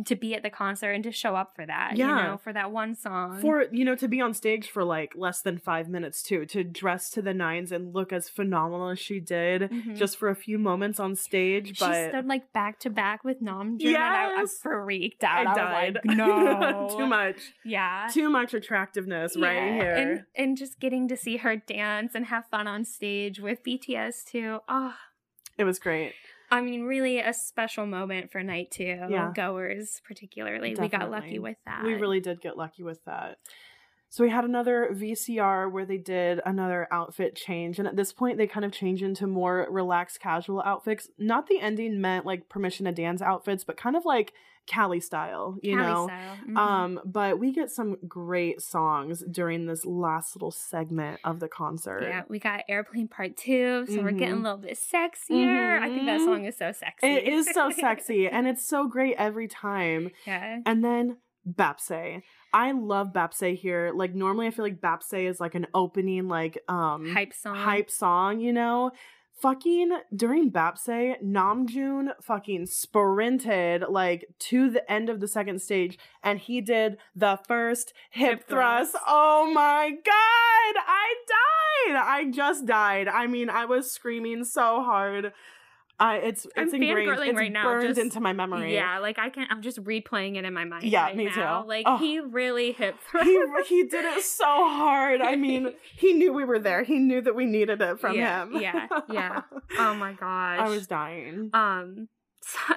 to 0.07 0.15
be 0.15 0.35
at 0.35 0.43
the 0.43 0.51
concert 0.51 0.93
and 0.93 1.03
to 1.03 1.11
show 1.11 1.35
up 1.35 1.57
for 1.57 1.65
that, 1.67 1.97
you 1.97 2.05
Yeah. 2.07 2.23
know, 2.29 2.37
for 2.37 2.53
that 2.53 2.71
one 2.71 2.95
song. 2.95 3.41
For 3.41 3.65
you 3.73 3.85
know 3.85 3.97
to 3.97 4.07
be 4.07 4.21
on 4.21 4.35
stage 4.35 4.71
for 4.71 4.85
like 4.85 5.15
less 5.17 5.41
than 5.41 5.59
five 5.59 5.89
minutes 5.89 6.23
too, 6.23 6.45
to 6.47 6.63
dress 6.63 7.11
to 7.11 7.23
the 7.23 7.33
nines 7.35 7.73
and 7.73 7.95
look 7.95 8.13
as 8.13 8.29
phenomenal 8.29 8.91
as 8.91 8.99
she 8.99 9.19
did, 9.19 9.63
Mhm. 9.63 9.97
just 9.97 10.17
for 10.19 10.29
a 10.29 10.37
few 10.37 10.59
moments 10.59 11.01
on 11.01 11.17
stage. 11.17 11.79
She 11.79 11.85
But 11.85 12.11
stood 12.11 12.27
like 12.27 12.53
back 12.53 12.79
to 12.81 12.91
back 12.91 13.25
with 13.25 13.41
Namjoon, 13.43 13.87
and 13.89 13.97
I, 13.97 14.43
I 14.43 14.45
freaked 14.61 15.25
out. 15.25 15.47
I 15.47 15.51
I, 15.51 15.55
died. 15.55 15.99
was 16.05 16.17
like, 16.17 16.17
no, 16.17 16.89
too 16.97 17.07
much, 17.07 17.53
Yeah, 17.65 18.09
too 18.13 18.29
much 18.29 18.55
attractiveness 18.55 19.37
right 19.37 19.73
here. 19.73 19.95
and 19.95 20.25
and 20.37 20.57
just 20.57 20.79
getting 20.81 21.09
to 21.09 21.17
see 21.17 21.39
her 21.39 21.57
dance 21.57 22.15
and 22.15 22.27
have 22.27 22.45
fun 22.51 22.67
on 22.69 22.85
stage 22.85 23.41
with 23.41 23.65
BTS 23.65 24.23
too. 24.25 24.61
Oh, 24.69 24.95
it 25.57 25.65
was 25.65 25.79
great. 25.79 26.13
I 26.51 26.61
mean, 26.61 26.85
really 26.85 27.19
a 27.19 27.33
special 27.33 27.87
moment 27.87 28.31
for 28.33 28.43
night 28.43 28.71
two 28.71 28.85
Yeah. 29.09 29.33
goers, 29.35 30.01
particularly. 30.05 30.75
We 30.75 30.89
got 30.89 31.11
lucky 31.11 31.39
with 31.39 31.59
that. 31.67 31.85
We 31.85 31.95
really 31.95 32.21
did 32.21 32.41
get 32.41 32.57
lucky 32.57 32.83
with 32.83 33.05
that. 33.05 33.39
So 34.11 34.25
we 34.25 34.31
had 34.31 34.45
another 34.45 34.89
VCR 34.93 35.71
where 35.71 35.85
they 35.85 35.99
did 35.99 36.41
another 36.47 36.89
outfit 36.91 37.35
change, 37.37 37.79
and 37.79 37.87
at 37.87 37.97
this 37.97 38.13
point 38.13 38.39
they 38.39 38.47
kind 38.47 38.65
of 38.65 38.73
change 38.73 39.03
into 39.03 39.27
more 39.27 39.67
relaxed, 39.71 40.19
casual 40.21 40.63
outfits. 40.63 41.09
Not 41.19 41.47
the 41.47 41.61
ending 41.61 42.01
ment 42.01 42.25
like 42.25 42.49
permission 42.49 42.87
to 42.87 42.93
dance 42.93 43.21
outfits, 43.21 43.65
but 43.65 43.77
kind 43.77 43.97
of 43.97 44.05
like 44.07 44.33
Cali 44.67 45.01
style, 45.01 45.57
you 45.63 45.77
Cali 45.77 45.87
know. 45.87 46.07
style. 46.07 46.39
Mhm. 46.47 46.57
Um, 46.57 47.01
but 47.05 47.39
we 47.39 47.53
get 47.53 47.71
some 47.71 47.97
great 48.07 48.61
songs 48.61 49.23
during 49.31 49.65
this 49.67 49.85
last 49.87 50.37
little 50.37 50.51
segment 50.51 51.21
of 51.25 51.41
the 51.41 51.49
concert. 51.49 52.03
yeah, 52.03 52.23
we 52.29 52.39
got 52.39 52.65
Airplane 52.69 53.09
Part 53.09 53.37
Two, 53.37 53.87
so 53.87 54.03
we're 54.03 54.13
getting 54.13 54.35
a 54.35 54.43
little 54.43 54.59
bit 54.59 54.77
sexier. 54.79 55.81
I 55.81 55.89
think 55.89 56.07
that 56.07 56.21
Mhm. 56.21 56.25
song 56.25 56.45
is 56.45 56.57
so 56.57 56.73
sexy. 56.73 57.07
It 57.07 57.25
is 57.29 57.49
so 57.51 57.71
sexy 57.71 58.27
and 58.31 58.47
it's 58.47 58.65
so 58.67 58.87
great 58.89 59.17
every 59.19 59.49
time. 59.49 60.11
yeah. 60.27 60.61
And 60.67 60.83
then 60.85 61.19
Baepsae. 61.49 62.23
I 62.53 62.73
love 62.73 63.13
Baepsae 63.13 63.57
here. 63.57 63.93
Like 63.95 64.15
normally 64.15 64.47
I 64.47 64.51
feel 64.51 64.65
like 64.65 64.81
Baepsae 64.81 65.29
is 65.29 65.41
like 65.41 65.55
an 65.55 65.67
opening 65.75 66.29
like 66.29 66.59
um 66.69 67.13
Hype 67.13 67.33
song. 67.35 67.57
hype 67.57 67.91
song, 67.91 68.41
you 68.41 68.53
know? 68.53 68.91
Fucking 69.41 69.97
during 70.17 70.51
Baepsae, 70.51 71.23
Namjoon 71.23 72.09
fucking 72.21 72.67
sprinted 72.67 73.85
like 73.89 74.27
to 74.41 74.69
the 74.69 74.91
end 74.91 75.09
of 75.09 75.21
the 75.21 75.29
second 75.29 75.61
stage 75.63 75.97
and 76.25 76.39
he 76.41 76.61
did 76.61 76.97
the 77.15 77.39
first 77.47 77.93
hip, 78.11 78.41
Hip 78.41 78.49
thrust. 78.49 78.93
thrust. 78.93 79.05
Oh 79.07 79.51
my 79.55 79.91
god, 79.91 80.83
I 80.87 81.15
died. 81.29 81.97
I 81.97 82.31
just 82.35 82.67
died. 82.67 83.07
I 83.09 83.27
mean, 83.29 83.49
I 83.49 83.65
was 83.65 83.91
screaming 83.91 84.45
so 84.45 84.83
hard. 84.83 85.33
Uh, 86.01 86.19
it's 86.23 86.47
I'm 86.57 86.65
it's 86.67 86.75
ingrained. 86.75 87.11
It's 87.21 87.37
right 87.37 87.51
now, 87.53 87.65
burned 87.65 87.89
just- 87.89 87.99
into 88.01 88.21
my 88.21 88.33
memory. 88.33 88.73
Yeah, 88.75 88.99
like 89.01 89.19
I 89.19 89.31
can't. 89.31 89.51
I'm 89.51 89.63
just 89.63 89.83
replaying 89.83 90.37
it 90.37 90.45
in 90.45 90.55
my 90.55 90.65
mind. 90.65 90.85
Yeah, 90.85 91.05
right 91.07 91.17
me 91.17 91.25
now. 91.25 91.63
too. 91.63 91.69
Like 91.69 91.85
Oh. 91.89 91.97
he 91.99 92.21
really 92.21 92.71
hit 92.73 92.95
through. 93.11 93.23
he 93.65 93.65
he 93.69 93.83
did 93.89 94.05
it 94.05 94.23
so 94.23 94.45
hard. 94.47 95.21
I 95.21 95.35
mean, 95.35 95.73
he 95.97 96.13
knew 96.13 96.33
we 96.33 96.45
were 96.45 96.61
there. 96.61 96.85
He 96.85 96.99
knew 96.99 97.21
that 97.23 97.35
we 97.35 97.47
needed 97.47 97.81
it 97.83 97.99
from 97.99 98.15
Yeah, 98.17 98.45
him. 98.45 98.61
yeah, 98.61 98.87
yeah. 99.11 99.43
oh 99.79 99.95
my 99.95 100.13
gosh. 100.13 100.61
I 100.61 100.69
was 100.69 100.87
dying. 100.87 101.51
Um, 101.53 102.09
so- 102.43 102.75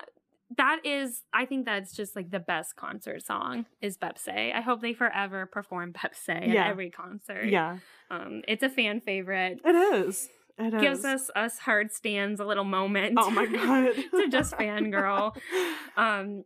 that 0.57 0.80
is. 0.84 1.22
I 1.34 1.45
think 1.45 1.65
that's 1.65 1.95
just 1.95 2.13
like 2.15 2.30
the 2.30 2.39
best 2.39 2.76
concert 2.76 3.24
song 3.24 3.67
is 3.82 3.97
Baepsae. 3.97 4.53
I 4.53 4.59
hope 4.59 4.82
they 4.82 4.91
forever 4.93 5.45
perform 5.45 5.93
Baepsae 5.93 6.49
at 6.55 6.67
every 6.67 6.89
concert. 6.89 7.45
Yeah, 7.45 7.78
Um, 8.09 8.41
it's 8.49 8.61
a 8.61 8.67
fan 8.69 8.99
favorite. 8.99 9.61
it 9.63 9.76
is. 9.76 10.28
It 10.62 10.74
is. 10.74 10.82
Gives 10.82 11.05
us 11.05 11.30
us 11.36 11.57
hard 11.59 11.91
stands 11.91 12.39
a 12.39 12.45
little 12.45 12.64
moment. 12.64 13.18
Oh 13.20 13.30
my 13.32 13.45
god. 13.45 13.95
to 14.12 14.28
just 14.30 14.53
fangirl. 14.55 15.36
Um, 15.97 16.43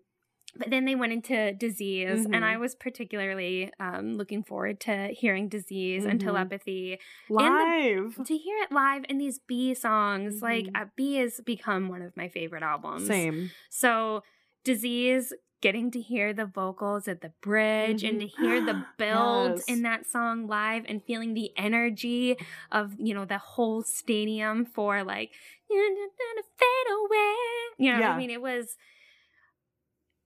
but 0.58 0.70
then 0.70 0.86
they 0.86 0.96
went 0.96 1.12
into 1.12 1.52
Dis-ease, 1.54 2.26
and 2.26 2.34
Mhm. 2.34 2.44
I 2.44 2.56
was 2.58 2.76
particularly 2.76 3.72
um, 3.80 4.14
looking 4.14 4.42
forward 4.42 4.80
to 4.82 5.08
hearing 5.10 5.50
Dis-ease 5.50 6.06
and 6.06 6.18
Mhm. 6.20 6.24
telepathy. 6.24 6.98
Live. 7.30 8.16
To 8.26 8.38
hear 8.38 8.58
it 8.64 8.72
live 8.72 9.04
in 9.10 9.18
these 9.18 9.38
BE 9.40 9.74
songs, 9.74 10.42
like 10.42 10.66
Mhm. 10.68 10.82
uh, 10.82 10.86
BE 10.96 11.16
has 11.16 11.42
become 11.42 11.90
one 11.90 12.02
of 12.02 12.16
my 12.16 12.30
favorite 12.30 12.64
albums. 12.64 13.06
Same. 13.08 13.52
So, 13.70 14.24
Dis-ease. 14.64 15.34
Getting 15.66 15.90
to 15.92 16.00
hear 16.02 16.32
the 16.32 16.46
vocals 16.46 17.08
at 17.08 17.22
the 17.22 17.32
bridge 17.42 18.04
and 18.04 18.20
to 18.20 18.28
hear 18.28 18.64
the 18.64 18.86
build 19.00 19.54
Yes. 19.58 19.66
in 19.68 19.82
that 19.82 20.06
song 20.06 20.46
live 20.46 20.84
and 20.88 21.02
feeling 21.04 21.34
the 21.34 21.50
energy 21.58 22.38
of 22.72 22.94
you 23.00 23.16
know 23.16 23.26
the 23.26 23.40
whole 23.40 23.82
stadium 23.82 24.66
for 24.66 25.04
like 25.04 25.32
fade 25.68 26.90
away. 27.00 27.36
You 27.80 27.94
know, 27.94 28.00
Yeah. 28.00 28.12
I 28.12 28.18
mean, 28.18 28.30
it 28.30 28.42
was 28.44 28.76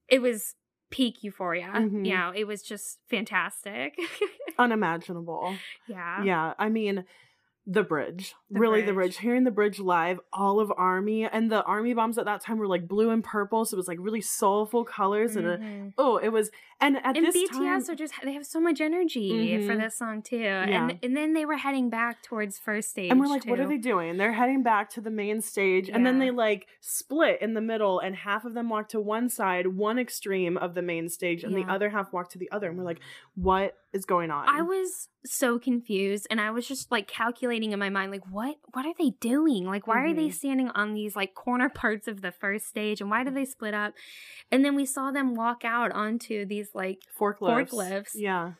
it 0.08 0.20
was 0.20 0.56
peak 0.90 1.22
euphoria. 1.22 1.70
Mhm. 1.74 2.04
You 2.04 2.14
know, 2.18 2.32
it 2.36 2.44
was 2.46 2.62
just 2.62 2.98
fantastic. 3.08 3.94
Unimaginable. 4.58 5.56
yeah, 5.88 6.22
Yeah. 6.22 6.54
I 6.58 6.68
mean, 6.68 7.04
the 7.72 7.84
bridge. 7.84 8.34
The 8.50 8.58
really, 8.58 8.80
the 8.80 8.92
bridge. 8.92 9.10
bridge. 9.14 9.18
Hearing 9.18 9.44
the 9.44 9.52
bridge 9.52 9.78
live, 9.78 10.18
all 10.32 10.58
of 10.58 10.72
Army, 10.76 11.24
and 11.24 11.52
the 11.52 11.62
Army 11.62 11.94
bombs 11.94 12.18
at 12.18 12.24
that 12.24 12.40
time 12.40 12.58
were 12.58 12.66
like 12.66 12.88
blue 12.88 13.10
and 13.10 13.22
purple, 13.22 13.64
so 13.64 13.76
it 13.76 13.78
was 13.78 13.86
like 13.86 13.98
really 14.00 14.20
soulful 14.20 14.84
colors. 14.84 15.36
And 15.36 15.46
a, 15.46 15.58
Mhm. 15.58 15.92
oh, 15.96 16.16
it 16.16 16.30
was. 16.30 16.50
And 16.80 16.96
at 16.96 17.16
and 17.16 17.24
this 17.26 17.34
BTS 17.36 17.86
time, 17.86 17.92
are 17.92 17.94
just 17.94 18.14
they 18.24 18.32
have 18.32 18.44
so 18.46 18.58
much 18.60 18.80
energy 18.80 19.64
for 19.66 19.74
Mhm. 19.74 19.80
this 19.82 19.94
song 19.96 20.20
too. 20.22 20.38
Yeah. 20.38 20.88
And 20.88 20.98
and 21.02 21.16
then 21.16 21.32
they 21.34 21.44
were 21.44 21.58
heading 21.58 21.90
back 21.90 22.22
towards 22.22 22.58
first 22.58 22.88
stage. 22.90 23.10
And 23.10 23.20
we're 23.20 23.26
like, 23.28 23.44
what 23.46 23.60
are 23.60 23.68
they 23.68 23.76
doing? 23.78 24.16
They're 24.16 24.32
heading 24.32 24.62
back 24.64 24.90
to 24.90 25.00
the 25.00 25.10
main 25.10 25.40
stage, 25.40 25.88
and 25.88 26.04
then 26.04 26.18
they 26.18 26.30
like 26.32 26.66
split 26.80 27.40
in 27.40 27.54
the 27.54 27.60
middle, 27.60 28.00
and 28.00 28.16
half 28.16 28.44
of 28.44 28.54
them 28.54 28.68
walk 28.68 28.88
to 28.88 29.00
one 29.00 29.28
side, 29.28 29.68
one 29.68 29.98
extreme 29.98 30.56
of 30.56 30.74
the 30.74 30.82
main 30.82 31.08
stage, 31.08 31.44
and 31.44 31.52
Yeah. 31.56 31.64
the 31.66 31.72
other 31.72 31.90
half 31.90 32.12
walk 32.12 32.30
to 32.30 32.38
the 32.38 32.50
other. 32.50 32.68
And 32.68 32.78
we're 32.78 32.84
like, 32.84 33.00
what 33.36 33.76
is 33.92 34.04
going 34.06 34.30
on? 34.30 34.48
I 34.48 34.62
was 34.62 35.08
so 35.26 35.58
confused 35.58 36.26
and 36.30 36.40
I 36.40 36.50
was 36.50 36.66
just 36.66 36.90
like 36.90 37.06
calculating 37.06 37.59
in 37.72 37.78
my 37.78 37.90
mind 37.90 38.10
like 38.10 38.26
what 38.30 38.56
what 38.72 38.86
are 38.86 38.94
they 38.98 39.10
doing? 39.20 39.64
Like 39.66 39.86
why 39.86 40.00
are 40.04 40.14
they 40.14 40.28
Mhm. 40.28 40.32
standing 40.34 40.68
on 40.70 40.94
these 40.94 41.14
like 41.14 41.34
corner 41.34 41.68
parts 41.82 42.08
of 42.08 42.22
the 42.22 42.32
first 42.32 42.66
stage 42.66 43.00
and 43.00 43.10
why 43.10 43.22
do 43.24 43.30
they 43.30 43.44
split 43.44 43.74
up? 43.74 43.92
And 44.50 44.64
then 44.64 44.74
we 44.74 44.86
saw 44.86 45.10
them 45.10 45.34
walk 45.34 45.64
out 45.64 45.92
onto 45.92 46.44
these 46.46 46.74
like 46.74 47.00
forklifts. 47.18 47.70
forklifts. 47.70 48.10
Yeah. 48.14 48.52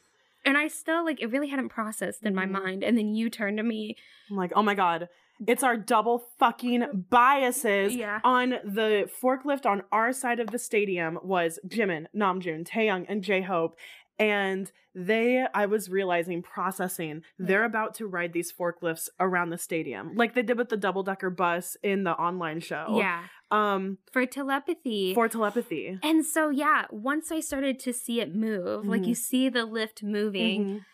and 0.44 0.56
I 0.56 0.68
still 0.68 1.04
like 1.04 1.20
it 1.20 1.30
really 1.30 1.48
hadn't 1.48 1.68
processed 1.70 2.24
in 2.24 2.34
my 2.34 2.46
Mhm. 2.46 2.50
mind 2.62 2.84
and 2.84 2.96
then 2.96 3.14
you 3.14 3.28
turned 3.30 3.56
to 3.58 3.62
me. 3.62 3.96
I'm 4.30 4.36
like, 4.36 4.52
oh 4.54 4.62
my 4.62 4.74
god. 4.74 5.08
It's 5.46 5.62
our 5.62 5.74
double 5.78 6.18
fucking 6.38 7.06
biases. 7.08 7.94
Yeah. 7.96 8.20
On 8.24 8.50
the 8.62 9.08
forklift 9.22 9.64
on 9.64 9.82
our 9.90 10.12
side 10.12 10.38
of 10.38 10.48
the 10.48 10.58
stadium 10.58 11.18
was 11.22 11.58
Jimin, 11.66 12.06
Namjoon, 12.14 12.66
Taehyung, 12.68 13.06
and 13.08 13.22
J 13.24 13.40
Hope. 13.40 13.78
And 14.20 14.70
they, 14.94 15.46
I 15.54 15.66
was 15.66 15.88
realizing, 15.88 16.42
processing, 16.42 17.22
they're 17.38 17.64
about 17.64 17.94
to 17.94 18.06
ride 18.06 18.32
these 18.32 18.52
forklifts 18.52 19.08
around 19.18 19.50
the 19.50 19.58
stadium, 19.58 20.14
like 20.14 20.34
they 20.34 20.42
did 20.42 20.58
with 20.58 20.68
the 20.68 20.76
double 20.76 21.02
decker 21.02 21.30
bus 21.30 21.76
in 21.82 22.04
the 22.04 22.12
online 22.12 22.60
show. 22.60 22.96
Yeah. 22.98 23.22
Um, 23.50 23.98
For 24.12 24.26
telepathy. 24.26 25.14
for 25.14 25.26
telepathy. 25.28 25.98
and 26.02 26.24
so 26.24 26.50
yeah, 26.50 26.84
once 26.90 27.32
I 27.32 27.40
started 27.40 27.78
to 27.80 27.92
see 27.92 28.20
it 28.20 28.34
move, 28.34 28.86
like 28.86 29.02
Mhm. 29.02 29.06
you 29.08 29.14
see 29.14 29.48
the 29.48 29.64
lift 29.64 30.02
moving, 30.02 30.64
Mhm. 30.64 30.84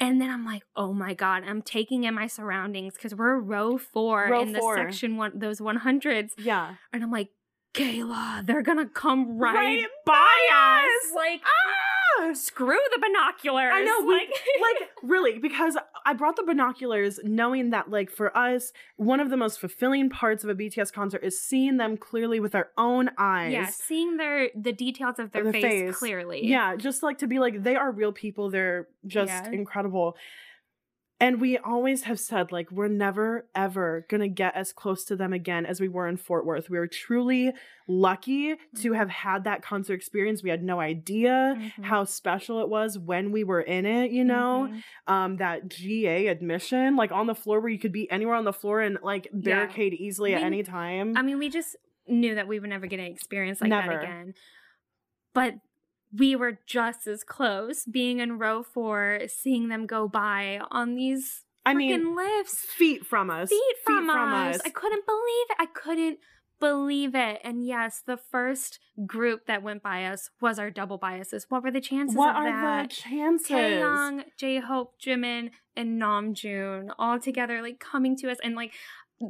And 0.00 0.20
then 0.20 0.30
I'm 0.30 0.44
like, 0.44 0.62
oh 0.74 0.92
my 0.92 1.14
god, 1.14 1.44
I'm 1.46 1.62
taking 1.62 2.02
in 2.02 2.14
my 2.14 2.26
surroundings 2.26 2.94
because 2.94 3.14
we're 3.14 3.38
row 3.38 3.78
four 3.78 4.26
Row 4.30 4.40
in 4.42 4.52
four. 4.56 4.74
the 4.74 4.82
section 4.82 5.16
one, 5.16 5.38
those 5.38 5.60
100s, 5.60 6.32
Yeah. 6.38 6.74
and 6.92 7.04
I'm 7.04 7.10
like, 7.12 7.28
Kayla, 7.74 8.44
they're 8.44 8.62
gonna 8.62 8.88
come 8.88 9.38
right, 9.38 9.54
Right 9.54 9.86
by 10.04 10.12
by 10.50 10.82
us. 10.84 11.06
us. 11.06 11.14
Like, 11.14 11.40
Ah! 11.44 11.48
Oh, 12.18 12.32
screw 12.34 12.78
the 12.94 12.98
binoculars. 13.00 13.72
I 13.74 13.82
know, 13.84 14.06
we- 14.06 14.14
like, 14.14 14.28
like 14.80 14.88
really 15.02 15.38
because 15.38 15.76
i 16.04 16.12
brought 16.12 16.34
the 16.36 16.42
binoculars 16.42 17.18
knowing 17.24 17.70
that 17.70 17.88
like 17.90 18.10
for 18.10 18.36
us 18.36 18.72
one 18.96 19.20
of 19.20 19.30
the 19.30 19.36
most 19.36 19.60
fulfilling 19.60 20.10
parts 20.10 20.42
of 20.44 20.50
a 20.50 20.54
bts 20.54 20.92
concert 20.92 21.22
is 21.22 21.40
seeing 21.40 21.76
them 21.76 21.96
clearly 21.96 22.40
with 22.40 22.54
our 22.56 22.68
own 22.76 23.08
eyes 23.18 23.52
yeah, 23.52 23.66
seeing 23.66 24.16
their 24.16 24.48
the 24.56 24.72
details 24.72 25.18
of 25.18 25.30
their 25.32 25.44
The 25.44 25.52
face, 25.52 25.62
face. 25.64 25.96
clearly. 25.96 26.46
yeah 26.46 26.74
just 26.76 27.02
like 27.04 27.18
to 27.18 27.26
be 27.28 27.38
like 27.38 27.62
they 27.62 27.76
are 27.76 27.90
real 27.92 28.12
people 28.12 28.50
they're 28.50 28.88
just 29.06 29.28
Yeah. 29.32 29.50
incredible 29.50 30.16
And 31.22 31.40
we 31.40 31.56
always 31.56 32.02
have 32.02 32.18
said, 32.18 32.50
like, 32.50 32.68
we're 32.72 32.88
never, 32.88 33.46
ever 33.54 34.04
going 34.10 34.22
to 34.22 34.28
get 34.28 34.56
as 34.56 34.72
close 34.72 35.04
to 35.04 35.14
them 35.14 35.32
again 35.32 35.64
as 35.64 35.80
we 35.80 35.86
were 35.86 36.08
in 36.08 36.16
Fort 36.16 36.44
Worth. 36.44 36.68
We 36.68 36.76
were 36.80 36.88
truly 36.88 37.52
lucky 37.86 38.56
to 38.80 38.92
have 38.94 39.08
had 39.08 39.44
that 39.44 39.62
concert 39.62 39.94
experience. 39.94 40.42
We 40.42 40.50
had 40.50 40.64
no 40.64 40.80
idea 40.80 41.54
Mhm. 41.56 41.84
how 41.84 42.02
special 42.02 42.60
it 42.60 42.68
was 42.68 42.98
when 42.98 43.30
we 43.30 43.44
were 43.44 43.60
in 43.60 43.86
it, 43.86 44.10
you 44.10 44.24
know? 44.24 44.68
Mhm. 44.68 44.82
Um, 45.06 45.36
that 45.36 45.68
GA 45.68 46.26
admission, 46.26 46.96
like 46.96 47.12
on 47.12 47.28
the 47.28 47.36
floor 47.36 47.60
where 47.60 47.70
you 47.70 47.78
could 47.78 47.92
be 47.92 48.10
anywhere 48.10 48.34
on 48.34 48.44
the 48.44 48.52
floor 48.52 48.80
and 48.80 48.98
like 49.00 49.28
barricade 49.32 49.94
easily 49.94 50.34
at 50.34 50.42
any 50.42 50.64
time. 50.64 51.16
I 51.16 51.22
mean, 51.22 51.38
we 51.38 51.48
just 51.48 51.76
knew 52.08 52.34
that 52.34 52.48
we 52.48 52.58
were 52.58 52.66
never 52.66 52.88
going 52.88 52.98
to 52.98 53.08
experience 53.08 53.60
like 53.60 53.70
Never. 53.70 53.92
that 53.92 54.02
again. 54.02 54.34
But 55.34 55.54
we 56.16 56.36
were 56.36 56.58
just 56.66 57.06
as 57.06 57.24
close 57.24 57.84
being 57.84 58.20
in 58.20 58.38
row 58.38 58.62
four, 58.62 59.20
seeing 59.28 59.68
them 59.68 59.86
go 59.86 60.08
by 60.08 60.60
on 60.70 60.94
these 60.94 61.44
I 61.64 61.74
mean, 61.74 62.16
lifts, 62.16 62.58
feet 62.58 63.06
from 63.06 63.30
us. 63.30 63.48
feet 63.48 63.76
from, 63.84 64.08
us. 64.08 64.60
I 64.64 64.70
couldn't 64.70 65.06
believe 65.06 65.46
it. 65.50 65.56
I 65.58 65.66
couldn't 65.66 66.18
believe 66.58 67.14
it. 67.14 67.40
And 67.44 67.64
yes, 67.64 68.02
the 68.04 68.16
first 68.16 68.78
group 69.06 69.46
that 69.46 69.62
went 69.62 69.82
by 69.82 70.04
us 70.04 70.30
was 70.40 70.58
our 70.58 70.70
double 70.70 70.98
biases. 70.98 71.46
What 71.48 71.62
were 71.62 71.70
the 71.70 71.80
chances 71.80 72.16
What 72.16 72.36
of 72.36 72.44
that? 72.44 72.62
What 72.62 72.68
are 72.68 72.82
the 72.82 72.88
chances? 72.88 73.50
Taehyung, 73.50 74.24
J 74.38 74.60
Hope, 74.60 74.94
Jimin, 75.00 75.50
and 75.76 76.00
Namjoon 76.00 76.90
all 76.98 77.18
together, 77.18 77.62
like 77.62 77.78
coming 77.78 78.16
to 78.18 78.30
us, 78.30 78.38
and 78.42 78.54
like 78.54 78.72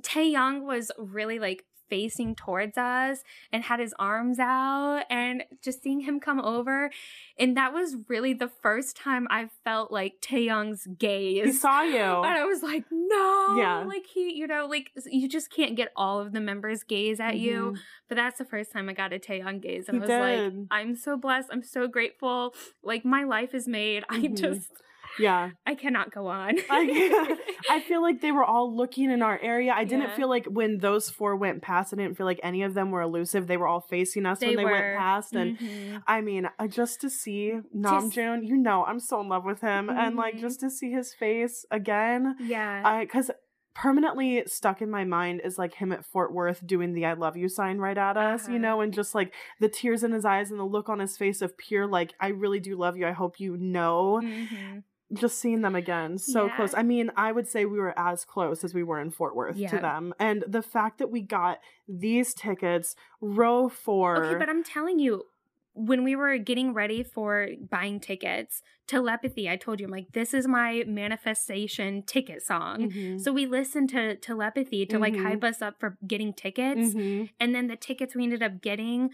Taehyung 0.01 0.63
was 0.65 0.91
really 0.99 1.39
like 1.39 1.65
facing 1.93 2.35
towards 2.35 2.79
us 2.79 3.23
and 3.53 3.65
had 3.65 3.79
his 3.79 3.95
arms 3.99 4.39
out, 4.39 5.03
and 5.11 5.45
just 5.63 5.83
seeing 5.83 6.01
him 6.01 6.19
come 6.21 6.41
over, 6.41 6.91
and 7.39 7.55
that 7.59 7.75
was 7.75 7.97
really 8.09 8.33
the 8.33 8.49
first 8.49 8.97
time 8.97 9.27
I 9.29 9.51
felt 9.63 9.93
like 9.93 10.15
Taehyung's 10.23 10.87
gaze. 10.99 11.45
He 11.45 11.53
saw 11.53 11.83
you. 11.83 11.99
And 12.29 12.35
I 12.43 12.45
was 12.45 12.63
like, 12.63 12.85
no, 12.91 13.57
Yeah. 13.59 13.85
like 13.87 14.07
he, 14.07 14.33
you 14.35 14.47
know, 14.47 14.67
like 14.67 14.91
you 15.05 15.29
just 15.29 15.51
can't 15.51 15.77
get 15.77 15.89
all 15.95 16.19
of 16.21 16.33
the 16.33 16.41
members' 16.41 16.83
gaze 16.83 17.21
at 17.21 17.37
you. 17.37 17.73
Mhm. 17.75 17.79
But 18.09 18.15
that's 18.17 18.39
the 18.39 18.45
first 18.47 18.73
time 18.73 18.89
I 18.89 18.95
got 18.95 19.13
a 19.13 19.19
Taehyung 19.19 19.61
gaze, 19.61 19.87
and 19.89 20.03
He 20.03 20.11
I 20.11 20.17
was 20.41 20.51
like. 20.51 20.67
I'm 20.71 20.97
so 20.97 21.17
blessed. 21.19 21.49
I'm 21.53 21.63
so 21.63 21.87
grateful. 21.89 22.55
Like 22.83 23.05
my 23.05 23.25
life 23.25 23.53
is 23.55 23.69
made. 23.69 24.05
I 24.09 24.21
Mhm. 24.21 24.37
just, 24.39 24.71
Yeah. 25.19 25.51
I 25.67 25.75
cannot 25.75 26.11
go 26.13 26.27
on. 26.27 26.57
I, 26.71 27.37
I 27.69 27.81
feel 27.81 28.03
like 28.03 28.21
they 28.21 28.33
were 28.33 28.45
all 28.45 28.75
looking 28.75 29.11
in 29.11 29.23
our 29.23 29.39
area. 29.41 29.73
I 29.75 29.85
didn't 29.85 30.03
Yeah. 30.09 30.17
feel 30.17 30.29
like 30.29 30.47
when 30.47 30.79
those 30.79 31.11
four 31.11 31.37
went 31.37 31.63
past, 31.63 31.93
I 31.93 31.97
didn't 31.97 32.17
feel 32.17 32.27
like 32.27 32.41
any 32.43 32.63
of 32.63 32.75
them 32.75 32.91
were 32.91 33.03
elusive. 33.03 33.47
They 33.47 33.57
were 33.57 33.67
all 33.69 33.81
facing 33.81 34.27
us 34.27 34.41
They 34.41 34.49
when 34.49 34.57
they 34.57 34.65
were. 34.65 34.71
went 34.73 34.99
past. 34.99 35.35
And 35.35 35.59
Mhm. 35.59 36.03
I 36.07 36.21
mean, 36.21 36.49
uh, 36.59 36.67
just 36.67 37.01
to 37.03 37.11
see 37.11 37.55
Namjoon, 37.77 38.47
you 38.47 38.57
know, 38.57 38.85
I'm 38.85 39.01
so 39.01 39.21
in 39.21 39.29
love 39.29 39.45
with 39.45 39.61
him. 39.61 39.89
And 39.91 40.17
like 40.17 40.37
Mhm. 40.37 40.41
just 40.41 40.61
to 40.61 40.71
see 40.71 40.91
his 40.93 41.15
face 41.15 41.65
again, 41.71 42.37
yeah, 42.41 42.83
I, 42.85 43.07
cause 43.07 43.31
permanently 43.75 44.45
stuck 44.47 44.83
in 44.83 44.91
my 44.91 45.03
mind 45.05 45.41
is 45.45 45.57
like 45.57 45.73
him 45.75 45.93
at 45.93 46.05
Fort 46.05 46.33
Worth 46.35 46.67
doing 46.67 46.93
the 46.93 47.07
I 47.07 47.15
love 47.15 47.39
you 47.39 47.49
sign 47.49 47.79
right 47.79 47.97
at 47.97 48.19
us, 48.19 48.47
you 48.47 48.57
Uh-huh. 48.57 48.59
know, 48.59 48.81
and 48.83 48.93
just 48.93 49.15
like 49.15 49.33
the 49.61 49.69
tears 49.69 50.05
in 50.05 50.13
his 50.13 50.27
eyes 50.27 50.51
and 50.51 50.61
the 50.61 50.65
look 50.65 50.91
on 50.91 50.99
his 50.99 51.17
face 51.17 51.41
of 51.41 51.57
pure, 51.57 51.87
like, 51.87 52.13
I 52.21 52.29
really 52.29 52.61
do 52.61 52.77
love 52.77 52.99
you. 52.99 53.07
I 53.07 53.13
hope 53.13 53.41
you 53.41 53.57
know. 53.57 54.21
Mhm. 54.21 54.85
Just 55.13 55.39
seeing 55.39 55.61
them 55.61 55.75
again, 55.75 56.19
so 56.19 56.47
Yeah. 56.47 56.57
close. 56.57 56.75
I 56.75 56.83
mean, 56.83 57.11
I 57.17 57.33
would 57.33 57.47
say 57.49 57.65
we 57.65 57.79
were 57.79 57.93
as 57.99 58.25
close 58.25 58.65
as 58.65 58.73
we 58.75 58.83
were 58.83 58.99
in 59.01 59.11
Fort 59.11 59.37
Worth 59.37 59.57
Yeah. 59.57 59.69
to 59.71 59.79
them. 59.79 60.15
And 60.19 60.45
the 60.47 60.63
fact 60.63 60.99
that 60.99 61.11
we 61.11 61.21
got 61.21 61.59
these 61.89 62.33
tickets, 62.35 62.97
row 63.21 63.69
four. 63.69 64.25
Okay, 64.25 64.39
but 64.39 64.49
I'm 64.49 64.63
telling 64.65 64.99
you, 64.99 65.25
when 65.75 66.05
we 66.05 66.15
were 66.15 66.37
getting 66.37 66.75
ready 66.75 67.03
for 67.03 67.49
buying 67.71 67.99
tickets, 67.99 68.63
telepathy, 68.87 69.49
I 69.49 69.57
told 69.57 69.81
you, 69.81 69.87
I'm 69.87 69.93
like, 69.93 70.13
this 70.13 70.35
is 70.35 70.47
my 70.47 70.85
manifestation 70.87 72.03
ticket 72.03 72.43
song. 72.43 72.91
Mhm. 72.91 73.21
So 73.21 73.33
we 73.33 73.47
listened 73.47 73.89
to 73.91 74.17
telepathy 74.17 74.85
to 74.87 74.99
like 74.99 75.15
Mhm. 75.15 75.23
hype 75.23 75.45
us 75.45 75.63
up 75.63 75.81
for 75.81 75.97
getting 76.07 76.33
tickets. 76.35 76.95
Mhm. 76.95 77.31
And 77.41 77.55
then 77.55 77.69
the 77.69 77.77
tickets 77.77 78.15
we 78.15 78.25
ended 78.25 78.43
up 78.43 78.61
getting 78.61 79.11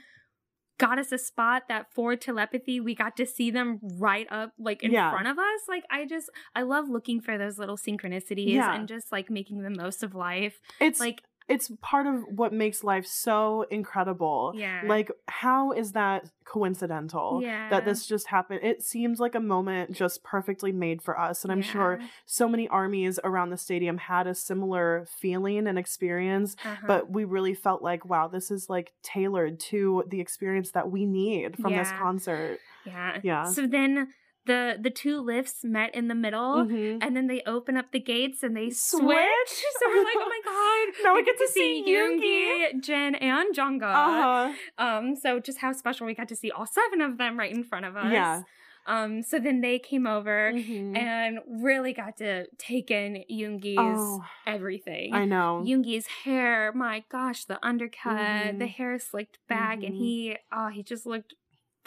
got 0.79 0.99
us 0.99 1.11
a 1.12 1.18
spot 1.18 1.64
that 1.68 1.93
for 1.93 2.14
telepathy 2.16 2.79
we 2.81 2.95
got 2.95 3.16
to 3.16 3.26
see 3.26 3.51
them 3.51 3.81
right 3.99 4.26
up 4.31 4.53
like 4.59 4.83
in 4.83 4.93
Yeah. 4.93 5.11
front 5.11 5.26
of 5.26 5.39
us 5.39 5.61
like 5.68 5.85
i 5.91 6.07
just 6.07 6.31
i 6.55 6.62
love 6.62 6.89
looking 6.89 7.20
for 7.20 7.37
those 7.37 7.59
little 7.59 7.76
synchronicities 7.76 8.55
Yeah. 8.55 8.74
and 8.74 8.87
just 8.89 9.11
like 9.12 9.29
making 9.29 9.62
the 9.62 9.70
most 9.70 10.03
of 10.05 10.14
life 10.14 10.61
It's 10.81 11.01
like 11.01 11.22
it's 11.49 11.70
part 11.80 12.07
of 12.07 12.24
what 12.28 12.53
makes 12.53 12.84
life 12.84 13.07
so 13.07 13.64
incredible. 13.70 14.53
yeah 14.55 14.82
Like, 14.84 15.11
how 15.28 15.72
is 15.72 15.92
that 15.92 16.30
coincidental? 16.44 17.40
yeah 17.42 17.68
That 17.70 17.84
this 17.84 18.07
just 18.07 18.26
happened. 18.28 18.61
It 18.62 18.82
seems 18.82 19.18
like 19.18 19.34
a 19.34 19.40
moment 19.40 19.92
just 19.92 20.22
perfectly 20.22 20.72
made 20.72 21.03
for 21.03 21.18
us. 21.18 21.44
And 21.44 21.53
I'm 21.53 21.62
sure 21.62 22.01
so 22.26 22.49
many 22.49 22.68
armies 22.68 23.18
around 23.24 23.51
the 23.51 23.57
stadium 23.57 23.99
had 23.99 24.26
a 24.26 24.34
similar 24.34 25.07
feeling 25.20 25.66
and 25.66 25.78
experience. 25.78 26.57
Uh-huh. 26.64 26.86
But 26.86 27.11
we 27.11 27.24
really 27.24 27.55
felt 27.55 27.82
like, 27.82 28.05
wow, 28.05 28.28
this 28.28 28.51
is 28.51 28.68
like 28.68 28.92
tailored 29.03 29.59
to 29.70 30.05
the 30.09 30.20
experience 30.20 30.72
that 30.72 30.90
we 30.90 31.07
need 31.07 31.57
from 31.57 31.72
this 31.74 31.90
concert. 31.92 32.59
yeah 32.84 33.18
yeah. 33.22 33.44
so 33.44 33.66
then 33.66 34.09
the 34.49 34.76
the 34.80 34.90
two 34.90 35.20
lifts 35.20 35.62
met 35.62 35.94
in 35.94 36.09
the 36.09 36.14
middle 36.16 36.64
Mhm. 36.66 36.99
and 37.01 37.14
then 37.16 37.26
they 37.28 37.40
open 37.46 37.76
up 37.76 37.92
the 37.92 38.01
gates 38.01 38.42
and 38.42 38.57
they 38.57 38.70
switch. 38.70 39.03
Switch? 39.03 39.55
So 39.78 39.86
we're 39.88 40.05
like, 40.05 40.16
oh 40.16 40.28
my 40.36 40.40
god! 40.53 41.05
Now 41.05 41.14
we 41.14 41.22
get 41.24 41.38
to 41.38 41.49
see 41.49 41.84
Yoongi, 41.86 42.82
Jin, 42.82 43.14
and 43.14 43.55
Jungkook. 43.55 43.94
Uh-huh. 43.94 44.53
Um, 44.78 45.14
so 45.16 45.38
just 45.38 45.59
how 45.59 45.72
special 45.72 46.07
we 46.07 46.14
got 46.14 46.28
to 46.28 46.36
see 46.36 46.51
all 46.51 46.66
seven 46.66 47.01
of 47.01 47.18
them 47.18 47.38
right 47.38 47.53
in 47.55 47.62
front 47.62 47.86
of 47.86 47.96
us. 47.96 48.12
Yeah. 48.12 48.42
Um, 48.86 49.22
so 49.22 49.38
then 49.38 49.61
they 49.61 49.78
came 49.78 50.07
over 50.07 50.51
Mhm. 50.55 50.96
and 50.96 51.40
really 51.46 51.92
got 51.92 52.16
to 52.18 52.46
take 52.57 52.90
in 52.90 53.22
Yoongi's 53.30 53.76
Oh, 53.78 54.24
everything. 54.46 55.12
I 55.14 55.26
know. 55.26 55.62
Yoongi's 55.66 56.07
hair, 56.24 56.72
my 56.74 57.05
gosh, 57.11 57.44
the 57.44 57.59
undercut, 57.64 58.59
the 58.59 58.64
Mhm. 58.64 58.68
hair 58.76 58.99
slicked 58.99 59.38
back, 59.46 59.82
and 59.82 59.94
Mhm. 59.94 59.99
he, 59.99 60.36
oh, 60.51 60.68
he 60.68 60.82
just 60.82 61.05
looked 61.05 61.34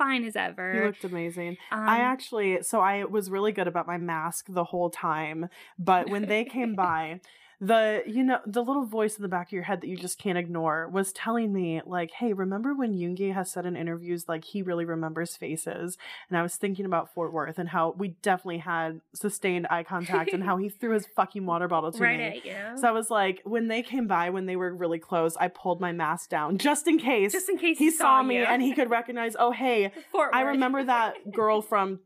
fine 0.01 0.23
as 0.23 0.35
ever. 0.35 0.73
You 0.73 0.85
looked 0.85 1.03
amazing. 1.03 1.57
um, 1.71 1.87
I 1.87 1.99
actually, 1.99 2.63
so 2.63 2.79
I 2.79 3.05
was 3.05 3.29
really 3.29 3.51
good 3.51 3.67
about 3.67 3.87
my 3.87 3.97
mask 3.97 4.47
the 4.49 4.63
whole 4.63 4.89
time, 4.89 5.49
but 5.77 6.09
when 6.09 6.27
they 6.27 6.43
came 6.43 6.75
by, 6.87 7.21
the 7.61 8.01
you 8.07 8.23
know 8.23 8.39
the 8.47 8.63
little 8.63 8.85
voice 8.85 9.17
in 9.17 9.21
the 9.21 9.27
back 9.27 9.49
of 9.49 9.51
your 9.53 9.61
head 9.61 9.81
that 9.81 9.87
you 9.87 9.95
just 9.95 10.17
can't 10.17 10.37
ignore 10.37 10.89
was 10.89 11.13
telling 11.13 11.53
me 11.53 11.79
like 11.85 12.09
hey 12.11 12.33
remember 12.33 12.73
when 12.73 12.93
Yoongi 12.95 13.33
has 13.35 13.51
said 13.51 13.67
in 13.67 13.75
interviews 13.75 14.25
like 14.27 14.43
he 14.43 14.63
really 14.63 14.83
remembers 14.83 15.37
faces 15.37 15.95
and 16.27 16.39
i 16.39 16.41
was 16.41 16.55
thinking 16.55 16.85
about 16.85 17.13
fort 17.13 17.31
worth 17.31 17.59
and 17.59 17.69
how 17.69 17.93
we 17.95 18.09
definitely 18.23 18.57
had 18.57 18.99
sustained 19.13 19.67
eye 19.69 19.83
contact 19.83 20.33
and 20.33 20.43
how 20.43 20.57
he 20.57 20.69
threw 20.81 20.93
his 20.93 21.05
fucking 21.15 21.45
water 21.45 21.67
bottle 21.67 21.91
to 21.91 21.99
right 21.99 22.17
me 22.17 22.25
at 22.25 22.45
you. 22.45 22.81
so 22.81 22.87
i 22.87 22.91
was 22.91 23.11
like 23.11 23.41
when 23.43 23.67
they 23.67 23.83
came 23.83 24.07
by 24.07 24.31
when 24.31 24.47
they 24.47 24.55
were 24.55 24.73
really 24.73 24.99
close 24.99 25.37
i 25.37 25.47
pulled 25.47 25.79
my 25.79 25.91
mask 25.91 26.31
down 26.31 26.57
just 26.57 26.87
in 26.87 26.97
case 26.97 27.31
just 27.31 27.47
in 27.47 27.59
case 27.59 27.77
he 27.77 27.91
saw 27.91 28.23
me 28.23 28.37
and 28.37 28.63
he 28.63 28.73
could 28.73 28.89
recognize 28.89 29.35
oh 29.37 29.51
hey 29.51 29.91
Fort 30.11 30.31
I 30.33 30.43
Worth. 30.43 30.53
remember 30.53 30.83
that 30.83 31.31
girl 31.31 31.61
from 31.71 31.99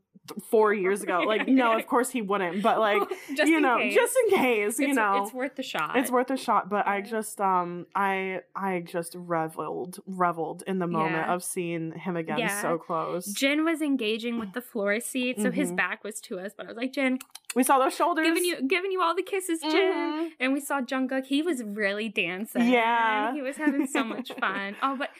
four 0.50 0.72
years 0.74 1.02
ago. 1.02 1.20
Like, 1.26 1.46
no, 1.62 1.76
of 1.76 1.86
course 1.86 2.10
he 2.10 2.22
wouldn't, 2.22 2.62
but 2.62 2.78
like, 2.78 3.02
just 3.36 3.50
you 3.50 3.60
know, 3.60 3.78
case. 3.78 3.94
just 3.94 4.16
in 4.24 4.36
case, 4.38 4.78
you 4.78 4.88
it's, 4.88 4.96
know, 4.96 5.22
it's 5.24 5.32
worth 5.32 5.56
the 5.56 5.62
shot. 5.62 5.96
it's 5.96 6.10
worth 6.10 6.30
a 6.30 6.36
shot. 6.36 6.68
But 6.68 6.86
I 6.86 7.00
just, 7.00 7.40
um, 7.40 7.86
I, 7.94 8.40
I 8.54 8.80
just 8.86 9.14
reveled, 9.16 9.98
reveled 10.06 10.62
in 10.66 10.78
the 10.78 10.86
moment 10.86 11.26
Yeah. 11.26 11.34
of 11.34 11.42
seeing 11.44 11.92
him 11.92 12.16
again 12.16 12.38
Yeah. 12.38 12.60
so 12.62 12.78
close. 12.78 13.26
Jin 13.26 13.64
was 13.64 13.80
engaging 13.82 14.38
with 14.38 14.52
the 14.52 14.60
floor 14.60 15.00
seat, 15.00 15.40
so 15.40 15.50
his 15.50 15.72
Mhm. 15.72 15.76
back 15.76 16.04
was 16.04 16.20
to 16.22 16.38
us. 16.38 16.52
But 16.56 16.66
I 16.66 16.68
was 16.68 16.76
like, 16.76 16.92
Jin, 16.92 17.18
we 17.54 17.62
saw 17.62 17.78
those 17.78 17.94
shoulders. 17.94 18.26
giving 18.26 18.44
you 18.44 18.62
giving 18.68 18.92
you 18.92 19.00
all 19.02 19.14
the 19.14 19.22
kisses, 19.22 19.60
Jin. 19.60 19.72
Mhm. 19.72 20.28
And 20.40 20.52
we 20.52 20.60
saw 20.60 20.80
Jungkook. 20.80 21.26
He 21.26 21.42
was 21.42 21.62
really 21.62 22.08
dancing. 22.08 22.68
Yeah. 22.68 23.32
he 23.32 23.42
was 23.42 23.56
having 23.56 23.86
so 23.86 24.04
much 24.04 24.32
fun. 24.40 24.76
Oh, 24.82 24.96
but 24.96 25.10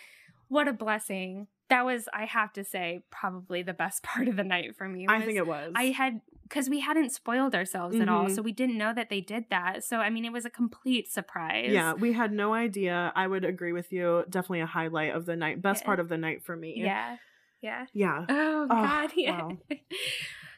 what 0.49 0.69
a 0.69 0.73
blessing! 0.73 1.49
That 1.69 1.85
was, 1.85 2.09
I 2.15 2.27
have 2.27 2.53
to 2.55 2.63
say, 2.65 3.03
probably 3.11 3.63
the 3.63 3.75
best 3.75 4.03
part 4.05 4.29
of 4.29 4.37
the 4.37 4.45
night 4.45 4.77
for 4.77 4.89
me. 4.89 5.07
I 5.09 5.21
think 5.23 5.37
it 5.39 5.47
was. 5.47 5.73
I 5.75 5.87
had 5.87 6.21
because 6.45 6.71
we 6.71 6.79
hadn't 6.79 7.11
spoiled 7.13 7.57
ourselves 7.57 7.97
at 7.99 8.09
all, 8.09 8.27
Mhm. 8.27 8.35
so 8.37 8.41
we 8.41 8.53
didn't 8.53 8.79
know 8.79 8.95
that 8.95 9.11
they 9.11 9.21
did 9.21 9.47
that. 9.51 9.83
So 9.83 9.99
I 9.99 10.11
mean, 10.11 10.25
it 10.25 10.33
was 10.33 10.45
a 10.45 10.51
complete 10.51 11.11
surprise. 11.11 11.71
yeah, 11.73 11.95
we 11.95 12.13
had 12.13 12.31
no 12.33 12.55
idea. 12.55 13.13
I 13.17 13.27
would 13.27 13.45
agree 13.45 13.73
with 13.73 13.93
you. 13.93 14.25
Definitely 14.31 14.61
a 14.61 14.67
highlight 14.67 15.13
of 15.15 15.27
the 15.27 15.35
night. 15.35 15.61
Best 15.61 15.83
Yeah. 15.83 15.87
part 15.87 15.99
of 16.01 16.09
the 16.09 16.17
night 16.17 16.45
for 16.45 16.55
me. 16.57 16.75
yeah, 16.77 17.17
yeah. 17.63 17.87
Yeah. 17.93 18.27
Oh, 18.29 18.67
God, 18.69 19.11
yeah. 19.17 19.43
wow. 19.43 19.59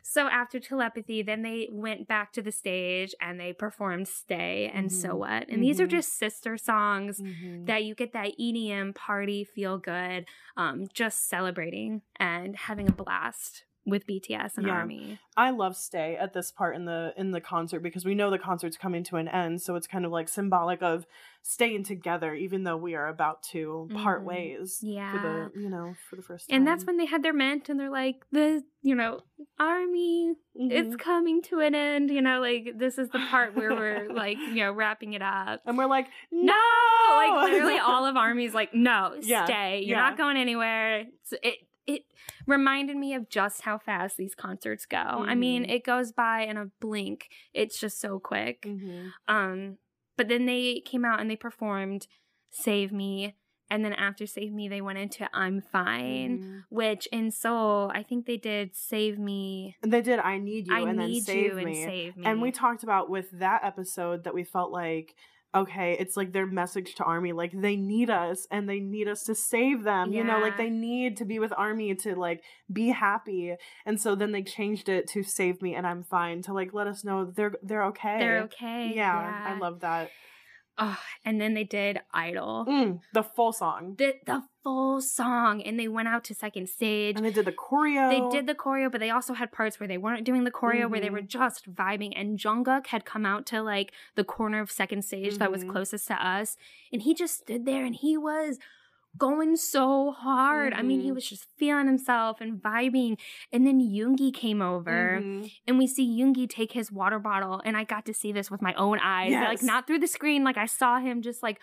So 0.09 0.29
after 0.29 0.59
telepathy, 0.61 1.23
then 1.23 1.43
they 1.43 1.69
went 1.71 2.09
back 2.09 2.33
to 2.33 2.43
the 2.43 2.53
stage 2.53 3.15
and 3.21 3.39
they 3.39 3.53
performed 3.53 4.09
"Stay" 4.09 4.71
and 4.73 4.91
"So 4.93 5.11
Mhm. 5.11 5.19
What," 5.19 5.49
and 5.49 5.63
these 5.63 5.81
are 5.81 5.87
Mhm. 5.87 5.91
just 5.91 6.19
sister 6.19 6.57
songs 6.57 7.21
Mhm. 7.21 7.67
that 7.67 7.85
you 7.85 7.95
get 7.95 8.13
that 8.13 8.33
EDM 8.39 8.95
party 8.95 9.45
feel 9.45 9.79
good, 9.79 10.27
um, 10.57 10.87
just 10.93 11.29
celebrating 11.29 12.03
and 12.17 12.57
having 12.57 12.89
a 12.89 12.93
blast. 12.93 13.65
With 13.89 14.07
BTS 14.07 14.57
and 14.59 14.67
Yeah. 14.67 14.75
Army. 14.75 15.19
I 15.37 15.51
love 15.51 15.77
stay 15.77 16.17
at 16.17 16.33
this 16.33 16.51
part 16.51 16.75
in 16.77 16.85
the 16.85 17.13
in 17.17 17.31
the 17.31 17.41
concert 17.41 17.81
because 17.81 18.05
we 18.05 18.15
know 18.15 18.31
the 18.31 18.39
concert's 18.39 18.77
coming 18.77 19.03
to 19.05 19.17
an 19.17 19.29
end, 19.29 19.63
so 19.63 19.77
it's 19.77 19.87
kind 19.87 20.05
of 20.05 20.11
like 20.13 20.29
symbolic 20.29 20.83
of 20.83 21.07
staying 21.43 21.85
together, 21.85 22.35
even 22.35 22.65
though 22.65 22.77
we 22.77 22.95
are 22.95 23.07
about 23.07 23.43
to 23.53 23.89
part 23.95 24.23
Mhm. 24.23 24.27
ways. 24.27 24.81
Yeah. 24.83 25.13
For 25.13 25.19
the 25.55 25.61
you 25.61 25.71
know 25.71 25.95
for 26.11 26.17
the 26.17 26.23
first 26.23 26.49
time. 26.49 26.57
And 26.59 26.67
that's 26.67 26.85
when 26.85 26.97
they 26.97 27.07
had 27.07 27.23
their 27.23 27.33
ment 27.33 27.69
and 27.69 27.79
they're 27.81 27.89
like, 27.91 28.17
the, 28.33 28.63
you 28.83 28.95
know, 28.95 29.21
Army, 29.59 30.35
it's 30.55 30.95
Mhm. 30.95 30.99
coming 30.99 31.43
to 31.43 31.61
an 31.61 31.75
end. 31.75 32.11
You 32.11 32.21
know, 32.23 32.41
like 32.41 32.73
this 32.77 32.99
is 32.99 33.09
the 33.11 33.21
part 33.31 33.55
where 33.57 33.71
we're 33.71 34.09
like, 34.13 34.39
you 34.39 34.57
know, 34.57 34.73
wrapping 34.73 35.15
it 35.15 35.23
up. 35.23 35.61
and 35.65 35.79
we're 35.79 35.87
like 35.87 36.09
No! 36.31 36.53
no, 36.53 37.15
Like 37.17 37.51
literally 37.51 37.79
all 37.79 38.05
of 38.07 38.17
Army's 38.27 38.55
like, 38.55 38.75
no, 38.75 39.15
Yeah, 39.23 39.45
stay. 39.45 39.81
You're 39.85 39.97
yeah. 39.97 40.03
not 40.11 40.17
going 40.19 40.37
anywhere. 40.37 41.07
It's, 41.23 41.33
it 41.43 41.59
it 41.89 42.05
reminded 42.47 42.97
me 42.97 43.15
of 43.15 43.29
just 43.29 43.63
how 43.63 43.79
fast 43.79 44.17
these 44.17 44.35
concerts 44.35 44.87
go. 44.87 44.99
I 44.99 45.35
mean, 45.35 45.65
Mhm. 45.65 45.71
it 45.71 45.85
goes 45.85 46.13
by 46.13 46.43
in 46.43 46.57
a 46.57 46.67
blink. 46.81 47.29
It's 47.55 47.81
just 47.81 47.99
so 48.01 48.21
quick. 48.21 48.63
Mhm. 48.63 49.13
Um, 49.27 49.79
but 50.17 50.29
then 50.29 50.47
they 50.47 50.81
came 50.81 51.05
out 51.05 51.19
and 51.21 51.29
they 51.31 51.37
performed 51.37 52.07
Save 52.51 52.93
Me. 52.93 53.35
And 53.71 53.85
then 53.85 53.93
after 53.93 54.27
Save 54.27 54.53
Me, 54.53 54.67
they 54.69 54.81
went 54.81 54.99
into 54.99 55.29
I'm 55.37 55.61
Fine, 55.61 56.39
Mhm. 56.39 56.65
which 56.71 57.07
in 57.09 57.31
Seoul, 57.31 57.91
I 57.95 58.03
think 58.03 58.25
they 58.27 58.39
did 58.39 58.75
Save 58.75 59.19
Me. 59.19 59.77
And 59.83 59.93
they 59.93 60.01
did 60.03 60.19
I 60.21 60.39
need 60.39 60.69
you 60.69 60.75
I 60.75 60.81
and 60.89 60.99
then 60.99 61.09
need 61.09 61.25
save 61.25 61.45
you 61.45 61.55
me. 61.55 61.65
and 61.65 61.75
save 61.91 62.17
me. 62.17 62.25
And 62.27 62.41
we 62.41 62.51
talked 62.51 62.83
about 62.83 63.11
with 63.11 63.31
that 63.33 63.65
episode 63.65 64.25
that 64.25 64.33
we 64.35 64.45
felt 64.45 64.73
like, 64.73 65.15
okay, 65.55 65.97
it's 65.99 66.17
like 66.17 66.33
their 66.33 66.47
message 66.47 66.95
to 66.97 67.05
Army, 67.05 67.33
like 67.33 67.53
they 67.55 67.77
need 67.77 68.11
us 68.11 68.47
and 68.51 68.69
they 68.69 68.81
need 68.81 69.09
us 69.09 69.25
to 69.25 69.35
save 69.35 69.83
them. 69.83 70.13
You 70.13 70.25
know, 70.25 70.39
like 70.39 70.57
they 70.57 70.71
need 70.71 71.17
to 71.19 71.25
be 71.25 71.39
with 71.39 71.53
Army 71.57 71.95
to 71.97 72.15
like 72.15 72.43
be 72.73 72.89
happy. 72.89 73.55
And 73.87 74.01
so 74.01 74.15
then 74.15 74.33
they 74.33 74.43
changed 74.43 74.89
it 74.89 75.09
to 75.09 75.23
save 75.23 75.63
me 75.63 75.75
and 75.75 75.87
I'm 75.87 76.05
fine 76.05 76.43
to 76.43 76.53
like 76.53 76.75
let 76.75 76.87
us 76.87 77.05
know 77.05 77.25
they're 77.25 77.55
they're 77.63 77.85
okay. 77.87 78.19
they're 78.19 78.43
okay. 78.43 78.93
Yeah, 78.95 79.45
I 79.47 79.59
love 79.59 79.81
that. 79.81 80.11
Oh, 80.81 80.99
and 81.25 81.41
then 81.41 81.55
they 81.55 81.65
did 81.65 81.99
Idol. 82.15 82.65
Mm, 82.69 83.01
the 83.13 83.25
full 83.25 83.53
song. 83.53 83.97
The, 83.99 84.15
the 84.27 84.45
full 84.69 85.01
song, 85.01 85.63
and 85.63 85.79
they 85.81 85.89
went 85.89 86.09
out 86.09 86.25
to 86.25 86.35
second 86.35 86.69
stage. 86.69 87.17
And 87.17 87.25
they 87.25 87.31
did 87.33 87.47
the 87.47 87.53
choreo. 87.53 88.11
They 88.11 88.37
did 88.37 88.47
the 88.47 88.55
choreo, 88.55 88.91
but 88.93 89.01
they 89.01 89.09
also 89.11 89.33
had 89.33 89.51
parts 89.51 89.81
where 89.81 89.87
they 89.89 89.97
weren't 89.99 90.25
doing 90.25 90.45
the 90.45 90.51
choreo, 90.51 90.91
where 90.91 91.01
they 91.01 91.09
were 91.11 91.23
just 91.23 91.73
vibing. 91.75 92.13
And 92.15 92.39
Jungkook 92.39 92.89
had 92.89 93.07
come 93.07 93.25
out 93.25 93.47
to 93.47 93.63
like 93.63 93.93
the 94.15 94.25
corner 94.25 94.61
of 94.61 94.71
second 94.71 95.03
stage 95.07 95.39
that 95.39 95.51
was 95.51 95.65
Mhm. 95.65 95.71
closest 95.71 96.07
to 96.09 96.15
us, 96.15 96.57
and 96.93 97.01
he 97.03 97.15
just 97.15 97.39
stood 97.39 97.65
there 97.65 97.85
and 97.85 97.95
he 97.95 98.17
was 98.19 98.59
going 99.17 99.57
so 99.57 100.11
hard. 100.13 100.75
I 100.75 100.83
mean, 100.83 101.01
he 101.01 101.11
Mhm. 101.11 101.15
was 101.15 101.29
just 101.29 101.47
feeling 101.57 101.87
himself 101.87 102.41
and 102.43 102.63
vibing. 102.63 103.19
And 103.51 103.67
then 103.67 103.81
Yoongi 103.81 104.33
came 104.35 104.61
over, 104.61 105.19
Mhm. 105.23 105.51
and 105.67 105.79
we 105.79 105.87
see 105.87 106.07
Yoongi 106.07 106.47
take 106.49 106.73
his 106.73 106.93
water 106.93 107.19
bottle, 107.19 107.61
and 107.65 107.75
I 107.75 107.85
got 107.85 108.05
to 108.05 108.13
see 108.15 108.33
this 108.33 108.51
with 108.51 108.61
my 108.61 108.75
own 108.75 108.99
eyes, 109.01 109.31
Yes. 109.31 109.49
like 109.49 109.63
not 109.63 109.87
through 109.87 110.01
the 110.01 110.07
screen. 110.07 110.45
Like 110.45 110.59
I 110.59 110.67
saw 110.67 110.99
him 110.99 111.23
just 111.23 111.43
like 111.43 111.59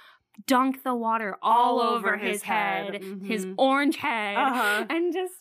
dunk 0.47 0.83
the 0.83 0.95
water 0.95 1.37
all, 1.41 1.79
All 1.79 1.95
over, 1.95 2.17
his, 2.17 2.31
his 2.33 2.41
head, 2.43 2.93
head. 2.93 3.03
his 3.23 3.45
Mhm. 3.45 3.55
orange 3.57 3.97
head, 3.97 4.37
Uh-huh. 4.37 4.85
and 4.89 5.13
just. 5.13 5.33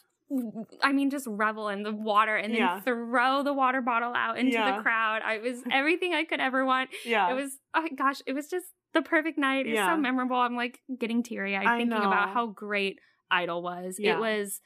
I 0.83 0.93
mean, 0.93 1.11
just 1.11 1.27
revel 1.29 1.69
in 1.69 1.83
the 1.83 1.93
water 1.93 2.35
and 2.35 2.53
then 2.53 2.61
Yeah. 2.61 2.81
throw 2.81 3.43
the 3.43 3.53
water 3.53 3.83
bottle 3.83 4.15
out 4.17 4.39
into 4.39 4.53
Yeah. 4.53 4.77
the 4.79 4.83
crowd. 4.83 5.21
I 5.23 5.39
was 5.39 5.63
everything 5.71 6.15
I 6.15 6.25
could 6.25 6.41
ever 6.41 6.65
want. 6.65 6.91
Yeah. 7.05 7.31
It 7.31 7.35
was, 7.35 7.61
oh 7.75 7.87
gosh, 7.95 8.23
it 8.27 8.33
was 8.33 8.49
just 8.49 8.65
the 8.95 9.03
perfect 9.03 9.37
night. 9.39 9.67
It's 9.67 9.75
Yeah. 9.77 9.95
so 9.95 10.01
memorable. 10.01 10.37
I'm 10.37 10.57
like 10.57 10.81
getting 10.99 11.23
teary 11.23 11.55
eyed 11.55 11.79
thinking 11.79 11.93
about 11.99 12.31
how 12.31 12.47
great 12.47 12.99
Idol 13.31 13.63
was. 13.63 13.99
It 14.01 14.19
was, 14.19 14.61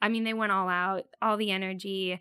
I 0.00 0.08
mean, 0.08 0.24
they 0.24 0.34
went 0.34 0.50
all 0.50 0.68
out, 0.68 1.02
all 1.20 1.36
the 1.36 1.50
energy. 1.52 2.18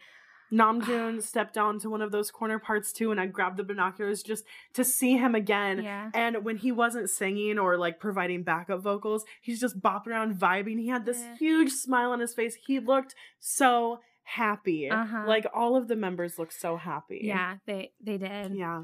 Namjoon 0.52 1.22
stepped 1.24 1.54
down 1.54 1.80
to 1.80 1.90
one 1.90 2.02
of 2.02 2.12
those 2.12 2.30
corner 2.32 2.60
parts 2.60 2.92
too, 2.92 3.12
and 3.12 3.20
I 3.20 3.26
grabbed 3.26 3.58
the 3.58 3.64
binoculars 3.64 4.22
just 4.22 4.44
to 4.74 4.84
see 4.84 5.18
him 5.18 5.34
again. 5.36 5.84
Yeah. 5.84 6.10
And 6.14 6.44
when 6.44 6.58
he 6.58 6.72
wasn't 6.72 7.10
singing 7.10 7.58
or 7.58 7.78
like 7.78 8.00
providing 8.00 8.44
backup 8.44 8.82
vocals, 8.82 9.24
he's 9.42 9.60
just 9.62 9.80
bopping 9.80 10.08
around, 10.08 10.36
vibing. 10.36 10.80
He 10.80 10.88
had 10.90 11.06
this 11.06 11.22
Yeah. 11.22 11.38
huge 11.38 11.72
smile 11.72 12.12
on 12.12 12.20
his 12.20 12.34
face. 12.34 12.56
He 12.68 12.80
looked 12.80 13.16
so 13.40 14.02
happy. 14.24 14.90
Uh-huh. 14.90 15.24
Like 15.26 15.46
all 15.54 15.76
of 15.76 15.88
the 15.88 15.96
members 15.96 16.38
looked 16.38 16.54
so 16.54 16.78
happy. 16.78 17.22
Yeah, 17.24 17.58
they 17.66 17.92
they 18.02 18.18
did. 18.18 18.56
Yeah. 18.56 18.84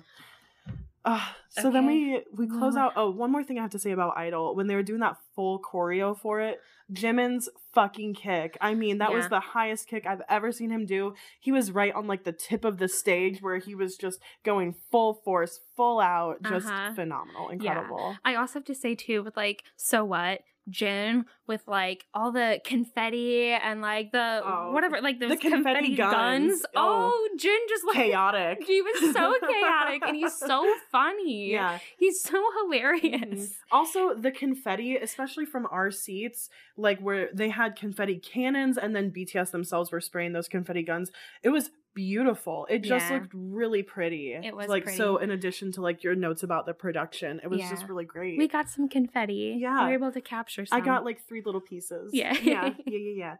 Uh, 1.09 1.25
so 1.49 1.71
then 1.71 1.85
we 1.87 2.21
we 2.35 2.47
close 2.47 2.75
More. 2.75 2.83
out. 2.83 2.93
Oh, 2.97 3.09
one 3.09 3.31
more 3.31 3.43
thing 3.43 3.57
I 3.57 3.61
have 3.61 3.71
to 3.71 3.79
say 3.79 3.91
about 3.91 4.17
Idol. 4.17 4.55
When 4.55 4.67
they 4.67 4.75
were 4.75 4.83
doing 4.83 4.99
that 4.99 5.15
full 5.35 5.59
choreo 5.61 6.17
for 6.19 6.41
it, 6.41 6.59
Jimin's 6.91 7.47
fucking 7.73 8.13
kick. 8.15 8.57
I 8.59 8.73
mean, 8.73 8.97
that 8.97 9.13
was 9.13 9.29
the 9.29 9.39
highest 9.39 9.87
kick 9.87 10.05
I've 10.05 10.21
ever 10.29 10.51
seen 10.51 10.69
him 10.69 10.85
do. 10.85 11.13
He 11.39 11.51
was 11.51 11.71
right 11.71 11.93
on 11.93 12.07
like 12.07 12.23
the 12.25 12.31
tip 12.33 12.65
of 12.65 12.77
the 12.77 12.87
stage 12.89 13.41
where 13.41 13.57
he 13.57 13.73
was 13.75 13.95
just 13.95 14.19
going 14.43 14.75
full 14.91 15.13
force, 15.25 15.59
full 15.77 15.99
out, 16.01 16.43
just 16.43 16.67
Uh-huh. 16.67 16.93
phenomenal, 16.93 17.47
Yeah. 17.47 17.53
incredible. 17.53 18.17
I 18.25 18.35
also 18.35 18.59
have 18.59 18.65
to 18.65 18.75
say 18.75 18.95
too, 18.95 19.23
with 19.23 19.37
like, 19.37 19.63
so 19.77 20.03
what? 20.03 20.41
Jin 20.69 21.25
with 21.47 21.61
like 21.67 22.05
all 22.13 22.31
the 22.31 22.59
confetti 22.65 23.51
and 23.51 23.81
like 23.81 24.11
the 24.11 24.41
Oh, 24.43 24.71
whatever, 24.73 24.99
like 25.01 25.19
those 25.19 25.37
confetti 25.39 25.49
confetti, 25.63 25.95
guns. 25.95 26.51
guns. 26.51 26.65
Oh, 26.75 27.11
Oh. 27.15 27.35
Jin 27.37 27.57
just 27.69 27.85
like 27.85 27.95
Chaotic. 27.95 28.63
He 28.65 28.81
was 28.81 29.13
so 29.13 29.35
chaotic 29.47 30.01
and 30.05 30.15
he's 30.15 30.33
so 30.37 30.67
funny. 30.91 31.51
Yeah. 31.51 31.79
He's 31.97 32.21
so 32.21 32.43
hilarious. 32.61 33.49
Mhm. 33.49 33.53
Also, 33.71 34.13
the 34.15 34.31
confetti, 34.31 34.97
especially 34.97 35.45
from 35.45 35.67
our 35.71 35.91
seats, 35.91 36.49
like 36.75 36.99
where 36.99 37.29
they 37.33 37.49
had 37.49 37.75
confetti 37.75 38.17
cannons 38.17 38.77
and 38.77 38.95
then 38.95 39.11
BTS 39.11 39.51
themselves 39.51 39.91
were 39.91 40.01
spraying 40.01 40.33
those 40.33 40.47
confetti 40.47 40.83
guns, 40.83 41.11
it 41.43 41.49
was 41.49 41.69
beautiful. 41.97 42.67
It 42.69 42.79
just 42.83 43.09
Yeah. 43.09 43.15
looked 43.17 43.33
really 43.33 43.81
pretty. 43.83 44.33
It 44.33 44.55
was 44.55 44.67
like 44.69 44.87
so. 44.89 45.17
In 45.17 45.31
addition 45.31 45.71
to 45.73 45.81
like 45.81 46.03
your 46.03 46.15
notes 46.15 46.43
about 46.43 46.65
the 46.67 46.73
production, 46.73 47.41
it 47.43 47.47
was 47.49 47.59
just 47.69 47.87
really 47.89 48.05
great. 48.05 48.37
We 48.37 48.47
got 48.47 48.69
some 48.69 48.87
confetti. 48.87 49.57
Yeah. 49.59 49.79
We 49.85 49.89
were 49.89 49.93
able 49.95 50.11
to 50.11 50.21
capture 50.21 50.65
some. 50.65 50.79
I 50.81 50.85
got 50.85 51.03
like 51.03 51.19
three 51.27 51.41
little 51.43 51.61
pieces. 51.61 52.11
Yeah. 52.13 52.33
yeah, 52.41 52.73
yeah, 52.85 52.97
yeah, 52.97 53.13
yeah. 53.25 53.35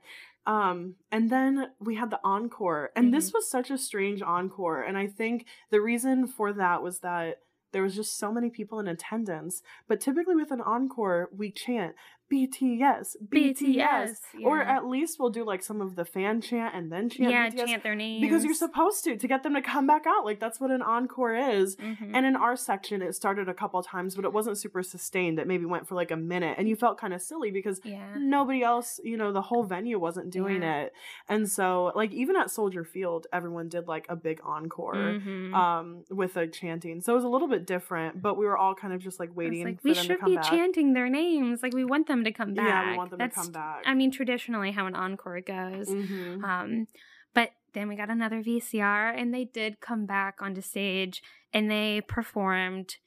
Um, 0.47 0.95
and 1.11 1.29
then 1.29 1.67
we 1.79 1.95
had 1.95 2.09
the 2.09 2.19
encore, 2.23 2.91
and 2.95 3.13
this 3.13 3.27
Mm-hmm. 3.29 3.37
was 3.37 3.49
such 3.49 3.69
a 3.69 3.77
strange 3.77 4.21
encore. 4.21 4.81
And 4.81 4.97
I 4.97 5.05
think 5.07 5.45
the 5.71 5.81
reason 5.81 6.25
for 6.27 6.51
that 6.53 6.81
was 6.81 6.99
that 7.01 7.39
there 7.73 7.83
was 7.83 7.95
just 7.95 8.17
so 8.17 8.31
many 8.31 8.49
people 8.49 8.79
in 8.79 8.87
attendance. 8.87 9.61
But 9.89 9.99
typically 9.99 10.35
with 10.35 10.51
an 10.51 10.61
encore, 10.61 11.29
we 11.35 11.51
chant 11.51 11.95
BTS, 12.31 13.15
BTS, 13.27 13.55
BTS, 13.55 14.15
or 14.43 14.61
at 14.61 14.85
least 14.85 15.17
we'll 15.19 15.29
do 15.29 15.43
like 15.45 15.63
some 15.63 15.81
of 15.81 15.95
the 15.95 16.05
fan 16.05 16.41
chant 16.41 16.75
and 16.75 16.91
then 16.91 17.09
chant 17.09 17.31
yeah, 17.31 17.49
BTS 17.49 17.65
chant 17.67 17.83
their 17.83 17.95
names. 17.95 18.21
because 18.21 18.43
you're 18.43 18.53
supposed 18.53 19.03
to 19.05 19.15
to 19.17 19.27
get 19.27 19.43
them 19.43 19.53
to 19.53 19.61
come 19.61 19.87
back 19.87 20.05
out. 20.07 20.25
Like 20.25 20.39
that's 20.39 20.59
what 20.59 20.71
an 20.71 20.81
encore 20.81 21.35
is. 21.35 21.75
Mhm. 21.77 22.11
And 22.13 22.25
in 22.25 22.35
our 22.35 22.55
section, 22.55 23.01
it 23.01 23.15
started 23.15 23.47
a 23.49 23.53
couple 23.53 23.81
times, 23.83 24.15
but 24.15 24.25
it 24.25 24.33
wasn't 24.33 24.57
super 24.57 24.83
sustained. 24.83 25.39
It 25.39 25.47
maybe 25.47 25.65
went 25.65 25.87
for 25.87 25.95
like 25.95 26.11
a 26.11 26.15
minute, 26.17 26.55
and 26.57 26.67
you 26.67 26.75
felt 26.75 26.97
kind 26.97 27.13
of 27.13 27.21
silly 27.21 27.51
because 27.51 27.79
yeah. 27.83 28.13
nobody 28.17 28.61
else, 28.63 28.99
you 29.03 29.17
know, 29.17 29.31
the 29.31 29.41
whole 29.43 29.63
venue 29.63 29.99
wasn't 29.99 30.29
doing 30.29 30.61
Yeah. 30.61 30.81
it. 30.81 30.93
And 31.29 31.49
so, 31.49 31.91
like, 31.95 32.11
even 32.11 32.35
at 32.35 32.49
Soldier 32.51 32.83
Field, 32.83 33.27
everyone 33.31 33.69
did 33.69 33.87
like 33.87 34.05
a 34.09 34.15
big 34.15 34.39
encore 34.43 34.95
Mhm. 34.95 35.53
um, 35.53 36.03
with 36.09 36.35
a 36.37 36.47
chanting. 36.47 37.01
So 37.01 37.13
it 37.13 37.15
was 37.15 37.23
a 37.23 37.29
little 37.29 37.47
bit 37.47 37.65
different, 37.65 38.21
but 38.21 38.37
we 38.37 38.45
were 38.45 38.57
all 38.57 38.75
kind 38.75 38.93
of 38.93 38.99
just 39.01 39.19
like 39.19 39.35
waiting 39.35 39.63
like, 39.65 39.81
for 39.81 39.89
we 39.89 39.93
them 39.93 40.01
to 40.07 40.07
should 40.13 40.25
be 40.25 40.35
back. 40.35 40.45
chanting 40.45 40.93
their 40.93 41.09
names. 41.09 41.61
Like 41.63 41.73
we 41.73 41.85
want 41.85 42.07
them 42.07 42.16
to 42.23 42.31
come 42.31 42.53
back. 42.53 42.67
Yeah, 42.67 42.91
we 42.91 42.97
want 42.97 43.09
them 43.11 43.19
That's, 43.19 43.35
to 43.35 43.41
come 43.41 43.51
back. 43.51 43.83
I 43.85 43.93
mean, 43.93 44.11
traditionally 44.11 44.71
how 44.71 44.85
an 44.87 44.95
encore 44.95 45.41
goes. 45.41 45.89
Mhm. 45.89 46.43
Um, 46.43 46.87
but 47.33 47.51
then 47.73 47.87
we 47.87 47.95
got 47.95 48.09
another 48.09 48.41
VCR, 48.41 49.09
and 49.09 49.33
they 49.33 49.45
did 49.45 49.79
come 49.79 50.05
back 50.05 50.41
onto 50.41 50.61
stage, 50.61 51.21
and 51.53 51.69
they 51.69 52.01
performed 52.01 52.97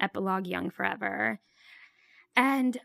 "Epilogue 0.00 0.46
Young 0.46 0.70
Forever," 0.70 1.40
and 2.34 2.78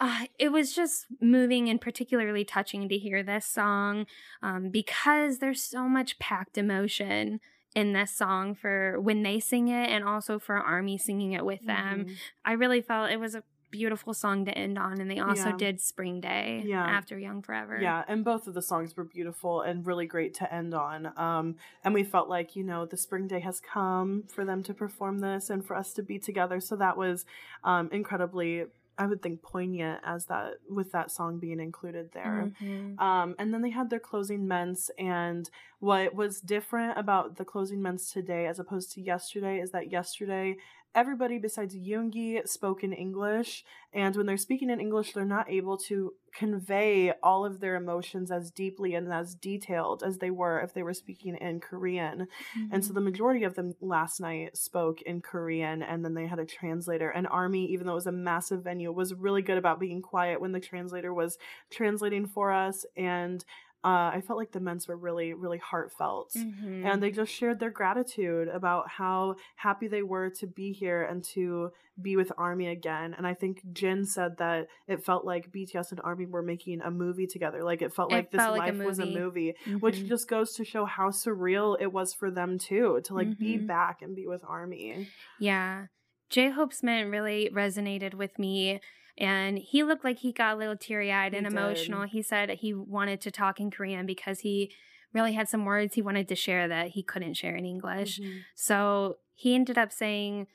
uh, 0.00 0.26
it 0.38 0.52
was 0.52 0.74
just 0.74 1.06
moving 1.20 1.68
and 1.68 1.80
particularly 1.80 2.44
touching 2.44 2.88
to 2.88 2.96
hear 2.98 3.22
this 3.22 3.44
song 3.44 4.06
um, 4.42 4.70
because 4.70 5.38
there's 5.38 5.62
so 5.62 5.88
much 5.88 6.18
packed 6.20 6.56
emotion 6.56 7.40
in 7.74 7.92
this 7.92 8.12
song 8.12 8.54
for 8.54 9.00
when 9.00 9.22
they 9.22 9.38
sing 9.40 9.68
it, 9.68 9.90
and 9.90 10.04
also 10.04 10.38
for 10.38 10.56
Army 10.56 10.98
singing 10.98 11.32
it 11.32 11.44
with 11.44 11.64
them. 11.66 12.06
Mhm. 12.06 12.16
I 12.44 12.52
really 12.52 12.80
felt 12.80 13.10
it 13.10 13.20
was 13.20 13.34
a 13.34 13.42
beautiful 13.70 14.14
song 14.14 14.44
to 14.46 14.56
end 14.56 14.78
on, 14.78 15.00
and 15.00 15.10
they 15.10 15.18
also 15.18 15.50
Yeah. 15.50 15.56
did 15.56 15.80
"Spring 15.80 16.20
Day" 16.20 16.62
Yeah. 16.64 16.84
after 16.84 17.18
"Young 17.18 17.42
Forever." 17.42 17.78
Yeah, 17.80 18.04
and 18.08 18.24
both 18.24 18.46
of 18.46 18.54
the 18.54 18.62
songs 18.62 18.96
were 18.96 19.04
beautiful 19.04 19.60
and 19.60 19.86
really 19.86 20.06
great 20.06 20.34
to 20.34 20.52
end 20.52 20.74
on. 20.74 21.12
Um, 21.18 21.56
and 21.84 21.94
we 21.94 22.04
felt 22.04 22.28
like, 22.28 22.56
you 22.56 22.64
know, 22.64 22.86
the 22.86 22.96
spring 22.96 23.26
day 23.26 23.40
has 23.40 23.60
come 23.60 24.24
for 24.28 24.44
them 24.44 24.62
to 24.64 24.74
perform 24.74 25.20
this 25.20 25.50
and 25.50 25.64
for 25.64 25.74
us 25.76 25.92
to 25.94 26.02
be 26.02 26.18
together. 26.18 26.60
So 26.60 26.76
that 26.76 26.96
was 26.96 27.26
um, 27.64 27.88
incredibly, 27.92 28.66
I 28.96 29.06
would 29.06 29.22
think, 29.22 29.42
poignant 29.42 30.00
as 30.04 30.26
that 30.26 30.54
with 30.68 30.90
that 30.92 31.10
song 31.10 31.38
being 31.38 31.60
included 31.60 32.12
there. 32.12 32.50
Mhm. 32.60 32.98
Um, 33.00 33.34
and 33.38 33.52
then 33.54 33.62
they 33.62 33.70
had 33.70 33.90
their 33.90 34.00
closing 34.00 34.48
ments. 34.48 34.90
And 34.98 35.48
what 35.80 36.14
was 36.14 36.40
different 36.40 36.98
about 36.98 37.36
the 37.36 37.44
closing 37.44 37.80
ments 37.80 38.12
today 38.12 38.46
as 38.46 38.58
opposed 38.58 38.90
to 38.92 39.00
yesterday 39.00 39.60
is 39.60 39.70
that 39.70 39.92
yesterday 39.92 40.56
everybody 40.94 41.38
besides 41.38 41.76
Yoongi 41.76 42.46
spoke 42.48 42.82
in 42.82 42.92
English. 42.92 43.64
And 43.92 44.14
when 44.16 44.26
they're 44.26 44.36
speaking 44.36 44.70
in 44.70 44.80
English, 44.80 45.12
they're 45.12 45.24
not 45.24 45.50
able 45.50 45.78
to 45.78 46.12
convey 46.34 47.12
all 47.22 47.44
of 47.44 47.60
their 47.60 47.74
emotions 47.76 48.30
as 48.30 48.50
deeply 48.50 48.94
and 48.94 49.12
as 49.12 49.34
detailed 49.34 50.02
as 50.02 50.18
they 50.18 50.30
were 50.30 50.60
if 50.60 50.74
they 50.74 50.82
were 50.82 50.94
speaking 50.94 51.36
in 51.36 51.60
Korean. 51.60 52.28
Mm-hmm. 52.58 52.74
And 52.74 52.84
so 52.84 52.92
the 52.92 53.00
majority 53.00 53.44
of 53.44 53.54
them 53.54 53.74
last 53.80 54.20
night 54.20 54.56
spoke 54.56 55.00
in 55.02 55.20
Korean 55.20 55.82
and 55.82 56.04
then 56.04 56.14
they 56.14 56.26
had 56.26 56.38
a 56.38 56.44
translator. 56.44 57.08
And 57.08 57.26
Army, 57.26 57.66
even 57.66 57.86
though 57.86 57.92
it 57.92 57.96
was 57.96 58.06
a 58.06 58.12
massive 58.12 58.62
venue, 58.62 58.92
was 58.92 59.14
really 59.14 59.42
good 59.42 59.58
about 59.58 59.80
being 59.80 60.02
quiet 60.02 60.40
when 60.40 60.52
the 60.52 60.60
translator 60.60 61.14
was 61.14 61.38
translating 61.70 62.26
for 62.26 62.52
us. 62.52 62.84
And 62.96 63.44
uh, 63.84 64.10
I 64.12 64.22
felt 64.26 64.38
like 64.38 64.50
the 64.52 64.60
ments 64.60 64.88
were 64.88 64.96
really, 64.96 65.34
really 65.34 65.58
heartfelt. 65.58 66.32
Mhm. 66.36 66.84
And 66.84 67.02
they 67.02 67.10
just 67.12 67.32
shared 67.32 67.60
their 67.60 67.70
gratitude 67.70 68.48
about 68.48 68.88
how 68.88 69.36
happy 69.56 69.86
they 69.86 70.02
were 70.02 70.30
to 70.30 70.46
be 70.48 70.72
here 70.72 71.02
and 71.02 71.22
to 71.34 71.70
be 72.00 72.16
with 72.16 72.32
Army 72.36 72.66
again. 72.68 73.14
And 73.16 73.26
I 73.26 73.34
think 73.34 73.62
Jin 73.72 74.04
said 74.04 74.38
that 74.38 74.66
it 74.88 75.04
felt 75.04 75.24
like 75.24 75.52
BTS 75.52 75.90
and 75.92 76.00
Army 76.02 76.26
were 76.26 76.42
making 76.42 76.80
a 76.80 76.90
movie 76.90 77.26
together. 77.26 77.62
Like 77.62 77.80
it 77.82 77.92
felt 77.94 78.10
It 78.12 78.16
like 78.16 78.30
this 78.32 78.40
felt 78.40 78.58
like 78.58 78.72
a 78.72 78.76
life 78.76 78.86
was 78.86 78.98
a 78.98 79.06
movie. 79.06 79.54
movie, 79.66 79.78
which 79.80 80.06
just 80.06 80.28
goes 80.28 80.54
to 80.54 80.64
show 80.64 80.84
how 80.84 81.10
surreal 81.10 81.76
it 81.80 81.92
was 81.92 82.12
for 82.14 82.30
them 82.30 82.58
too 82.58 83.00
to 83.04 83.14
like 83.14 83.38
be 83.38 83.58
Mhm. 83.58 83.66
back 83.68 84.02
and 84.02 84.14
be 84.16 84.26
with 84.26 84.44
Army. 84.46 85.08
Yeah. 85.38 85.86
J 86.30 86.50
Hope's 86.50 86.82
ment 86.82 87.10
really 87.10 87.48
resonated 87.54 88.14
with 88.14 88.38
me. 88.38 88.80
And 89.18 89.58
he 89.58 89.82
looked 89.82 90.04
like 90.04 90.20
he 90.20 90.32
got 90.32 90.54
a 90.54 90.56
little 90.56 90.76
teary 90.76 91.12
eyed 91.12 91.34
and 91.34 91.44
did. 91.44 91.52
emotional. 91.52 92.02
He 92.04 92.22
said 92.22 92.48
he 92.50 92.72
wanted 92.72 93.20
to 93.22 93.30
talk 93.30 93.58
in 93.60 93.70
Korean 93.70 94.06
because 94.06 94.40
he 94.40 94.72
really 95.12 95.32
had 95.32 95.48
some 95.48 95.64
words 95.64 95.94
he 95.94 96.02
wanted 96.02 96.28
to 96.28 96.36
share 96.36 96.68
that 96.68 96.88
he 96.90 97.02
couldn't 97.02 97.34
share 97.34 97.56
in 97.56 97.64
English. 97.66 98.20
Mhm. 98.20 98.42
So 98.54 99.16
he 99.34 99.54
ended 99.54 99.76
up 99.78 99.92
saying 99.92 100.46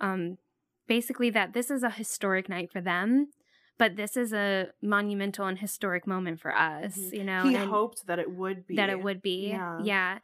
um, 0.00 0.36
basically 0.86 1.30
that 1.30 1.52
this 1.54 1.70
is 1.70 1.82
a 1.82 1.88
historic 1.90 2.48
night 2.50 2.70
for 2.70 2.80
them, 2.82 3.28
but 3.78 3.96
this 3.96 4.14
is 4.16 4.32
a 4.32 4.68
monumental 4.82 5.46
and 5.46 5.58
historic 5.58 6.06
moment 6.06 6.38
for 6.40 6.54
us, 6.54 6.98
Mhm. 6.98 7.12
you 7.16 7.24
know? 7.24 7.42
he 7.44 7.54
hoped 7.54 8.06
that 8.06 8.18
it 8.18 8.30
would 8.30 8.66
be 8.66 8.76
that 8.76 8.90
it 8.90 9.02
would 9.02 9.22
be. 9.22 9.48
Yeah. 9.48 9.80
Yeah. 9.82 10.18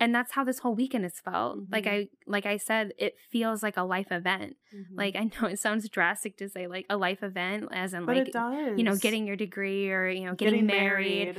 And 0.00 0.14
that's 0.14 0.32
how 0.32 0.44
this 0.44 0.60
whole 0.60 0.74
weekend 0.74 1.04
has 1.04 1.18
felt. 1.20 1.58
Like 1.70 1.84
Mhm. 1.84 1.90
I 1.90 2.08
like 2.26 2.46
I 2.46 2.56
said, 2.56 2.92
it 2.98 3.16
feels 3.30 3.62
like 3.62 3.76
a 3.76 3.82
life 3.82 4.12
event. 4.12 4.56
Mhm. 4.72 4.96
Like 4.96 5.16
I 5.20 5.24
know 5.24 5.48
it 5.48 5.58
sounds 5.58 5.88
drastic 5.88 6.36
to 6.38 6.48
say 6.48 6.66
like 6.66 6.86
a 6.88 6.96
life 6.96 7.22
event 7.22 7.68
as 7.72 7.94
in 7.94 8.06
but 8.06 8.16
like 8.16 8.26
you 8.76 8.84
know, 8.84 8.96
getting 8.96 9.26
your 9.26 9.36
degree 9.36 9.90
or, 9.90 10.08
you 10.08 10.24
know, 10.26 10.34
getting, 10.34 10.66
married. 10.66 11.36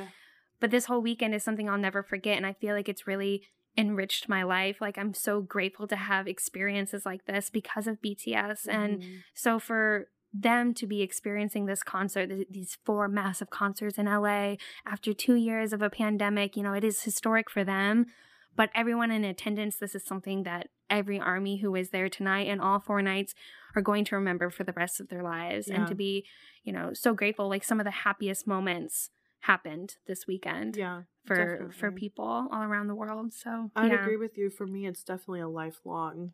But 0.59 0.71
this 0.71 0.85
whole 0.85 1.01
weekend 1.01 1.33
is 1.33 1.43
something 1.43 1.69
I'll 1.69 1.77
never 1.77 2.03
forget. 2.03 2.35
And 2.35 2.45
I 2.45 2.53
feel 2.53 2.75
like 2.75 2.89
it's 2.89 3.07
really 3.07 3.43
enriched 3.77 4.27
my 4.27 4.43
life. 4.43 4.81
Like 4.81 4.97
I'm 4.97 5.13
so 5.13 5.41
grateful 5.41 5.87
to 5.87 5.95
have 5.95 6.27
experiences 6.27 7.05
like 7.05 7.25
this 7.25 7.49
because 7.49 7.87
of 7.87 8.01
BTS. 8.01 8.67
And 8.67 8.99
Mhm. 8.99 9.23
so 9.33 9.57
for 9.59 10.09
them 10.33 10.73
to 10.75 10.85
be 10.85 11.01
experiencing 11.01 11.65
this 11.65 11.81
concert, 11.81 12.27
th- 12.27 12.47
these 12.51 12.77
four 12.85 13.07
massive 13.07 13.49
concerts 13.49 13.97
in 13.97 14.05
LA 14.07 14.57
after 14.85 15.13
two 15.13 15.35
years 15.35 15.71
of 15.71 15.81
a 15.81 15.89
pandemic, 15.89 16.57
you 16.57 16.63
know, 16.63 16.73
it 16.73 16.83
is 16.83 17.03
historic 17.03 17.49
for 17.49 17.63
them. 17.63 18.07
But 18.55 18.69
everyone 18.75 19.11
in 19.11 19.23
attendance, 19.23 19.77
this 19.77 19.95
is 19.95 20.03
something 20.03 20.43
that 20.43 20.67
every 20.89 21.19
army 21.19 21.57
who 21.57 21.75
is 21.75 21.91
there 21.91 22.09
tonight 22.09 22.47
and 22.47 22.59
all 22.61 22.79
four 22.79 23.01
nights 23.01 23.33
are 23.75 23.81
going 23.81 24.03
to 24.05 24.15
remember 24.15 24.49
for 24.49 24.63
the 24.63 24.73
rest 24.73 24.99
of 24.99 25.09
their 25.09 25.23
lives. 25.23 25.67
Yeah. 25.67 25.75
And 25.75 25.87
to 25.87 25.95
be, 25.95 26.25
you 26.63 26.73
know, 26.73 26.91
so 26.93 27.13
grateful. 27.13 27.47
Like 27.47 27.63
some 27.63 27.79
of 27.79 27.85
the 27.85 27.91
happiest 27.91 28.47
moments 28.47 29.11
happened 29.41 29.95
this 30.07 30.27
weekend 30.27 30.75
yeah. 30.75 31.03
for 31.25 31.71
for 31.73 31.91
people 31.91 32.25
all 32.51 32.61
around 32.61 32.87
the 32.87 32.95
world. 32.95 33.31
So 33.33 33.71
I'd 33.75 33.91
yeah. 33.91 34.01
agree 34.01 34.17
with 34.17 34.37
you. 34.37 34.49
For 34.49 34.67
me, 34.67 34.85
it's 34.85 35.03
definitely 35.03 35.39
a 35.41 35.47
lifelong 35.47 36.33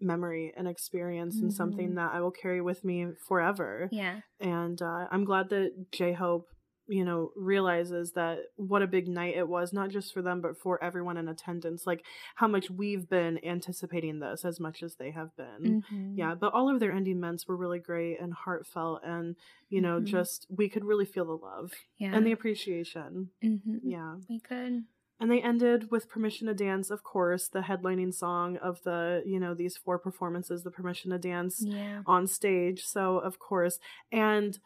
memory 0.00 0.52
and 0.56 0.68
experience 0.68 1.40
and 1.40 1.52
something 1.52 1.92
Mhm. 1.92 1.94
that 1.96 2.12
I 2.12 2.20
will 2.20 2.30
carry 2.30 2.60
with 2.60 2.84
me 2.84 3.06
forever. 3.26 3.88
Yeah. 3.92 4.20
And 4.38 4.80
uh, 4.82 5.06
I'm 5.10 5.24
glad 5.24 5.48
that 5.50 5.90
J 5.92 6.12
Hope, 6.12 6.48
you 6.90 7.04
know, 7.04 7.30
realizes 7.36 8.12
that 8.12 8.40
what 8.56 8.82
a 8.82 8.86
big 8.86 9.06
night 9.08 9.36
it 9.36 9.48
was, 9.48 9.72
not 9.72 9.90
just 9.90 10.12
for 10.12 10.22
them, 10.22 10.40
but 10.40 10.58
for 10.58 10.82
everyone 10.82 11.16
in 11.16 11.28
attendance. 11.28 11.86
Like 11.86 12.04
how 12.34 12.48
much 12.48 12.68
we've 12.70 13.08
been 13.08 13.38
anticipating 13.44 14.18
this 14.18 14.44
as 14.44 14.58
much 14.58 14.82
as 14.82 14.96
they 14.96 15.10
have 15.12 15.34
been. 15.36 15.82
Mhm. 15.90 16.16
Yeah, 16.18 16.34
but 16.34 16.52
all 16.52 16.68
of 16.68 16.80
their 16.80 16.92
ending 16.92 17.20
ments 17.20 17.46
were 17.46 17.56
really 17.56 17.78
great 17.78 18.18
and 18.20 18.32
heartfelt, 18.34 19.02
and 19.04 19.36
you 19.68 19.80
know, 19.80 20.00
Mhm. 20.00 20.04
just 20.04 20.46
we 20.50 20.68
could 20.68 20.84
really 20.84 21.04
feel 21.04 21.24
the 21.26 21.36
love 21.36 21.72
Yeah. 21.98 22.14
and 22.14 22.26
the 22.26 22.32
appreciation. 22.32 23.30
Mhm. 23.42 23.80
Yeah. 23.84 24.16
We 24.28 24.40
could. 24.40 24.84
And 25.22 25.30
they 25.30 25.42
ended 25.42 25.90
with 25.90 26.08
Permission 26.08 26.46
to 26.46 26.54
Dance, 26.54 26.90
of 26.90 27.02
course, 27.04 27.46
the 27.48 27.60
headlining 27.60 28.14
song 28.14 28.56
of 28.56 28.82
the, 28.84 29.22
you 29.26 29.38
know, 29.38 29.52
these 29.54 29.76
four 29.76 29.98
performances, 29.98 30.62
the 30.64 30.70
Permission 30.70 31.10
to 31.10 31.18
Dance 31.18 31.62
Yeah. 31.62 32.02
on 32.06 32.26
stage. 32.26 32.84
So, 32.86 33.18
of 33.18 33.38
course. 33.38 33.78
And 34.10 34.58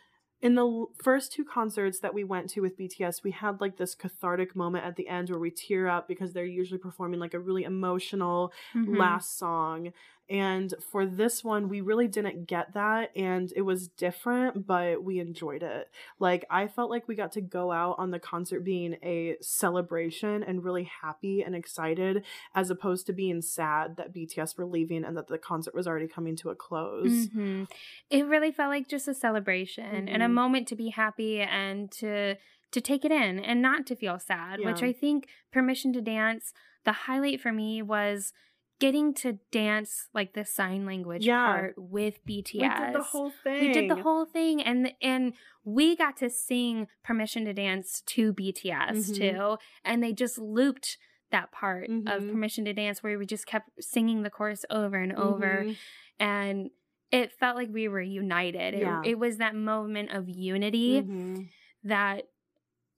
in 0.43 0.55
the 0.57 0.67
l- 0.67 0.91
first 1.03 1.33
two 1.33 1.45
concerts 1.45 2.01
that 2.01 2.13
we 2.15 2.25
went 2.25 2.51
to 2.51 2.61
with 2.61 2.77
BTS, 2.79 3.23
we 3.23 3.31
had 3.31 3.61
like 3.61 3.77
this 3.77 3.95
cathartic 3.95 4.55
moment 4.55 4.85
at 4.85 4.97
the 4.97 5.09
end 5.09 5.31
where 5.31 5.39
we 5.39 5.51
tear 5.51 5.89
up 5.89 6.07
because 6.09 6.33
they're 6.33 6.45
usually 6.45 6.79
performing 6.79 7.19
like 7.21 7.35
a 7.35 7.41
really 7.41 7.65
emotional 7.65 8.53
Mhm. 8.75 8.99
last 8.99 9.39
song. 9.39 9.93
And 10.29 10.73
for 10.91 11.05
this 11.07 11.45
one, 11.45 11.69
we 11.69 11.81
really 11.81 12.09
didn't 12.09 12.47
get 12.47 12.73
that. 12.75 13.11
And 13.17 13.53
it 13.55 13.63
was 13.63 13.89
different, 13.89 14.67
but 14.67 15.03
we 15.05 15.19
enjoyed 15.19 15.63
it. 15.63 15.91
Like, 16.19 16.45
I 16.51 16.67
felt 16.67 16.91
like 16.91 17.07
we 17.07 17.15
got 17.15 17.33
to 17.33 17.41
go 17.41 17.71
out 17.73 17.97
on 17.99 18.11
the 18.11 18.19
concert 18.19 18.61
being 18.61 18.97
a 19.03 19.37
celebration 19.41 20.43
and 20.43 20.65
really 20.65 20.85
happy 21.03 21.43
and 21.43 21.55
excited, 21.55 22.25
as 22.55 22.71
opposed 22.71 23.07
to 23.07 23.13
being 23.13 23.43
sad 23.43 23.97
that 23.97 24.15
BTS 24.15 24.57
were 24.57 24.67
leaving 24.67 25.05
and 25.05 25.17
that 25.17 25.27
the 25.29 25.39
concert 25.39 25.75
was 25.75 25.87
already 25.87 26.09
coming 26.09 26.37
to 26.37 26.51
a 26.51 26.55
close. 26.57 27.29
Mhm. 27.29 27.71
It 28.11 28.27
really 28.27 28.53
felt 28.53 28.71
like 28.71 28.89
just 28.89 29.09
a 29.09 29.15
celebration 29.15 30.09
and 30.09 30.23
a 30.23 30.27
Mhm. 30.27 30.33
moment 30.33 30.69
to 30.69 30.77
be 30.77 30.89
happy 30.89 31.41
and 31.41 31.91
to 31.93 32.37
to 32.73 32.81
take 32.81 33.05
it 33.05 33.13
in 33.13 33.39
and 33.39 33.63
not 33.63 33.87
to 33.87 33.95
feel 33.95 34.19
sad, 34.19 34.59
which 34.61 34.83
I 34.83 34.93
think 34.93 35.29
Permission 35.53 35.93
to 35.93 36.01
Dance, 36.01 36.53
the 36.85 36.91
highlight 36.91 37.41
for 37.41 37.53
me 37.53 37.83
was 37.83 38.33
getting 38.81 39.15
to 39.15 39.39
dance 39.53 40.09
like 40.15 40.35
the 40.35 40.45
sign 40.45 40.85
language 40.85 41.25
Yeah. 41.25 41.47
part 41.47 41.75
with 41.77 42.25
BTS. 42.27 42.61
We 42.61 42.69
did 42.87 42.95
the 42.95 43.03
whole 43.03 43.31
thing. 43.43 43.61
We 43.61 43.73
did 43.73 43.91
the 43.91 44.03
whole 44.03 44.25
thing 44.27 44.63
and 44.63 44.93
and 45.01 45.35
we 45.65 45.97
got 45.97 46.17
to 46.19 46.29
sing 46.29 46.89
Permission 47.03 47.45
to 47.47 47.53
Dance 47.53 48.03
to 48.07 48.33
BTS 48.33 49.11
Mhm. 49.11 49.17
too 49.17 49.57
and 49.85 50.03
they 50.03 50.13
just 50.13 50.39
looped 50.39 50.99
that 51.31 51.51
part 51.53 51.85
of 51.89 51.91
Mhm. 52.23 52.31
Permission 52.33 52.65
to 52.67 52.73
Dance 52.73 53.03
where 53.03 53.19
we 53.19 53.27
just 53.27 53.47
kept 53.47 53.71
singing 53.83 54.23
the 54.23 54.31
chorus 54.31 54.65
over 54.71 54.97
and 54.97 55.13
over 55.13 55.65
Mhm. 55.67 55.77
and 56.19 56.71
it 57.11 57.33
felt 57.33 57.57
like 57.57 57.69
we 57.71 57.87
were 57.89 58.01
united. 58.01 58.75
It, 58.75 58.81
Yeah. 58.81 59.03
it 59.05 59.19
was 59.19 59.39
that 59.39 59.55
moment 59.55 60.11
of 60.11 60.29
unity 60.29 61.01
Mhm. 61.01 61.49
that 61.85 62.29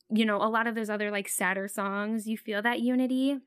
you 0.09 0.25
know, 0.25 0.37
a 0.37 0.47
lot 0.49 0.69
of 0.69 0.77
those 0.77 0.89
other 0.89 1.11
like 1.11 1.27
sadder 1.29 1.67
songs, 1.67 2.29
you 2.29 2.39
feel 2.39 2.63
that 2.63 2.79
unity, 2.81 3.41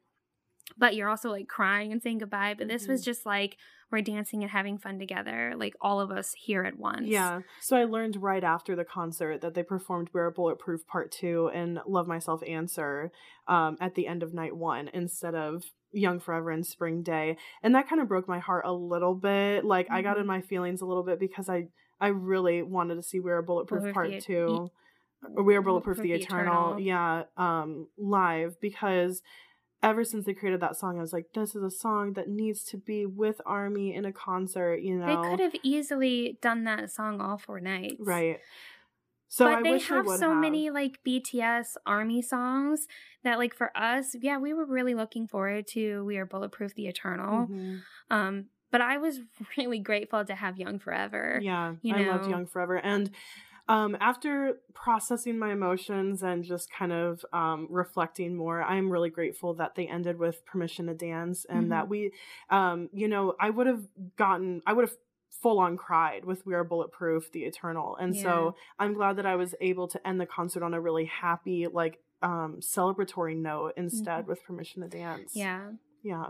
but 0.77 0.95
you're 0.95 1.09
also 1.09 1.29
like 1.29 1.47
crying 1.47 1.91
and 1.91 2.01
saying 2.01 2.19
goodbye. 2.19 2.55
But 2.57 2.67
this 2.67 2.87
was 2.87 3.01
Mhm. 3.01 3.05
just 3.05 3.25
like 3.25 3.57
we're 3.91 4.01
dancing 4.01 4.43
and 4.43 4.51
having 4.51 4.77
fun 4.77 4.99
together, 4.99 5.53
like 5.57 5.75
all 5.81 5.99
of 5.99 6.11
us 6.11 6.33
here 6.33 6.63
at 6.63 6.77
once. 6.77 7.07
Yeah. 7.07 7.41
So 7.59 7.75
I 7.75 7.85
learned 7.85 8.21
right 8.21 8.43
after 8.43 8.75
the 8.75 8.85
concert 8.85 9.41
that 9.41 9.55
they 9.55 9.63
performed 9.63 10.09
We 10.13 10.21
Are 10.21 10.29
Bulletproof 10.29 10.85
Part 10.85 11.11
2 11.11 11.49
and 11.53 11.79
Love 11.87 12.07
Myself 12.07 12.41
Answer 12.47 13.11
um, 13.47 13.77
at 13.81 13.95
the 13.95 14.05
end 14.05 14.21
of 14.21 14.31
night 14.31 14.55
one 14.55 14.89
instead 14.93 15.33
of 15.33 15.63
Young 15.91 16.19
Forever 16.19 16.51
and 16.51 16.63
Spring 16.63 17.01
Day. 17.01 17.35
And 17.63 17.73
that 17.73 17.89
kind 17.89 17.99
of 17.99 18.07
broke 18.07 18.27
my 18.27 18.37
heart 18.37 18.63
a 18.65 18.71
little 18.73 19.15
bit. 19.15 19.65
Like 19.65 19.89
I 19.89 20.03
got 20.03 20.17
in 20.17 20.23
Mhm. 20.25 20.27
my 20.27 20.41
feelings 20.41 20.81
a 20.81 20.85
little 20.85 21.03
bit 21.03 21.19
because 21.19 21.49
I 21.49 21.69
I 22.01 22.07
really 22.09 22.61
wanted 22.61 22.95
to 22.95 23.03
see 23.03 23.19
We 23.19 23.31
Are 23.31 23.41
Bulletproof 23.41 23.81
Bulletproof 23.81 23.93
Part 23.95 24.11
the- 24.11 24.21
2 24.21 24.69
or 25.35 25.43
We 25.43 25.55
Are 25.55 25.61
Bulletproof 25.63 25.97
Bulletproof 25.97 25.97
the 25.97 26.03
the 26.03 26.13
Eternal. 26.13 26.77
Eternal. 26.77 26.79
Yeah, 26.79 27.23
um 27.37 27.87
live 27.97 28.55
because 28.61 29.21
ever 29.81 30.03
since 30.03 30.25
they 30.25 30.33
created 30.33 30.59
that 30.61 30.75
song 30.77 30.97
I 30.97 31.01
was 31.01 31.13
like 31.13 31.27
this 31.33 31.55
is 31.55 31.63
a 31.63 31.71
song 31.71 32.13
that 32.13 32.27
needs 32.27 32.63
to 32.65 32.77
be 32.77 33.05
with 33.05 33.39
Army 33.45 33.93
in 33.93 34.05
a 34.05 34.11
concert, 34.11 34.81
you 34.81 34.95
know. 34.97 35.05
They 35.05 35.29
could 35.29 35.39
have 35.39 35.55
easily 35.63 36.37
done 36.41 36.63
that 36.65 36.91
song 36.91 37.21
all 37.21 37.37
four 37.37 37.59
nights. 37.59 37.95
Right. 37.99 38.39
So 39.31 39.45
but 39.45 39.59
I 39.59 39.61
they 39.61 39.71
wish 39.73 39.87
have 39.89 40.05
would 40.07 40.19
so 40.19 40.29
have. 40.29 40.37
many 40.41 40.71
like 40.71 40.99
BTS 41.07 41.77
army 41.85 42.21
songs 42.21 42.87
that 43.23 43.37
like 43.37 43.53
for 43.53 43.71
us, 43.77 44.15
yeah, 44.19 44.39
we 44.39 44.53
were 44.53 44.65
really 44.65 44.95
looking 44.95 45.27
forward 45.27 45.67
to 45.67 46.03
We 46.03 46.17
Are 46.17 46.25
Bulletproof 46.25 46.73
the 46.73 46.87
Eternal. 46.87 47.47
Mhm. 47.47 47.81
Um, 48.09 48.45
but 48.71 48.81
I 48.81 48.97
was 48.97 49.19
really 49.57 49.79
grateful 49.79 50.25
to 50.25 50.33
have 50.35 50.57
Young 50.57 50.79
Forever. 50.79 51.39
Yeah, 51.41 51.75
you 51.83 51.93
I 51.95 52.07
loved. 52.07 52.29
Young 52.29 52.47
Forever. 52.47 52.77
And 52.77 53.11
um, 53.69 53.95
after 54.01 54.57
processing 54.73 55.37
my 55.39 55.51
emotions 55.53 56.23
and 56.23 56.43
just 56.43 56.69
kind 56.71 56.91
of 56.91 57.23
um, 57.31 57.67
reflecting 57.69 58.35
more, 58.35 58.61
I'm 58.63 58.89
really 58.91 59.09
grateful 59.11 59.53
that 59.55 59.75
they 59.75 59.87
ended 59.87 60.17
with 60.17 60.45
Permission 60.45 60.87
to 60.87 60.93
Dance 60.95 61.45
and 61.45 61.59
Mm-hmm. 61.63 61.69
that 61.69 61.87
we, 61.87 62.11
um, 62.49 62.89
you 62.91 63.07
know, 63.07 63.35
I 63.39 63.49
would 63.49 63.67
have 63.67 63.83
gotten, 64.17 64.61
I 64.65 64.73
would 64.73 64.85
have 64.89 64.97
full 65.41 65.59
on 65.59 65.77
cried 65.77 66.25
with 66.25 66.45
We 66.45 66.53
Are 66.55 66.63
Bulletproof, 66.63 67.31
The 67.31 67.43
Eternal. 67.43 67.95
And 67.97 68.15
so 68.23 68.55
I'm 68.79 68.93
glad 68.93 69.15
that 69.17 69.25
I 69.27 69.35
was 69.35 69.53
able 69.61 69.87
to 69.89 70.05
end 70.07 70.19
the 70.19 70.25
concert 70.25 70.63
on 70.63 70.73
a 70.73 70.81
really 70.81 71.05
happy, 71.05 71.67
like, 71.67 71.99
um, 72.21 72.57
celebratory 72.61 73.37
note 73.37 73.73
instead 73.77 74.25
Mhm. 74.25 74.27
with 74.27 74.43
Permission 74.43 74.81
to 74.81 74.89
Dance. 74.89 75.35
Yeah. 75.35 75.71
Yeah. 76.01 76.25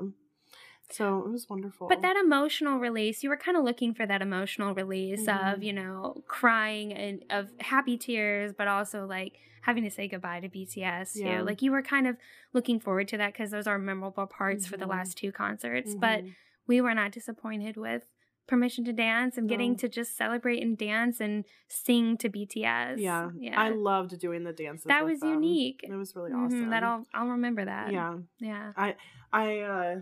So 0.92 1.20
it 1.20 1.30
was 1.30 1.48
wonderful. 1.50 1.88
But 1.88 2.02
that 2.02 2.16
emotional 2.18 2.80
release, 2.80 3.24
you 3.24 3.30
were 3.30 3.38
kind 3.38 3.56
of 3.58 3.64
looking 3.64 3.94
for 3.94 4.06
that 4.06 4.22
emotional 4.22 4.74
release 4.74 5.26
Mhm. 5.28 5.54
of, 5.54 5.64
you 5.64 5.74
know, 5.74 6.24
crying 6.28 6.94
and 6.94 7.24
of 7.30 7.52
happy 7.60 7.98
tears, 7.98 8.54
but 8.58 8.68
also 8.68 9.06
like 9.06 9.38
having 9.62 9.84
to 9.84 9.92
say 9.92 10.08
goodbye 10.08 10.40
to 10.40 10.50
BTS 10.50 11.14
too. 11.14 11.20
Yeah. 11.26 11.42
Like 11.42 11.62
you 11.62 11.72
were 11.72 11.82
kind 11.84 12.08
of 12.08 12.18
looking 12.54 12.80
forward 12.80 13.08
to 13.10 13.18
that 13.18 13.34
because 13.34 13.52
those 13.52 13.68
are 13.68 13.78
memorable 13.78 14.26
parts 14.26 14.66
for 14.66 14.78
the 14.78 14.86
Mhm. 14.86 14.90
last 14.90 15.18
two 15.18 15.32
concerts. 15.32 15.94
But 15.96 16.24
Mhm. 16.24 16.36
we 16.66 16.82
were 16.82 16.94
not 16.96 17.12
disappointed 17.12 17.78
with 17.78 18.06
permission 18.48 18.84
to 18.86 18.92
dance 18.94 19.38
and 19.38 19.48
getting 19.48 19.74
No. 19.74 19.78
to 19.78 19.90
just 19.90 20.18
celebrate 20.18 20.64
and 20.64 20.76
dance 20.76 21.20
and 21.22 21.46
sing 21.68 22.18
to 22.18 22.30
BTS. 22.30 22.98
yeah, 23.00 23.30
yeah. 23.38 23.62
I 23.62 23.70
loved 23.70 24.18
doing 24.20 24.44
the 24.44 24.54
dances. 24.54 24.86
that 24.86 25.06
was 25.06 25.20
them. 25.20 25.34
unique. 25.36 25.82
It 25.84 25.94
was 25.94 26.16
really 26.16 26.32
awesome. 26.32 26.70
That 26.72 26.82
I'll 26.84 27.06
I'll 27.14 27.28
remember 27.28 27.64
that. 27.66 27.92
yeah, 27.92 28.18
Yeah. 28.40 28.74
I 28.76 28.96
I 29.32 29.60
uh, 29.60 30.02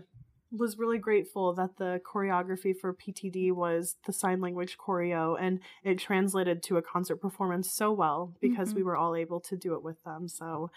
was 0.50 0.78
really 0.78 0.98
grateful 0.98 1.52
that 1.54 1.76
the 1.76 2.00
choreography 2.10 2.74
for 2.76 2.94
PTD 2.94 3.52
was 3.52 3.96
the 4.06 4.12
sign 4.12 4.40
language 4.40 4.78
choreo 4.78 5.36
and 5.40 5.60
it 5.84 5.98
translated 5.98 6.62
to 6.62 6.76
a 6.78 6.82
concert 6.82 7.16
performance 7.16 7.70
so 7.70 7.92
well 7.92 8.34
because 8.40 8.74
we 8.74 8.80
Mhm. 8.80 8.84
were 8.86 8.96
all 8.96 9.14
able 9.14 9.40
to 9.40 9.56
do 9.56 9.74
it 9.74 9.82
with 9.82 10.02
them. 10.04 10.26
So, 10.28 10.70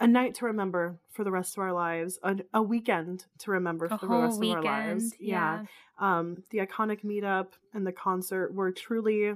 a 0.00 0.06
night 0.06 0.36
to 0.36 0.44
remember 0.44 1.00
for 1.10 1.24
the 1.24 1.32
rest 1.32 1.56
of 1.56 1.62
our 1.64 1.72
lives, 1.72 2.20
a, 2.22 2.36
a 2.54 2.62
weekend 2.62 3.26
to 3.38 3.50
remember 3.50 3.88
for 3.88 3.98
the 4.06 4.06
rest 4.06 4.38
weekend. 4.38 4.58
of 4.60 4.66
our 4.66 4.86
lives. 4.90 5.14
Yeah. 5.18 5.64
Um, 5.98 6.44
the 6.50 6.58
iconic 6.58 7.02
meetup 7.04 7.54
and 7.74 7.84
the 7.84 7.90
concert 7.90 8.54
were 8.54 8.70
truly 8.70 9.34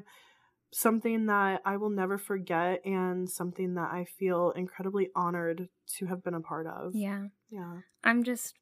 something 0.71 1.27
that 1.27 1.61
I 1.65 1.77
will 1.77 1.91
never 1.91 2.17
forget 2.17 2.87
and 2.87 3.29
something 3.29 3.75
that 3.75 3.91
I 3.93 4.05
feel 4.05 4.53
incredibly 4.53 5.11
honored 5.15 5.69
to 5.99 6.07
have 6.07 6.23
been 6.23 6.35
a 6.35 6.41
part 6.41 6.67
of. 6.67 6.95
Yeah. 6.95 7.27
Yeah. 7.51 7.81
I'm 8.05 8.23
just 8.23 8.55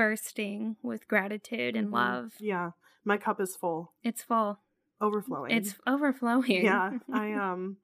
bursting 0.00 0.76
with 0.82 1.06
gratitude 1.08 1.76
and 1.76 1.88
Mhm. 1.88 1.92
love. 1.92 2.32
Yeah. 2.40 2.70
My 3.04 3.18
cup 3.18 3.38
is 3.40 3.54
full, 3.54 3.92
It's 4.02 4.22
full. 4.22 4.58
overflowing. 4.98 5.50
It's 5.52 5.74
overflowing. 5.86 6.64
yeah. 6.64 6.98
I 7.12 7.32
um 7.34 7.76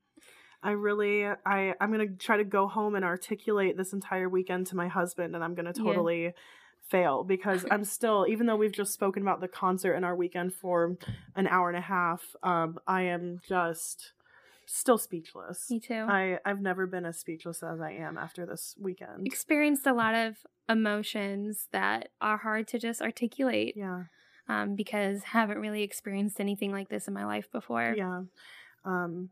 I 0.63 0.71
really 0.71 1.27
I 1.27 1.75
I'm 1.79 1.93
going 1.93 2.09
to 2.09 2.15
try 2.17 2.39
to 2.39 2.45
go 2.45 2.69
home 2.69 2.95
and 2.95 3.05
articulate 3.05 3.77
this 3.77 3.93
entire 3.93 4.29
weekend 4.31 4.67
to 4.69 4.77
my 4.77 4.89
husband 4.89 5.35
and 5.35 5.45
I'm 5.45 5.55
going 5.55 5.71
to 5.71 5.79
Yeah. 5.79 5.85
totally 5.93 6.33
fail 6.81 7.23
because 7.23 7.67
I'm 7.71 7.85
still 7.85 8.25
even 8.29 8.47
though 8.47 8.57
we've 8.57 8.73
just 8.73 8.95
spoken 8.95 9.23
about 9.23 9.41
the 9.43 9.49
concert 9.49 9.93
and 9.93 10.05
our 10.05 10.17
weekend 10.17 10.55
for 10.55 10.97
an 11.35 11.47
hour 11.49 11.69
and 11.69 11.77
a 11.77 11.83
half, 11.83 12.35
um 12.43 12.79
I 12.87 13.03
am 13.03 13.41
just 13.47 14.13
still 14.67 14.99
speechless. 14.99 15.71
Me 15.71 15.81
too. 15.81 16.07
I 16.09 16.39
I've 16.45 16.61
never 16.61 16.87
been 16.87 17.07
as 17.07 17.19
speechless 17.19 17.63
as 17.63 17.81
I 17.81 17.93
am 17.93 18.19
after 18.19 18.45
this 18.45 18.75
weekend. 18.79 19.27
Experienced 19.27 19.87
a 19.87 19.93
lot 19.93 20.15
of 20.15 20.37
emotions 20.69 21.69
that 21.73 22.09
are 22.21 22.37
hard 22.37 22.69
to 22.69 22.79
just 22.79 23.01
articulate 23.01 23.75
yeah. 23.77 24.05
um, 24.49 24.75
because 24.75 25.23
haven't 25.23 25.59
really 25.59 25.83
experienced 25.83 26.41
anything 26.41 26.73
like 26.73 26.89
this 26.89 27.09
in 27.09 27.15
my 27.15 27.25
life 27.25 27.51
before. 27.53 27.95
Yeah. 27.97 28.23
Um, 28.85 29.31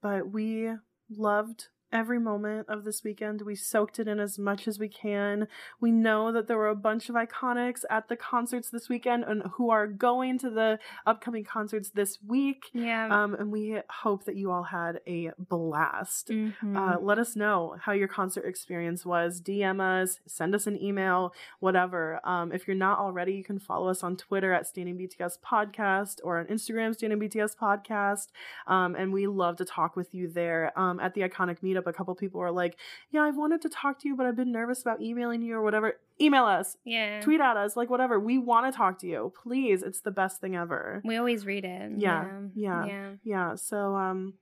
but 0.00 0.30
we 0.30 0.70
loved 1.10 1.68
every 1.92 2.18
moment 2.18 2.68
of 2.68 2.84
this 2.84 3.02
weekend. 3.02 3.42
We 3.42 3.54
soaked 3.54 3.98
it 3.98 4.08
in 4.08 4.20
as 4.20 4.38
much 4.38 4.68
as 4.68 4.78
we 4.78 4.88
can. 4.88 5.48
We 5.80 5.90
know 5.90 6.32
that 6.32 6.46
there 6.46 6.58
were 6.58 6.68
a 6.68 6.74
bunch 6.74 7.08
of 7.08 7.14
iconics 7.14 7.84
at 7.90 8.08
the 8.08 8.16
concerts 8.16 8.70
this 8.70 8.88
weekend 8.88 9.24
and 9.24 9.42
who 9.54 9.70
are 9.70 9.86
going 9.86 10.38
to 10.40 10.50
the 10.50 10.78
upcoming 11.06 11.44
concerts 11.44 11.90
this 11.90 12.18
week. 12.26 12.66
Yeah. 12.72 13.08
Um, 13.10 13.34
and 13.34 13.50
we 13.50 13.78
hope 13.88 14.24
that 14.24 14.36
you 14.36 14.50
all 14.50 14.64
had 14.64 15.00
a 15.06 15.30
blast. 15.38 16.28
Mhm. 16.28 16.76
Uh, 16.76 16.98
let 17.00 17.18
us 17.18 17.36
know 17.36 17.76
how 17.80 17.92
your 17.92 18.08
concert 18.08 18.44
experience 18.44 19.06
was. 19.06 19.40
DM 19.40 19.80
us, 19.80 20.20
send 20.26 20.54
us 20.54 20.66
an 20.66 20.80
email, 20.82 21.32
whatever. 21.60 22.20
Um, 22.24 22.52
if 22.52 22.66
you're 22.66 22.76
not 22.76 22.98
already, 22.98 23.32
you 23.34 23.44
can 23.44 23.58
follow 23.58 23.88
us 23.88 24.02
on 24.02 24.16
Twitter 24.16 24.52
at 24.52 24.66
Standing 24.66 24.96
BTS 24.98 25.38
Podcast 25.44 26.20
or 26.24 26.38
on 26.38 26.46
Instagram, 26.46 26.94
Standing 26.94 27.18
BTS 27.18 27.56
Podcast. 27.56 28.28
Um, 28.66 28.94
and 28.94 29.12
we 29.12 29.26
love 29.26 29.56
to 29.56 29.64
talk 29.64 29.96
with 29.96 30.14
you 30.14 30.28
there. 30.28 30.72
Um, 30.78 31.00
at 31.00 31.14
the 31.14 31.22
Iconic 31.22 31.60
Meetup, 31.60 31.77
a 31.86 31.92
couple 31.92 32.14
people 32.14 32.40
were 32.40 32.50
like, 32.50 32.76
Yeah, 33.10 33.22
I've 33.22 33.36
wanted 33.36 33.62
to 33.62 33.68
talk 33.68 34.00
to 34.00 34.08
you, 34.08 34.16
but 34.16 34.26
I've 34.26 34.36
been 34.36 34.52
nervous 34.52 34.82
about 34.82 35.00
emailing 35.00 35.42
you 35.42 35.54
or 35.56 35.62
whatever. 35.62 35.94
Email 36.20 36.44
us, 36.44 36.76
yeah. 36.84 37.20
tweet 37.20 37.40
at 37.40 37.56
us, 37.56 37.76
like 37.76 37.90
whatever. 37.90 38.18
We 38.18 38.38
want 38.38 38.72
to 38.72 38.76
talk 38.76 38.98
to 39.00 39.06
you. 39.06 39.32
Please. 39.42 39.82
It's 39.82 40.00
the 40.00 40.10
best 40.10 40.40
thing 40.40 40.56
ever. 40.56 41.00
We 41.04 41.16
always 41.16 41.46
read 41.46 41.64
it. 41.64 41.92
Yeah, 41.98 42.26
yeah. 42.54 42.86
Yeah. 42.86 43.10
Yeah. 43.22 43.54
So, 43.54 43.94
um, 43.94 44.34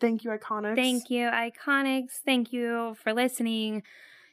thank 0.00 0.24
you, 0.24 0.30
Iconics. 0.30 0.74
Thank 0.76 1.10
you, 1.10 1.26
Iconics. 1.28 2.14
Thank 2.24 2.52
you 2.52 2.96
for 3.02 3.12
listening. 3.12 3.82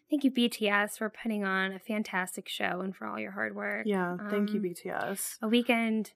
Thank 0.09 0.23
you, 0.23 0.31
BTS, 0.31 0.97
for 0.97 1.09
putting 1.09 1.43
on 1.43 1.73
a 1.73 1.79
fantastic 1.79 2.47
show 2.47 2.79
and 2.79 2.95
for 2.95 3.05
all 3.05 3.19
your 3.19 3.31
hard 3.31 3.55
work. 3.55 3.85
Yeah. 3.85 4.15
Thank 4.29 4.51
you, 4.53 4.59
Um, 4.59 4.63
BTS. 4.63 5.37
A 5.41 5.47
weekend 5.49 6.13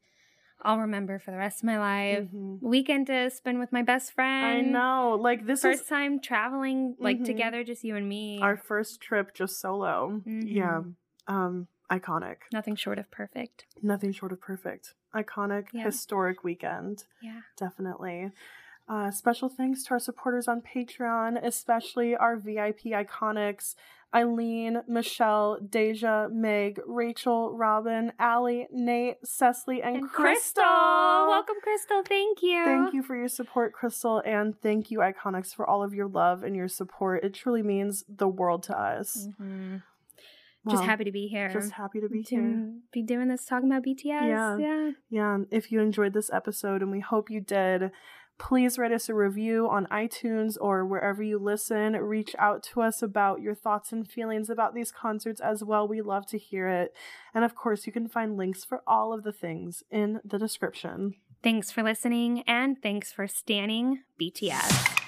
I'll 0.63 0.79
remember 0.79 1.19
for 1.19 1.31
the 1.31 1.37
rest 1.37 1.59
of 1.59 1.63
my 1.65 1.79
life. 1.79 2.27
Mhm. 2.31 2.61
Weekend 2.61 3.07
to 3.07 3.29
spend 3.29 3.59
with 3.59 3.71
my 3.71 3.81
best 3.81 4.13
friend. 4.13 4.67
I 4.67 4.69
know. 4.69 5.17
Like 5.19 5.45
this 5.45 5.61
First 5.63 5.81
is 5.83 5.87
time 5.87 6.19
traveling 6.19 6.95
like 6.99 7.19
Mhm. 7.19 7.25
together, 7.25 7.63
just 7.63 7.83
you 7.83 7.95
and 7.95 8.07
me. 8.07 8.39
our 8.41 8.55
first 8.57 9.01
trip 9.01 9.33
just 9.33 9.59
solo. 9.59 10.21
Yeah. 10.25 10.81
Mhm. 10.83 10.95
Um 11.27 11.67
iconic. 11.89 12.37
Nothing 12.53 12.75
short 12.75 12.97
of 12.99 13.09
perfect. 13.11 13.65
Nothing 13.81 14.11
short 14.11 14.31
of 14.31 14.39
perfect. 14.39 14.93
Iconic, 15.13 15.67
Yeah. 15.73 15.83
historic 15.83 16.43
weekend. 16.43 17.05
Yeah. 17.21 17.41
Definitely. 17.57 18.31
Uh, 18.87 19.09
special 19.11 19.47
thanks 19.49 19.83
to 19.83 19.91
our 19.91 19.99
supporters 19.99 20.47
on 20.47 20.61
Patreon, 20.61 21.37
especially 21.43 22.15
our 22.15 22.35
VIP 22.35 22.91
iconics 22.91 23.75
Eileen, 24.13 24.81
Michelle, 24.87 25.57
Deja, 25.59 26.27
Meg, 26.29 26.81
Rachel, 26.85 27.53
Robin, 27.55 28.11
Allie, 28.19 28.67
Nate, 28.71 29.17
Cecily, 29.23 29.81
and, 29.81 29.95
And 29.95 30.09
Crystal. 30.09 30.63
Welcome, 30.63 31.55
Crystal. 31.63 32.03
Thank 32.03 32.41
you. 32.41 32.63
Thank 32.65 32.93
you 32.93 33.03
for 33.03 33.15
your 33.15 33.29
support, 33.29 33.73
Crystal, 33.73 34.21
and 34.25 34.59
thank 34.61 34.91
you, 34.91 34.99
Iconics, 34.99 35.55
for 35.55 35.65
all 35.69 35.81
of 35.83 35.93
your 35.93 36.07
love 36.07 36.43
and 36.43 36.55
your 36.55 36.67
support. 36.67 37.23
It 37.23 37.33
truly 37.33 37.63
means 37.63 38.03
the 38.09 38.27
world 38.27 38.63
to 38.63 38.77
us. 38.77 39.27
Mhm. 39.39 39.81
Just 40.69 40.83
happy 40.83 41.05
to 41.05 41.11
be 41.11 41.27
here. 41.27 41.49
Just 41.49 41.71
happy 41.71 41.99
to 42.01 42.07
be 42.09 42.21
to 42.23 42.35
here. 42.35 42.73
be 42.91 43.01
doing 43.01 43.29
this, 43.29 43.45
talking 43.45 43.71
about 43.71 43.83
BTS. 43.83 44.27
Yeah. 44.27 44.57
yeah. 44.57 44.91
Yeah, 45.09 45.37
if 45.49 45.71
you 45.71 45.79
enjoyed 45.79 46.13
this 46.13 46.29
episode, 46.31 46.83
and 46.83 46.91
we 46.91 46.99
hope 46.99 47.31
you 47.31 47.41
did, 47.41 47.91
please 48.41 48.79
write 48.79 48.91
us 48.91 49.07
a 49.07 49.13
review 49.13 49.69
on 49.69 49.85
iTunes 49.91 50.57
or 50.59 50.83
wherever 50.83 51.21
you 51.21 51.37
listen. 51.37 51.93
Reach 51.93 52.35
out 52.39 52.63
to 52.63 52.81
us 52.81 53.03
about 53.03 53.39
your 53.39 53.53
thoughts 53.53 53.91
and 53.91 54.09
feelings 54.09 54.49
about 54.49 54.73
these 54.73 54.91
concerts 54.91 55.39
as 55.39 55.63
well. 55.63 55.87
We 55.87 56.01
love 56.01 56.25
to 56.27 56.39
hear 56.39 56.67
it. 56.67 56.95
And 57.35 57.45
of 57.45 57.53
course, 57.53 57.85
you 57.85 57.93
can 57.93 58.07
find 58.07 58.37
links 58.37 58.65
for 58.65 58.81
all 58.87 59.13
of 59.13 59.23
the 59.23 59.31
things 59.31 59.83
in 59.91 60.21
the 60.25 60.39
description. 60.39 61.13
Thanks 61.43 61.71
for 61.71 61.83
listening, 61.83 62.43
and 62.47 62.81
thanks 62.81 63.11
for 63.11 63.27
standing 63.27 63.99
BTS. 64.19 65.00